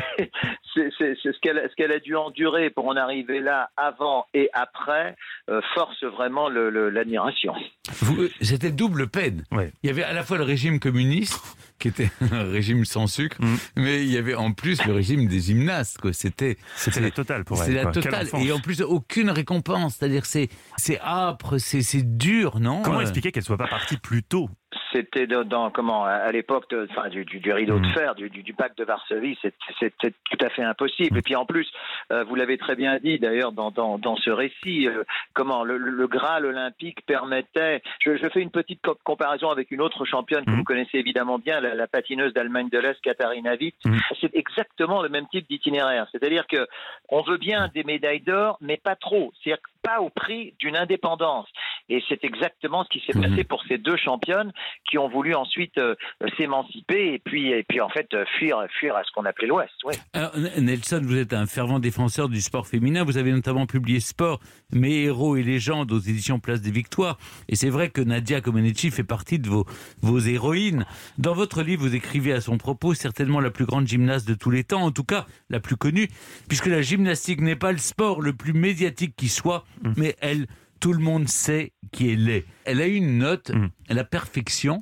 ce 1.23 1.39
qu'elle 1.41 1.61
ce 1.69 1.75
qu'elle 1.75 1.91
a 1.91 1.99
dû 1.99 2.15
endurer 2.15 2.69
pour 2.69 2.87
en 2.87 2.95
arriver 2.95 3.39
là, 3.39 3.69
avant 3.77 4.25
et 4.33 4.49
après, 4.53 5.15
euh, 5.49 5.61
force 5.75 6.03
vraiment 6.03 6.49
l'admiration. 6.49 7.53
C'était 8.41 8.71
double 8.71 9.07
peine. 9.07 9.43
Ouais. 9.51 9.71
Il 9.83 9.87
y 9.87 9.89
avait 9.89 10.03
à 10.03 10.13
la 10.13 10.23
fois 10.23 10.37
le 10.37 10.43
régime 10.43 10.79
communiste, 10.79 11.39
qui 11.83 11.89
était 11.89 12.09
un 12.31 12.43
régime 12.43 12.85
sans 12.85 13.07
sucre, 13.07 13.37
Mm. 13.41 13.55
mais 13.75 14.03
il 14.03 14.09
y 14.11 14.17
avait 14.17 14.35
en 14.35 14.51
plus 14.53 14.83
le 14.85 14.93
régime 14.93 15.27
des 15.27 15.39
gymnastes. 15.41 15.97
C'était 16.13 16.57
C'était 16.77 17.01
la 17.01 17.11
totale 17.11 17.43
pour 17.43 17.61
elle. 17.61 17.67
C'est 17.67 17.73
la 17.83 17.91
totale. 17.91 18.29
Et 18.39 18.51
en 18.51 18.59
plus, 18.59 18.81
aucune 18.81 19.29
récompense. 19.29 19.95
C'est-à-dire, 19.99 20.25
c'est 20.25 20.49
c'est 20.77 20.99
âpre, 21.01 21.57
c'est 21.57 21.81
c'est 21.81 22.03
dur, 22.17 22.59
non? 22.59 22.81
Comment 22.81 22.99
Euh, 22.99 23.01
expliquer 23.01 23.31
qu'elle 23.31 23.43
soit 23.43 23.57
pas 23.57 23.67
partie 23.67 23.97
plus 23.97 24.23
tôt 24.23 24.49
C'était 24.93 25.27
dans, 25.27 25.71
comment 25.71 26.05
à 26.05 26.31
l'époque 26.31 26.73
enfin, 26.91 27.09
du, 27.09 27.25
du, 27.25 27.39
du 27.39 27.51
rideau 27.51 27.79
de 27.79 27.87
Mm. 27.87 27.93
fer, 27.93 28.15
du, 28.15 28.53
pacte 28.53 28.77
de 28.77 28.83
Varsovie, 28.85 29.37
c'était 29.79 30.11
tout 30.29 30.37
à 30.45 30.49
fait 30.49 30.63
impossible. 30.63 31.17
Et 31.17 31.21
puis 31.21 31.35
en 31.35 31.45
plus, 31.45 31.67
euh, 32.11 32.23
vous 32.23 32.35
l'avez 32.35 32.57
très 32.57 32.75
bien 32.75 32.99
dit 32.99 33.17
d'ailleurs 33.19 33.51
dans, 33.51 33.71
dans, 33.71 33.97
dans 33.97 34.15
ce 34.17 34.29
récit, 34.29 34.87
euh, 34.87 35.03
comment 35.33 35.63
le, 35.63 35.77
le- 35.77 36.07
Graal 36.07 36.45
olympique 36.45 37.05
permettait. 37.05 37.81
Je, 37.99 38.15
je 38.17 38.29
fais 38.29 38.41
une 38.41 38.51
petite 38.51 38.81
co- 38.83 38.97
comparaison 39.03 39.49
avec 39.49 39.71
une 39.71 39.81
autre 39.81 40.05
championne 40.05 40.45
que 40.45 40.51
Mm. 40.51 40.55
vous 40.57 40.63
connaissez 40.63 40.97
évidemment 40.99 41.39
bien, 41.39 41.59
la, 41.59 41.73
la 41.73 41.87
patineuse 41.87 42.33
d'Allemagne 42.33 42.69
de 42.69 42.77
l'Est, 42.77 43.01
Katharina 43.01 43.55
Witt. 43.55 43.75
Mm. 43.85 43.97
C'est 44.21 44.35
exactement 44.35 45.01
le 45.01 45.09
même 45.09 45.27
type 45.29 45.47
d'itinéraire. 45.49 46.07
C'est-à-dire 46.11 46.45
que 46.47 46.67
on 47.09 47.21
veut 47.23 47.37
bien 47.37 47.69
des 47.73 47.83
médailles 47.83 48.21
d'or, 48.21 48.57
mais 48.61 48.77
pas 48.77 48.95
trop. 48.95 49.33
C'est-à-dire 49.43 49.63
pas 49.81 49.99
au 49.99 50.09
prix 50.09 50.53
d'une 50.59 50.77
indépendance. 50.77 51.47
Et 51.89 52.01
c'est 52.07 52.23
exactement 52.23 52.83
ce 52.85 52.89
qui 52.89 53.03
s'est 53.05 53.17
Mhm. 53.17 53.29
passé 53.29 53.43
pour 53.43 53.61
ces 53.67 53.77
deux 53.77 53.97
championnes 53.97 54.51
qui 54.89 54.97
ont 54.97 55.09
voulu 55.09 55.35
ensuite 55.35 55.77
euh, 55.77 55.95
s'émanciper 56.37 57.13
et 57.13 57.19
puis, 57.19 57.51
et 57.51 57.63
puis 57.63 57.81
en 57.81 57.89
fait 57.89 58.07
euh, 58.13 58.25
fuir, 58.37 58.57
fuir 58.79 58.95
à 58.95 59.03
ce 59.03 59.11
qu'on 59.13 59.25
appelait 59.25 59.47
l'Ouest. 59.47 59.71
Ouais. 59.83 59.95
Alors, 60.13 60.31
N- 60.35 60.65
Nelson, 60.65 61.01
vous 61.03 61.17
êtes 61.17 61.33
un 61.33 61.45
fervent 61.45 61.79
défenseur 61.79 62.29
du 62.29 62.41
sport 62.41 62.67
féminin. 62.67 63.03
Vous 63.03 63.17
avez 63.17 63.31
notamment 63.31 63.65
publié 63.65 63.99
Sport, 63.99 64.39
mes 64.71 65.03
héros 65.03 65.35
et 65.35 65.43
légendes 65.43 65.91
aux 65.91 65.99
éditions 65.99 66.39
Place 66.39 66.61
des 66.61 66.71
Victoires. 66.71 67.17
Et 67.49 67.55
c'est 67.55 67.69
vrai 67.69 67.89
que 67.89 68.01
Nadia 68.01 68.41
Comaneci 68.41 68.89
fait 68.91 69.03
partie 69.03 69.39
de 69.39 69.49
vos, 69.49 69.65
vos 70.01 70.19
héroïnes. 70.19 70.85
Dans 71.17 71.33
votre 71.33 71.61
livre, 71.63 71.81
vous 71.83 71.95
écrivez 71.95 72.33
à 72.33 72.41
son 72.41 72.57
propos 72.57 72.93
certainement 72.93 73.39
la 73.39 73.51
plus 73.51 73.65
grande 73.65 73.87
gymnaste 73.87 74.27
de 74.27 74.33
tous 74.33 74.49
les 74.51 74.63
temps, 74.63 74.81
en 74.83 74.91
tout 74.91 75.03
cas 75.03 75.25
la 75.49 75.59
plus 75.59 75.75
connue, 75.75 76.07
puisque 76.47 76.67
la 76.67 76.81
gymnastique 76.81 77.41
n'est 77.41 77.55
pas 77.55 77.71
le 77.71 77.77
sport 77.77 78.21
le 78.21 78.33
plus 78.33 78.53
médiatique 78.53 79.15
qui 79.15 79.27
soit, 79.29 79.65
mais 79.97 80.15
elle, 80.21 80.47
tout 80.83 80.91
le 80.91 80.99
monde 80.99 81.29
sait 81.29 81.71
qui 81.93 82.09
elle 82.09 82.27
est. 82.27 82.45
Elle 82.65 82.81
a 82.81 82.87
eu 82.87 82.95
une 82.95 83.17
note, 83.17 83.49
Mm. 83.51 83.69
la 83.89 84.03
perfection, 84.03 84.81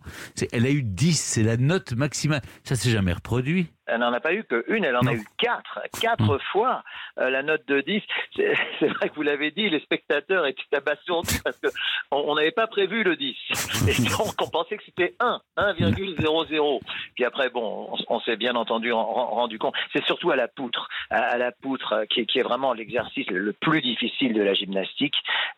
elle 0.51 0.65
a 0.65 0.69
eu 0.69 0.83
10, 0.83 1.13
c'est 1.19 1.43
la 1.43 1.57
note 1.57 1.93
maximale. 1.93 2.41
Ça 2.63 2.75
s'est 2.75 2.89
jamais 2.91 3.13
reproduit. 3.13 3.67
Elle 3.87 3.99
n'en 3.99 4.13
a 4.13 4.21
pas 4.21 4.33
eu 4.33 4.45
qu'une, 4.45 4.85
elle 4.85 4.95
en 4.95 5.05
a 5.05 5.13
eu 5.13 5.25
quatre. 5.37 5.81
Quatre 5.99 6.39
fois 6.53 6.81
euh, 7.19 7.29
la 7.29 7.43
note 7.43 7.67
de 7.67 7.81
10. 7.81 8.01
C'est 8.79 8.87
vrai 8.87 9.09
que 9.09 9.15
vous 9.15 9.21
l'avez 9.21 9.51
dit, 9.51 9.69
les 9.69 9.81
spectateurs 9.81 10.45
étaient 10.45 10.61
abasourdis 10.77 11.41
parce 11.43 11.57
qu'on 11.59 12.17
on 12.17 12.35
n'avait 12.35 12.51
pas 12.51 12.67
prévu 12.67 13.03
le 13.03 13.17
10. 13.17 13.35
Et 13.89 14.01
donc 14.09 14.33
on 14.41 14.47
pensait 14.49 14.77
que 14.77 14.83
c'était 14.85 15.15
1, 15.19 15.41
1,00. 15.57 16.79
Puis 17.15 17.25
après, 17.25 17.49
bon, 17.49 17.89
on, 17.91 18.15
on 18.15 18.19
s'est 18.21 18.37
bien 18.37 18.55
entendu 18.55 18.93
ren- 18.93 19.03
ren- 19.03 19.25
rendu 19.25 19.57
compte. 19.59 19.73
C'est 19.93 20.03
surtout 20.05 20.31
à 20.31 20.35
la 20.37 20.47
poutre, 20.47 20.87
à, 21.09 21.17
à 21.23 21.37
la 21.37 21.51
poutre 21.51 21.93
euh, 21.93 22.05
qui, 22.05 22.21
est- 22.21 22.25
qui 22.25 22.39
est 22.39 22.43
vraiment 22.43 22.73
l'exercice 22.73 23.27
le, 23.29 23.39
le 23.39 23.53
plus 23.53 23.81
difficile 23.81 24.33
de 24.33 24.41
la 24.41 24.53
gymnastique. 24.53 25.15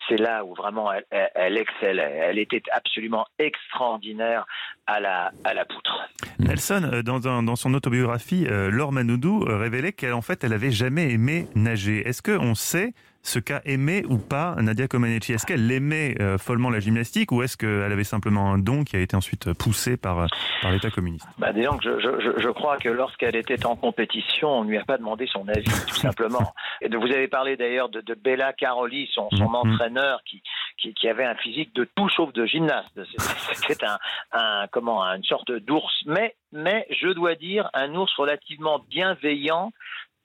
C'est 0.09 0.17
là 0.19 0.43
où 0.43 0.55
vraiment 0.55 0.91
elle, 0.91 1.05
elle, 1.11 1.29
elle 1.35 1.57
excellait. 1.57 2.12
Elle 2.15 2.39
était 2.39 2.61
absolument 2.71 3.25
extraordinaire 3.39 4.45
à 4.87 4.99
la, 4.99 5.31
à 5.43 5.53
la 5.53 5.65
poutre. 5.65 6.09
Nelson, 6.39 6.89
euh, 6.91 7.01
dans, 7.01 7.19
dans 7.43 7.55
son 7.55 7.73
autobiographie, 7.73 8.47
euh, 8.47 8.69
Laure 8.69 8.91
Manoudou 8.91 9.43
euh, 9.43 9.57
révélait 9.57 9.93
qu'elle 9.93 10.13
en 10.13 10.21
fait, 10.21 10.43
elle 10.43 10.53
avait 10.53 10.71
jamais 10.71 11.11
aimé 11.11 11.47
nager. 11.55 12.07
Est-ce 12.07 12.21
qu'on 12.21 12.55
sait 12.55 12.93
ce 13.25 13.39
qu'a 13.39 13.61
aimé 13.65 14.03
ou 14.09 14.17
pas 14.17 14.55
Nadia 14.61 14.87
Comaneci? 14.87 15.33
Est-ce 15.33 15.45
qu'elle 15.45 15.71
aimait 15.71 16.15
euh, 16.21 16.37
follement 16.37 16.69
la 16.69 16.79
gymnastique 16.81 17.31
ou 17.31 17.41
est-ce 17.41 17.55
qu'elle 17.57 17.91
avait 17.91 18.03
simplement 18.03 18.51
un 18.53 18.57
don 18.57 18.83
qui 18.83 18.95
a 18.97 18.99
été 18.99 19.15
ensuite 19.15 19.53
poussé 19.53 19.95
par, 19.97 20.19
euh, 20.19 20.25
par 20.61 20.71
l'État 20.71 20.91
communiste? 20.91 21.25
Bah, 21.37 21.53
disons 21.53 21.77
que 21.77 21.83
je, 21.85 21.99
je, 21.99 22.19
je- 22.19 22.41
je 22.43 22.49
crois 22.49 22.77
que 22.77 22.89
lorsqu'elle 22.89 23.35
était 23.37 23.65
en 23.65 23.75
compétition, 23.77 24.49
on 24.49 24.63
ne 24.65 24.69
lui 24.69 24.77
a 24.77 24.83
pas 24.83 24.97
demandé 24.97 25.25
son 25.31 25.47
avis, 25.47 25.63
tout 25.63 25.95
simplement. 25.95 26.53
Et 26.81 26.89
de, 26.89 26.97
vous 26.97 27.05
avez 27.07 27.27
parlé 27.29 27.55
d'ailleurs 27.55 27.89
de, 27.89 28.01
de 28.01 28.13
Bella 28.13 28.51
Caroli, 28.53 29.09
son, 29.13 29.29
son 29.31 29.49
Mhm. 29.49 29.55
entraîneur, 29.55 30.19
qui, 30.25 30.43
qui, 30.77 30.93
qui 30.93 31.07
avait 31.07 31.23
un 31.25 31.35
physique 31.35 31.73
de 31.75 31.87
tout 31.95 32.09
sauf 32.09 32.33
de 32.33 32.45
gymnaste. 32.45 32.89
C'était- 32.95 33.67
C'était 33.67 33.85
un, 33.85 33.97
un, 34.33 34.67
comment, 34.71 35.01
une 35.03 35.23
sorte 35.23 35.51
d'ours, 35.51 35.93
mais, 36.05 36.35
mais 36.51 36.85
je 37.01 37.07
dois 37.13 37.35
dire 37.35 37.69
un 37.73 37.93
ours 37.95 38.13
relativement 38.17 38.79
bienveillant 38.89 39.71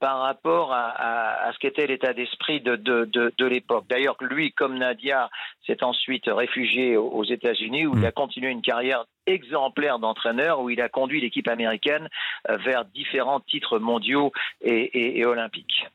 par 0.00 0.20
rapport 0.20 0.72
à, 0.72 0.88
à, 0.88 1.48
à 1.48 1.52
ce 1.52 1.58
qu'était 1.58 1.86
l'état 1.86 2.12
d'esprit 2.12 2.60
de, 2.60 2.76
de, 2.76 3.04
de, 3.04 3.32
de 3.36 3.46
l'époque. 3.46 3.84
D'ailleurs, 3.88 4.16
lui, 4.20 4.52
comme 4.52 4.78
Nadia, 4.78 5.30
s'est 5.66 5.82
ensuite 5.82 6.24
réfugié 6.26 6.96
aux 6.96 7.08
aux 7.18 7.24
États-Unis 7.24 7.86
où 7.86 7.98
il 7.98 8.06
a 8.06 8.12
continué 8.12 8.50
une 8.50 8.62
carrière 8.62 9.04
exemplaire 9.26 9.98
d'entraîneur, 9.98 10.60
où 10.60 10.70
il 10.70 10.80
a 10.80 10.88
conduit 10.88 11.20
l'équipe 11.20 11.48
américaine 11.48 12.08
euh, 12.48 12.56
vers 12.58 12.84
différents 12.84 13.40
titres 13.40 13.78
mondiaux 13.78 14.30
et, 14.60 14.70
et, 14.70 15.18
et 15.18 15.24
olympiques. 15.26 15.86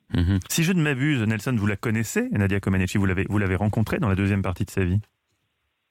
Si 0.49 0.63
je 0.63 0.73
ne 0.73 0.81
m'abuse, 0.81 1.21
Nelson, 1.23 1.55
vous 1.57 1.65
la 1.67 1.77
connaissez, 1.77 2.27
Nadia 2.31 2.59
Comaneci, 2.59 2.97
vous 2.97 3.05
l'avez 3.05 3.55
rencontrée 3.55 3.99
dans 3.99 4.09
la 4.09 4.15
deuxième 4.15 4.41
partie 4.41 4.65
de 4.65 4.69
sa 4.69 4.83
vie? 4.83 4.99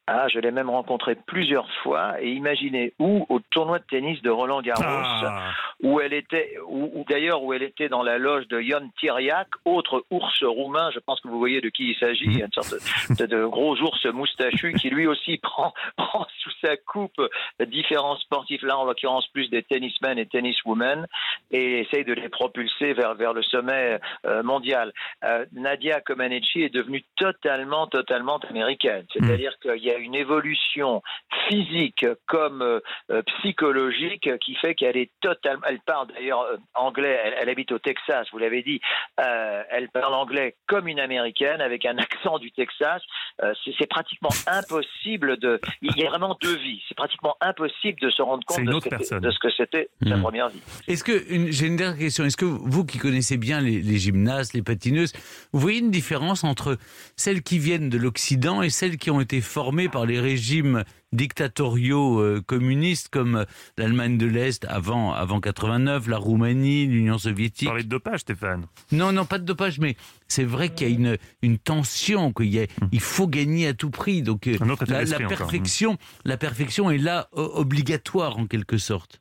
Ah, 0.09 0.27
je 0.29 0.41
l'ai 0.41 0.51
même 0.51 0.69
rencontrée 0.69 1.15
plusieurs 1.15 1.71
fois 1.83 2.21
et 2.21 2.33
imaginez 2.33 2.93
où 2.99 3.25
au 3.29 3.39
tournoi 3.51 3.79
de 3.79 3.85
tennis 3.85 4.21
de 4.23 4.31
Roland 4.31 4.61
Garros, 4.61 4.83
Ah. 4.85 5.53
où 5.83 6.01
elle 6.01 6.13
était, 6.13 6.57
où 6.67 7.05
d'ailleurs 7.09 7.43
où 7.45 7.53
elle 7.53 7.63
était 7.63 7.89
dans 7.89 8.03
la 8.03 8.19
loge 8.19 8.49
de 8.49 8.61
Yon 8.61 8.91
Tiriac, 8.99 9.49
autre 9.65 10.05
ours 10.11 10.43
roumain. 10.43 10.91
Je 10.93 10.99
pense 10.99 11.21
que 11.21 11.29
vous 11.29 11.39
voyez 11.39 11.61
de 11.61 11.69
qui 11.69 11.91
il 11.91 11.97
s'agit, 11.97 12.41
une 12.41 12.53
sorte 12.53 12.75
de, 13.19 13.27
de 13.27 13.45
gros 13.45 13.77
ours 13.81 14.05
moustachu 14.07 14.75
qui 14.75 14.91
lui 14.91 15.07
aussi 15.07 15.39
prend, 15.43 15.73
prend 15.97 16.27
sous 16.41 16.51
sa 16.65 16.77
coupe 16.77 17.21
différents 17.67 18.17
sportifs 18.17 18.63
là, 18.63 18.79
en 18.79 18.85
l'occurrence 18.85 19.27
plus 19.29 19.49
des 19.51 19.63
tennismen 19.63 20.19
et 20.19 20.27
tenniswomen, 20.27 21.07
et 21.53 21.81
essaye 21.81 22.05
de 22.05 22.13
les 22.13 22.29
propulser 22.29 22.93
vers 22.93 23.15
vers 23.15 23.33
le 23.33 23.43
sommet 23.43 24.01
euh, 24.27 24.43
mondial. 24.43 24.93
Euh, 25.25 25.45
Nadia 25.53 26.01
Comaneci 26.01 26.63
est 26.63 26.75
devenue 26.75 27.05
totalement, 27.17 27.87
totalement 27.87 28.39
américaine. 28.39 29.05
C'est-à-dire 29.13 29.57
qu'il 29.61 29.83
y 29.83 29.91
a 29.91 29.92
une 29.99 30.15
évolution 30.15 31.03
physique 31.49 32.07
comme 32.27 32.63
euh, 32.63 33.23
psychologique 33.39 34.29
qui 34.39 34.55
fait 34.57 34.75
qu'elle 34.75 34.97
est 34.97 35.11
totalement. 35.21 35.63
Elle 35.69 35.81
parle 35.81 36.09
d'ailleurs 36.09 36.43
euh, 36.43 36.57
anglais. 36.75 37.19
Elle, 37.25 37.35
elle 37.41 37.49
habite 37.49 37.73
au 37.73 37.79
Texas, 37.79 38.27
vous 38.33 38.39
l'avez 38.39 38.63
dit. 38.63 38.81
Euh, 39.21 39.63
elle 39.71 39.89
parle 39.91 40.15
anglais 40.15 40.57
comme 40.67 40.89
une 40.89 41.01
américaine 41.01 41.61
avec 41.61 41.85
un 41.87 41.97
accent 41.99 42.39
du 42.39 42.51
Texas. 42.53 43.03
Euh, 43.43 43.53
c'est 43.79 43.87
pratiquement 43.89 44.31
impossible 44.47 45.37
de. 45.39 45.61
Il 45.83 45.97
y 45.97 46.05
a 46.07 46.09
vraiment 46.11 46.37
deux 46.41 46.57
vies. 46.57 46.83
C'est 46.89 46.97
pratiquement 46.97 47.37
impossible 47.41 47.99
de 48.01 48.11
se 48.11 48.23
rendre 48.23 48.45
compte 48.47 48.65
de 48.65 48.73
ce, 48.73 48.79
que, 48.85 48.89
personne. 48.89 49.21
de 49.21 49.31
ce 49.31 49.39
que 49.39 49.51
c'était 49.57 49.89
sa 50.07 50.17
Mhm. 50.17 50.23
première 50.23 50.49
vie. 50.49 50.61
Est-ce 50.89 51.05
que 51.05 51.33
une- 51.33 51.51
j'ai 51.53 51.67
une 51.67 51.77
dernière 51.77 51.99
question 51.99 52.25
Est-ce 52.25 52.37
que 52.37 52.45
vous 52.45 52.85
qui 52.85 52.99
connaissez 52.99 53.37
bien 53.37 53.61
les, 53.61 53.81
les 53.81 53.97
gymnastes, 53.99 54.55
les 54.55 54.63
patineuses, 54.63 55.13
vous 55.53 55.61
voyez 55.61 55.79
une 55.79 55.91
différence 55.91 56.45
entre 56.45 56.77
celles 57.17 57.43
qui 57.43 57.59
viennent 57.59 57.89
de 57.91 57.99
l'Occident 57.99 58.63
et 58.63 58.71
celles 58.71 58.97
qui 58.99 59.11
ont 59.11 59.21
été 59.21 59.41
formées 59.41 59.82
par 59.89 60.07
les 60.07 60.21
régimes 60.21 60.85
dictatoriaux 61.13 62.21
euh, 62.21 62.41
communistes 62.47 63.09
comme 63.09 63.45
l'Allemagne 63.77 64.19
de 64.19 64.27
l'Est 64.27 64.65
avant 64.67 65.13
avant 65.13 65.41
89, 65.41 66.09
la 66.09 66.19
Roumanie, 66.19 66.87
l'Union 66.87 67.19
soviétique 67.19 67.69
Parler 67.69 67.83
de 67.85 67.89
dopage, 67.89 68.21
Stéphane. 68.21 68.67
Non, 68.93 69.13
non, 69.13 69.25
pas 69.25 69.39
de 69.39 69.45
dopage, 69.45 69.79
mais 69.79 69.97
c'est 70.29 70.45
vrai 70.45 70.69
qu'il 70.71 70.89
y 70.89 70.93
a 70.93 70.95
une, 70.95 71.19
une 71.43 71.59
tension, 71.59 72.33
qu'il 72.33 72.47
y 72.53 72.61
a, 72.61 72.67
il 72.93 73.01
faut 73.01 73.27
gagner 73.27 73.69
à 73.69 73.75
tout 73.75 73.91
prix. 73.91 74.23
Donc 74.23 74.47
euh, 74.47 74.57
Un 74.61 74.69
autre 74.71 74.85
état 74.85 74.93
la, 74.93 74.99
la 75.01 75.05
d'esprit 75.05 75.25
encore. 75.27 75.37
perfection, 75.39 75.97
la 76.25 76.37
perfection 76.37 76.91
est 76.91 76.99
là 76.99 77.29
obligatoire 77.33 78.39
en 78.39 78.47
quelque 78.47 78.79
sorte. 78.79 79.21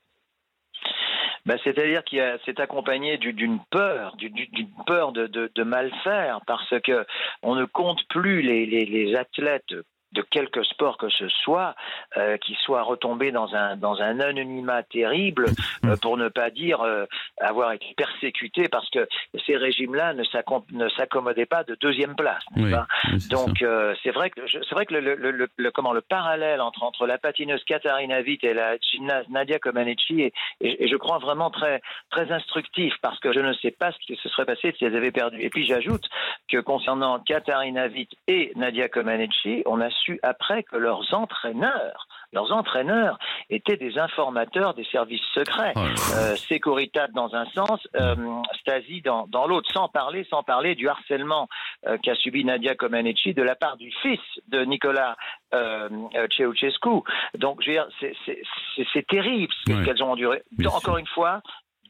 Ben, 1.48 1.58
C'est-à-dire 1.64 2.04
qu'il 2.04 2.20
y 2.20 2.22
a- 2.22 2.38
c'est 2.46 2.60
accompagné 2.60 3.18
du- 3.18 3.34
d'une 3.34 3.60
peur, 3.72 4.16
du- 4.16 4.30
du- 4.30 4.46
d'une 4.48 4.70
peur 4.86 5.12
de, 5.12 5.26
de- 5.26 5.52
de 5.56 5.64
mal 5.64 5.92
faire, 6.04 6.40
parce 6.46 6.70
que 6.84 7.04
on 7.42 7.56
ne 7.56 7.66
compte 7.66 8.00
plus 8.10 8.44
les, 8.44 8.68
les- 8.68 8.86
les 8.86 9.16
athlètes 9.16 9.74
de 10.14 10.22
quelque 10.22 10.64
sport 10.64 10.98
que 10.98 11.10
ce 11.10 11.28
soit, 11.30 11.76
euh, 12.18 12.38
qui 12.38 12.56
soient 12.64 12.82
retombés 12.84 13.32
dans 13.32 13.54
un 13.56 13.78
dans 13.78 14.02
un 14.02 14.20
anonymat 14.20 14.84
terrible, 14.84 15.46
euh, 15.86 15.96
pour 16.02 16.18
ne 16.18 16.28
pas 16.30 16.50
dire 16.50 16.82
euh, 16.82 17.06
avoir 17.40 17.72
été 17.72 17.94
persécutés, 17.96 18.68
parce 18.70 18.90
que 18.90 19.08
ces 19.46 19.56
régimes-là 19.58 20.14
ne 20.14 20.24
s'accom- 20.24 20.64
ne 20.72 20.90
s'accommodaient 20.90 21.46
pas 21.46 21.64
de 21.64 21.76
deuxième 21.80 22.16
place. 22.16 22.44
n'est-ce 22.56 22.66
Oui, 22.66 22.72
pas 22.72 22.88
oui, 23.12 23.20
c'est 23.22 23.32
donc 23.32 23.64
c'est 24.04 24.12
vrai 24.12 24.30
que 24.30 24.42
c'est 24.48 24.72
vrai 24.76 24.86
que 24.86 24.94
le, 24.96 25.16
le- 25.16 25.32
le- 25.32 25.48
le- 25.56 25.72
comment 25.72 25.94
le 25.94 26.02
parallèle 26.02 26.62
entre 26.62 26.84
entre 26.84 27.08
la 27.08 27.18
patineuse 27.18 27.64
Katharina 27.64 28.20
Witt 28.22 28.44
et 28.44 28.54
la 28.54 28.78
gymnaste 28.78 29.30
Nadia 29.30 29.60
Comaneci 29.60 30.22
est, 30.22 30.34
est- 30.62 30.84
est, 30.84 30.88
je 30.88 30.96
crois 30.98 31.20
vraiment 31.20 31.50
très 31.50 31.82
très 32.10 32.32
instructif 32.32 32.94
parce 33.02 33.20
que 33.20 33.32
je 33.34 33.40
ne 33.40 33.54
sais 33.54 33.72
pas 33.72 33.92
ce 33.92 33.98
qui 34.00 34.16
se 34.22 34.28
serait 34.30 34.46
passé 34.46 34.74
si 34.78 34.86
elles 34.86 34.96
avaient 34.96 35.12
perdu. 35.12 35.40
Et 35.42 35.50
puis 35.50 35.66
j'ajoute 35.66 36.04
que 36.50 36.58
concernant 36.58 37.20
Katharina 37.20 37.88
Witt 37.88 38.12
et 38.28 38.52
Nadia 38.56 38.90
Comaneci, 38.90 39.64
on 39.66 39.80
a 39.82 39.90
su 40.04 40.20
après 40.24 40.64
que 40.64 40.76
leurs 40.78 41.14
entraîneurs 41.14 42.08
leurs 42.34 42.52
entraîneurs 42.54 43.18
étaient 43.50 43.76
des 43.76 43.98
informateurs 44.00 44.74
des 44.74 44.86
services 44.86 45.22
secrets. 45.34 45.74
Oh. 45.76 45.80
Euh, 46.16 46.36
Securitat 46.38 47.08
dans 47.10 47.36
un 47.36 47.46
sens, 47.48 47.86
euh, 47.96 48.16
Stasi 48.62 49.02
dans, 49.02 49.28
dans 49.28 49.48
l'autre, 49.48 49.70
sans 49.74 49.90
parler, 49.90 50.26
sans 50.30 50.44
parler 50.44 50.76
du 50.76 50.88
harcèlement 50.88 51.50
euh, 51.88 51.98
qu'a 51.98 52.16
subi 52.16 52.46
Nadia 52.46 52.76
Comaneci 52.76 53.34
de 53.34 53.44
la 53.44 53.56
part 53.56 53.76
du 53.78 53.92
fils 54.02 54.20
de 54.48 54.64
Nicolas 54.64 55.18
euh, 55.54 55.90
euh, 56.16 56.28
Ceausescu. 56.32 57.02
Donc, 57.38 57.62
je 57.62 57.72
veux 57.72 57.76
dire, 57.76 57.88
c'est- 58.00 59.08
terrible 59.08 59.54
ce 59.68 59.84
qu'elles 59.84 60.04
ont 60.04 60.12
enduré. 60.12 60.42
Encore 60.74 60.98
une 60.98 61.08
fois, 61.08 61.42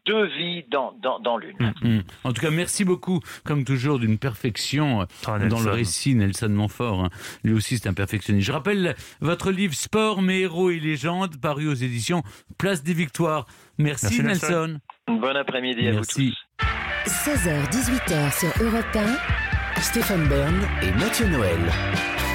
deux 0.06 0.26
vies 0.28 0.64
dans, 0.72 0.94
dans, 1.02 1.20
dans 1.20 1.38
l'une. 1.38 1.74
Mm. 1.82 2.00
En 2.24 2.34
tout 2.34 2.42
cas, 2.42 2.50
merci 2.52 2.84
beaucoup, 2.86 3.20
comme 3.44 3.64
toujours, 3.64 4.00
d'une 4.00 4.18
perfection 4.18 5.02
euh, 5.02 5.06
Ah, 5.28 5.40
dans 5.40 5.60
le 5.62 5.72
récit. 5.72 6.16
Nelson 6.16 6.50
Montfort, 6.50 7.06
hein. 7.06 7.10
lui 7.44 7.54
aussi, 7.54 7.78
c'est 7.78 7.88
un 7.88 7.94
perfectionniste. 7.94 8.48
Je 8.48 8.52
rappelle 8.52 8.96
votre 9.22 9.52
livre 9.52 9.74
Sport, 9.76 10.22
mes 10.22 10.40
héros 10.42 10.70
et 10.72 10.80
légendes, 10.80 11.38
paru 11.40 11.68
aux 11.68 11.74
éditions 11.74 12.24
Place 12.58 12.84
des 12.84 12.94
Victoires. 12.94 13.46
Merci, 13.78 14.06
Merci, 14.06 14.24
Nelson. 14.24 14.80
Nelson. 15.08 15.22
Bon 15.22 15.36
après-midi 15.36 15.88
à 15.88 15.92
vous 15.92 15.96
Merci. 15.98 16.34
tous. 16.58 16.68
16h-18h 17.10 18.40
sur 18.40 18.64
Europe 18.64 18.86
1, 19.76 19.82
Stéphane 19.82 20.28
Bern 20.28 20.56
et 20.84 20.92
Mathieu 21.00 21.28
Noël. 21.28 21.60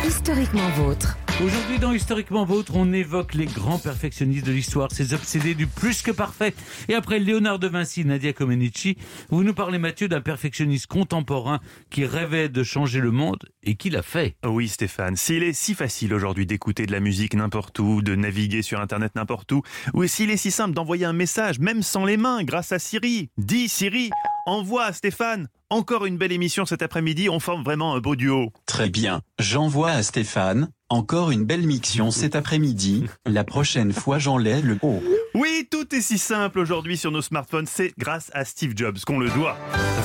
historiquement 0.05 0.69
vôtre. 0.71 1.17
Aujourd'hui, 1.45 1.79
dans 1.79 1.93
Historiquement 1.93 2.47
Vôtre, 2.47 2.73
on 2.77 2.95
évoque 2.95 3.35
les 3.35 3.45
grands 3.45 3.79
perfectionnistes 3.79 4.47
de 4.47 4.53
l'histoire, 4.53 4.91
ces 4.91 5.13
obsédés 5.13 5.55
du 5.55 5.67
plus 5.67 6.01
que 6.01 6.11
parfait. 6.11 6.55
Et 6.89 6.95
après 6.95 7.19
Léonard 7.19 7.59
de 7.59 7.69
Vinci, 7.69 8.07
Nadia 8.07 8.33
Comenici, 8.33 8.97
vous 9.29 9.45
nous 9.45 9.53
parlez, 9.53 9.77
Mathieu, 9.77 10.09
d'un 10.09 10.23
perfectionniste 10.23 10.87
contemporain 10.87 11.61
qui 11.91 12.07
rêvait 12.07 12.49
de 12.49 12.63
changer 12.63 13.01
le 13.01 13.11
monde 13.11 13.45
et 13.63 13.75
qui 13.75 13.91
l'a 13.91 14.01
fait. 14.01 14.37
Oui, 14.47 14.67
Stéphane, 14.67 15.17
s'il 15.17 15.43
est 15.43 15.53
si 15.53 15.75
facile 15.75 16.15
aujourd'hui 16.15 16.47
d'écouter 16.47 16.87
de 16.87 16.93
la 16.93 17.01
musique 17.01 17.35
n'importe 17.35 17.79
où, 17.81 18.01
de 18.01 18.15
naviguer 18.15 18.63
sur 18.63 18.81
Internet 18.81 19.15
n'importe 19.15 19.53
où, 19.53 19.63
ou 19.93 20.07
s'il 20.07 20.31
est 20.31 20.39
si 20.39 20.51
simple 20.51 20.73
d'envoyer 20.73 21.05
un 21.05 21.13
message, 21.13 21.59
même 21.59 21.83
sans 21.83 22.07
les 22.07 22.17
mains, 22.17 22.45
grâce 22.45 22.73
à 22.73 22.79
Siri, 22.79 23.29
dis 23.37 23.69
Siri, 23.69 24.11
envoie 24.47 24.85
à 24.85 24.93
Stéphane. 24.95 25.49
Encore 25.69 26.07
une 26.07 26.17
belle 26.17 26.33
émission 26.33 26.65
cet 26.65 26.81
après-midi, 26.81 27.29
on 27.29 27.41
forme 27.41 27.63
vraiment 27.63 27.95
un 27.95 28.01
beau 28.01 28.17
duo. 28.17 28.53
Très 28.65 28.89
bien, 28.89 29.21
j'envoie 29.39 29.91
à 29.91 30.03
Stéphane. 30.03 30.71
Encore 30.89 31.33
une 31.33 31.45
belle 31.45 31.67
mixion 31.67 32.13
cet 32.13 32.37
après-midi. 32.37 33.07
La 33.27 33.43
prochaine 33.43 33.93
fois, 33.93 34.21
j'enlève 34.21 34.65
le 34.65 34.79
haut. 34.83 35.03
Oui, 35.35 35.67
tout 35.69 35.93
est 35.93 36.01
si 36.01 36.17
simple 36.17 36.61
aujourd'hui 36.61 36.97
sur 36.97 37.11
nos 37.11 37.23
smartphones, 37.23 37.67
c'est 37.67 37.93
grâce 37.99 38.31
à 38.35 38.45
Steve 38.45 38.73
Jobs 38.77 38.99
qu'on 39.05 39.19
le 39.19 39.29
doit. 39.31 39.57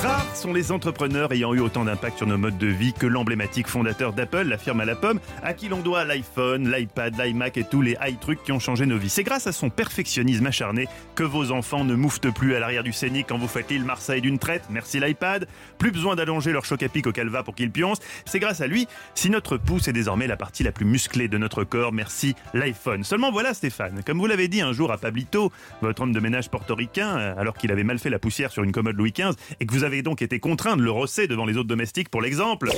Rares 0.02 0.34
sont 0.34 0.52
les 0.52 0.72
entrepreneurs 0.72 1.30
ayant 1.30 1.54
eu 1.54 1.60
autant 1.60 1.84
d'impact 1.84 2.18
sur 2.18 2.26
nos 2.26 2.36
modes 2.36 2.58
de 2.58 2.66
vie 2.66 2.92
que 2.92 3.06
l'emblématique 3.06 3.68
fondateur 3.68 4.12
d'Apple, 4.12 4.42
la 4.42 4.58
firme 4.58 4.80
à 4.80 4.84
la 4.84 4.96
pomme, 4.96 5.20
à 5.44 5.54
qui 5.54 5.68
l'on 5.68 5.78
doit 5.78 6.04
l'iPhone, 6.04 6.68
l'iPad, 6.68 7.16
l'iMac 7.16 7.56
et 7.56 7.62
tous 7.62 7.82
les 7.82 7.96
high 8.02 8.18
trucs 8.18 8.42
qui 8.42 8.50
ont 8.50 8.58
changé 8.58 8.84
nos 8.84 8.98
vies. 8.98 9.10
C'est 9.10 9.22
grâce 9.22 9.46
à 9.46 9.52
son 9.52 9.70
perfectionnisme 9.70 10.44
acharné 10.44 10.88
que 11.14 11.22
vos 11.22 11.52
enfants 11.52 11.84
ne 11.84 11.94
mouftent 11.94 12.34
plus 12.34 12.56
à 12.56 12.58
l'arrière 12.58 12.82
du 12.82 12.92
Scénic 12.92 13.28
quand 13.28 13.38
vous 13.38 13.46
faites 13.46 13.70
l'île 13.70 13.84
Marseille 13.84 14.20
d'une 14.20 14.40
traite, 14.40 14.64
merci 14.70 14.98
l'iPad. 14.98 15.46
Plus 15.78 15.92
besoin 15.92 16.16
d'allonger 16.16 16.50
leur 16.50 16.64
choc 16.64 16.82
à 16.82 16.88
pic 16.88 17.06
au 17.06 17.12
calva 17.12 17.44
pour 17.44 17.54
qu'ils 17.54 17.70
pioncent. 17.70 18.00
C'est 18.24 18.40
grâce 18.40 18.60
à 18.60 18.66
lui 18.66 18.88
si 19.14 19.30
notre 19.30 19.56
pouce 19.56 19.86
est 19.86 19.92
désormais 19.92 20.26
la 20.26 20.36
partie 20.36 20.64
la 20.64 20.72
plus 20.72 20.86
musclée 20.86 21.28
de 21.28 21.38
notre 21.38 21.62
corps, 21.62 21.92
merci 21.92 22.34
l'iPhone. 22.54 23.04
Seulement 23.04 23.30
voilà 23.30 23.54
Stéphane, 23.54 24.02
comme 24.04 24.18
vous 24.18 24.26
l'avez 24.26 24.48
dit 24.48 24.62
un 24.62 24.72
jour 24.72 24.90
à 24.90 24.98
Pablito, 24.98 25.52
votre 25.80 26.02
homme 26.02 26.12
de 26.12 26.18
ménage 26.18 26.50
portoricain, 26.50 27.18
euh, 27.18 27.34
alors 27.38 27.54
qu'il 27.54 27.70
avait 27.70 27.84
mal 27.84 28.00
fait 28.00 28.10
la 28.10 28.18
poussière 28.18 28.50
sur 28.50 28.64
une 28.64 28.72
commode 28.72 28.96
Louis 28.96 29.12
XV, 29.12 29.36
et 29.60 29.66
que 29.66 29.72
vous 29.72 29.84
avez 29.84 29.91
donc 30.00 30.22
été 30.22 30.40
contraint 30.40 30.78
de 30.78 30.82
le 30.82 30.90
rosser 30.90 31.26
devant 31.26 31.44
les 31.44 31.58
autres 31.58 31.68
domestiques 31.68 32.08
pour 32.08 32.22
l'exemple. 32.22 32.70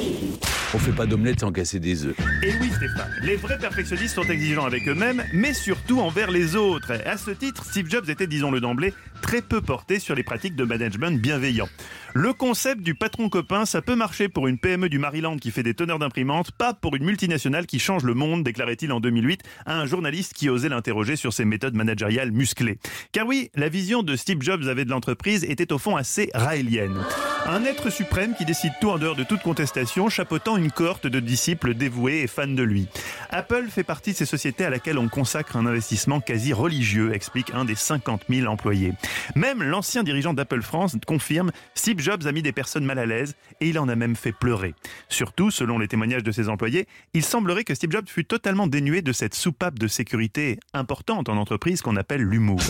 On 0.74 0.78
fait 0.78 0.90
pas 0.90 1.06
d'omelette 1.06 1.38
sans 1.38 1.52
casser 1.52 1.78
des 1.78 2.04
œufs. 2.06 2.16
Et 2.42 2.50
oui 2.60 2.68
Stéphane, 2.74 3.14
les 3.22 3.36
vrais 3.36 3.58
perfectionnistes 3.58 4.16
sont 4.16 4.24
exigeants 4.24 4.64
avec 4.64 4.88
eux-mêmes, 4.88 5.22
mais 5.32 5.54
surtout 5.54 6.00
envers 6.00 6.32
les 6.32 6.56
autres. 6.56 6.90
À 7.06 7.16
ce 7.16 7.30
titre, 7.30 7.64
Steve 7.64 7.88
Jobs 7.88 8.10
était, 8.10 8.26
disons-le 8.26 8.60
d'emblée, 8.60 8.92
très 9.22 9.40
peu 9.40 9.60
porté 9.60 10.00
sur 10.00 10.16
les 10.16 10.24
pratiques 10.24 10.56
de 10.56 10.64
management 10.64 11.20
bienveillant. 11.20 11.68
Le 12.12 12.32
concept 12.32 12.80
du 12.82 12.94
patron 12.96 13.28
copain, 13.28 13.66
ça 13.66 13.82
peut 13.82 13.94
marcher 13.94 14.28
pour 14.28 14.48
une 14.48 14.58
PME 14.58 14.88
du 14.88 14.98
Maryland 14.98 15.36
qui 15.36 15.52
fait 15.52 15.62
des 15.62 15.74
teneurs 15.74 16.00
d'imprimantes, 16.00 16.50
pas 16.50 16.74
pour 16.74 16.96
une 16.96 17.04
multinationale 17.04 17.66
qui 17.66 17.78
change 17.78 18.02
le 18.02 18.14
monde, 18.14 18.42
déclarait-il 18.42 18.90
en 18.92 19.00
2008 19.00 19.42
à 19.66 19.78
un 19.78 19.86
journaliste 19.86 20.34
qui 20.34 20.48
osait 20.48 20.68
l'interroger 20.68 21.14
sur 21.14 21.32
ses 21.32 21.44
méthodes 21.44 21.74
managériales 21.74 22.32
musclées. 22.32 22.78
Car 23.12 23.26
oui, 23.26 23.50
la 23.54 23.68
vision 23.68 24.02
de 24.02 24.16
Steve 24.16 24.42
Jobs 24.42 24.66
avait 24.66 24.84
de 24.84 24.90
l'entreprise 24.90 25.44
était 25.44 25.72
au 25.72 25.78
fond 25.78 25.96
assez 25.96 26.30
raélienne. 26.34 27.03
Un 27.46 27.64
être 27.64 27.90
suprême 27.90 28.34
qui 28.34 28.46
décide 28.46 28.72
tout 28.80 28.88
en 28.88 28.98
dehors 28.98 29.16
de 29.16 29.22
toute 29.22 29.42
contestation, 29.42 30.08
chapeautant 30.08 30.56
une 30.56 30.70
cohorte 30.70 31.06
de 31.06 31.20
disciples 31.20 31.74
dévoués 31.74 32.22
et 32.22 32.26
fans 32.26 32.46
de 32.46 32.62
lui. 32.62 32.88
Apple 33.28 33.66
fait 33.68 33.84
partie 33.84 34.12
de 34.12 34.16
ces 34.16 34.24
sociétés 34.24 34.64
à 34.64 34.70
laquelle 34.70 34.98
on 34.98 35.08
consacre 35.08 35.56
un 35.56 35.66
investissement 35.66 36.20
quasi 36.20 36.54
religieux, 36.54 37.14
explique 37.14 37.52
un 37.52 37.66
des 37.66 37.74
50 37.74 38.24
000 38.30 38.50
employés. 38.50 38.94
Même 39.34 39.62
l'ancien 39.62 40.02
dirigeant 40.02 40.32
d'Apple 40.32 40.62
France 40.62 40.96
confirme, 41.06 41.52
Steve 41.74 42.00
Jobs 42.00 42.26
a 42.26 42.32
mis 42.32 42.42
des 42.42 42.52
personnes 42.52 42.86
mal 42.86 42.98
à 42.98 43.04
l'aise 43.04 43.34
et 43.60 43.68
il 43.68 43.78
en 43.78 43.88
a 43.88 43.94
même 43.94 44.16
fait 44.16 44.32
pleurer. 44.32 44.74
Surtout, 45.10 45.50
selon 45.50 45.78
les 45.78 45.88
témoignages 45.88 46.22
de 46.22 46.32
ses 46.32 46.48
employés, 46.48 46.88
il 47.12 47.24
semblerait 47.24 47.64
que 47.64 47.74
Steve 47.74 47.90
Jobs 47.90 48.08
fut 48.08 48.24
totalement 48.24 48.66
dénué 48.66 49.02
de 49.02 49.12
cette 49.12 49.34
soupape 49.34 49.78
de 49.78 49.86
sécurité 49.86 50.58
importante 50.72 51.28
en 51.28 51.36
entreprise 51.36 51.82
qu'on 51.82 51.96
appelle 51.96 52.22
l'humour. 52.22 52.60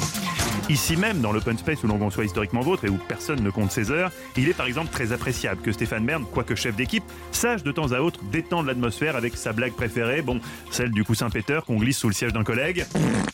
Ici 0.70 0.96
même, 0.96 1.20
dans 1.20 1.30
l'open 1.30 1.58
space 1.58 1.82
où 1.84 1.86
l'on 1.86 1.98
conçoit 1.98 2.24
historiquement 2.24 2.62
vôtre 2.62 2.86
et 2.86 2.88
où 2.88 2.98
personne 3.06 3.42
ne 3.42 3.50
compte 3.50 3.70
ses 3.70 3.90
heures, 3.90 4.10
il 4.36 4.48
est 4.48 4.54
par 4.54 4.64
exemple 4.64 4.90
très 4.90 5.12
appréciable 5.12 5.60
que 5.60 5.72
Stéphane 5.72 6.06
Bern, 6.06 6.24
quoique 6.24 6.54
chef 6.54 6.74
d'équipe, 6.74 7.04
sache 7.32 7.62
de 7.62 7.70
temps 7.70 7.92
à 7.92 8.00
autre 8.00 8.20
détendre 8.32 8.66
l'atmosphère 8.68 9.14
avec 9.14 9.36
sa 9.36 9.52
blague 9.52 9.74
préférée, 9.74 10.22
bon, 10.22 10.40
celle 10.70 10.90
du 10.90 11.04
coussin 11.04 11.28
péteur 11.28 11.66
qu'on 11.66 11.76
glisse 11.76 11.98
sous 11.98 12.08
le 12.08 12.14
siège 12.14 12.32
d'un 12.32 12.44
collègue. 12.44 12.86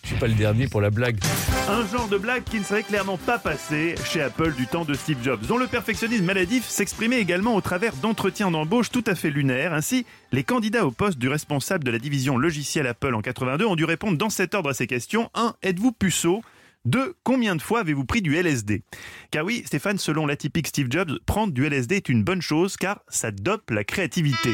Je 0.02 0.08
suis 0.08 0.16
pas 0.16 0.26
le 0.26 0.34
dernier 0.34 0.66
pour 0.66 0.80
la 0.80 0.90
blague. 0.90 1.20
Un 1.68 1.86
genre 1.86 2.08
de 2.08 2.18
blague 2.18 2.42
qui 2.42 2.58
ne 2.58 2.64
serait 2.64 2.82
clairement 2.82 3.16
pas 3.16 3.38
passé 3.38 3.94
chez 4.04 4.20
Apple 4.20 4.52
du 4.54 4.66
temps 4.66 4.84
de 4.84 4.94
Steve 4.94 5.22
Jobs, 5.22 5.46
dont 5.46 5.56
le 5.56 5.68
perfectionnisme 5.68 6.24
maladif 6.24 6.66
s'exprimait 6.66 7.20
également 7.20 7.54
au 7.54 7.60
travers 7.60 7.94
d'entretiens 7.94 8.50
d'embauche 8.50 8.90
tout 8.90 9.04
à 9.06 9.14
fait 9.14 9.30
lunaires. 9.30 9.72
Ainsi, 9.72 10.04
les 10.32 10.42
candidats 10.42 10.84
au 10.84 10.90
poste 10.90 11.18
du 11.18 11.28
responsable 11.28 11.84
de 11.84 11.92
la 11.92 12.00
division 12.00 12.36
logicielle 12.36 12.88
Apple 12.88 13.14
en 13.14 13.22
82 13.22 13.66
ont 13.66 13.76
dû 13.76 13.84
répondre 13.84 14.18
dans 14.18 14.30
cet 14.30 14.56
ordre 14.56 14.70
à 14.70 14.74
ces 14.74 14.88
questions. 14.88 15.30
1. 15.34 15.54
Êtes-vous 15.62 15.92
puceau? 15.92 16.42
Deux, 16.86 17.14
combien 17.24 17.56
de 17.56 17.62
fois 17.62 17.80
avez-vous 17.80 18.06
pris 18.06 18.22
du 18.22 18.36
LSD 18.36 18.82
Car 19.30 19.44
oui, 19.44 19.62
Stéphane, 19.66 19.98
selon 19.98 20.26
l'atypique 20.26 20.68
Steve 20.68 20.86
Jobs, 20.88 21.18
prendre 21.26 21.52
du 21.52 21.66
LSD 21.66 21.96
est 21.96 22.08
une 22.08 22.24
bonne 22.24 22.40
chose 22.40 22.78
car 22.78 23.00
ça 23.08 23.30
dope 23.30 23.70
la 23.70 23.84
créativité. 23.84 24.50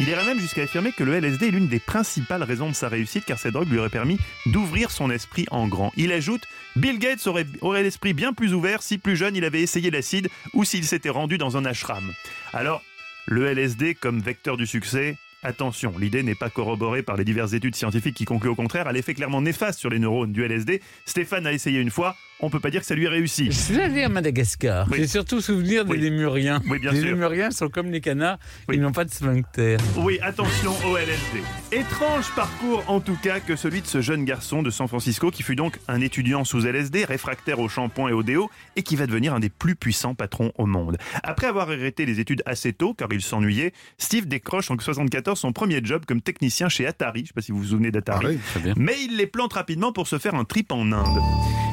Il 0.00 0.08
irait 0.08 0.24
même 0.24 0.40
jusqu'à 0.40 0.62
affirmer 0.62 0.90
que 0.90 1.04
le 1.04 1.14
LSD 1.14 1.46
est 1.46 1.50
l'une 1.50 1.68
des 1.68 1.78
principales 1.78 2.42
raisons 2.42 2.70
de 2.70 2.74
sa 2.74 2.88
réussite 2.88 3.24
car 3.24 3.38
cette 3.38 3.52
drogue 3.52 3.68
lui 3.68 3.78
aurait 3.78 3.88
permis 3.88 4.18
d'ouvrir 4.46 4.90
son 4.90 5.10
esprit 5.10 5.46
en 5.52 5.68
grand. 5.68 5.92
Il 5.96 6.10
ajoute 6.10 6.42
Bill 6.74 6.98
Gates 6.98 7.26
aurait, 7.26 7.46
aurait 7.60 7.84
l'esprit 7.84 8.14
bien 8.14 8.32
plus 8.32 8.52
ouvert 8.52 8.82
si 8.82 8.98
plus 8.98 9.16
jeune 9.16 9.36
il 9.36 9.44
avait 9.44 9.62
essayé 9.62 9.90
l'acide 9.90 10.28
ou 10.54 10.64
s'il 10.64 10.84
s'était 10.84 11.10
rendu 11.10 11.38
dans 11.38 11.56
un 11.56 11.64
ashram. 11.64 12.12
Alors, 12.52 12.82
le 13.26 13.46
LSD 13.46 13.94
comme 13.94 14.20
vecteur 14.20 14.56
du 14.56 14.66
succès, 14.66 15.16
Attention, 15.42 15.94
l'idée 15.98 16.22
n'est 16.22 16.34
pas 16.34 16.50
corroborée 16.50 17.02
par 17.02 17.16
les 17.16 17.24
diverses 17.24 17.54
études 17.54 17.74
scientifiques 17.74 18.14
qui 18.14 18.26
concluent 18.26 18.50
au 18.50 18.54
contraire 18.54 18.86
à 18.86 18.92
l'effet 18.92 19.14
clairement 19.14 19.40
néfaste 19.40 19.78
sur 19.78 19.88
les 19.88 19.98
neurones 19.98 20.32
du 20.32 20.44
LSD. 20.44 20.82
Stéphane 21.06 21.46
a 21.46 21.52
essayé 21.52 21.80
une 21.80 21.90
fois, 21.90 22.14
on 22.42 22.48
peut 22.50 22.60
pas 22.60 22.70
dire 22.70 22.80
que 22.80 22.86
ça 22.86 22.94
lui 22.94 23.06
a 23.06 23.10
réussi. 23.10 23.46
Je 23.46 23.50
suis 23.50 23.80
allé 23.80 24.02
à 24.02 24.08
Madagascar. 24.08 24.86
Oui. 24.90 24.98
J'ai 24.98 25.06
surtout 25.06 25.40
souvenir 25.40 25.84
des 25.84 25.92
Oui. 25.92 25.98
lémuriens. 26.00 26.60
Oui, 26.68 26.78
bien 26.78 26.92
les 26.92 27.00
sûr. 27.00 27.08
lémuriens 27.10 27.50
sont 27.50 27.68
comme 27.68 27.90
les 27.90 28.00
canards, 28.00 28.38
ils 28.72 28.80
n'ont 28.80 28.92
pas 28.92 29.04
de 29.04 29.10
sphincter. 29.10 29.76
Oui, 29.96 30.18
attention 30.22 30.72
au 30.88 30.96
LSD. 30.96 31.42
Étrange 31.72 32.30
parcours 32.34 32.82
en 32.88 33.00
tout 33.00 33.16
cas 33.22 33.40
que 33.40 33.56
celui 33.56 33.82
de 33.82 33.86
ce 33.86 34.00
jeune 34.00 34.24
garçon 34.24 34.62
de 34.62 34.70
San 34.70 34.88
Francisco 34.88 35.30
qui 35.30 35.42
fut 35.42 35.56
donc 35.56 35.78
un 35.88 36.00
étudiant 36.00 36.44
sous 36.44 36.64
LSD, 36.66 37.04
réfractaire 37.04 37.58
au 37.58 37.68
shampoing 37.68 38.08
et 38.08 38.12
au 38.12 38.22
déo, 38.22 38.50
et 38.76 38.82
qui 38.82 38.96
va 38.96 39.06
devenir 39.06 39.34
un 39.34 39.40
des 39.40 39.50
plus 39.50 39.76
puissants 39.76 40.14
patrons 40.14 40.52
au 40.56 40.66
monde. 40.66 40.96
Après 41.22 41.46
avoir 41.46 41.68
arrêté 41.70 42.06
les 42.06 42.20
études 42.20 42.42
assez 42.46 42.72
tôt, 42.72 42.94
car 42.94 43.08
il 43.12 43.20
s'ennuyait, 43.22 43.72
Steve 43.98 44.26
décroche 44.26 44.70
en 44.70 44.78
74 44.78 45.38
son 45.38 45.52
premier 45.52 45.80
job 45.84 46.04
comme 46.06 46.20
technicien 46.22 46.68
chez 46.68 46.86
Atari. 46.86 47.20
Je 47.22 47.26
sais 47.28 47.32
pas 47.34 47.42
si 47.42 47.52
vous 47.52 47.58
vous 47.58 47.64
souvenez 47.68 47.90
d'Atari. 47.90 48.24
Ah 48.26 48.30
oui, 48.30 48.38
très 48.52 48.60
bien. 48.60 48.74
Mais 48.76 48.94
il 49.02 49.16
les 49.16 49.26
plante 49.26 49.52
rapidement 49.52 49.92
pour 49.92 50.06
se 50.08 50.18
faire 50.18 50.34
un 50.34 50.44
trip 50.44 50.72
en 50.72 50.90
Inde. 50.92 51.18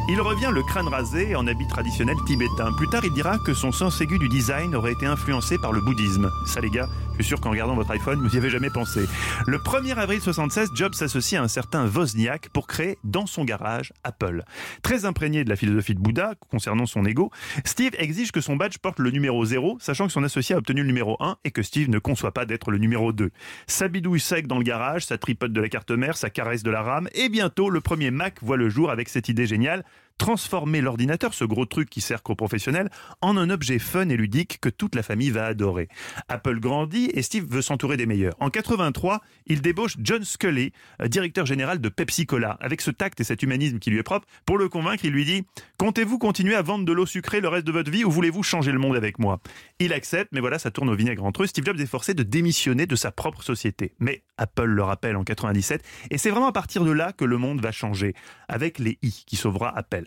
Il 0.10 0.22
revient 0.22 0.50
le 0.54 0.57
crâne 0.62 0.88
rasé 0.88 1.36
en 1.36 1.48
habit 1.48 1.68
traditionnel 1.68 2.16
tibétain. 2.26 2.72
Plus 2.74 2.88
tard, 2.88 3.04
il 3.06 3.14
dira 3.14 3.38
que 3.40 3.54
son 3.54 3.72
sens 3.72 4.00
aigu 4.02 4.18
du 4.18 4.30
design 4.30 4.76
aurait 4.76 4.94
été 4.94 5.06
influencé 5.06 5.58
par 5.58 5.72
le 5.72 5.82
bouddhisme. 5.82 6.30
Ça, 6.46 6.62
les 6.62 6.70
gars, 6.70 6.88
je 7.18 7.24
suis 7.24 7.30
sûr 7.30 7.42
qu'en 7.42 7.50
regardant 7.50 7.76
votre 7.76 7.92
iPhone, 7.92 8.22
vous 8.22 8.30
n'y 8.30 8.38
avez 8.38 8.50
jamais 8.50 8.70
pensé. 8.70 9.08
Le 9.48 9.58
1er 9.58 9.96
avril 9.96 10.22
76, 10.22 10.70
Jobs 10.76 10.94
s'associe 10.94 11.40
à 11.40 11.44
un 11.44 11.48
certain 11.48 11.88
Wozniak 11.88 12.50
pour 12.50 12.68
créer 12.68 12.98
dans 13.04 13.26
son 13.26 13.44
garage 13.44 13.92
Apple. 14.04 14.44
Très 14.84 15.06
imprégné 15.06 15.44
de 15.44 15.50
la 15.50 15.56
philosophie 15.56 15.96
de 15.96 16.00
Bouddha 16.00 16.36
concernant 16.50 16.86
son 16.86 17.06
ego, 17.06 17.32
Steve 17.66 17.94
exige 17.98 18.32
que 18.32 18.42
son 18.42 18.56
badge 18.56 18.78
porte 18.78 19.00
le 19.00 19.10
numéro 19.10 19.44
0, 19.44 19.78
sachant 19.80 20.06
que 20.06 20.14
son 20.14 20.24
associé 20.24 20.56
a 20.56 20.60
obtenu 20.60 20.82
le 20.82 20.88
numéro 20.88 21.18
1 21.20 21.38
et 21.44 21.52
que 21.52 21.64
Steve 21.64 21.90
ne 21.90 22.00
conçoit 22.00 22.34
pas 22.34 22.46
d'être 22.46 22.72
le 22.72 22.78
numéro 22.78 23.12
2. 23.12 23.32
Sa 23.66 23.88
bidouille 23.88 24.20
sec 24.20 24.48
dans 24.48 24.58
le 24.58 24.64
garage, 24.64 25.06
sa 25.06 25.18
tripote 25.18 25.54
de 25.54 25.62
la 25.62 25.70
carte 25.70 25.92
mère, 25.92 26.18
sa 26.18 26.30
caresse 26.30 26.64
de 26.64 26.72
la 26.72 26.82
rame, 26.82 27.10
et 27.16 27.30
bientôt 27.30 27.70
le 27.70 27.82
premier 27.82 28.12
Mac 28.12 28.36
voit 28.44 28.58
le 28.58 28.70
jour 28.70 28.92
avec 28.92 29.10
cette 29.10 29.30
idée 29.30 29.48
géniale 29.48 29.84
transformer 30.18 30.82
l'ordinateur, 30.82 31.34
ce 31.34 31.46
gros 31.46 31.66
truc 31.66 31.90
qui 31.90 32.02
sert 32.02 32.24
qu'aux 32.24 32.36
professionnels, 32.36 32.90
en 33.22 33.38
un 33.38 33.50
objet 33.50 33.80
fun 33.80 34.10
et 34.10 34.18
ludique 34.18 34.60
que 34.60 34.70
toute 34.70 34.96
la 34.96 35.04
famille 35.04 35.30
va 35.30 35.46
adorer. 35.46 35.88
Apple 36.28 36.60
grandit 36.60 37.10
et 37.14 37.22
Steve 37.22 37.46
veut 37.50 37.62
s'entourer 37.62 37.98
des 37.98 38.06
meilleurs. 38.06 38.36
En 38.40 38.50
83, 38.50 39.22
il 39.46 39.62
débauche 39.62 39.96
John 40.00 40.24
Scully, 40.24 40.72
euh, 41.02 41.08
directeur 41.08 41.46
général 41.46 41.80
de 41.80 41.90
Pepsi 41.90 42.26
Cola. 42.26 42.58
Avec 42.60 42.82
ce 42.82 42.92
tact 42.92 43.20
et 43.20 43.24
cet 43.24 43.44
humanisme 43.44 43.80
qui 43.80 43.90
lui 43.90 44.00
est 44.00 44.04
propre, 44.04 44.28
pour 44.46 44.58
le 44.58 44.70
convaincre, 44.70 45.06
il 45.06 45.12
lui 45.12 45.26
dit 45.26 45.46
Comptez-vous 45.78 46.18
continuer 46.18 46.56
à 46.56 46.62
vendre 46.62 46.86
de 46.86 46.92
l'eau 46.92 47.06
sucrée 47.06 47.40
le 47.40 47.48
reste 47.48 47.68
de 47.68 47.72
votre 47.72 47.92
vie 47.92 48.04
ou 48.04 48.12
voulez-vous 48.12 48.44
changer 48.44 48.72
le 48.72 48.80
monde 48.80 48.96
avec 48.96 49.20
moi? 49.20 49.40
Il 49.80 49.94
accepte, 49.94 50.32
mais 50.32 50.40
voilà, 50.40 50.60
ça 50.60 50.72
tourne 50.72 50.90
au 50.90 50.96
vinaigre 50.96 51.24
entre 51.24 51.44
eux. 51.44 51.48
Steve 51.48 51.66
Jobs 51.66 51.80
est 51.80 51.86
forcé 51.86 52.14
de 52.14 52.24
démissionner 52.24 52.86
de 52.86 52.96
sa 52.96 53.12
propre 53.12 53.44
société. 53.44 53.94
Mais 54.00 54.24
Apple 54.38 54.66
le 54.66 54.84
rappelle 54.84 55.16
en 55.16 55.24
97, 55.24 55.84
et 56.12 56.18
c'est 56.18 56.30
vraiment 56.30 56.48
à 56.48 56.52
partir 56.52 56.84
de 56.84 56.92
là 56.92 57.12
que 57.14 57.26
le 57.26 57.38
monde 57.38 57.62
va 57.62 57.72
changer, 57.72 58.14
avec 58.48 58.80
les 58.80 58.98
i 59.02 59.24
qui 59.26 59.36
sauvera 59.36 59.76
Apple. 59.78 60.07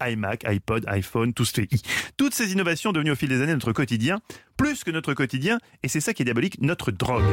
IMac, 0.00 0.44
iPod, 0.44 0.84
iPhone, 0.88 1.32
tout 1.32 1.44
se 1.44 1.52
fait 1.52 1.68
i. 1.72 1.82
Toutes 2.16 2.34
ces 2.34 2.52
innovations 2.52 2.92
devenues 2.92 3.12
au 3.12 3.16
fil 3.16 3.28
des 3.28 3.40
années 3.40 3.54
notre 3.54 3.72
quotidien, 3.72 4.20
plus 4.56 4.84
que 4.84 4.90
notre 4.90 5.14
quotidien, 5.14 5.58
et 5.82 5.88
c'est 5.88 6.00
ça 6.00 6.12
qui 6.12 6.22
est 6.22 6.24
diabolique, 6.24 6.60
notre 6.60 6.90
drogue. 6.90 7.24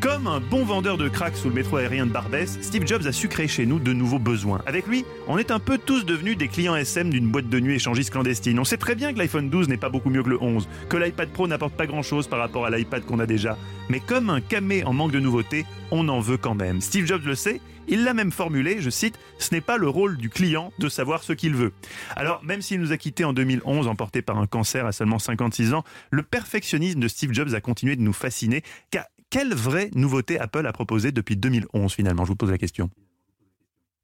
Comme 0.00 0.26
un 0.26 0.40
bon 0.40 0.64
vendeur 0.64 0.96
de 0.96 1.08
crack 1.08 1.36
sous 1.36 1.48
le 1.48 1.54
métro 1.54 1.76
aérien 1.76 2.06
de 2.06 2.10
Barbès, 2.10 2.58
Steve 2.62 2.86
Jobs 2.86 3.06
a 3.06 3.12
su 3.12 3.28
créer 3.28 3.48
chez 3.48 3.66
nous 3.66 3.78
de 3.78 3.92
nouveaux 3.92 4.18
besoins. 4.18 4.62
Avec 4.64 4.86
lui, 4.86 5.04
on 5.28 5.36
est 5.36 5.50
un 5.50 5.58
peu 5.58 5.76
tous 5.76 6.06
devenus 6.06 6.38
des 6.38 6.48
clients 6.48 6.74
SM 6.74 7.10
d'une 7.10 7.28
boîte 7.28 7.50
de 7.50 7.60
nuit 7.60 7.74
échangiste 7.74 8.10
clandestine. 8.10 8.58
On 8.58 8.64
sait 8.64 8.78
très 8.78 8.94
bien 8.94 9.12
que 9.12 9.18
l'iPhone 9.18 9.50
12 9.50 9.68
n'est 9.68 9.76
pas 9.76 9.90
beaucoup 9.90 10.08
mieux 10.08 10.22
que 10.22 10.30
le 10.30 10.42
11, 10.42 10.68
que 10.88 10.96
l'iPad 10.96 11.28
Pro 11.28 11.46
n'apporte 11.48 11.74
pas 11.74 11.86
grand-chose 11.86 12.28
par 12.28 12.38
rapport 12.38 12.64
à 12.64 12.70
l'iPad 12.70 13.04
qu'on 13.04 13.18
a 13.18 13.26
déjà. 13.26 13.58
Mais 13.90 14.00
comme 14.00 14.30
un 14.30 14.40
camé 14.40 14.84
en 14.84 14.94
manque 14.94 15.12
de 15.12 15.20
nouveautés, 15.20 15.66
on 15.90 16.08
en 16.08 16.20
veut 16.20 16.38
quand 16.38 16.54
même. 16.54 16.80
Steve 16.80 17.04
Jobs 17.04 17.26
le 17.26 17.34
sait, 17.34 17.60
il 17.86 18.04
l'a 18.04 18.14
même 18.14 18.32
formulé, 18.32 18.80
je 18.80 18.88
cite, 18.88 19.18
ce 19.38 19.54
n'est 19.54 19.60
pas 19.60 19.76
le 19.76 19.88
rôle 19.88 20.16
du 20.16 20.30
client 20.30 20.72
de 20.78 20.88
savoir 20.88 21.22
ce 21.22 21.32
qu'il 21.34 21.54
veut. 21.54 21.69
Alors, 22.16 22.42
même 22.44 22.62
s'il 22.62 22.80
nous 22.80 22.92
a 22.92 22.96
quittés 22.96 23.24
en 23.24 23.32
2011, 23.32 23.88
emporté 23.88 24.22
par 24.22 24.38
un 24.38 24.46
cancer 24.46 24.86
à 24.86 24.92
seulement 24.92 25.18
56 25.18 25.74
ans, 25.74 25.84
le 26.10 26.22
perfectionnisme 26.22 27.00
de 27.00 27.08
Steve 27.08 27.32
Jobs 27.32 27.54
a 27.54 27.60
continué 27.60 27.96
de 27.96 28.02
nous 28.02 28.12
fasciner. 28.12 28.62
Car 28.90 29.04
quelle 29.30 29.54
vraie 29.54 29.90
nouveauté 29.94 30.38
Apple 30.38 30.66
a 30.66 30.72
proposé 30.72 31.12
depuis 31.12 31.36
2011 31.36 31.92
finalement? 31.92 32.24
Je 32.24 32.30
vous 32.30 32.36
pose 32.36 32.50
la 32.50 32.58
question. 32.58 32.90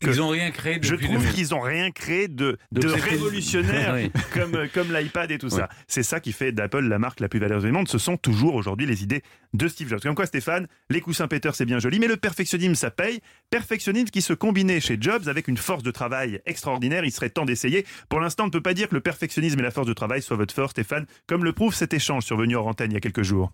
Ils 0.03 0.17
n'ont 0.17 0.29
rien 0.29 0.51
créé 0.51 0.79
Je 0.83 0.95
trouve 0.95 1.19
2000. 1.21 1.33
qu'ils 1.33 1.49
n'ont 1.51 1.61
rien 1.61 1.91
créé 1.91 2.29
de, 2.29 2.59
révolutionnaire 2.75 3.95
Oui. 3.95 4.11
comme, 4.35 4.69
comme 4.75 4.93
l'iPad 4.93 5.31
et 5.31 5.39
tout 5.39 5.49
ça. 5.49 5.69
C'est 5.89 6.03
ça 6.03 6.21
qui 6.21 6.33
fait 6.33 6.53
d'Apple 6.53 6.81
la 6.87 6.99
marque 6.99 7.21
la 7.21 7.29
plus 7.29 7.39
valeureuse 7.41 7.65
du 7.65 7.73
monde. 7.73 7.89
Ce 7.89 7.97
sont 7.97 8.17
toujours 8.19 8.55
aujourd'hui 8.57 8.87
les 8.87 9.03
idées 9.03 9.23
de 9.55 9.69
Steve 9.69 9.89
Jobs. 9.89 10.01
Comme 10.01 10.15
quoi, 10.15 10.27
Stéphane, 10.27 10.67
les 10.91 11.01
coussins 11.01 11.29
Peter, 11.29 11.51
c'est 11.55 11.65
bien 11.65 11.79
joli, 11.79 11.99
mais 11.99 12.09
le 12.09 12.17
perfectionnisme, 12.17 12.75
ça 12.75 12.91
paye. 12.91 13.21
Perfectionnisme 13.51 14.11
qui 14.11 14.21
se 14.21 14.35
combinait 14.35 14.81
chez 14.81 14.99
Jobs 15.01 15.29
avec 15.29 15.49
une 15.49 15.57
force 15.57 15.83
de 15.83 15.91
travail 15.91 16.41
extraordinaire. 16.45 17.05
Il 17.05 17.11
serait 17.13 17.31
temps 17.31 17.47
d'essayer. 17.47 17.87
Pour 18.11 18.21
l'instant, 18.21 18.45
on 18.45 18.47
ne 18.49 18.53
peut 18.53 18.61
pas 18.63 18.75
dire 18.75 18.89
que 18.91 18.95
le 18.95 19.01
perfectionnisme 19.01 19.59
et 19.59 19.63
la 19.63 19.71
force 19.71 19.87
de 19.87 19.95
travail 19.95 20.21
soient 20.21 20.37
votre 20.37 20.55
force, 20.55 20.73
Stéphane, 20.73 21.07
comme 21.27 21.43
le 21.43 21.53
prouve 21.53 21.75
cet 21.75 21.95
échange 21.95 22.25
survenu 22.25 22.55
hors 22.57 22.67
antenne 22.67 22.91
il 22.91 22.95
y 22.95 22.99
a 22.99 23.01
quelques 23.01 23.23
jours. 23.23 23.51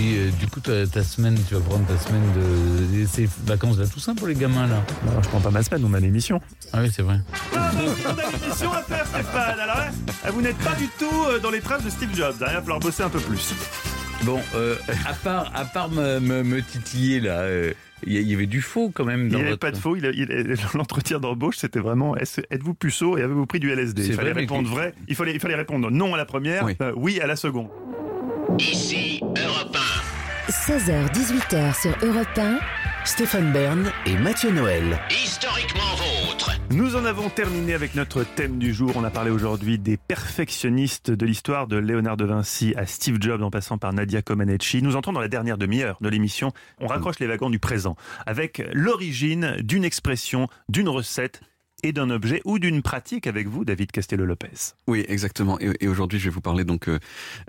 Puis, 0.00 0.16
euh, 0.16 0.30
du 0.40 0.46
coup, 0.46 0.60
ta, 0.60 0.86
ta 0.86 1.02
semaine, 1.04 1.38
tu 1.46 1.52
vas 1.54 1.60
prendre 1.60 1.86
ta 1.86 1.98
semaine 1.98 2.22
de. 2.34 3.04
Ces 3.06 3.28
vacances 3.44 3.76
de 3.76 3.82
la 3.82 3.88
Toussaint 3.88 4.14
pour 4.14 4.28
les 4.28 4.34
gamins, 4.34 4.66
là. 4.66 4.82
Alors, 5.10 5.22
je 5.22 5.28
prends 5.28 5.40
pas 5.40 5.50
ma 5.50 5.62
semaine 5.62 5.84
ou 5.84 5.88
ma 5.88 5.98
émission. 5.98 6.40
Ah 6.72 6.78
oui, 6.80 6.90
c'est 6.90 7.02
vrai. 7.02 7.16
Ah, 7.54 7.70
donc, 7.72 7.90
on 8.06 8.08
a 8.18 8.22
une 8.38 8.42
émission 8.44 8.72
à 8.72 8.82
faire, 8.82 9.06
Stéphane. 9.06 9.60
Alors 9.60 9.76
là, 9.76 9.90
vous 10.32 10.40
n'êtes 10.40 10.56
pas 10.56 10.74
du 10.74 10.86
tout 10.98 11.24
euh, 11.28 11.38
dans 11.38 11.50
les 11.50 11.60
traces 11.60 11.84
de 11.84 11.90
Steve 11.90 12.14
Jobs. 12.16 12.34
hein. 12.40 12.46
Il 12.48 12.54
va 12.54 12.60
falloir 12.62 12.80
bosser 12.80 13.02
un 13.02 13.10
peu 13.10 13.18
plus. 13.20 13.52
Bon, 14.24 14.40
euh, 14.54 14.74
à 15.06 15.12
part, 15.12 15.52
à 15.54 15.66
part 15.66 15.90
me, 15.90 16.18
me, 16.18 16.42
me 16.44 16.62
titiller, 16.62 17.20
là, 17.20 17.40
euh, 17.40 17.72
il 18.06 18.12
y, 18.26 18.32
a- 18.32 18.36
avait 18.36 18.46
du 18.46 18.62
faux 18.62 18.90
quand 18.94 19.04
même 19.04 19.26
Il 19.26 19.34
n'y 19.34 19.40
avait 19.40 19.50
votre- 19.50 19.60
pas 19.60 19.70
de 19.70 19.76
faux. 19.76 19.96
A- 19.96 20.76
l'entretien 20.78 21.18
d'embauche, 21.20 21.56
c'était 21.58 21.80
vraiment 21.80 22.16
êtes-vous 22.16 22.72
puceau 22.74 23.18
et 23.18 23.22
avez-vous 23.22 23.44
pris 23.44 23.60
du 23.60 23.70
LSD 23.70 24.02
C'est 24.04 24.08
Il 24.08 24.14
fallait 24.14 24.32
vrai, 24.32 24.40
répondre 24.42 24.66
vrai. 24.70 24.94
Il 25.08 25.14
fallait, 25.14 25.34
il 25.34 25.40
fallait 25.40 25.56
répondre 25.56 25.90
non 25.90 26.14
à 26.14 26.16
la 26.16 26.24
première, 26.24 26.64
Oui. 26.64 26.74
euh, 26.80 26.92
oui 26.96 27.20
à 27.20 27.26
la 27.26 27.36
seconde. 27.36 27.68
Ici 28.58 29.20
Europe 29.22 29.76
16h-18h 30.48 31.80
sur 31.80 31.96
Europe 32.02 32.26
1. 32.36 32.58
Stéphane 33.04 33.52
Bern 33.52 33.92
et 34.06 34.16
Mathieu 34.16 34.50
Noël. 34.50 34.98
1. 35.10 35.14
Historiquement 35.14 35.94
vôtre. 35.96 36.50
Nous 36.70 36.96
en 36.96 37.04
avons 37.04 37.28
terminé 37.28 37.74
avec 37.74 37.94
notre 37.94 38.24
thème 38.24 38.58
du 38.58 38.72
jour. 38.72 38.92
On 38.96 39.04
a 39.04 39.10
parlé 39.10 39.30
aujourd'hui 39.30 39.78
des 39.78 39.96
perfectionnistes 39.96 41.10
de 41.10 41.26
l'histoire 41.26 41.66
de 41.66 41.76
Léonard 41.76 42.16
de 42.16 42.24
Vinci 42.24 42.74
à 42.76 42.86
Steve 42.86 43.18
Jobs 43.20 43.42
en 43.42 43.50
passant 43.50 43.76
par 43.76 43.92
Nadia 43.92 44.22
Comaneci. 44.22 44.82
Nous 44.82 44.96
entrons 44.96 45.12
dans 45.12 45.20
la 45.20 45.28
dernière 45.28 45.58
demi-heure 45.58 45.98
de 46.00 46.08
l'émission. 46.08 46.52
On 46.80 46.86
raccroche 46.86 47.18
les 47.20 47.26
wagons 47.26 47.50
du 47.50 47.58
présent 47.58 47.96
avec 48.26 48.62
l'origine 48.72 49.56
d'une 49.60 49.84
expression, 49.84 50.48
d'une 50.68 50.88
recette 50.88 51.42
et 51.82 51.92
d'un 51.92 52.10
objet 52.10 52.40
ou 52.44 52.58
d'une 52.58 52.82
pratique 52.82 53.26
avec 53.26 53.48
vous, 53.48 53.64
David 53.64 53.90
Castello-Lopez. 53.92 54.74
Oui, 54.86 55.04
exactement. 55.08 55.58
Et, 55.60 55.88
aujourd'hui, 55.88 56.18
je 56.18 56.24
vais 56.24 56.30
vous 56.30 56.40
parler 56.40 56.64
donc 56.64 56.88
euh, 56.88 56.98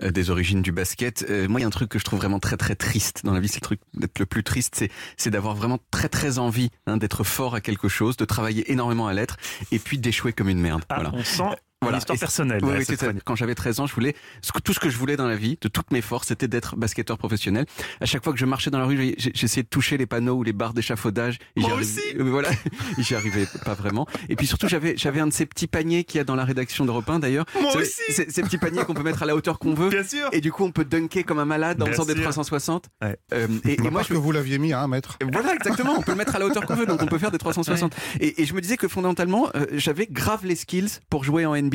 des 0.02 0.30
origines 0.30 0.62
du 0.62 0.72
basket. 0.72 1.24
Euh, 1.28 1.48
moi, 1.48 1.60
il 1.60 1.62
y 1.62 1.64
a 1.64 1.68
un 1.68 1.70
truc 1.70 1.88
que 1.88 1.98
je 1.98 2.04
trouve 2.04 2.18
vraiment 2.18 2.40
très 2.40 2.56
très 2.56 2.74
triste 2.74 3.22
dans 3.24 3.32
la 3.32 3.40
vie. 3.40 3.48
C'est 3.48 3.56
le 3.56 3.66
truc 3.66 3.80
d'être 3.94 4.18
le 4.18 4.26
plus 4.26 4.42
triste, 4.42 4.74
c'est 4.76 4.90
c'est 5.16 5.30
d'avoir 5.30 5.54
vraiment 5.54 5.78
très 5.90 6.08
très 6.08 6.38
envie 6.38 6.70
hein, 6.86 6.96
d'être 6.96 7.24
fort 7.24 7.54
à 7.54 7.60
quelque 7.60 7.88
chose, 7.88 8.16
de 8.16 8.24
travailler 8.24 8.70
énormément 8.72 9.06
à 9.06 9.14
l'être, 9.14 9.36
et 9.70 9.78
puis 9.78 9.98
d'échouer 9.98 10.32
comme 10.32 10.48
une 10.48 10.60
merde. 10.60 10.84
Ah, 10.88 10.96
voilà. 10.96 11.10
on 11.14 11.24
sent 11.24 11.56
Voilà. 11.82 11.96
une 11.96 12.00
histoire 12.00 12.18
personnelle. 12.18 12.60
Oui, 12.62 12.72
oui. 12.88 13.20
Quand 13.24 13.36
j'avais 13.36 13.54
13 13.54 13.80
ans, 13.80 13.86
je 13.86 13.94
voulais 13.94 14.14
ce 14.40 14.52
que- 14.52 14.58
tout 14.60 14.72
ce 14.72 14.80
que 14.80 14.88
je 14.90 14.96
voulais 14.96 15.16
dans 15.16 15.26
la 15.26 15.36
vie, 15.36 15.58
de 15.60 15.68
toutes 15.68 15.90
mes 15.90 16.00
forces, 16.00 16.28
c'était 16.28 16.48
d'être 16.48 16.76
basketteur 16.76 17.18
professionnel. 17.18 17.66
À 18.00 18.06
chaque 18.06 18.22
fois 18.24 18.32
que 18.32 18.38
je 18.38 18.46
marchais 18.46 18.70
dans 18.70 18.78
la 18.78 18.84
rue, 18.86 19.14
j'essayais 19.18 19.62
de 19.62 19.68
toucher 19.68 19.96
les 19.96 20.06
panneaux 20.06 20.34
ou 20.34 20.42
les 20.42 20.52
barres 20.52 20.74
d'échafaudage. 20.74 21.38
Moi 21.56 21.68
j'y 21.68 21.72
arrivais- 21.74 21.82
aussi 22.00 22.16
Euh, 22.18 22.24
Voilà, 22.30 22.48
j'y 22.98 23.14
arrivais 23.14 23.46
pas 23.64 23.74
vraiment. 23.74 24.06
Et 24.28 24.36
puis 24.36 24.46
surtout, 24.46 24.68
j'avais 24.68 24.94
j'avais 24.96 25.20
un 25.20 25.26
de 25.26 25.32
ces 25.32 25.46
petits 25.46 25.66
paniers 25.66 26.04
qu'il 26.04 26.18
y 26.18 26.20
a 26.20 26.24
dans 26.24 26.34
la 26.36 26.44
rédaction 26.44 26.84
d'Europe 26.84 27.08
1 27.10 27.18
d'ailleurs. 27.18 27.44
Moi 27.60 27.70
Ces- 27.72 27.78
aussi 27.78 27.92
ces, 28.10 28.30
ces 28.30 28.42
petits 28.42 28.58
paniers 28.58 28.84
qu'on 28.84 28.94
peut 28.94 29.02
mettre 29.02 29.22
à 29.22 29.26
la 29.26 29.34
hauteur 29.34 29.58
qu'on 29.58 29.74
veut. 29.74 29.88
Bien 29.90 30.04
sûr. 30.04 30.28
Et 30.32 30.40
du 30.40 30.52
coup, 30.52 30.64
on 30.64 30.70
peut 30.72 30.84
dunker 30.84 31.24
comme 31.24 31.38
un 31.38 31.44
malade 31.44 31.82
en 31.82 31.86
faisant 31.86 32.04
des 32.04 32.14
sûr. 32.14 32.22
360. 32.22 32.86
Ouais. 33.02 33.16
Euh, 33.34 33.48
et, 33.64 33.74
et 33.74 33.78
Moi, 33.78 33.90
moi, 33.90 34.02
que 34.02 34.08
je 34.08 34.14
vous 34.14 34.32
l'aviez 34.32 34.58
mis 34.58 34.72
à 34.72 34.80
un 34.82 34.88
mètre. 34.88 35.18
voilà, 35.32 35.54
exactement. 35.54 35.94
On 35.98 36.02
peut 36.02 36.12
le 36.12 36.18
mettre 36.18 36.36
à 36.36 36.38
la 36.38 36.46
hauteur 36.46 36.64
qu'on 36.66 36.74
veut, 36.74 36.86
donc 36.86 37.02
on 37.02 37.06
peut 37.06 37.18
faire 37.18 37.30
des 37.30 37.38
360. 37.38 37.94
Et, 38.20 38.42
et 38.42 38.46
je 38.46 38.54
me 38.54 38.60
disais 38.60 38.76
que 38.76 38.88
fondamentalement, 38.88 39.48
euh, 39.54 39.66
j'avais 39.72 40.06
grave 40.06 40.44
les 40.46 40.56
skills 40.56 41.00
pour 41.10 41.24
jouer 41.24 41.44
en 41.46 41.54
NBA. 41.56 41.71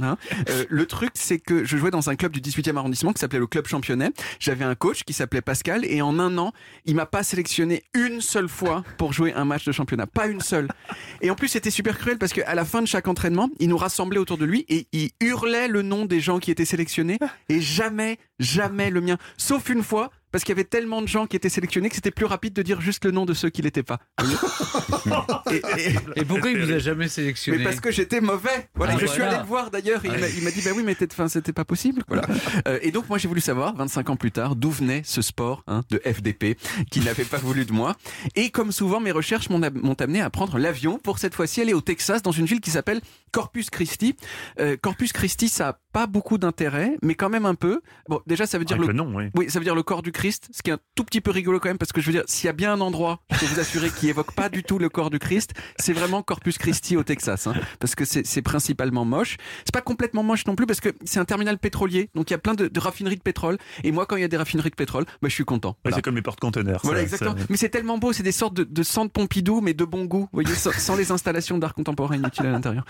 Hein. 0.00 0.16
Euh, 0.48 0.64
le 0.68 0.86
truc, 0.86 1.10
c'est 1.14 1.38
que 1.38 1.64
je 1.64 1.76
jouais 1.76 1.90
dans 1.90 2.10
un 2.10 2.16
club 2.16 2.32
du 2.32 2.40
18e 2.40 2.76
arrondissement 2.76 3.12
qui 3.12 3.20
s'appelait 3.20 3.38
le 3.38 3.46
Club 3.46 3.66
Championnet. 3.66 4.10
J'avais 4.38 4.64
un 4.64 4.74
coach 4.74 5.04
qui 5.04 5.12
s'appelait 5.12 5.40
Pascal, 5.40 5.84
et 5.84 6.02
en 6.02 6.18
un 6.18 6.36
an, 6.38 6.52
il 6.84 6.94
m'a 6.94 7.06
pas 7.06 7.22
sélectionné 7.22 7.84
une 7.94 8.20
seule 8.20 8.48
fois 8.48 8.84
pour 8.96 9.12
jouer 9.12 9.32
un 9.34 9.44
match 9.44 9.64
de 9.64 9.72
championnat, 9.72 10.06
pas 10.06 10.26
une 10.26 10.40
seule. 10.40 10.68
Et 11.20 11.30
en 11.30 11.34
plus, 11.34 11.48
c'était 11.48 11.70
super 11.70 11.98
cruel 11.98 12.18
parce 12.18 12.32
qu'à 12.32 12.54
la 12.54 12.64
fin 12.64 12.82
de 12.82 12.86
chaque 12.86 13.08
entraînement, 13.08 13.50
il 13.58 13.68
nous 13.68 13.76
rassemblait 13.76 14.18
autour 14.18 14.38
de 14.38 14.44
lui 14.44 14.64
et 14.68 14.86
il 14.92 15.10
hurlait 15.20 15.68
le 15.68 15.82
nom 15.82 16.04
des 16.04 16.20
gens 16.20 16.38
qui 16.38 16.50
étaient 16.50 16.64
sélectionnés 16.64 17.18
et 17.48 17.60
jamais, 17.60 18.18
jamais 18.38 18.90
le 18.90 19.00
mien. 19.00 19.18
Sauf 19.36 19.68
une 19.68 19.82
fois, 19.82 20.10
parce 20.32 20.44
qu'il 20.44 20.52
y 20.52 20.56
avait 20.56 20.64
tellement 20.64 21.02
de 21.02 21.08
gens 21.08 21.26
qui 21.26 21.36
étaient 21.36 21.48
sélectionnés 21.48 21.88
que 21.88 21.94
c'était 21.94 22.10
plus 22.10 22.26
rapide 22.26 22.52
de 22.54 22.62
dire 22.62 22.80
juste 22.80 23.04
le 23.04 23.10
nom 23.10 23.24
de 23.26 23.34
ceux 23.34 23.50
qui 23.50 23.62
l'étaient 23.62 23.82
pas. 23.82 23.98
et, 25.50 25.56
et- 25.56 26.20
Et 26.20 26.24
pourquoi 26.24 26.50
il 26.50 26.64
vous 26.64 26.72
a 26.72 26.78
jamais 26.78 27.08
sélectionné 27.08 27.58
mais 27.58 27.64
parce 27.64 27.80
que 27.80 27.90
j'étais 27.90 28.20
mauvais. 28.20 28.68
Voilà, 28.74 28.94
Ah, 28.96 28.98
je 29.00 29.06
suis 29.06 29.22
allé 29.22 29.36
le 29.38 29.44
voir 29.44 29.70
d'ailleurs. 29.70 30.04
et 30.04 30.08
Il 30.36 30.42
m'a- 30.44 30.50
dit 30.50 30.62
bah 30.62 30.70
oui, 30.74 30.82
mais 30.84 30.96
c'était 31.28 31.52
pas 31.52 31.64
possible. 31.64 32.02
Voilà. 32.08 32.22
Euh, 32.66 32.78
et 32.82 32.90
donc 32.90 33.08
moi 33.08 33.18
j'ai 33.18 33.28
voulu 33.28 33.40
savoir, 33.40 33.74
25 33.76 34.10
ans 34.10 34.16
plus 34.16 34.32
tard, 34.32 34.56
d'où 34.56 34.70
venait 34.70 35.02
ce 35.04 35.22
sport 35.22 35.62
hein, 35.68 35.82
de 35.90 36.00
FDP 36.04 36.56
qui 36.90 37.00
n'avait 37.00 37.24
pas 37.24 37.36
voulu 37.38 37.64
de 37.64 37.72
moi. 37.72 37.94
Et 38.34 38.50
comme 38.50 38.72
souvent, 38.72 39.00
mes 39.00 39.12
recherches 39.12 39.48
m'ont 39.48 39.58
m'ont 39.58 39.94
amené 39.94 40.20
à 40.20 40.28
prendre 40.30 40.58
l'avion 40.58 40.98
pour 40.98 41.18
cette 41.18 41.34
fois-ci 41.34 41.60
aller 41.60 41.72
au 41.74 41.80
Texas 41.80 42.22
dans 42.22 42.32
une 42.32 42.46
ville 42.46 42.60
qui 42.60 42.70
s'appelle 42.70 43.00
Corpus 43.32 43.70
Christi. 43.70 44.16
Euh, 44.60 44.76
Corpus 44.80 45.12
Christi, 45.12 45.48
ça 45.48 45.68
a 45.68 45.78
pas 45.92 46.06
beaucoup 46.06 46.38
d'intérêt, 46.38 46.96
mais 47.02 47.14
quand 47.14 47.28
même 47.30 47.46
un 47.46 47.54
peu. 47.54 47.80
Bon, 48.08 48.20
déjà 48.26 48.46
ça 48.46 48.58
veut 48.58 48.64
dire 48.64 48.76
Avec 48.76 48.88
le 48.88 48.92
le 48.92 48.98
nom, 48.98 49.14
oui. 49.16 49.24
oui, 49.36 49.50
ça 49.50 49.58
veut 49.58 49.64
dire 49.64 49.74
le 49.74 49.82
corps 49.82 50.02
du 50.02 50.12
Christ, 50.12 50.48
ce 50.52 50.62
qui 50.62 50.70
est 50.70 50.74
un 50.74 50.78
tout 50.94 51.04
petit 51.04 51.20
peu 51.20 51.30
rigolo 51.30 51.58
quand 51.60 51.68
même, 51.68 51.78
parce 51.78 51.92
que 51.92 52.00
je 52.00 52.06
veux 52.06 52.12
dire, 52.12 52.24
s'il 52.26 52.46
y 52.46 52.50
a 52.50 52.52
bien 52.52 52.72
un 52.72 52.80
endroit, 52.80 53.20
je 53.30 53.38
peux 53.40 53.46
vous 53.46 53.60
assurer, 53.60 53.90
qui 53.90 54.08
évoque 54.08 54.32
pas 54.34 54.48
du 54.48 54.62
tout 54.62 54.78
le 54.78 54.88
corps 54.88 55.10
du 55.10 55.18
Christ, 55.18 55.52
c'est 55.78 55.92
vraiment 55.92 56.22
Corpus 56.22 56.58
Christi 56.58 56.96
au 56.96 57.02
Texas, 57.04 57.46
hein, 57.46 57.54
parce 57.80 57.94
que 57.94 58.04
c'est 58.04 58.42
principalement 58.42 59.04
moche. 59.04 59.36
C'est 59.64 59.72
pas 59.72 59.80
complètement 59.82 60.22
moche 60.22 60.46
non 60.46 60.54
plus, 60.54 60.66
parce 60.66 60.80
que 60.80 60.90
c'est 61.04 61.20
un 61.20 61.24
terminal 61.24 61.58
pétrolier, 61.58 62.10
donc 62.14 62.30
il 62.30 62.32
y 62.32 62.36
a 62.36 62.38
plein 62.38 62.54
de, 62.54 62.68
de 62.68 62.80
raffineries 62.80 63.16
de 63.16 63.22
pétrole, 63.22 63.58
et 63.84 63.92
moi, 63.92 64.06
quand 64.06 64.16
il 64.16 64.20
y 64.22 64.24
a 64.24 64.28
des 64.28 64.36
raffineries 64.36 64.70
de 64.70 64.74
pétrole, 64.74 65.04
bah, 65.22 65.28
je 65.28 65.34
suis 65.34 65.44
content. 65.44 65.76
Voilà. 65.84 65.96
C'est 65.96 66.02
comme 66.02 66.16
les 66.16 66.22
porte-conteneurs. 66.22 66.80
Voilà, 66.84 67.02
exactement. 67.02 67.36
ça- 67.36 67.44
Mais 67.50 67.56
c'est 67.56 67.68
tellement 67.70 67.98
beau, 67.98 68.12
c'est 68.12 68.22
des 68.22 68.32
sortes 68.32 68.54
de, 68.54 68.64
de 68.64 68.82
centres 68.82 69.12
Pompidou, 69.12 69.60
mais 69.60 69.74
de 69.74 69.84
bon 69.84 70.04
goût, 70.04 70.20
vous 70.20 70.28
voyez, 70.32 70.54
sans, 70.54 70.72
sans 70.72 70.96
les 70.96 71.10
installations 71.12 71.58
d'art 71.58 71.74
contemporain 71.74 72.16
inutiles 72.16 72.46
à 72.46 72.50
l'intérieur. 72.50 72.84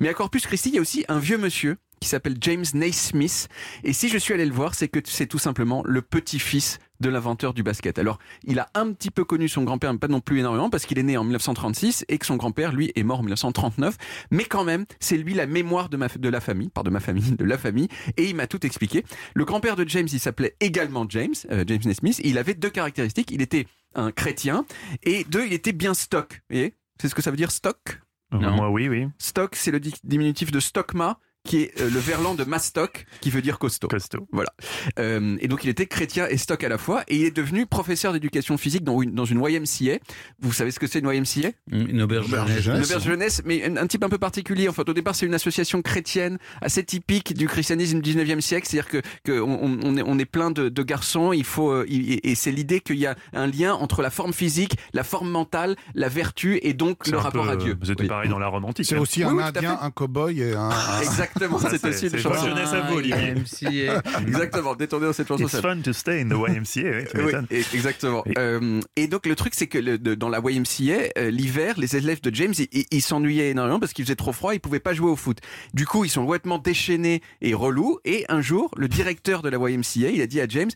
Mais 0.00 0.08
à 0.08 0.14
Corpus 0.14 0.46
Christi, 0.46 0.70
il 0.70 0.74
y 0.74 0.78
a 0.78 0.80
aussi 0.80 1.04
un 1.08 1.18
vieux 1.18 1.38
monsieur 1.38 1.76
qui 2.00 2.08
s'appelle 2.08 2.36
James 2.40 2.64
Naismith. 2.72 3.48
Et 3.84 3.92
si 3.92 4.08
je 4.08 4.16
suis 4.16 4.32
allé 4.32 4.46
le 4.46 4.52
voir, 4.54 4.74
c'est 4.74 4.88
que 4.88 5.00
c'est 5.04 5.26
tout 5.26 5.38
simplement 5.38 5.82
le 5.84 6.00
petit-fils 6.00 6.78
de 7.00 7.10
l'inventeur 7.10 7.52
du 7.52 7.62
basket. 7.62 7.98
Alors, 7.98 8.18
il 8.44 8.58
a 8.58 8.68
un 8.74 8.92
petit 8.92 9.10
peu 9.10 9.24
connu 9.24 9.48
son 9.48 9.64
grand-père, 9.64 9.92
mais 9.92 9.98
pas 9.98 10.08
non 10.08 10.20
plus 10.20 10.38
énormément, 10.40 10.70
parce 10.70 10.86
qu'il 10.86 10.98
est 10.98 11.02
né 11.02 11.18
en 11.18 11.24
1936 11.24 12.06
et 12.08 12.16
que 12.16 12.24
son 12.24 12.36
grand-père, 12.36 12.72
lui, 12.72 12.90
est 12.94 13.02
mort 13.02 13.18
en 13.20 13.22
1939. 13.22 13.96
Mais 14.30 14.44
quand 14.44 14.64
même, 14.64 14.86
c'est 14.98 15.18
lui 15.18 15.34
la 15.34 15.46
mémoire 15.46 15.90
de, 15.90 15.98
ma, 15.98 16.08
de 16.08 16.28
la 16.30 16.40
famille, 16.40 16.70
pardon, 16.70 16.88
de 16.88 16.94
ma 16.94 17.00
famille, 17.00 17.32
de 17.36 17.44
la 17.44 17.58
famille, 17.58 17.88
et 18.16 18.24
il 18.28 18.34
m'a 18.34 18.46
tout 18.46 18.64
expliqué. 18.64 19.04
Le 19.34 19.44
grand-père 19.44 19.76
de 19.76 19.86
James, 19.88 20.08
il 20.10 20.20
s'appelait 20.20 20.56
également 20.60 21.04
James, 21.08 21.34
euh, 21.50 21.64
James 21.66 21.80
Naismith, 21.84 22.20
il 22.24 22.38
avait 22.38 22.54
deux 22.54 22.70
caractéristiques. 22.70 23.30
Il 23.30 23.42
était 23.42 23.66
un 23.94 24.10
chrétien, 24.10 24.64
et 25.02 25.24
deux, 25.24 25.44
il 25.46 25.52
était 25.52 25.72
bien 25.72 25.92
stock. 25.94 26.32
Vous 26.48 26.56
voyez? 26.56 26.74
C'est 27.00 27.08
ce 27.08 27.14
que 27.14 27.20
ça 27.22 27.30
veut 27.30 27.36
dire 27.36 27.50
stock? 27.50 28.00
Non. 28.32 28.52
Moi, 28.52 28.70
oui, 28.70 28.88
oui. 28.88 29.06
Stock, 29.18 29.54
c'est 29.56 29.70
le 29.70 29.80
di- 29.80 29.92
diminutif 30.04 30.50
de 30.52 30.60
stockma, 30.60 31.18
qui 31.44 31.62
est 31.62 31.80
euh, 31.80 31.88
le 31.90 31.98
verlan 31.98 32.34
de 32.34 32.44
mastoc, 32.44 33.06
qui 33.20 33.30
veut 33.30 33.40
dire 33.42 33.58
costaud. 33.58 33.88
Costaud. 33.88 34.28
Voilà. 34.32 34.50
Euh, 34.98 35.36
et 35.40 35.48
donc 35.48 35.64
il 35.64 35.70
était 35.70 35.86
chrétien 35.86 36.26
et 36.28 36.36
stock 36.36 36.62
à 36.62 36.68
la 36.68 36.78
fois, 36.78 37.02
et 37.08 37.16
il 37.16 37.24
est 37.24 37.30
devenu 37.36 37.66
professeur 37.66 38.12
d'éducation 38.12 38.58
physique 38.58 38.84
dans 38.84 39.00
une, 39.00 39.14
dans 39.14 39.24
une 39.24 39.40
YMCA. 39.42 39.98
Vous 40.40 40.52
savez 40.52 40.70
ce 40.70 40.78
que 40.78 40.86
c'est 40.86 40.98
une 41.00 41.10
YMCA 41.10 41.48
Une 41.70 42.02
auberge 42.02 42.28
jeunesse. 42.28 42.66
Une 42.66 42.82
auberge 42.84 43.04
jeunesse, 43.04 43.42
mais 43.44 43.64
un, 43.64 43.76
un 43.78 43.86
type 43.86 44.04
un 44.04 44.08
peu 44.08 44.18
particulier. 44.18 44.68
En 44.68 44.72
fait, 44.72 44.88
au 44.88 44.92
départ, 44.94 45.14
c'est 45.14 45.26
une 45.26 45.34
association 45.34 45.80
chrétienne 45.82 46.38
assez 46.60 46.84
typique 46.84 47.34
du 47.34 47.48
christianisme 47.48 48.00
du 48.00 48.14
19e 48.14 48.40
siècle. 48.40 48.66
C'est-à-dire 48.68 48.88
que, 48.90 49.02
que 49.24 49.40
on, 49.40 49.96
est, 49.96 50.02
on 50.06 50.18
est 50.18 50.24
plein 50.26 50.50
de, 50.50 50.68
de 50.68 50.82
garçons. 50.82 51.32
Il 51.32 51.44
faut 51.44 51.70
euh, 51.70 51.86
il- 51.88 52.12
et 52.12 52.30
et 52.30 52.34
c'est 52.34 52.52
l'idée 52.52 52.80
qu'il 52.80 52.96
y 52.98 53.06
a 53.06 53.16
un 53.32 53.46
lien 53.46 53.72
entre 53.74 54.02
la 54.02 54.10
forme 54.10 54.32
physique, 54.32 54.76
la 54.92 55.04
forme 55.04 55.30
mentale, 55.30 55.76
la 55.94 56.08
vertu 56.08 56.58
et 56.62 56.74
donc 56.74 57.06
le 57.08 57.16
rapport 57.18 57.44
peu, 57.46 57.50
à 57.50 57.56
Dieu. 57.56 57.76
C'était 57.82 58.02
Oui. 58.02 58.08
pareil 58.08 58.28
dans 58.28 58.38
la 58.38 58.46
Rome 58.48 58.64
antique. 58.66 58.84
C'est 58.86 58.94
hein. 58.96 59.00
aussi 59.00 59.24
Oui, 59.24 59.30
un 59.30 59.36
oui, 59.36 59.42
Indien, 59.42 59.78
un 59.80 59.90
cow-boy 59.90 60.40
et 60.40 60.54
un. 60.54 60.68
un- 60.70 61.00
Exactement. 61.00 61.29
Exactement, 61.36 61.58
c'est 61.58 61.88
aussi 61.88 62.04
une 62.06 62.10
c'est 62.10 62.18
chanson. 62.18 62.46
jeunesse 62.48 62.72
à 62.72 62.80
vous, 62.82 62.96
Olivier. 62.96 63.34
YMCA. 63.36 64.02
Exactement, 64.26 64.74
détourné 64.74 65.06
dans 65.06 65.12
cette 65.12 65.28
chanson. 65.28 65.44
It's 65.46 65.60
fun 65.60 65.80
to 65.82 65.92
stay 65.92 66.20
in 66.22 66.28
the 66.28 66.32
YMCA, 66.34 67.04
oui, 67.14 67.32
et- 67.50 67.64
exactement. 67.74 68.24
Euh, 68.38 68.80
et 68.96 69.06
donc 69.06 69.26
le 69.26 69.34
truc 69.36 69.54
c'est 69.54 69.66
que 69.66 69.78
le- 69.78 69.98
de- 69.98 70.14
dans 70.14 70.28
la 70.28 70.40
YMCA, 70.40 71.10
euh, 71.18 71.30
l'hiver, 71.30 71.74
les 71.78 71.96
élèves 71.96 72.20
de 72.20 72.34
James, 72.34 72.54
ils 72.72 73.02
s'ennuyaient 73.02 73.50
énormément 73.50 73.78
parce 73.80 73.92
qu'il 73.92 74.04
faisait 74.04 74.16
trop 74.16 74.32
froid, 74.32 74.54
ils 74.54 74.60
pouvaient 74.60 74.80
pas 74.80 74.94
jouer 74.94 75.10
au 75.10 75.16
foot. 75.16 75.38
Du 75.74 75.86
coup, 75.86 76.04
ils 76.04 76.10
sont 76.10 76.22
complètement 76.24 76.58
déchaînés 76.58 77.22
et 77.40 77.54
relous. 77.54 77.98
Et 78.04 78.24
un 78.28 78.40
jour, 78.40 78.70
le 78.76 78.88
directeur 78.88 79.42
de 79.42 79.48
la 79.48 79.58
YMCA, 79.58 80.10
il 80.10 80.20
a 80.20 80.26
dit 80.26 80.40
à 80.40 80.46
James. 80.48 80.70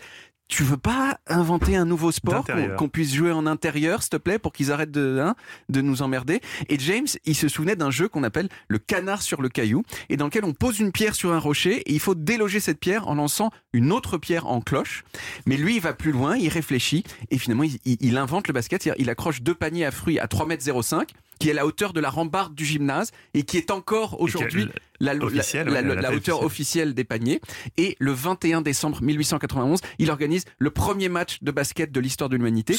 Tu 0.46 0.62
veux 0.62 0.76
pas 0.76 1.18
inventer 1.26 1.74
un 1.74 1.86
nouveau 1.86 2.12
sport 2.12 2.44
qu'on 2.76 2.88
puisse 2.90 3.14
jouer 3.14 3.32
en 3.32 3.46
intérieur, 3.46 4.02
s'il 4.02 4.10
te 4.10 4.16
plaît, 4.18 4.38
pour 4.38 4.52
qu'ils 4.52 4.70
arrêtent 4.72 4.90
de, 4.90 5.18
hein, 5.18 5.34
de 5.70 5.80
nous 5.80 6.02
emmerder? 6.02 6.40
Et 6.68 6.78
James, 6.78 7.06
il 7.24 7.34
se 7.34 7.48
souvenait 7.48 7.76
d'un 7.76 7.90
jeu 7.90 8.08
qu'on 8.08 8.22
appelle 8.24 8.48
le 8.68 8.78
canard 8.78 9.22
sur 9.22 9.40
le 9.40 9.48
caillou, 9.48 9.84
et 10.10 10.16
dans 10.18 10.26
lequel 10.26 10.44
on 10.44 10.52
pose 10.52 10.80
une 10.80 10.92
pierre 10.92 11.14
sur 11.14 11.32
un 11.32 11.38
rocher, 11.38 11.76
et 11.78 11.92
il 11.94 11.98
faut 12.00 12.14
déloger 12.14 12.60
cette 12.60 12.78
pierre 12.78 13.08
en 13.08 13.14
lançant 13.14 13.50
une 13.72 13.90
autre 13.90 14.18
pierre 14.18 14.46
en 14.46 14.60
cloche. 14.60 15.04
Mais 15.46 15.56
lui, 15.56 15.76
il 15.76 15.80
va 15.80 15.94
plus 15.94 16.12
loin, 16.12 16.36
il 16.36 16.48
réfléchit, 16.48 17.04
et 17.30 17.38
finalement, 17.38 17.64
il, 17.64 17.78
il- 17.86 18.16
invente 18.18 18.46
le 18.46 18.52
basket. 18.52 18.88
Il 18.98 19.10
accroche 19.10 19.42
deux 19.42 19.54
paniers 19.54 19.86
à 19.86 19.90
fruits 19.90 20.18
à 20.20 20.26
3,05 20.26 21.00
m, 21.00 21.06
qui 21.38 21.48
est 21.48 21.54
la 21.54 21.66
hauteur 21.66 21.92
de 21.92 22.00
la 22.00 22.10
rambarde 22.10 22.54
du 22.54 22.64
gymnase, 22.64 23.10
et 23.34 23.42
qui 23.42 23.56
est 23.56 23.70
encore 23.70 24.20
aujourd'hui 24.20 24.68
la, 25.00 25.14
officielle, 25.16 25.68
hauteur 26.14 26.42
officielle 26.42 26.94
des 26.94 27.04
paniers. 27.04 27.40
Et 27.76 27.96
le 27.98 28.12
21 28.12 28.62
décembre 28.62 29.02
1891, 29.02 29.80
il 29.98 30.10
organise 30.10 30.44
le 30.58 30.70
premier 30.70 31.08
match 31.08 31.42
de 31.42 31.50
basket 31.50 31.92
de 31.92 32.00
l'histoire 32.00 32.30
de 32.30 32.36
l'humanité. 32.36 32.76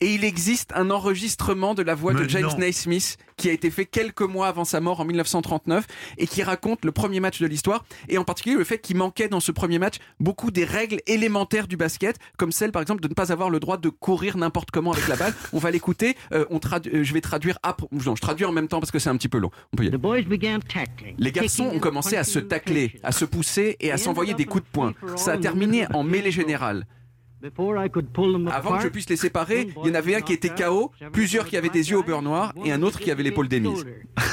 Et 0.00 0.14
il 0.14 0.24
existe 0.24 0.72
un 0.74 0.90
enregistrement 0.90 1.74
de 1.74 1.82
la 1.82 1.94
voix 1.94 2.12
Mais 2.12 2.22
de 2.22 2.28
James 2.28 2.50
non. 2.50 2.58
Naismith 2.58 3.18
qui 3.40 3.48
a 3.48 3.52
été 3.52 3.70
fait 3.70 3.86
quelques 3.86 4.20
mois 4.20 4.48
avant 4.48 4.66
sa 4.66 4.80
mort 4.80 5.00
en 5.00 5.06
1939 5.06 5.86
et 6.18 6.26
qui 6.26 6.42
raconte 6.42 6.84
le 6.84 6.92
premier 6.92 7.20
match 7.20 7.40
de 7.40 7.46
l'histoire 7.46 7.86
et 8.10 8.18
en 8.18 8.24
particulier 8.24 8.54
le 8.54 8.64
fait 8.64 8.78
qu'il 8.78 8.98
manquait 8.98 9.28
dans 9.28 9.40
ce 9.40 9.50
premier 9.50 9.78
match 9.78 9.94
beaucoup 10.20 10.50
des 10.50 10.66
règles 10.66 11.00
élémentaires 11.06 11.66
du 11.66 11.78
basket 11.78 12.18
comme 12.36 12.52
celle 12.52 12.70
par 12.70 12.82
exemple 12.82 13.00
de 13.00 13.08
ne 13.08 13.14
pas 13.14 13.32
avoir 13.32 13.48
le 13.48 13.58
droit 13.58 13.78
de 13.78 13.88
courir 13.88 14.36
n'importe 14.36 14.70
comment 14.70 14.92
avec 14.92 15.08
la 15.08 15.16
balle. 15.16 15.32
On 15.54 15.58
va 15.58 15.70
l'écouter, 15.70 16.16
euh, 16.32 16.44
on 16.50 16.60
euh, 16.60 17.02
je 17.02 17.14
vais 17.14 17.22
traduire 17.22 17.58
après, 17.62 17.86
non, 17.92 18.14
je 18.14 18.20
traduis 18.20 18.44
en 18.44 18.52
même 18.52 18.68
temps 18.68 18.78
parce 18.78 18.90
que 18.90 18.98
c'est 18.98 19.08
un 19.08 19.16
petit 19.16 19.28
peu 19.28 19.38
long. 19.38 19.50
On 19.72 19.76
peut 19.78 19.84
y 19.84 19.88
aller. 19.88 19.96
Les 21.16 21.32
garçons 21.32 21.64
ont 21.72 21.78
commencé 21.78 22.16
à 22.16 22.24
se 22.24 22.38
tacler, 22.38 23.00
à 23.02 23.12
se 23.12 23.24
pousser 23.24 23.76
et 23.80 23.90
à 23.90 23.96
s'envoyer 23.96 24.34
des 24.34 24.44
coups 24.44 24.64
de 24.64 24.70
poing. 24.70 24.94
Ça 25.16 25.32
a 25.32 25.38
terminé 25.38 25.86
en 25.94 26.02
mêlée 26.02 26.30
générale. 26.30 26.86
Avant 28.54 28.70
que 28.76 28.82
je 28.82 28.88
puisse 28.88 29.08
les 29.08 29.16
séparer, 29.16 29.68
il 29.84 29.88
y 29.88 29.90
en 29.90 29.94
avait 29.94 30.14
un 30.14 30.20
qui 30.20 30.32
était 30.32 30.50
KO, 30.50 30.92
plusieurs 31.12 31.46
qui 31.46 31.56
avaient 31.56 31.68
des 31.70 31.90
yeux 31.90 31.98
au 31.98 32.02
beurre 32.02 32.22
noir 32.22 32.52
et 32.64 32.72
un 32.72 32.82
autre 32.82 32.98
qui 33.00 33.10
avait 33.10 33.22
l'épaule 33.22 33.48
démise. 33.48 33.84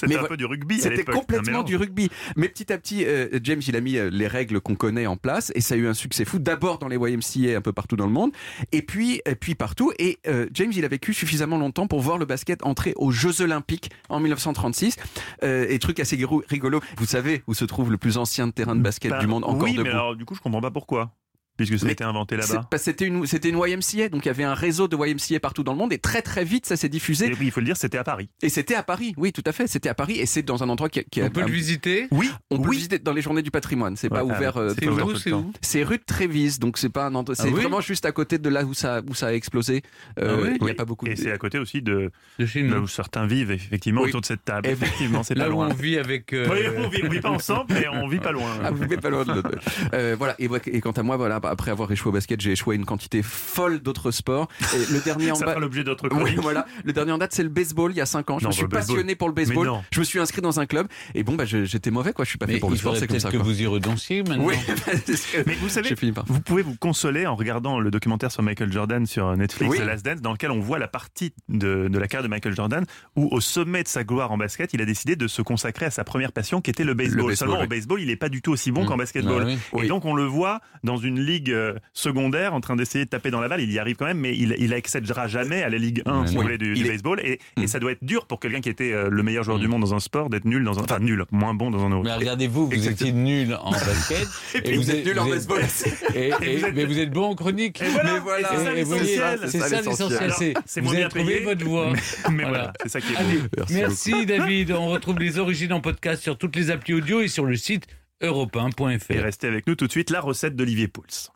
C'était 0.00 0.14
un 0.16 0.24
peu 0.28 0.36
du 0.36 0.44
rugby 0.44 0.78
C'était 0.78 1.10
un 1.10 1.12
complètement 1.12 1.64
du 1.64 1.74
rugby. 1.76 2.08
Mais 2.36 2.48
petit 2.48 2.72
à 2.72 2.78
petit, 2.78 3.04
euh, 3.04 3.40
James, 3.42 3.60
il 3.66 3.74
a 3.74 3.80
mis 3.80 3.96
euh, 3.96 4.10
les 4.12 4.28
règles 4.28 4.60
qu'on 4.60 4.76
connaît 4.76 5.08
en 5.08 5.16
place 5.16 5.50
et 5.56 5.60
ça 5.60 5.74
a 5.74 5.76
eu 5.76 5.88
un 5.88 5.94
succès 5.94 6.24
fou. 6.24 6.38
D'abord 6.38 6.78
dans 6.78 6.86
les 6.86 6.94
YMCA 6.96 7.56
un 7.56 7.60
peu 7.60 7.72
partout 7.72 7.96
dans 7.96 8.06
le 8.06 8.12
monde 8.12 8.30
et 8.70 8.82
puis, 8.82 9.20
et 9.26 9.34
puis 9.34 9.56
partout. 9.56 9.92
Et 9.98 10.18
euh, 10.28 10.46
James, 10.52 10.70
il 10.72 10.84
a 10.84 10.88
vécu 10.88 11.12
suffisamment 11.12 11.58
longtemps 11.58 11.88
pour 11.88 12.00
voir 12.00 12.16
le 12.16 12.26
basket 12.26 12.64
entrer 12.64 12.92
aux 12.94 13.10
Jeux 13.10 13.42
Olympiques 13.42 13.90
en 14.08 14.20
1936. 14.20 14.96
Euh, 15.42 15.66
et 15.68 15.80
truc 15.80 15.98
assez 15.98 16.16
rigolo- 16.16 16.44
rigolo, 16.48 16.80
vous 16.96 17.06
savez 17.06 17.42
où 17.48 17.54
se 17.54 17.64
trouve 17.64 17.90
le 17.90 17.98
plus 17.98 18.18
ancien 18.18 18.48
terrain 18.50 18.76
de 18.76 18.80
basket 18.82 19.10
Bah, 19.10 19.18
du 19.18 19.26
monde 19.26 19.42
encore 19.42 19.62
oui, 19.64 19.72
debout 19.72 19.82
mais 19.82 19.90
alors 19.90 20.14
du 20.14 20.24
coup, 20.24 20.36
je 20.36 20.40
comprends 20.40 20.60
pas 20.60 20.70
pourquoi. 20.70 21.10
Puisque 21.58 21.78
ça 21.78 21.86
a 21.88 21.90
été 21.90 22.04
inventé 22.04 22.36
là-bas. 22.36 22.66
C'était 22.78 23.04
une, 23.04 23.26
c'était 23.26 23.50
une 23.50 23.58
YMCA, 23.58 24.08
donc 24.08 24.24
il 24.24 24.28
y 24.28 24.30
avait 24.30 24.44
un 24.44 24.54
réseau 24.54 24.88
de 24.88 24.96
YMCA 24.96 25.38
partout 25.40 25.62
dans 25.64 25.72
le 25.72 25.78
monde 25.78 25.92
et 25.92 25.98
très 25.98 26.22
très 26.22 26.44
vite 26.44 26.64
ça 26.64 26.76
s'est 26.76 26.88
diffusé. 26.88 27.26
Et 27.26 27.30
oui, 27.32 27.36
il 27.46 27.50
faut 27.50 27.60
le 27.60 27.66
dire, 27.66 27.76
c'était 27.76 27.98
à 27.98 28.04
Paris. 28.04 28.30
Et 28.42 28.48
c'était 28.48 28.74
à 28.76 28.82
Paris, 28.82 29.12
oui, 29.18 29.32
tout 29.32 29.42
à 29.44 29.52
fait. 29.52 29.66
C'était 29.66 29.88
à 29.90 29.94
Paris 29.94 30.18
et 30.18 30.24
c'est 30.26 30.42
dans 30.42 30.62
un 30.62 30.68
endroit 30.70 30.88
qui, 30.88 31.04
qui 31.04 31.20
On 31.22 31.28
peut 31.30 31.40
le 31.42 31.50
visiter 31.52 32.06
Oui, 32.12 32.30
On 32.50 32.56
peut 32.56 32.62
oui. 32.62 32.68
le 32.68 32.76
visiter 32.76 32.98
dans 33.00 33.12
les 33.12 33.20
journées 33.22 33.42
du 33.42 33.50
patrimoine. 33.50 33.96
C'est 33.96 34.08
pas 34.08 34.24
Ouais, 34.24 34.34
ouvert. 34.36 34.52
ah, 34.56 34.60
euh, 34.60 34.68
c'est 34.74 34.82
tout 34.82 34.86
le 34.86 34.92
ouvert 34.92 35.04
temps. 35.04 35.08
tout 35.10 35.14
le 35.16 35.20
c'est 35.20 35.32
où? 35.32 35.52
C'est 35.60 35.82
rue 35.82 35.98
de 35.98 36.04
Trévise, 36.06 36.58
donc 36.58 36.78
c'est 36.78 36.88
pas 36.88 37.06
un 37.06 37.14
endroit. 37.14 37.34
Ah 37.38 37.42
C'est 37.42 37.48
oui? 37.50 37.60
vraiment 37.60 37.80
juste 37.80 38.04
à 38.06 38.12
côté 38.12 38.38
de 38.38 38.48
là 38.48 38.64
où 38.64 38.72
ça 38.74 39.02
où 39.08 39.14
ça 39.14 39.26
a 39.28 39.32
explosé. 39.32 39.82
Euh, 40.20 40.36
Ah 40.38 40.42
oui? 40.42 40.48
Il 40.60 40.62
n'y 40.62 40.68
a 40.68 40.72
Oui. 40.72 40.74
pas 40.74 40.84
beaucoup. 40.84 41.06
Et 41.06 41.14
de... 41.14 41.18
c'est 41.18 41.32
à 41.32 41.38
côté 41.38 41.58
aussi 41.58 41.82
de 41.82 42.10
De 42.38 42.46
chez 42.46 42.62
là 42.62 42.78
où 42.78 42.86
certains 42.86 43.26
vivent 43.26 43.50
effectivement 43.50 44.02
Oui. 44.02 44.08
autour 44.10 44.20
de 44.20 44.26
cette 44.26 44.44
table. 44.44 44.68
Et- 44.68 44.72
Effectivement, 44.72 45.22
c'est 45.24 45.34
pas 45.34 45.40
Là 45.42 45.48
où 45.48 45.52
loin. 45.54 45.68
on 45.70 45.74
vit 45.74 45.98
avec. 45.98 46.32
euh, 46.32 46.46
Oui, 46.50 46.60
on 46.78 46.88
vit, 46.88 47.00
on 47.04 47.08
vit 47.08 47.20
pas 47.20 47.30
ensemble, 47.30 47.66
mais 47.74 47.86
on 47.88 48.06
vit 48.06 48.20
pas 48.20 48.32
loin. 48.38 48.50
Ah, 48.62 48.70
vous 48.70 48.84
n'êtes 48.86 49.00
pas 49.00 49.10
loin 49.10 49.24
de 49.24 49.32
l'autre. 49.32 49.50
Euh, 49.92 50.14
voilà. 50.16 50.34
Et, 50.38 50.48
et 50.72 50.80
quant 50.80 50.92
à 50.92 51.02
moi, 51.02 51.16
voilà, 51.16 51.40
après 51.50 51.70
avoir 51.70 51.90
échoué 51.92 52.10
au 52.10 52.12
basket, 52.12 52.40
j'ai 52.40 52.52
échoué 52.52 52.74
à 52.74 52.76
une 52.76 52.84
quantité 52.84 53.22
folle 53.22 53.80
d'autres 53.80 54.10
sports. 54.10 54.48
Et 54.74 54.92
le 54.92 55.00
dernier 55.04 55.30
en 55.32 55.34
Ça 55.36 55.58
l'objet 55.58 55.84
d'autres 55.84 56.08
Oui, 56.12 56.36
voilà. 56.36 56.66
Le 56.84 56.92
dernier 56.92 57.12
en 57.12 57.18
date, 57.18 57.32
c'est 57.32 57.42
le 57.42 57.48
baseball. 57.48 57.92
Il 57.92 57.96
y 57.96 58.00
a 58.00 58.06
5 58.06 58.30
ans, 58.30 58.38
je 58.38 58.44
Non, 58.44 58.48
me 58.50 58.52
suis 58.54 58.62
bah, 58.62 58.68
le 58.68 58.74
baseball. 58.78 58.96
passionné 58.96 59.14
pour 59.16 59.28
le 59.28 59.34
baseball. 59.34 59.70
Je 59.90 60.00
me 60.00 60.04
suis 60.04 60.18
inscrit 60.20 60.42
dans 60.42 60.60
un 60.60 60.66
club. 60.66 60.88
Et 61.14 61.22
bon, 61.22 61.34
bah, 61.34 61.44
j'étais 61.44 61.90
mauvais, 61.90 62.12
quoi. 62.12 62.24
Je 62.24 62.30
suis 62.30 62.38
pas 62.38 62.46
Mais 62.46 62.54
fait 62.54 62.58
pour 62.60 62.70
le 62.70 62.76
il 62.76 62.78
sport. 62.78 62.94
C'est 62.96 63.00
comme 63.06 63.08
peut-être 63.08 63.22
ça. 63.22 63.30
que 63.30 63.36
quoi. 63.36 63.44
vous 63.44 63.62
y 63.62 63.66
redanciez 63.66 64.22
maintenant. 64.22 64.44
Oui. 64.44 64.54
Mais 65.46 65.54
vous 65.60 65.68
savez. 65.68 65.94
Vous 66.26 66.40
pouvez 66.40 66.62
vous 66.62 66.76
consoler 66.76 67.26
en 67.26 67.36
regardant 67.36 67.80
le 67.80 67.90
documentaire 67.90 68.30
sur 68.30 68.42
Michael 68.42 68.72
Jordan 68.72 69.06
sur 69.06 69.36
Netflix, 69.36 69.70
Oui. 69.72 69.78
The 69.78 69.84
Last 69.86 70.04
Dance, 70.04 70.20
dans 70.20 70.32
lequel 70.32 70.50
on 70.50 70.60
voit 70.60 70.78
la 70.78 70.88
partie 70.88 71.32
de, 71.48 71.88
de 71.88 71.98
la 71.98 72.06
carrière 72.08 72.24
de 72.24 72.28
Michael 72.28 72.54
Jordan 72.54 72.84
où, 73.16 73.28
au 73.30 73.40
sommet 73.40 73.82
de 73.82 73.88
sa 73.88 74.04
gloire 74.04 74.30
en 74.32 74.38
basket, 74.38 74.72
il 74.74 74.80
a 74.82 74.84
décidé 74.84 75.16
de 75.16 75.26
se 75.28 75.42
consacrer 75.42 75.86
à 75.86 75.90
sa 75.90 76.04
première 76.04 76.32
passion 76.32 76.60
qui 76.60 76.70
était 76.70 76.84
le 76.84 76.94
baseball. 76.94 77.26
baseball, 77.28 77.36
Seulement, 77.36 77.58
oui. 77.60 77.64
au 77.66 77.68
baseball, 77.68 78.00
il 78.00 78.06
n'est 78.08 78.16
pas 78.16 78.28
du 78.28 78.42
tout 78.42 78.52
aussi 78.52 78.70
bon 78.72 78.78
Mmh. 78.78 78.86
qu'en 78.86 78.96
basketball. 78.96 79.42
Ah 79.42 79.46
oui. 79.46 79.58
Oui. 79.72 79.84
Et 79.84 79.88
donc, 79.88 80.04
on 80.04 80.14
le 80.14 80.24
voit 80.24 80.60
dans 80.84 80.96
une 80.96 81.20
ligue 81.20 81.37
euh, 81.48 81.74
secondaire 81.92 82.54
en 82.54 82.60
train 82.60 82.74
d'essayer 82.76 83.04
de 83.04 83.10
taper 83.10 83.30
dans 83.30 83.40
la 83.40 83.48
balle. 83.48 83.60
Il 83.60 83.70
y 83.72 83.78
arrive 83.78 83.96
quand 83.96 84.06
même, 84.06 84.18
mais 84.18 84.36
il, 84.36 84.54
il 84.58 84.74
accédera 84.74 85.28
jamais 85.28 85.62
à 85.62 85.68
la 85.68 85.78
Ligue 85.78 86.02
1 86.06 86.26
si 86.26 86.36
vous 86.36 86.42
voulez, 86.42 86.58
du, 86.58 86.72
Il 86.74 86.82
du 86.82 86.84
est- 86.86 86.88
baseball. 86.90 87.20
Et, 87.22 87.38
et 87.56 87.60
Mmh. 87.62 87.66
ça 87.68 87.78
doit 87.78 87.92
être 87.92 88.02
dur 88.04 88.26
pour 88.26 88.40
quelqu'un 88.40 88.60
qui 88.60 88.68
était 88.68 88.92
euh, 88.92 89.08
le 89.10 89.22
meilleur 89.22 89.44
joueur 89.44 89.58
Mmh. 89.58 89.60
du 89.60 89.68
monde 89.68 89.80
dans 89.82 89.94
un 89.94 90.00
sport 90.00 90.28
d'être 90.30 90.44
nul 90.44 90.64
dans 90.64 90.78
un. 90.78 90.82
Enfin, 90.82 90.98
nul, 90.98 91.24
moins 91.30 91.54
bon 91.54 91.70
dans 91.70 91.84
un 91.84 91.92
autre. 91.92 92.04
Mais 92.04 92.14
regardez-vous, 92.14 92.66
vous 92.66 92.72
Exactement. 92.72 93.10
étiez 93.10 93.12
nul 93.20 93.54
en 93.62 93.70
basket. 93.72 94.26
Et 94.64 94.76
vous 94.76 94.90
êtes 94.90 95.04
nul 95.06 95.18
en 95.18 95.28
baseball. 95.28 95.60
Et, 96.14 96.28
et- 96.42 96.56
vous 96.56 96.64
êtes- 96.64 96.74
Mais 96.74 96.84
vous 96.84 96.98
êtes 96.98 97.10
bon 97.10 97.24
en 97.24 97.34
chronique. 97.34 97.80
Et 97.82 97.88
voilà, 97.88 98.18
voilà. 98.20 98.40
et 98.52 98.56
c'est 98.56 98.64
ça 98.64 98.74
Et- 98.74 98.80
et 98.80 98.82
vous 98.84 98.94
l'essentiel. 98.94 99.38
C'est 99.48 99.58
ça 99.60 99.76
l'essentiel. 99.82 100.22
Alors, 100.22 100.36
c'est- 100.36 100.54
c'est 100.66 100.80
Vous 100.80 100.94
avez 100.94 101.08
trouvé 101.08 101.40
votre 101.40 101.64
voie. 101.64 101.92
Mais 102.32 102.44
Voilà. 102.44 102.72
c'est 102.82 102.88
ça 102.88 103.00
qui 103.00 103.12
est 103.12 103.16
beau. 103.16 103.64
Merci, 103.70 104.26
David. 104.26 104.72
On 104.72 104.86
retrouve 104.88 105.18
les 105.18 105.38
origines 105.38 105.72
en 105.72 105.80
podcast 105.80 106.22
sur 106.22 106.38
toutes 106.38 106.56
les 106.56 106.70
applis 106.70 106.94
audio 106.94 107.20
et 107.20 107.28
sur 107.28 107.44
le 107.44 107.56
site 107.56 107.86
europe1.fr. 108.22 109.10
Et 109.10 109.20
restez 109.20 109.46
avec 109.46 109.66
nous 109.66 109.74
tout 109.74 109.86
de 109.86 109.92
suite, 109.92 110.10
la 110.10 110.20
recette 110.20 110.56
d'Olivier 110.56 110.88
Pouls. 110.88 111.30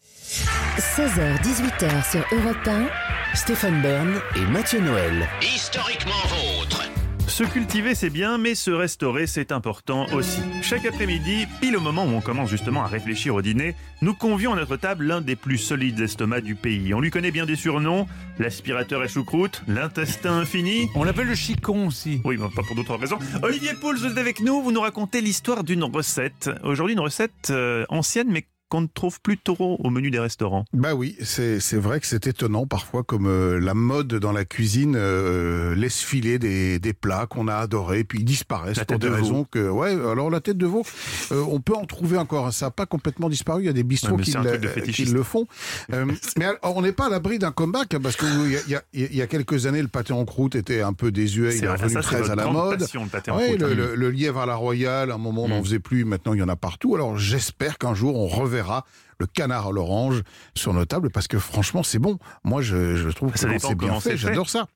16h-18h 0.78 2.10
sur 2.10 2.24
Europe 2.32 2.66
1. 2.66 2.86
Stéphane 3.34 3.82
Bern 3.82 4.20
et 4.36 4.46
Mathieu 4.50 4.80
Noël. 4.80 5.28
Historiquement 5.42 6.12
vôtre. 6.28 6.51
Se 7.32 7.44
cultiver, 7.44 7.94
c'est 7.94 8.10
bien, 8.10 8.36
mais 8.36 8.54
se 8.54 8.70
restaurer, 8.70 9.26
c'est 9.26 9.52
important 9.52 10.04
aussi. 10.12 10.42
Chaque 10.60 10.84
après-midi, 10.84 11.46
pile 11.62 11.78
au 11.78 11.80
moment 11.80 12.04
où 12.04 12.10
on 12.10 12.20
commence 12.20 12.50
justement 12.50 12.84
à 12.84 12.86
réfléchir 12.86 13.34
au 13.34 13.40
dîner, 13.40 13.74
nous 14.02 14.12
convions 14.12 14.52
à 14.52 14.56
notre 14.56 14.76
table 14.76 15.06
l'un 15.06 15.22
des 15.22 15.34
plus 15.34 15.56
solides 15.56 15.98
estomacs 15.98 16.44
du 16.44 16.56
pays. 16.56 16.92
On 16.92 17.00
lui 17.00 17.10
connaît 17.10 17.30
bien 17.30 17.46
des 17.46 17.56
surnoms, 17.56 18.06
l'aspirateur 18.38 19.00
à 19.00 19.08
choucroute, 19.08 19.62
l'intestin 19.66 20.40
infini. 20.40 20.90
On 20.94 21.04
l'appelle 21.04 21.28
le 21.28 21.34
chicon 21.34 21.86
aussi. 21.86 22.20
Oui, 22.26 22.36
mais 22.38 22.48
pas 22.54 22.62
pour 22.64 22.76
d'autres 22.76 22.96
raisons. 22.96 23.18
Olivier 23.42 23.72
Pouls, 23.80 23.96
vous 23.96 24.06
êtes 24.08 24.18
avec 24.18 24.40
nous, 24.40 24.60
vous 24.60 24.70
nous 24.70 24.82
racontez 24.82 25.22
l'histoire 25.22 25.64
d'une 25.64 25.84
recette. 25.84 26.50
Aujourd'hui, 26.62 26.92
une 26.92 27.00
recette 27.00 27.48
euh, 27.48 27.86
ancienne, 27.88 28.28
mais 28.30 28.44
qu'on 28.72 28.80
ne 28.80 28.86
trouve 28.86 29.20
plus 29.20 29.36
trop 29.38 29.76
au 29.84 29.90
menu 29.90 30.10
des 30.10 30.18
restaurants. 30.18 30.64
Bah 30.72 30.94
oui, 30.94 31.14
c'est 31.22 31.58
vrai 31.76 32.00
que 32.00 32.06
c'est 32.06 32.26
étonnant 32.26 32.66
parfois 32.66 33.02
comme 33.02 33.26
euh, 33.26 33.60
la 33.60 33.74
mode 33.74 34.08
dans 34.14 34.32
la 34.32 34.46
cuisine 34.46 34.94
euh, 34.96 35.74
laisse 35.74 36.00
filer 36.00 36.38
des, 36.38 36.78
des 36.78 36.94
plats 36.94 37.26
qu'on 37.26 37.48
a 37.48 37.56
adorés 37.56 38.02
puis 38.04 38.20
ils 38.20 38.24
disparaissent 38.24 38.78
La 38.78 38.86
pour 38.86 38.98
des 38.98 39.08
de 39.08 39.12
raisons 39.12 39.44
que 39.44 39.68
ouais 39.68 39.90
alors 39.90 40.30
la 40.30 40.40
tête 40.40 40.56
de 40.56 40.64
veau 40.66 40.84
euh, 41.32 41.44
on 41.50 41.60
peut 41.60 41.74
en 41.74 41.84
trouver 41.84 42.16
encore 42.16 42.50
ça 42.52 42.66
n'a 42.66 42.70
pas 42.70 42.86
complètement 42.86 43.28
disparu 43.28 43.62
il 43.62 43.66
y 43.66 43.68
a 43.68 43.74
des 43.74 43.82
bistrots 43.82 44.16
Ouais, 44.16 44.22
qui, 44.22 44.32
le- 44.32 44.42
truc 44.42 44.60
de 44.62 44.68
qui 44.68 44.72
fétichiste. 44.74 45.12
le 45.12 45.22
font 45.22 45.46
mais 46.38 46.44
alors, 46.46 46.76
on 46.76 46.80
n'est 46.82 46.92
pas 46.92 47.06
à 47.06 47.10
l'abri 47.10 47.38
d'un 47.38 47.52
comeback 47.52 47.92
hein, 47.94 48.00
parce 48.02 48.16
que 48.16 48.24
il 48.46 48.70
y 48.70 48.74
a, 48.74 48.82
y 48.94 49.04
a- 49.04 49.12
y 49.12 49.20
a 49.20 49.26
quelques 49.26 49.66
années 49.66 49.82
le 49.82 49.88
pâté 49.88 50.14
en 50.14 50.24
croûte 50.24 50.54
était 50.54 50.80
un 50.80 50.94
peu 50.94 51.12
désuet 51.12 51.56
il 51.58 51.64
est 51.64 51.68
revenu 51.68 52.00
très 52.00 52.30
à 52.30 52.34
la 52.34 52.46
mode 52.46 52.78
passion, 52.78 53.04
le 53.04 53.10
pâté 53.10 53.30
en 53.30 53.36
Ouais, 53.36 53.48
croûte, 53.48 53.60
le, 53.60 53.66
hein. 53.66 53.74
le- 53.74 53.94
le 53.96 54.10
lièvre 54.10 54.40
à 54.40 54.46
la 54.46 54.54
royale, 54.54 55.10
à 55.10 55.14
un 55.14 55.18
moment 55.18 55.44
on 55.44 55.48
n'en 55.48 55.60
Mm. 55.60 55.64
faisait 55.64 55.78
plus, 55.78 56.04
maintenant 56.06 56.32
il 56.32 56.38
y 56.40 56.42
en 56.42 56.48
a 56.48 56.56
partout. 56.56 56.94
Alors 56.94 57.18
j'espère 57.18 57.76
qu'un 57.76 57.94
jour 57.94 58.16
on 58.16 58.26
reverra 58.28 58.61
le 59.18 59.26
canard 59.26 59.68
à 59.68 59.72
l'orange 59.72 60.22
sur 60.54 60.72
nos 60.72 60.84
tables 60.84 61.10
parce 61.10 61.28
que 61.28 61.38
franchement 61.38 61.82
c'est 61.82 61.98
bon. 61.98 62.18
Moi 62.44 62.62
je, 62.62 62.96
je 62.96 63.08
trouve 63.10 63.32
que 63.32 63.38
Ça 63.38 63.48
dépend 63.48 63.68
c'est 63.68 63.74
bien 63.74 64.00
fait, 64.00 64.16
j'adore 64.16 64.48
ça. 64.50 64.66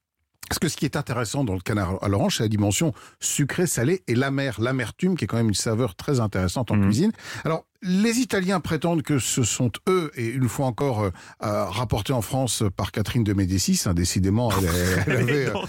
Parce 0.48 0.60
que 0.60 0.68
ce 0.68 0.76
qui 0.76 0.84
est 0.84 0.94
intéressant 0.94 1.42
dans 1.42 1.54
le 1.54 1.60
canard 1.60 1.98
à 2.04 2.08
l'orange, 2.08 2.36
c'est 2.36 2.44
la 2.44 2.48
dimension 2.48 2.92
sucrée, 3.18 3.66
salée 3.66 4.04
et 4.06 4.14
l'amère, 4.14 4.60
l'amertume 4.60 5.16
qui 5.16 5.24
est 5.24 5.26
quand 5.26 5.38
même 5.38 5.48
une 5.48 5.54
saveur 5.54 5.96
très 5.96 6.20
intéressante 6.20 6.70
en 6.70 6.76
Mhm. 6.76 6.84
cuisine. 6.84 7.12
Alors, 7.44 7.64
les 7.86 8.18
Italiens 8.18 8.60
prétendent 8.60 9.02
que 9.02 9.18
ce 9.18 9.42
sont 9.44 9.70
eux, 9.88 10.10
et 10.16 10.26
une 10.26 10.48
fois 10.48 10.66
encore 10.66 11.02
euh, 11.02 11.10
rapporté 11.40 12.12
en 12.12 12.22
France 12.22 12.62
par 12.76 12.90
Catherine 12.92 13.24
de 13.24 13.32
Médicis, 13.32 13.82
hein, 13.86 13.94
décidément, 13.94 14.50
elle, 14.52 14.68
elle 15.06 15.16
avait, 15.16 15.52
Non, 15.52 15.62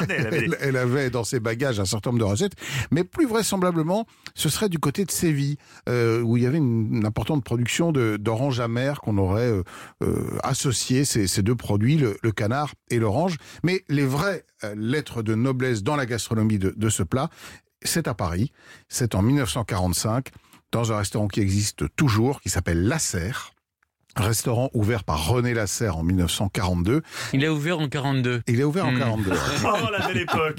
elle 0.60 0.76
elle, 0.76 1.10
dans 1.10 1.24
ses 1.24 1.40
bagages 1.40 1.80
un 1.80 1.84
certain 1.84 2.10
nombre 2.10 2.20
de 2.20 2.24
recettes, 2.30 2.54
mais 2.90 3.04
plus 3.04 3.26
vraisemblablement, 3.26 4.06
ce 4.34 4.48
serait 4.48 4.68
du 4.68 4.78
côté 4.78 5.04
de 5.04 5.10
Séville, 5.10 5.56
euh, 5.88 6.20
où 6.22 6.36
il 6.36 6.42
y 6.42 6.46
avait 6.46 6.58
une, 6.58 6.94
une 6.96 7.06
importante 7.06 7.44
production 7.44 7.92
de- 7.92 8.16
d'orange 8.18 8.60
amère 8.60 9.00
qu'on 9.00 9.18
aurait 9.18 9.50
euh, 9.50 9.62
euh, 10.02 10.38
associé 10.42 11.04
ces, 11.04 11.26
ces 11.26 11.42
deux 11.42 11.56
produits, 11.56 11.96
le, 11.96 12.16
le 12.22 12.32
canard 12.32 12.74
et 12.90 12.98
l'orange. 12.98 13.36
Mais 13.62 13.84
les 13.88 14.04
vraies 14.06 14.44
euh, 14.64 14.74
lettres 14.76 15.22
de 15.22 15.34
noblesse 15.34 15.82
dans 15.82 15.96
la 15.96 16.06
gastronomie 16.06 16.58
de, 16.58 16.72
de 16.76 16.88
ce 16.88 17.02
plat, 17.02 17.28
c'est 17.82 18.08
à 18.08 18.14
Paris, 18.14 18.52
c'est 18.88 19.14
en 19.14 19.22
1945, 19.22 20.28
dans 20.76 20.92
un 20.92 20.98
restaurant 20.98 21.26
qui 21.26 21.40
existe 21.40 21.84
toujours, 21.96 22.42
qui 22.42 22.50
s'appelle 22.50 22.86
La 22.86 22.98
Serre. 22.98 23.54
Restaurant 24.16 24.70
ouvert 24.72 25.04
par 25.04 25.26
René 25.28 25.52
Lasserre 25.54 25.98
en 25.98 26.02
1942. 26.02 27.02
Il 27.32 27.44
a 27.44 27.52
ouvert 27.52 27.78
en 27.78 27.88
42. 27.88 28.42
Il 28.46 28.60
est 28.60 28.64
ouvert 28.64 28.86
Hmm. 28.86 28.96
en 28.96 28.98
42. 28.98 29.32
Oh, 29.64 29.90
la 29.90 30.06
belle 30.06 30.18
époque 30.22 30.58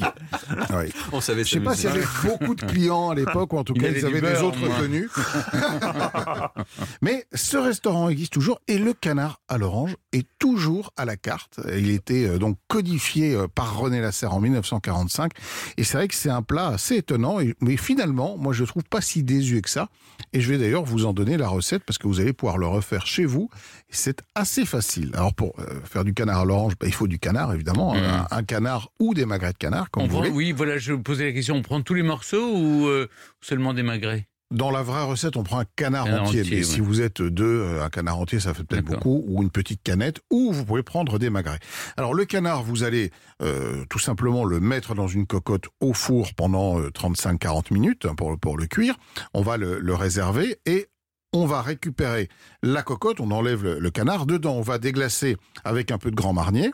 Oui. 0.71 0.91
On 1.11 1.21
savait 1.21 1.43
Je 1.43 1.49
sais 1.51 1.59
pas 1.59 1.75
s'il 1.75 1.85
y 1.85 1.93
avait 1.93 2.05
beaucoup 2.23 2.55
de 2.55 2.61
clients 2.65 3.09
à 3.09 3.15
l'époque, 3.15 3.53
ou 3.53 3.57
en 3.57 3.63
tout 3.63 3.73
Il 3.75 3.81
cas, 3.81 3.89
ils 3.89 4.05
avaient 4.05 4.21
des 4.21 4.41
autres 4.41 4.59
moi. 4.59 4.75
tenues. 4.79 5.09
Mais 7.01 7.25
ce 7.33 7.57
restaurant 7.57 8.09
existe 8.09 8.33
toujours 8.33 8.59
et 8.67 8.77
le 8.77 8.93
canard 8.93 9.39
à 9.47 9.57
l'orange 9.57 9.95
est 10.13 10.27
toujours 10.39 10.91
à 10.97 11.05
la 11.05 11.15
carte. 11.17 11.59
Il 11.77 11.89
était 11.89 12.25
euh, 12.27 12.37
donc 12.37 12.57
codifié 12.67 13.33
euh, 13.35 13.47
par 13.47 13.77
René 13.77 14.01
Lasserre 14.01 14.33
en 14.33 14.39
1945. 14.39 15.31
Et 15.77 15.83
c'est 15.83 15.97
vrai 15.97 16.07
que 16.07 16.15
c'est 16.15 16.29
un 16.29 16.41
plat 16.41 16.67
assez 16.67 16.95
étonnant, 16.97 17.37
mais 17.61 17.77
finalement, 17.77 18.37
moi 18.37 18.53
je 18.53 18.63
trouve 18.63 18.83
pas 18.83 19.01
si 19.01 19.23
désuet 19.23 19.61
que 19.61 19.69
ça. 19.69 19.89
Et 20.33 20.41
je 20.41 20.49
vais 20.51 20.57
d'ailleurs 20.57 20.83
vous 20.83 21.05
en 21.05 21.13
donner 21.13 21.37
la 21.37 21.47
recette 21.47 21.83
parce 21.83 21.97
que 21.97 22.07
vous 22.07 22.19
allez 22.19 22.33
pouvoir 22.33 22.57
le 22.57 22.67
refaire 22.67 23.05
chez 23.05 23.25
vous. 23.25 23.46
C'est 23.89 24.21
assez 24.35 24.65
facile. 24.65 25.11
Alors 25.13 25.33
pour 25.33 25.53
euh, 25.59 25.79
faire 25.83 26.03
du 26.03 26.13
canard 26.13 26.39
à 26.41 26.45
l'orange, 26.45 26.73
bah, 26.79 26.87
il 26.87 26.93
faut 26.93 27.07
du 27.07 27.19
canard 27.19 27.53
évidemment, 27.53 27.93
Mhm. 27.93 28.03
un, 28.03 28.27
un 28.31 28.43
canard 28.43 28.89
ou 28.99 29.13
des 29.13 29.25
magrets 29.25 29.53
de 29.53 29.57
canard, 29.57 29.89
comme 29.91 30.03
On 30.03 30.07
vous 30.07 30.11
prend, 30.13 30.19
voulez. 30.23 30.31
oui, 30.31 30.51
voilà, 30.51 30.77
je 30.77 30.93
posais 30.93 31.25
la 31.25 31.31
question. 31.33 31.55
On 31.55 31.61
prend 31.61 31.81
tous 31.81 31.93
les 31.93 32.03
morceaux 32.03 32.51
ou 32.55 32.87
euh, 32.87 33.07
seulement 33.41 33.73
des 33.73 33.83
magrets? 33.83 34.27
Dans 34.49 34.71
la 34.71 34.81
vraie 34.81 35.03
recette, 35.03 35.35
on 35.35 35.43
prend 35.43 35.59
un 35.59 35.65
canard, 35.75 36.05
Canard 36.05 36.23
entier. 36.23 36.39
entier, 36.39 36.51
mais 36.51 36.57
ouais. 36.59 36.63
si 36.63 36.79
vous 36.79 37.01
êtes 37.01 37.21
deux, 37.21 37.43
euh, 37.43 37.83
un 37.83 37.89
canard 37.89 38.17
entier, 38.17 38.39
ça 38.39 38.53
fait 38.53 38.63
peut-être 38.63 38.85
beaucoup, 38.85 39.25
ou 39.27 39.43
une 39.43 39.49
petite 39.49 39.83
canette, 39.83 40.21
ou 40.31 40.53
vous 40.53 40.63
pouvez 40.63 40.83
prendre 40.83 41.19
des 41.19 41.29
magrets. 41.29 41.59
Alors 41.97 42.13
le 42.13 42.23
canard, 42.23 42.63
vous 42.63 42.83
allez 42.83 43.11
euh, 43.41 43.83
tout 43.89 43.99
simplement 43.99 44.45
le 44.45 44.61
mettre 44.61 44.95
dans 44.95 45.09
une 45.09 45.27
cocotte 45.27 45.65
au 45.81 45.93
four 45.93 46.33
pendant 46.33 46.79
euh, 46.79 46.89
35-40 46.91 47.73
minutes 47.73 48.05
hein, 48.05 48.15
pour, 48.15 48.39
pour 48.39 48.57
le 48.57 48.67
cuire. 48.67 48.95
On 49.33 49.41
va 49.41 49.57
le, 49.57 49.79
le 49.79 49.93
réserver 49.95 50.55
et 50.65 50.87
on 51.33 51.45
va 51.45 51.61
récupérer 51.61 52.29
la 52.63 52.81
cocotte, 52.83 53.19
on 53.19 53.31
enlève 53.31 53.63
le, 53.63 53.79
le 53.79 53.89
canard. 53.91 54.25
Dedans, 54.25 54.55
on 54.55 54.61
va 54.61 54.77
déglacer 54.77 55.35
avec 55.65 55.91
un 55.91 55.97
peu 55.97 56.09
de 56.09 56.15
grand 56.15 56.33
marnier. 56.33 56.71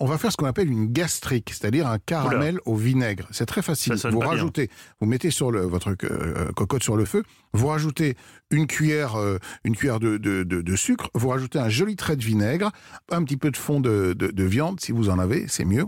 On 0.00 0.06
va 0.06 0.18
faire 0.18 0.32
ce 0.32 0.36
qu'on 0.36 0.46
appelle 0.46 0.70
une 0.70 0.86
gastrique, 0.92 1.50
c'est-à-dire 1.50 1.86
un 1.86 1.98
caramel 1.98 2.58
au 2.64 2.74
vinaigre. 2.74 3.28
C'est 3.30 3.46
très 3.46 3.62
facile. 3.62 3.94
Vous 4.10 4.18
bien. 4.18 4.28
rajoutez, 4.28 4.68
vous 5.00 5.06
mettez 5.06 5.30
sur 5.30 5.50
le, 5.52 5.60
votre 5.60 5.94
euh, 6.04 6.50
cocotte 6.56 6.82
sur 6.82 6.96
le 6.96 7.04
feu, 7.04 7.22
vous 7.52 7.68
rajoutez 7.68 8.16
une 8.50 8.66
cuillère, 8.66 9.16
euh, 9.16 9.38
une 9.64 9.76
cuillère 9.76 10.00
de, 10.00 10.16
de, 10.16 10.42
de- 10.42 10.62
de 10.62 10.76
sucre, 10.76 11.08
vous 11.14 11.28
rajoutez 11.28 11.58
un 11.58 11.68
joli 11.68 11.94
trait 11.94 12.16
de 12.16 12.24
vinaigre, 12.24 12.72
un 13.12 13.22
petit 13.22 13.36
peu 13.36 13.50
de 13.50 13.56
fond 13.56 13.80
de 13.80 14.42
viande, 14.44 14.80
si 14.80 14.90
vous 14.92 15.08
en 15.08 15.18
avez, 15.18 15.46
c'est 15.46 15.64
mieux. 15.64 15.86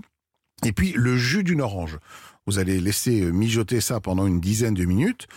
Et 0.65 0.71
puis 0.73 0.93
le 0.95 1.17
jus 1.17 1.43
d'une 1.43 1.61
orange. 1.61 1.99
Vous 2.47 2.59
allez 2.59 2.81
laisser 2.81 3.31
mijoter 3.33 3.81
ça 3.81 4.01
pendant 4.01 4.27
une 4.27 4.41
dizaine 4.41 4.75
de 4.75 4.85
minutes. 4.85 5.29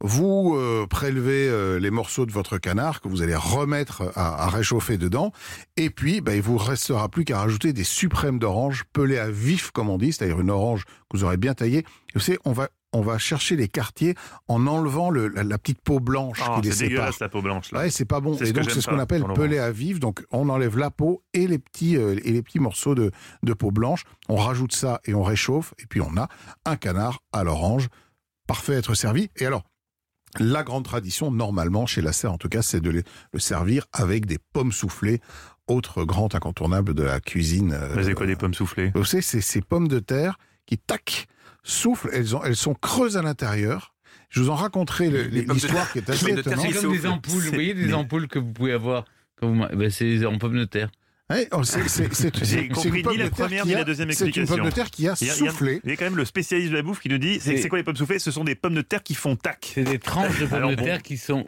Vous 0.00 0.54
euh, 0.56 0.86
prélevez 0.86 1.48
euh, 1.48 1.78
les 1.78 1.90
morceaux 1.90 2.26
de 2.26 2.32
votre 2.32 2.58
canard 2.58 3.00
que 3.00 3.08
vous 3.08 3.22
allez 3.22 3.34
remettre 3.34 4.12
à, 4.16 4.48
réchauffer 4.50 4.98
dedans. 4.98 5.32
Et 5.78 5.88
puis, 5.88 6.20
bah, 6.20 6.34
il 6.34 6.42
vous 6.42 6.58
restera 6.58 7.08
plus 7.08 7.24
qu'à 7.24 7.38
rajouter 7.38 7.72
des 7.72 7.84
suprêmes 7.84 8.38
d'orange 8.38 8.84
pelés 8.92 9.18
à 9.18 9.30
vif, 9.30 9.70
comme 9.70 9.88
on 9.88 9.96
dit, 9.96 10.12
c'est-à-dire 10.12 10.40
une 10.40 10.50
orange 10.50 10.84
que 10.84 11.16
vous 11.16 11.24
aurez 11.24 11.38
bien 11.38 11.54
taillée. 11.54 11.84
Vous 12.14 12.20
savez, 12.20 12.38
on 12.44 12.52
va 12.52 12.68
on 12.94 13.02
va 13.02 13.18
chercher 13.18 13.56
les 13.56 13.68
quartiers 13.68 14.14
en 14.48 14.66
enlevant 14.66 15.10
le- 15.10 15.28
la, 15.28 15.44
la 15.44 15.58
petite 15.58 15.80
peau 15.82 16.00
blanche 16.00 16.40
Oh, 16.48 16.56
qui 16.60 16.68
les 16.68 16.72
C'est 16.72 16.84
dégueulasse 16.88 17.18
la 17.20 17.28
peau 17.28 17.42
blanche 17.42 17.70
là. 17.72 17.80
Ouais, 17.80 17.90
c'est 17.90 18.04
pas 18.06 18.20
bon. 18.20 18.36
C'est 18.38 18.48
Et 18.48 18.52
donc 18.52 18.70
c'est 18.70 18.80
ce 18.80 18.88
qu'on 18.88 18.98
appelle 18.98 19.24
pelé 19.34 19.58
à 19.58 19.70
vif. 19.70 20.00
Donc 20.00 20.24
on 20.30 20.48
enlève 20.48 20.78
la 20.78 20.90
peau 20.90 21.22
et 21.34 21.46
les 21.46 21.58
petits 21.58 21.96
euh, 21.96 22.16
et 22.24 22.32
les 22.32 22.40
petits 22.42 22.60
morceaux 22.60 22.94
de, 22.94 23.10
de 23.42 23.52
peau 23.52 23.70
blanche. 23.70 24.04
On 24.28 24.36
rajoute 24.36 24.72
ça 24.74 25.00
et 25.04 25.12
on 25.14 25.22
réchauffe 25.22 25.74
et 25.78 25.86
puis 25.86 26.00
on 26.00 26.16
a 26.16 26.28
un 26.64 26.76
canard 26.76 27.20
à 27.32 27.44
l'orange 27.44 27.88
parfait 28.46 28.74
à 28.76 28.78
être 28.78 28.94
servi. 28.94 29.28
Et 29.36 29.44
alors 29.46 29.64
la 30.40 30.62
grande 30.64 30.84
tradition 30.84 31.30
normalement 31.30 31.86
chez 31.86 32.02
la 32.02 32.12
serre 32.12 32.32
en 32.32 32.38
tout 32.38 32.48
cas 32.48 32.62
c'est 32.62 32.80
de 32.80 32.90
les- 32.90 33.04
le 33.32 33.38
servir 33.38 33.86
avec 33.92 34.26
des 34.26 34.38
pommes 34.52 34.72
soufflées. 34.72 35.20
Autre 35.66 36.04
grand 36.04 36.34
incontournable 36.34 36.92
de 36.92 37.02
la 37.02 37.20
cuisine. 37.20 37.72
euh, 37.72 37.94
Mais 37.96 38.04
c'est 38.04 38.12
quoi 38.14 38.26
des 38.26 38.36
pommes 38.36 38.52
soufflées? 38.52 38.92
Vous 38.94 39.04
savez, 39.06 39.22
c'est 39.22 39.40
ces 39.40 39.62
pommes 39.62 39.88
de 39.88 39.98
terre 39.98 40.36
qui, 40.66 40.76
tac, 40.76 41.26
soufflent. 41.64 42.10
Elles, 42.12 42.36
ont, 42.36 42.44
elles 42.44 42.56
sont 42.56 42.74
creuses 42.74 43.16
à 43.16 43.22
l'intérieur. 43.22 43.94
Je 44.30 44.40
vous 44.40 44.50
en 44.50 44.54
raconterai 44.54 45.10
l'histoire 45.30 45.90
qui 45.92 45.98
est 45.98 46.10
assez 46.10 46.30
étonnante. 46.30 46.60
C'est 46.62 46.68
qui 46.72 46.80
comme 46.82 46.92
des 46.96 47.06
ampoules. 47.06 47.42
Vous 47.42 47.50
voyez 47.52 47.74
des 47.74 47.86
mais- 47.86 47.92
ampoules 47.94 48.28
que 48.28 48.38
vous 48.38 48.52
pouvez 48.52 48.72
avoir 48.72 49.04
quand 49.40 49.48
vous... 49.48 49.64
ben, 49.76 49.90
C'est 49.90 50.24
en 50.26 50.38
pommes 50.38 50.56
de 50.58 50.64
terre. 50.64 50.90
Ouais, 51.30 51.48
c'est- 51.64 52.68
compris 52.68 53.02
pomme 53.02 53.12
ni 53.12 53.18
de 53.18 53.22
la 53.24 53.30
terre 53.30 53.46
première 53.46 53.62
qui 53.62 53.68
ni 53.68 53.74
a- 53.74 53.78
la 53.78 53.84
deuxième 53.84 54.10
C'est 54.12 54.24
une 54.24 54.28
explication. 54.28 54.56
pomme 54.56 54.66
de 54.66 54.70
terre 54.74 54.90
qui 54.90 55.08
a 55.08 55.14
Il 55.20 55.26
y, 55.26 55.30
a, 55.30 55.34
il 55.36 55.44
y 55.44 55.48
a- 55.48 55.50
soufflé. 55.50 55.80
il 55.82 55.88
y 55.90 55.92
a 55.94 55.96
quand 55.96 56.04
même 56.04 56.16
le 56.16 56.24
spécialiste 56.26 56.70
de 56.70 56.76
la 56.76 56.82
bouffe 56.82 57.00
qui 57.00 57.08
nous 57.08 57.16
dit 57.16 57.40
c'est 57.40 57.66
quoi 57.68 57.78
les 57.78 57.82
pommes 57.84 57.96
soufflées? 57.96 58.18
Ce 58.18 58.30
sont 58.30 58.44
des 58.44 58.54
pommes 58.54 58.74
de 58.74 58.82
terre 58.82 59.02
qui 59.02 59.14
font 59.14 59.34
tac. 59.34 59.72
C'est 59.74 59.84
des 59.84 59.98
tranches 59.98 60.38
de 60.38 60.44
pommes 60.46 60.58
Alors 60.58 60.70
de 60.72 60.76
bon. 60.76 60.84
terre 60.84 61.02
qui 61.02 61.16
sont 61.16 61.46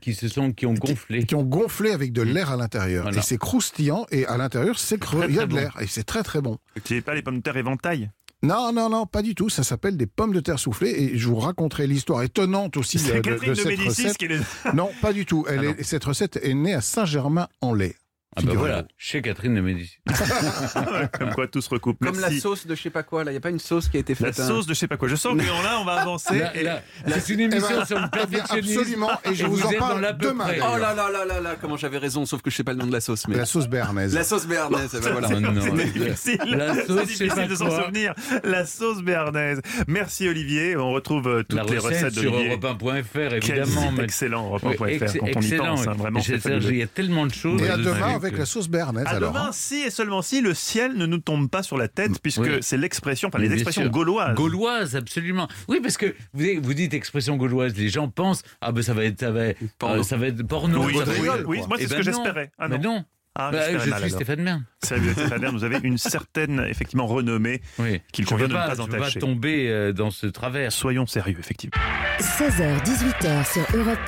qui 0.00 0.14
se 0.14 0.28
sont 0.28 0.52
qui 0.52 0.64
ont 0.64 0.72
gonflé. 0.72 1.24
qui 1.24 1.34
ont 1.34 1.42
gonflé 1.44 1.90
avec 1.90 2.12
de 2.12 2.22
l'air 2.22 2.50
à 2.50 2.56
l'intérieur. 2.56 3.02
Voilà. 3.02 3.18
Et 3.18 3.22
c'est 3.22 3.36
croustillant 3.36 4.06
et 4.10 4.24
à 4.26 4.38
l'intérieur 4.38 4.78
c'est 4.78 4.98
creux. 4.98 5.26
Il 5.28 5.34
y 5.34 5.38
a 5.40 5.44
de 5.44 5.50
bon. 5.50 5.56
l'air 5.56 5.76
et 5.80 5.86
c'est 5.86 6.04
très 6.04 6.22
très 6.22 6.40
bon. 6.40 6.56
C'est 6.86 7.02
pas 7.02 7.14
les 7.14 7.20
pommes 7.22 7.36
de 7.38 7.42
terre 7.42 7.56
éventail? 7.58 8.10
Non, 8.42 8.72
non, 8.72 8.88
non, 8.88 9.04
pas 9.06 9.22
du 9.22 9.34
tout. 9.34 9.48
Ça 9.48 9.64
s'appelle 9.64 9.96
des 9.96 10.06
pommes 10.06 10.32
de 10.32 10.40
terre 10.40 10.58
soufflées 10.60 10.90
et 10.90 11.18
je 11.18 11.26
vous 11.28 11.36
raconterai 11.36 11.86
l'histoire 11.88 12.22
étonnante 12.22 12.76
aussi 12.76 12.96
de, 12.98 13.02
C'est 13.02 13.14
de- 13.16 13.20
Catherine 13.20 13.48
de 13.50 13.54
de, 13.54 13.54
cette 13.54 13.66
Médicis 13.66 14.02
recette. 14.04 14.16
qui 14.18 14.28
les... 14.28 14.38
Non, 14.74 14.90
pas 15.02 15.12
du 15.12 15.26
tout. 15.26 15.44
Elle 15.48 15.58
Ah 15.60 15.80
est- 15.80 15.82
cette 15.82 16.04
recette 16.04 16.36
est 16.42 16.54
née 16.54 16.74
à 16.74 16.80
Saint-Germain-en-Laye. 16.80 17.94
Ah 18.38 18.42
bah 18.44 18.52
voilà, 18.56 18.84
chez 18.96 19.20
Catherine 19.22 19.54
de 19.54 19.60
Médicis. 19.60 19.98
Comme 21.18 21.30
quoi 21.34 21.46
tout 21.48 21.60
se 21.60 21.68
recoupe. 21.70 21.98
Comme 22.04 22.20
la 22.20 22.30
sauce 22.32 22.66
de 22.66 22.74
je 22.74 22.82
sais 22.82 22.90
pas 22.90 23.02
quoi, 23.02 23.24
là. 23.24 23.30
Il 23.30 23.34
n'y 23.34 23.38
a 23.38 23.40
pas 23.40 23.50
une 23.50 23.58
sauce 23.58 23.88
qui 23.88 23.96
a 23.96 24.00
été 24.00 24.14
La 24.20 24.32
faite. 24.32 24.40
hein. 24.40 24.46
sauce 24.46 24.66
de 24.66 24.74
je 24.74 24.78
sais 24.78 24.88
pas 24.88 24.96
quoi. 24.96 25.08
Je 25.08 25.16
sens 25.16 25.36
que 25.36 25.42
là 25.44 25.78
on 25.80 25.84
va 25.84 26.00
avancer. 26.00 26.38
Là, 26.38 26.56
et- 26.56 26.62
là, 26.62 26.80
C'est 27.20 27.34
une 27.34 27.40
émission 27.40 27.66
Eh 27.70 27.76
ben, 27.78 27.84
sur 27.84 27.98
le 28.00 28.08
perfectionnisme. 28.10 28.78
absolument, 28.80 29.10
et 29.24 29.34
je 29.34 29.44
Et 29.44 29.48
vous, 29.48 29.56
vous 29.56 29.66
en 29.66 29.72
dans 29.72 29.78
parle 29.78 30.16
demain. 30.20 30.46
Oh 30.60 30.76
là 30.78 30.94
là 30.94 31.10
là 31.10 31.24
là 31.24 31.40
là, 31.40 31.56
comment 31.60 31.76
j'avais 31.76 31.98
raison, 31.98 32.24
sauf 32.26 32.42
que 32.42 32.50
je 32.50 32.56
sais 32.56 32.64
pas 32.64 32.72
le 32.72 32.78
nom 32.78 32.86
de 32.86 32.92
la 32.92 33.00
sauce. 33.00 33.26
Mais... 33.28 33.36
La 33.36 33.46
sauce 33.46 33.68
béarnaise. 33.68 34.14
La 34.14 34.24
sauce 34.24 34.46
béarnaise, 34.46 34.90
eh 34.96 35.00
ben 35.00 35.12
voilà. 35.12 35.28
Oh 35.30 35.40
la- 35.74 35.84
difficile. 35.84 36.38
la 36.46 36.74
C'est 36.74 36.86
sauce, 36.86 36.96
sais 37.00 37.06
difficile 37.06 37.28
pas 37.34 37.46
de 37.46 37.54
s'en 37.54 37.70
souvenir. 37.70 38.14
La 38.44 38.64
sauce 38.66 39.02
béarnaise. 39.02 39.60
Merci 39.86 40.28
Olivier. 40.28 40.76
On 40.76 40.92
retrouve 40.92 41.26
euh, 41.28 41.42
toutes 41.42 41.58
La 41.58 41.64
les 41.64 41.78
recette 41.78 42.04
recettes 42.04 42.18
sur 42.20 42.30
d'Olivier. 42.32 42.56
europe1.fr, 42.56 43.38
Quel 43.40 43.58
évidemment. 43.58 43.92
excellent, 44.02 44.50
Oui, 44.52 44.58
europe1.fr, 44.74 44.86
ex- 44.88 45.12
quand 45.18 45.26
on 45.36 45.40
y 45.40 45.56
pense. 45.56 45.86
hein, 45.86 45.92
vraiment. 45.96 46.20
Il 46.20 46.76
y 46.76 46.82
a 46.82 46.86
tellement 46.86 47.26
de 47.26 47.32
choses. 47.34 47.60
Et 47.62 47.68
à 47.68 47.76
demain 47.76 48.18
avec 48.28 48.38
la 48.38 48.46
sauce 48.46 48.68
béarnaise 48.68 49.06
À 49.06 49.10
alors. 49.16 49.32
demain, 49.32 49.46
hein. 49.48 49.52
si 49.52 49.76
et 49.82 49.90
seulement 49.90 50.22
si 50.22 50.40
le 50.40 50.54
ciel 50.54 50.94
ne 50.94 51.06
nous 51.06 51.18
tombe 51.18 51.48
pas 51.50 51.62
sur 51.62 51.76
la 51.76 51.88
tête, 51.88 52.20
puisque 52.22 52.38
Oui. 52.40 52.58
c'est 52.60 52.76
l'expression, 52.76 53.28
enfin 53.28 53.38
les 53.38 53.52
expressions 53.52 53.82
sûr. 53.82 53.90
gauloises. 53.90 54.34
Gauloise, 54.36 54.96
absolument. 54.96 55.48
Oui, 55.68 55.80
parce 55.82 55.96
que 55.96 56.14
vous, 56.34 56.44
vous 56.62 56.74
dites 56.74 56.94
expression 56.94 57.36
gauloise, 57.36 57.74
les 57.76 57.88
gens 57.88 58.08
pensent 58.08 58.42
ah 58.60 58.72
ben 58.72 58.82
ça 58.82 58.94
va 58.94 59.04
être 59.04 59.20
ça 59.20 59.30
va, 59.30 59.40
Porno. 59.78 60.00
euh, 60.00 60.02
ça 60.02 60.16
va 60.16 60.26
être 60.28 60.42
porno. 60.46 60.84
Oui, 60.84 60.92
ça 60.94 61.00
oui, 61.00 61.04
va 61.06 61.12
rigole, 61.12 61.40
être- 61.40 61.46
oui, 61.48 61.58
moi 61.68 61.76
c'est 61.78 61.84
Eh 61.84 61.86
ce 61.86 61.90
ben 61.90 61.96
que 61.98 62.02
j'espérais. 62.04 62.50
Ah 62.58 62.68
Mais 62.68 62.78
non. 62.78 63.04
Ah, 63.40 63.50
Bah, 63.52 63.78
je 63.78 63.88
mal, 63.90 64.00
suis. 64.02 64.10
Stéphane 64.10 64.42
Bern. 64.44 64.64
Salut 64.82 65.12
Stéphane 65.12 65.40
Bern, 65.40 65.56
vous 65.56 65.62
avez 65.62 65.78
une 65.84 65.96
certaine, 65.98 66.58
effectivement, 66.68 67.06
renommée 67.06 67.62
Oui. 67.78 68.00
qu'il 68.12 68.24
convient 68.26 68.48
de 68.48 68.52
ne 68.52 68.58
pas, 68.58 68.66
pas 68.66 68.72
je 68.72 68.78
pas 68.78 68.96
entacher. 68.96 69.20
tomber 69.20 69.68
euh, 69.70 69.92
dans 69.92 70.10
ce 70.10 70.26
travers. 70.26 70.72
Soyons 70.72 71.06
sérieux, 71.06 71.36
effectivement. 71.38 71.76
16h, 72.18 72.82
18h 72.84 73.52
sur 73.52 73.76
Europe 73.78 73.98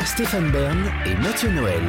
1, 0.00 0.04
Stéphane 0.06 0.50
Bern 0.50 0.78
et 1.04 1.14
Mathieu 1.16 1.50
Noël. 1.50 1.82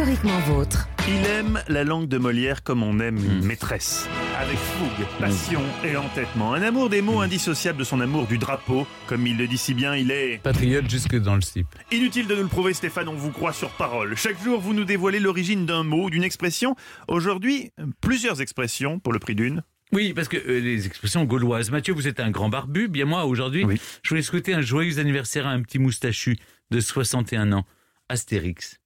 Historiquement 0.00 0.38
vôtre. 0.46 0.88
Il 1.08 1.26
aime 1.26 1.60
la 1.68 1.84
langue 1.84 2.08
de 2.08 2.16
Molière 2.16 2.62
comme 2.62 2.82
on 2.82 3.00
aime 3.00 3.18
une 3.18 3.40
Mm. 3.40 3.44
maîtresse. 3.44 4.08
Avec 4.38 4.56
fougue, 4.56 5.06
passion 5.18 5.60
et 5.84 5.94
entêtement. 5.94 6.54
Un 6.54 6.62
amour 6.62 6.88
des 6.88 7.02
mots 7.02 7.20
indissociable 7.20 7.78
de 7.80 7.84
son 7.84 8.00
amour 8.00 8.26
du 8.26 8.38
drapeau. 8.38 8.86
Comme 9.06 9.26
il 9.26 9.36
le 9.36 9.46
dit 9.46 9.58
si 9.58 9.74
bien, 9.74 9.94
il 9.94 10.10
est... 10.10 10.40
Patriote 10.42 10.88
jusque 10.88 11.16
dans 11.16 11.34
le 11.34 11.42
slip. 11.42 11.66
Inutile 11.92 12.26
de 12.26 12.34
nous 12.34 12.42
le 12.44 12.48
prouver, 12.48 12.72
Stéphane, 12.72 13.08
on 13.08 13.14
vous 13.14 13.30
croit 13.30 13.52
sur 13.52 13.68
parole. 13.72 14.16
Chaque 14.16 14.42
jour, 14.42 14.58
vous 14.58 14.72
nous 14.72 14.84
dévoilez 14.84 15.20
l'origine 15.20 15.66
d'un 15.66 15.82
mot, 15.82 16.08
d'une 16.08 16.24
expression. 16.24 16.76
Aujourd'hui, 17.06 17.70
plusieurs 18.00 18.40
expressions 18.40 19.00
pour 19.00 19.12
le 19.12 19.18
prix 19.18 19.34
d'une. 19.34 19.62
Oui, 19.92 20.14
parce 20.14 20.28
que 20.28 20.38
euh, 20.38 20.60
les 20.60 20.86
expressions 20.86 21.24
gauloises. 21.24 21.70
Mathieu, 21.70 21.92
vous 21.92 22.08
êtes 22.08 22.20
un 22.20 22.30
grand 22.30 22.48
barbu. 22.48 22.88
Bien 22.88 23.04
moi, 23.04 23.26
aujourd'hui, 23.26 23.64
Oui. 23.66 23.78
je 24.02 24.08
voulais 24.08 24.22
souhaiter 24.22 24.54
un 24.54 24.62
joyeux 24.62 24.98
anniversaire 24.98 25.46
à 25.46 25.50
un 25.50 25.60
petit 25.60 25.78
moustachu 25.78 26.38
de 26.70 26.80
61 26.80 27.52
ans, 27.52 27.66
Astérix. 28.08 28.79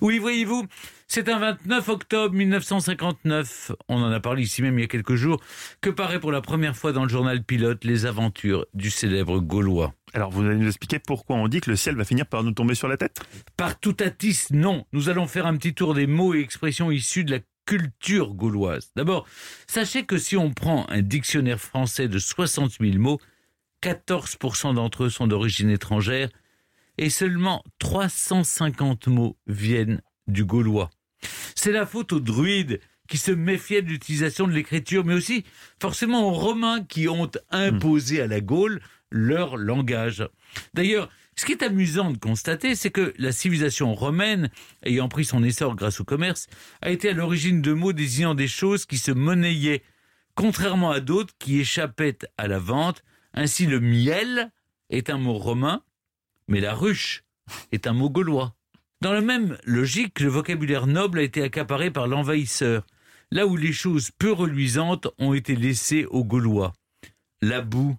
Oui, 0.00 0.18
voyez-vous, 0.18 0.66
c'est 1.08 1.28
un 1.28 1.38
29 1.38 1.88
octobre 1.88 2.34
1959, 2.34 3.72
on 3.88 4.02
en 4.02 4.10
a 4.10 4.20
parlé 4.20 4.42
ici 4.42 4.62
même 4.62 4.78
il 4.78 4.82
y 4.82 4.84
a 4.84 4.88
quelques 4.88 5.14
jours, 5.14 5.40
que 5.80 5.90
paraît 5.90 6.20
pour 6.20 6.32
la 6.32 6.40
première 6.40 6.76
fois 6.76 6.92
dans 6.92 7.02
le 7.02 7.08
journal 7.08 7.42
Pilote 7.42 7.84
les 7.84 8.06
aventures 8.06 8.66
du 8.74 8.90
célèbre 8.90 9.40
Gaulois? 9.40 9.94
Alors, 10.12 10.30
vous 10.30 10.44
allez 10.44 10.56
nous 10.56 10.66
expliquer 10.66 10.98
pourquoi 10.98 11.36
on 11.36 11.48
dit 11.48 11.60
que 11.60 11.70
le 11.70 11.76
ciel 11.76 11.96
va 11.96 12.04
finir 12.04 12.26
par 12.26 12.42
nous 12.42 12.52
tomber 12.52 12.74
sur 12.74 12.88
la 12.88 12.96
tête? 12.96 13.20
Par 13.56 13.78
tout 13.78 13.96
atis, 14.00 14.48
non. 14.50 14.84
Nous 14.92 15.08
allons 15.08 15.26
faire 15.26 15.46
un 15.46 15.56
petit 15.56 15.74
tour 15.74 15.94
des 15.94 16.06
mots 16.06 16.34
et 16.34 16.40
expressions 16.40 16.90
issus 16.90 17.24
de 17.24 17.30
la 17.30 17.38
culture 17.64 18.34
gauloise. 18.34 18.90
D'abord, 18.96 19.26
sachez 19.68 20.04
que 20.04 20.18
si 20.18 20.36
on 20.36 20.50
prend 20.50 20.88
un 20.88 21.02
dictionnaire 21.02 21.60
français 21.60 22.08
de 22.08 22.18
60 22.18 22.78
000 22.80 22.98
mots, 22.98 23.20
14% 23.82 24.74
d'entre 24.74 25.04
eux 25.04 25.10
sont 25.10 25.26
d'origine 25.26 25.70
étrangère 25.70 26.28
et 26.98 27.10
seulement 27.10 27.62
350 27.78 29.08
mots 29.08 29.36
viennent 29.46 30.00
du 30.26 30.44
gaulois. 30.44 30.90
C'est 31.54 31.72
la 31.72 31.86
faute 31.86 32.12
aux 32.12 32.20
druides 32.20 32.80
qui 33.08 33.18
se 33.18 33.32
méfiaient 33.32 33.82
de 33.82 33.88
l'utilisation 33.88 34.46
de 34.46 34.52
l'écriture, 34.52 35.04
mais 35.04 35.14
aussi 35.14 35.44
forcément 35.80 36.28
aux 36.28 36.32
Romains 36.32 36.84
qui 36.84 37.08
ont 37.08 37.30
imposé 37.50 38.22
à 38.22 38.26
la 38.26 38.40
Gaule 38.40 38.80
leur 39.10 39.56
langage. 39.56 40.26
D'ailleurs, 40.74 41.10
ce 41.36 41.44
qui 41.44 41.52
est 41.52 41.62
amusant 41.62 42.10
de 42.10 42.18
constater, 42.18 42.74
c'est 42.74 42.90
que 42.90 43.14
la 43.18 43.32
civilisation 43.32 43.94
romaine, 43.94 44.50
ayant 44.84 45.08
pris 45.08 45.24
son 45.24 45.42
essor 45.42 45.74
grâce 45.74 46.00
au 46.00 46.04
commerce, 46.04 46.46
a 46.82 46.90
été 46.90 47.08
à 47.08 47.12
l'origine 47.12 47.62
de 47.62 47.72
mots 47.72 47.92
désignant 47.92 48.34
des 48.34 48.48
choses 48.48 48.84
qui 48.84 48.98
se 48.98 49.10
monnayaient, 49.10 49.82
contrairement 50.34 50.90
à 50.90 51.00
d'autres 51.00 51.34
qui 51.38 51.60
échappaient 51.60 52.18
à 52.36 52.46
la 52.46 52.58
vente. 52.58 53.02
Ainsi, 53.32 53.66
le 53.66 53.80
miel 53.80 54.52
est 54.90 55.08
un 55.10 55.18
mot 55.18 55.38
romain, 55.38 55.82
mais 56.50 56.60
la 56.60 56.74
ruche 56.74 57.24
est 57.72 57.86
un 57.86 57.94
mot 57.94 58.10
gaulois. 58.10 58.54
Dans 59.00 59.12
la 59.12 59.22
même 59.22 59.56
logique, 59.64 60.20
le 60.20 60.28
vocabulaire 60.28 60.86
noble 60.86 61.20
a 61.20 61.22
été 61.22 61.42
accaparé 61.42 61.90
par 61.90 62.06
l'envahisseur, 62.06 62.84
là 63.30 63.46
où 63.46 63.56
les 63.56 63.72
choses 63.72 64.10
peu 64.18 64.32
reluisantes 64.32 65.08
ont 65.18 65.32
été 65.32 65.56
laissées 65.56 66.04
aux 66.04 66.24
Gaulois. 66.24 66.74
La 67.40 67.62
boue, 67.62 67.96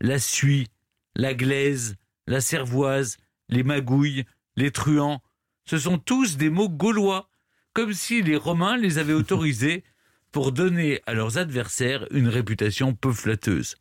la 0.00 0.20
suie, 0.20 0.68
la 1.16 1.34
glaise, 1.34 1.96
la 2.28 2.40
cervoise, 2.40 3.16
les 3.48 3.64
magouilles, 3.64 4.24
les 4.56 4.70
truands, 4.70 5.20
ce 5.64 5.78
sont 5.78 5.98
tous 5.98 6.36
des 6.36 6.50
mots 6.50 6.68
gaulois, 6.68 7.28
comme 7.72 7.92
si 7.92 8.22
les 8.22 8.36
Romains 8.36 8.76
les 8.76 8.98
avaient 8.98 9.14
autorisés 9.14 9.82
pour 10.30 10.52
donner 10.52 11.00
à 11.06 11.14
leurs 11.14 11.38
adversaires 11.38 12.06
une 12.10 12.28
réputation 12.28 12.94
peu 12.94 13.12
flatteuse. 13.12 13.76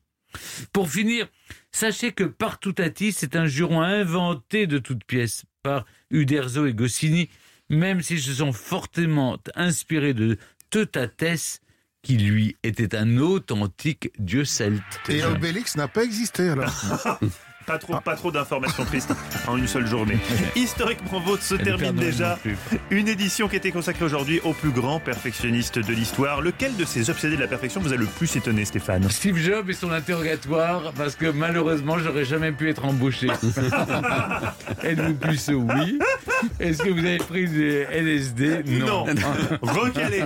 Pour 0.72 0.90
finir, 0.90 1.28
sachez 1.72 2.12
que 2.12 2.24
Partoutati, 2.24 3.12
c'est 3.12 3.36
un 3.36 3.46
juron 3.46 3.82
inventé 3.82 4.68
de 4.68 4.78
toutes 4.78 5.04
pièces 5.04 5.44
par 5.62 5.86
Uderzo 6.12 6.66
et 6.66 6.74
Goscinny, 6.74 7.30
même 7.70 8.02
s'ils 8.02 8.22
se 8.22 8.34
sont 8.34 8.54
fortement 8.54 9.38
inspirés 9.56 10.14
de 10.14 10.38
Teutatès, 10.70 11.62
qui 12.02 12.18
lui 12.18 12.58
était 12.64 12.96
un 12.96 13.18
authentique 13.18 14.12
dieu 14.20 14.44
celte. 14.44 14.84
Et 15.08 15.24
Obélix 15.24 15.76
n'a 15.78 15.88
pas 15.88 16.04
existé 16.04 16.50
alors. 16.50 16.74
Pas 17.66 17.78
trop, 17.78 18.00
pas 18.00 18.16
trop 18.16 18.32
d'informations 18.32 18.84
tristes 18.86 19.14
en 19.48 19.58
une 19.58 19.68
seule 19.68 19.88
journée. 19.88 20.18
Historiquement 20.56 21.20
Vôtre 21.20 21.44
se 21.44 21.56
termine 21.56 21.96
déjà. 21.96 22.38
Une 22.90 23.08
édition 23.08 23.48
qui 23.48 23.56
était 23.56 23.72
consacrée 23.72 24.06
aujourd'hui 24.06 24.42
au 24.44 24.54
plus 24.54 24.72
grand 24.72 25.00
perfectionniste 25.00 25.80
de 25.80 25.94
l'histoire. 25.94 26.42
Lequel 26.42 26.76
de 26.76 26.86
ces 26.86 27.10
obsédés 27.10 27.36
de 27.36 27.42
la 27.42 27.48
perfection 27.48 27.82
vous 27.82 27.94
a 27.94 27.96
le 27.96 28.06
plus 28.06 28.36
étonné, 28.36 28.66
Stéphane? 28.66 29.10
Steve 29.10 29.38
Jobs 29.38 29.70
et 29.70 29.74
son 29.74 29.92
interrogatoire, 29.92 30.94
parce 30.98 31.16
que 31.16 31.28
malheureusement, 31.28 31.98
j'aurais 32.00 32.26
jamais 32.26 32.52
pu 32.52 32.70
être 32.70 32.86
embauché. 32.86 33.28
Êtes-vous 34.84 35.14
plus 35.16 35.50
oui? 35.50 36.00
Est-ce 36.60 36.84
que 36.84 36.90
vous 36.90 37.00
avez 37.00 37.18
pris 37.18 37.48
des 37.48 37.86
LSD 37.92 38.64
Non. 38.80 39.06
Recalé. 39.62 40.24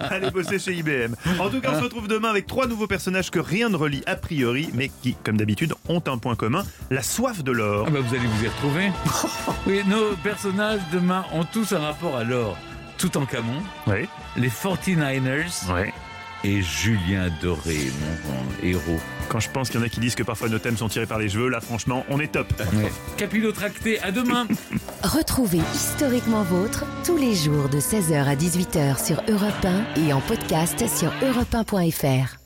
Allez 0.00 0.30
bosser 0.30 0.58
chez 0.58 0.74
IBM. 0.74 1.14
En 1.38 1.48
tout 1.48 1.60
cas, 1.60 1.70
on 1.74 1.78
se 1.78 1.84
retrouve 1.84 2.08
demain 2.08 2.30
avec 2.30 2.46
trois 2.46 2.66
nouveaux 2.66 2.86
personnages 2.86 3.30
que 3.30 3.38
rien 3.38 3.68
ne 3.68 3.76
relie 3.76 4.02
a 4.06 4.16
priori, 4.16 4.70
mais 4.74 4.90
qui, 5.02 5.14
comme 5.22 5.36
d'habitude, 5.36 5.74
ont 5.88 6.02
un 6.06 6.18
point 6.18 6.34
commun 6.34 6.64
la 6.90 7.02
soif 7.02 7.42
de 7.42 7.52
l'or. 7.52 7.84
Ah 7.88 7.90
bah 7.90 8.00
vous 8.00 8.14
allez 8.14 8.26
vous 8.26 8.44
y 8.44 8.48
retrouver. 8.48 8.92
oui, 9.66 9.82
nos 9.86 10.14
personnages 10.22 10.80
demain 10.92 11.24
ont 11.32 11.44
tous 11.44 11.72
un 11.72 11.80
rapport 11.80 12.16
à 12.16 12.24
l'or. 12.24 12.56
Tout 12.98 13.16
en 13.16 13.24
Camon, 13.26 13.62
Oui. 13.86 14.08
les 14.36 14.48
49ers 14.50 15.72
Ouais. 15.72 15.92
et 16.44 16.62
Julien 16.62 17.28
Doré, 17.42 17.90
mon 18.26 18.66
héros. 18.68 19.00
Quand 19.28 19.40
je 19.40 19.48
pense 19.48 19.70
qu'il 19.70 19.80
y 19.80 19.82
en 19.82 19.86
a 19.86 19.88
qui 19.88 19.98
disent 20.00 20.14
que 20.14 20.22
parfois 20.22 20.48
nos 20.48 20.58
thèmes 20.58 20.76
sont 20.76 20.88
tirés 20.88 21.06
par 21.06 21.18
les 21.18 21.28
cheveux, 21.30 21.48
là, 21.48 21.60
franchement, 21.60 22.04
on 22.10 22.20
est 22.20 22.28
top. 22.32 22.52
Capillotracté, 23.16 23.98
à 24.02 24.12
demain 24.12 24.46
Retrouvez 25.02 25.60
Historiquement 25.74 26.42
Vôtre 26.42 26.84
tous 27.04 27.16
les 27.16 27.34
jours 27.34 27.68
de 27.70 27.78
16h 27.80 28.24
à 28.24 28.36
18h 28.36 29.04
sur 29.04 29.22
Europe 29.28 29.64
1 29.96 30.00
et 30.02 30.12
en 30.12 30.20
podcast 30.20 30.84
sur 30.86 31.10
europe1.fr. 31.22 32.41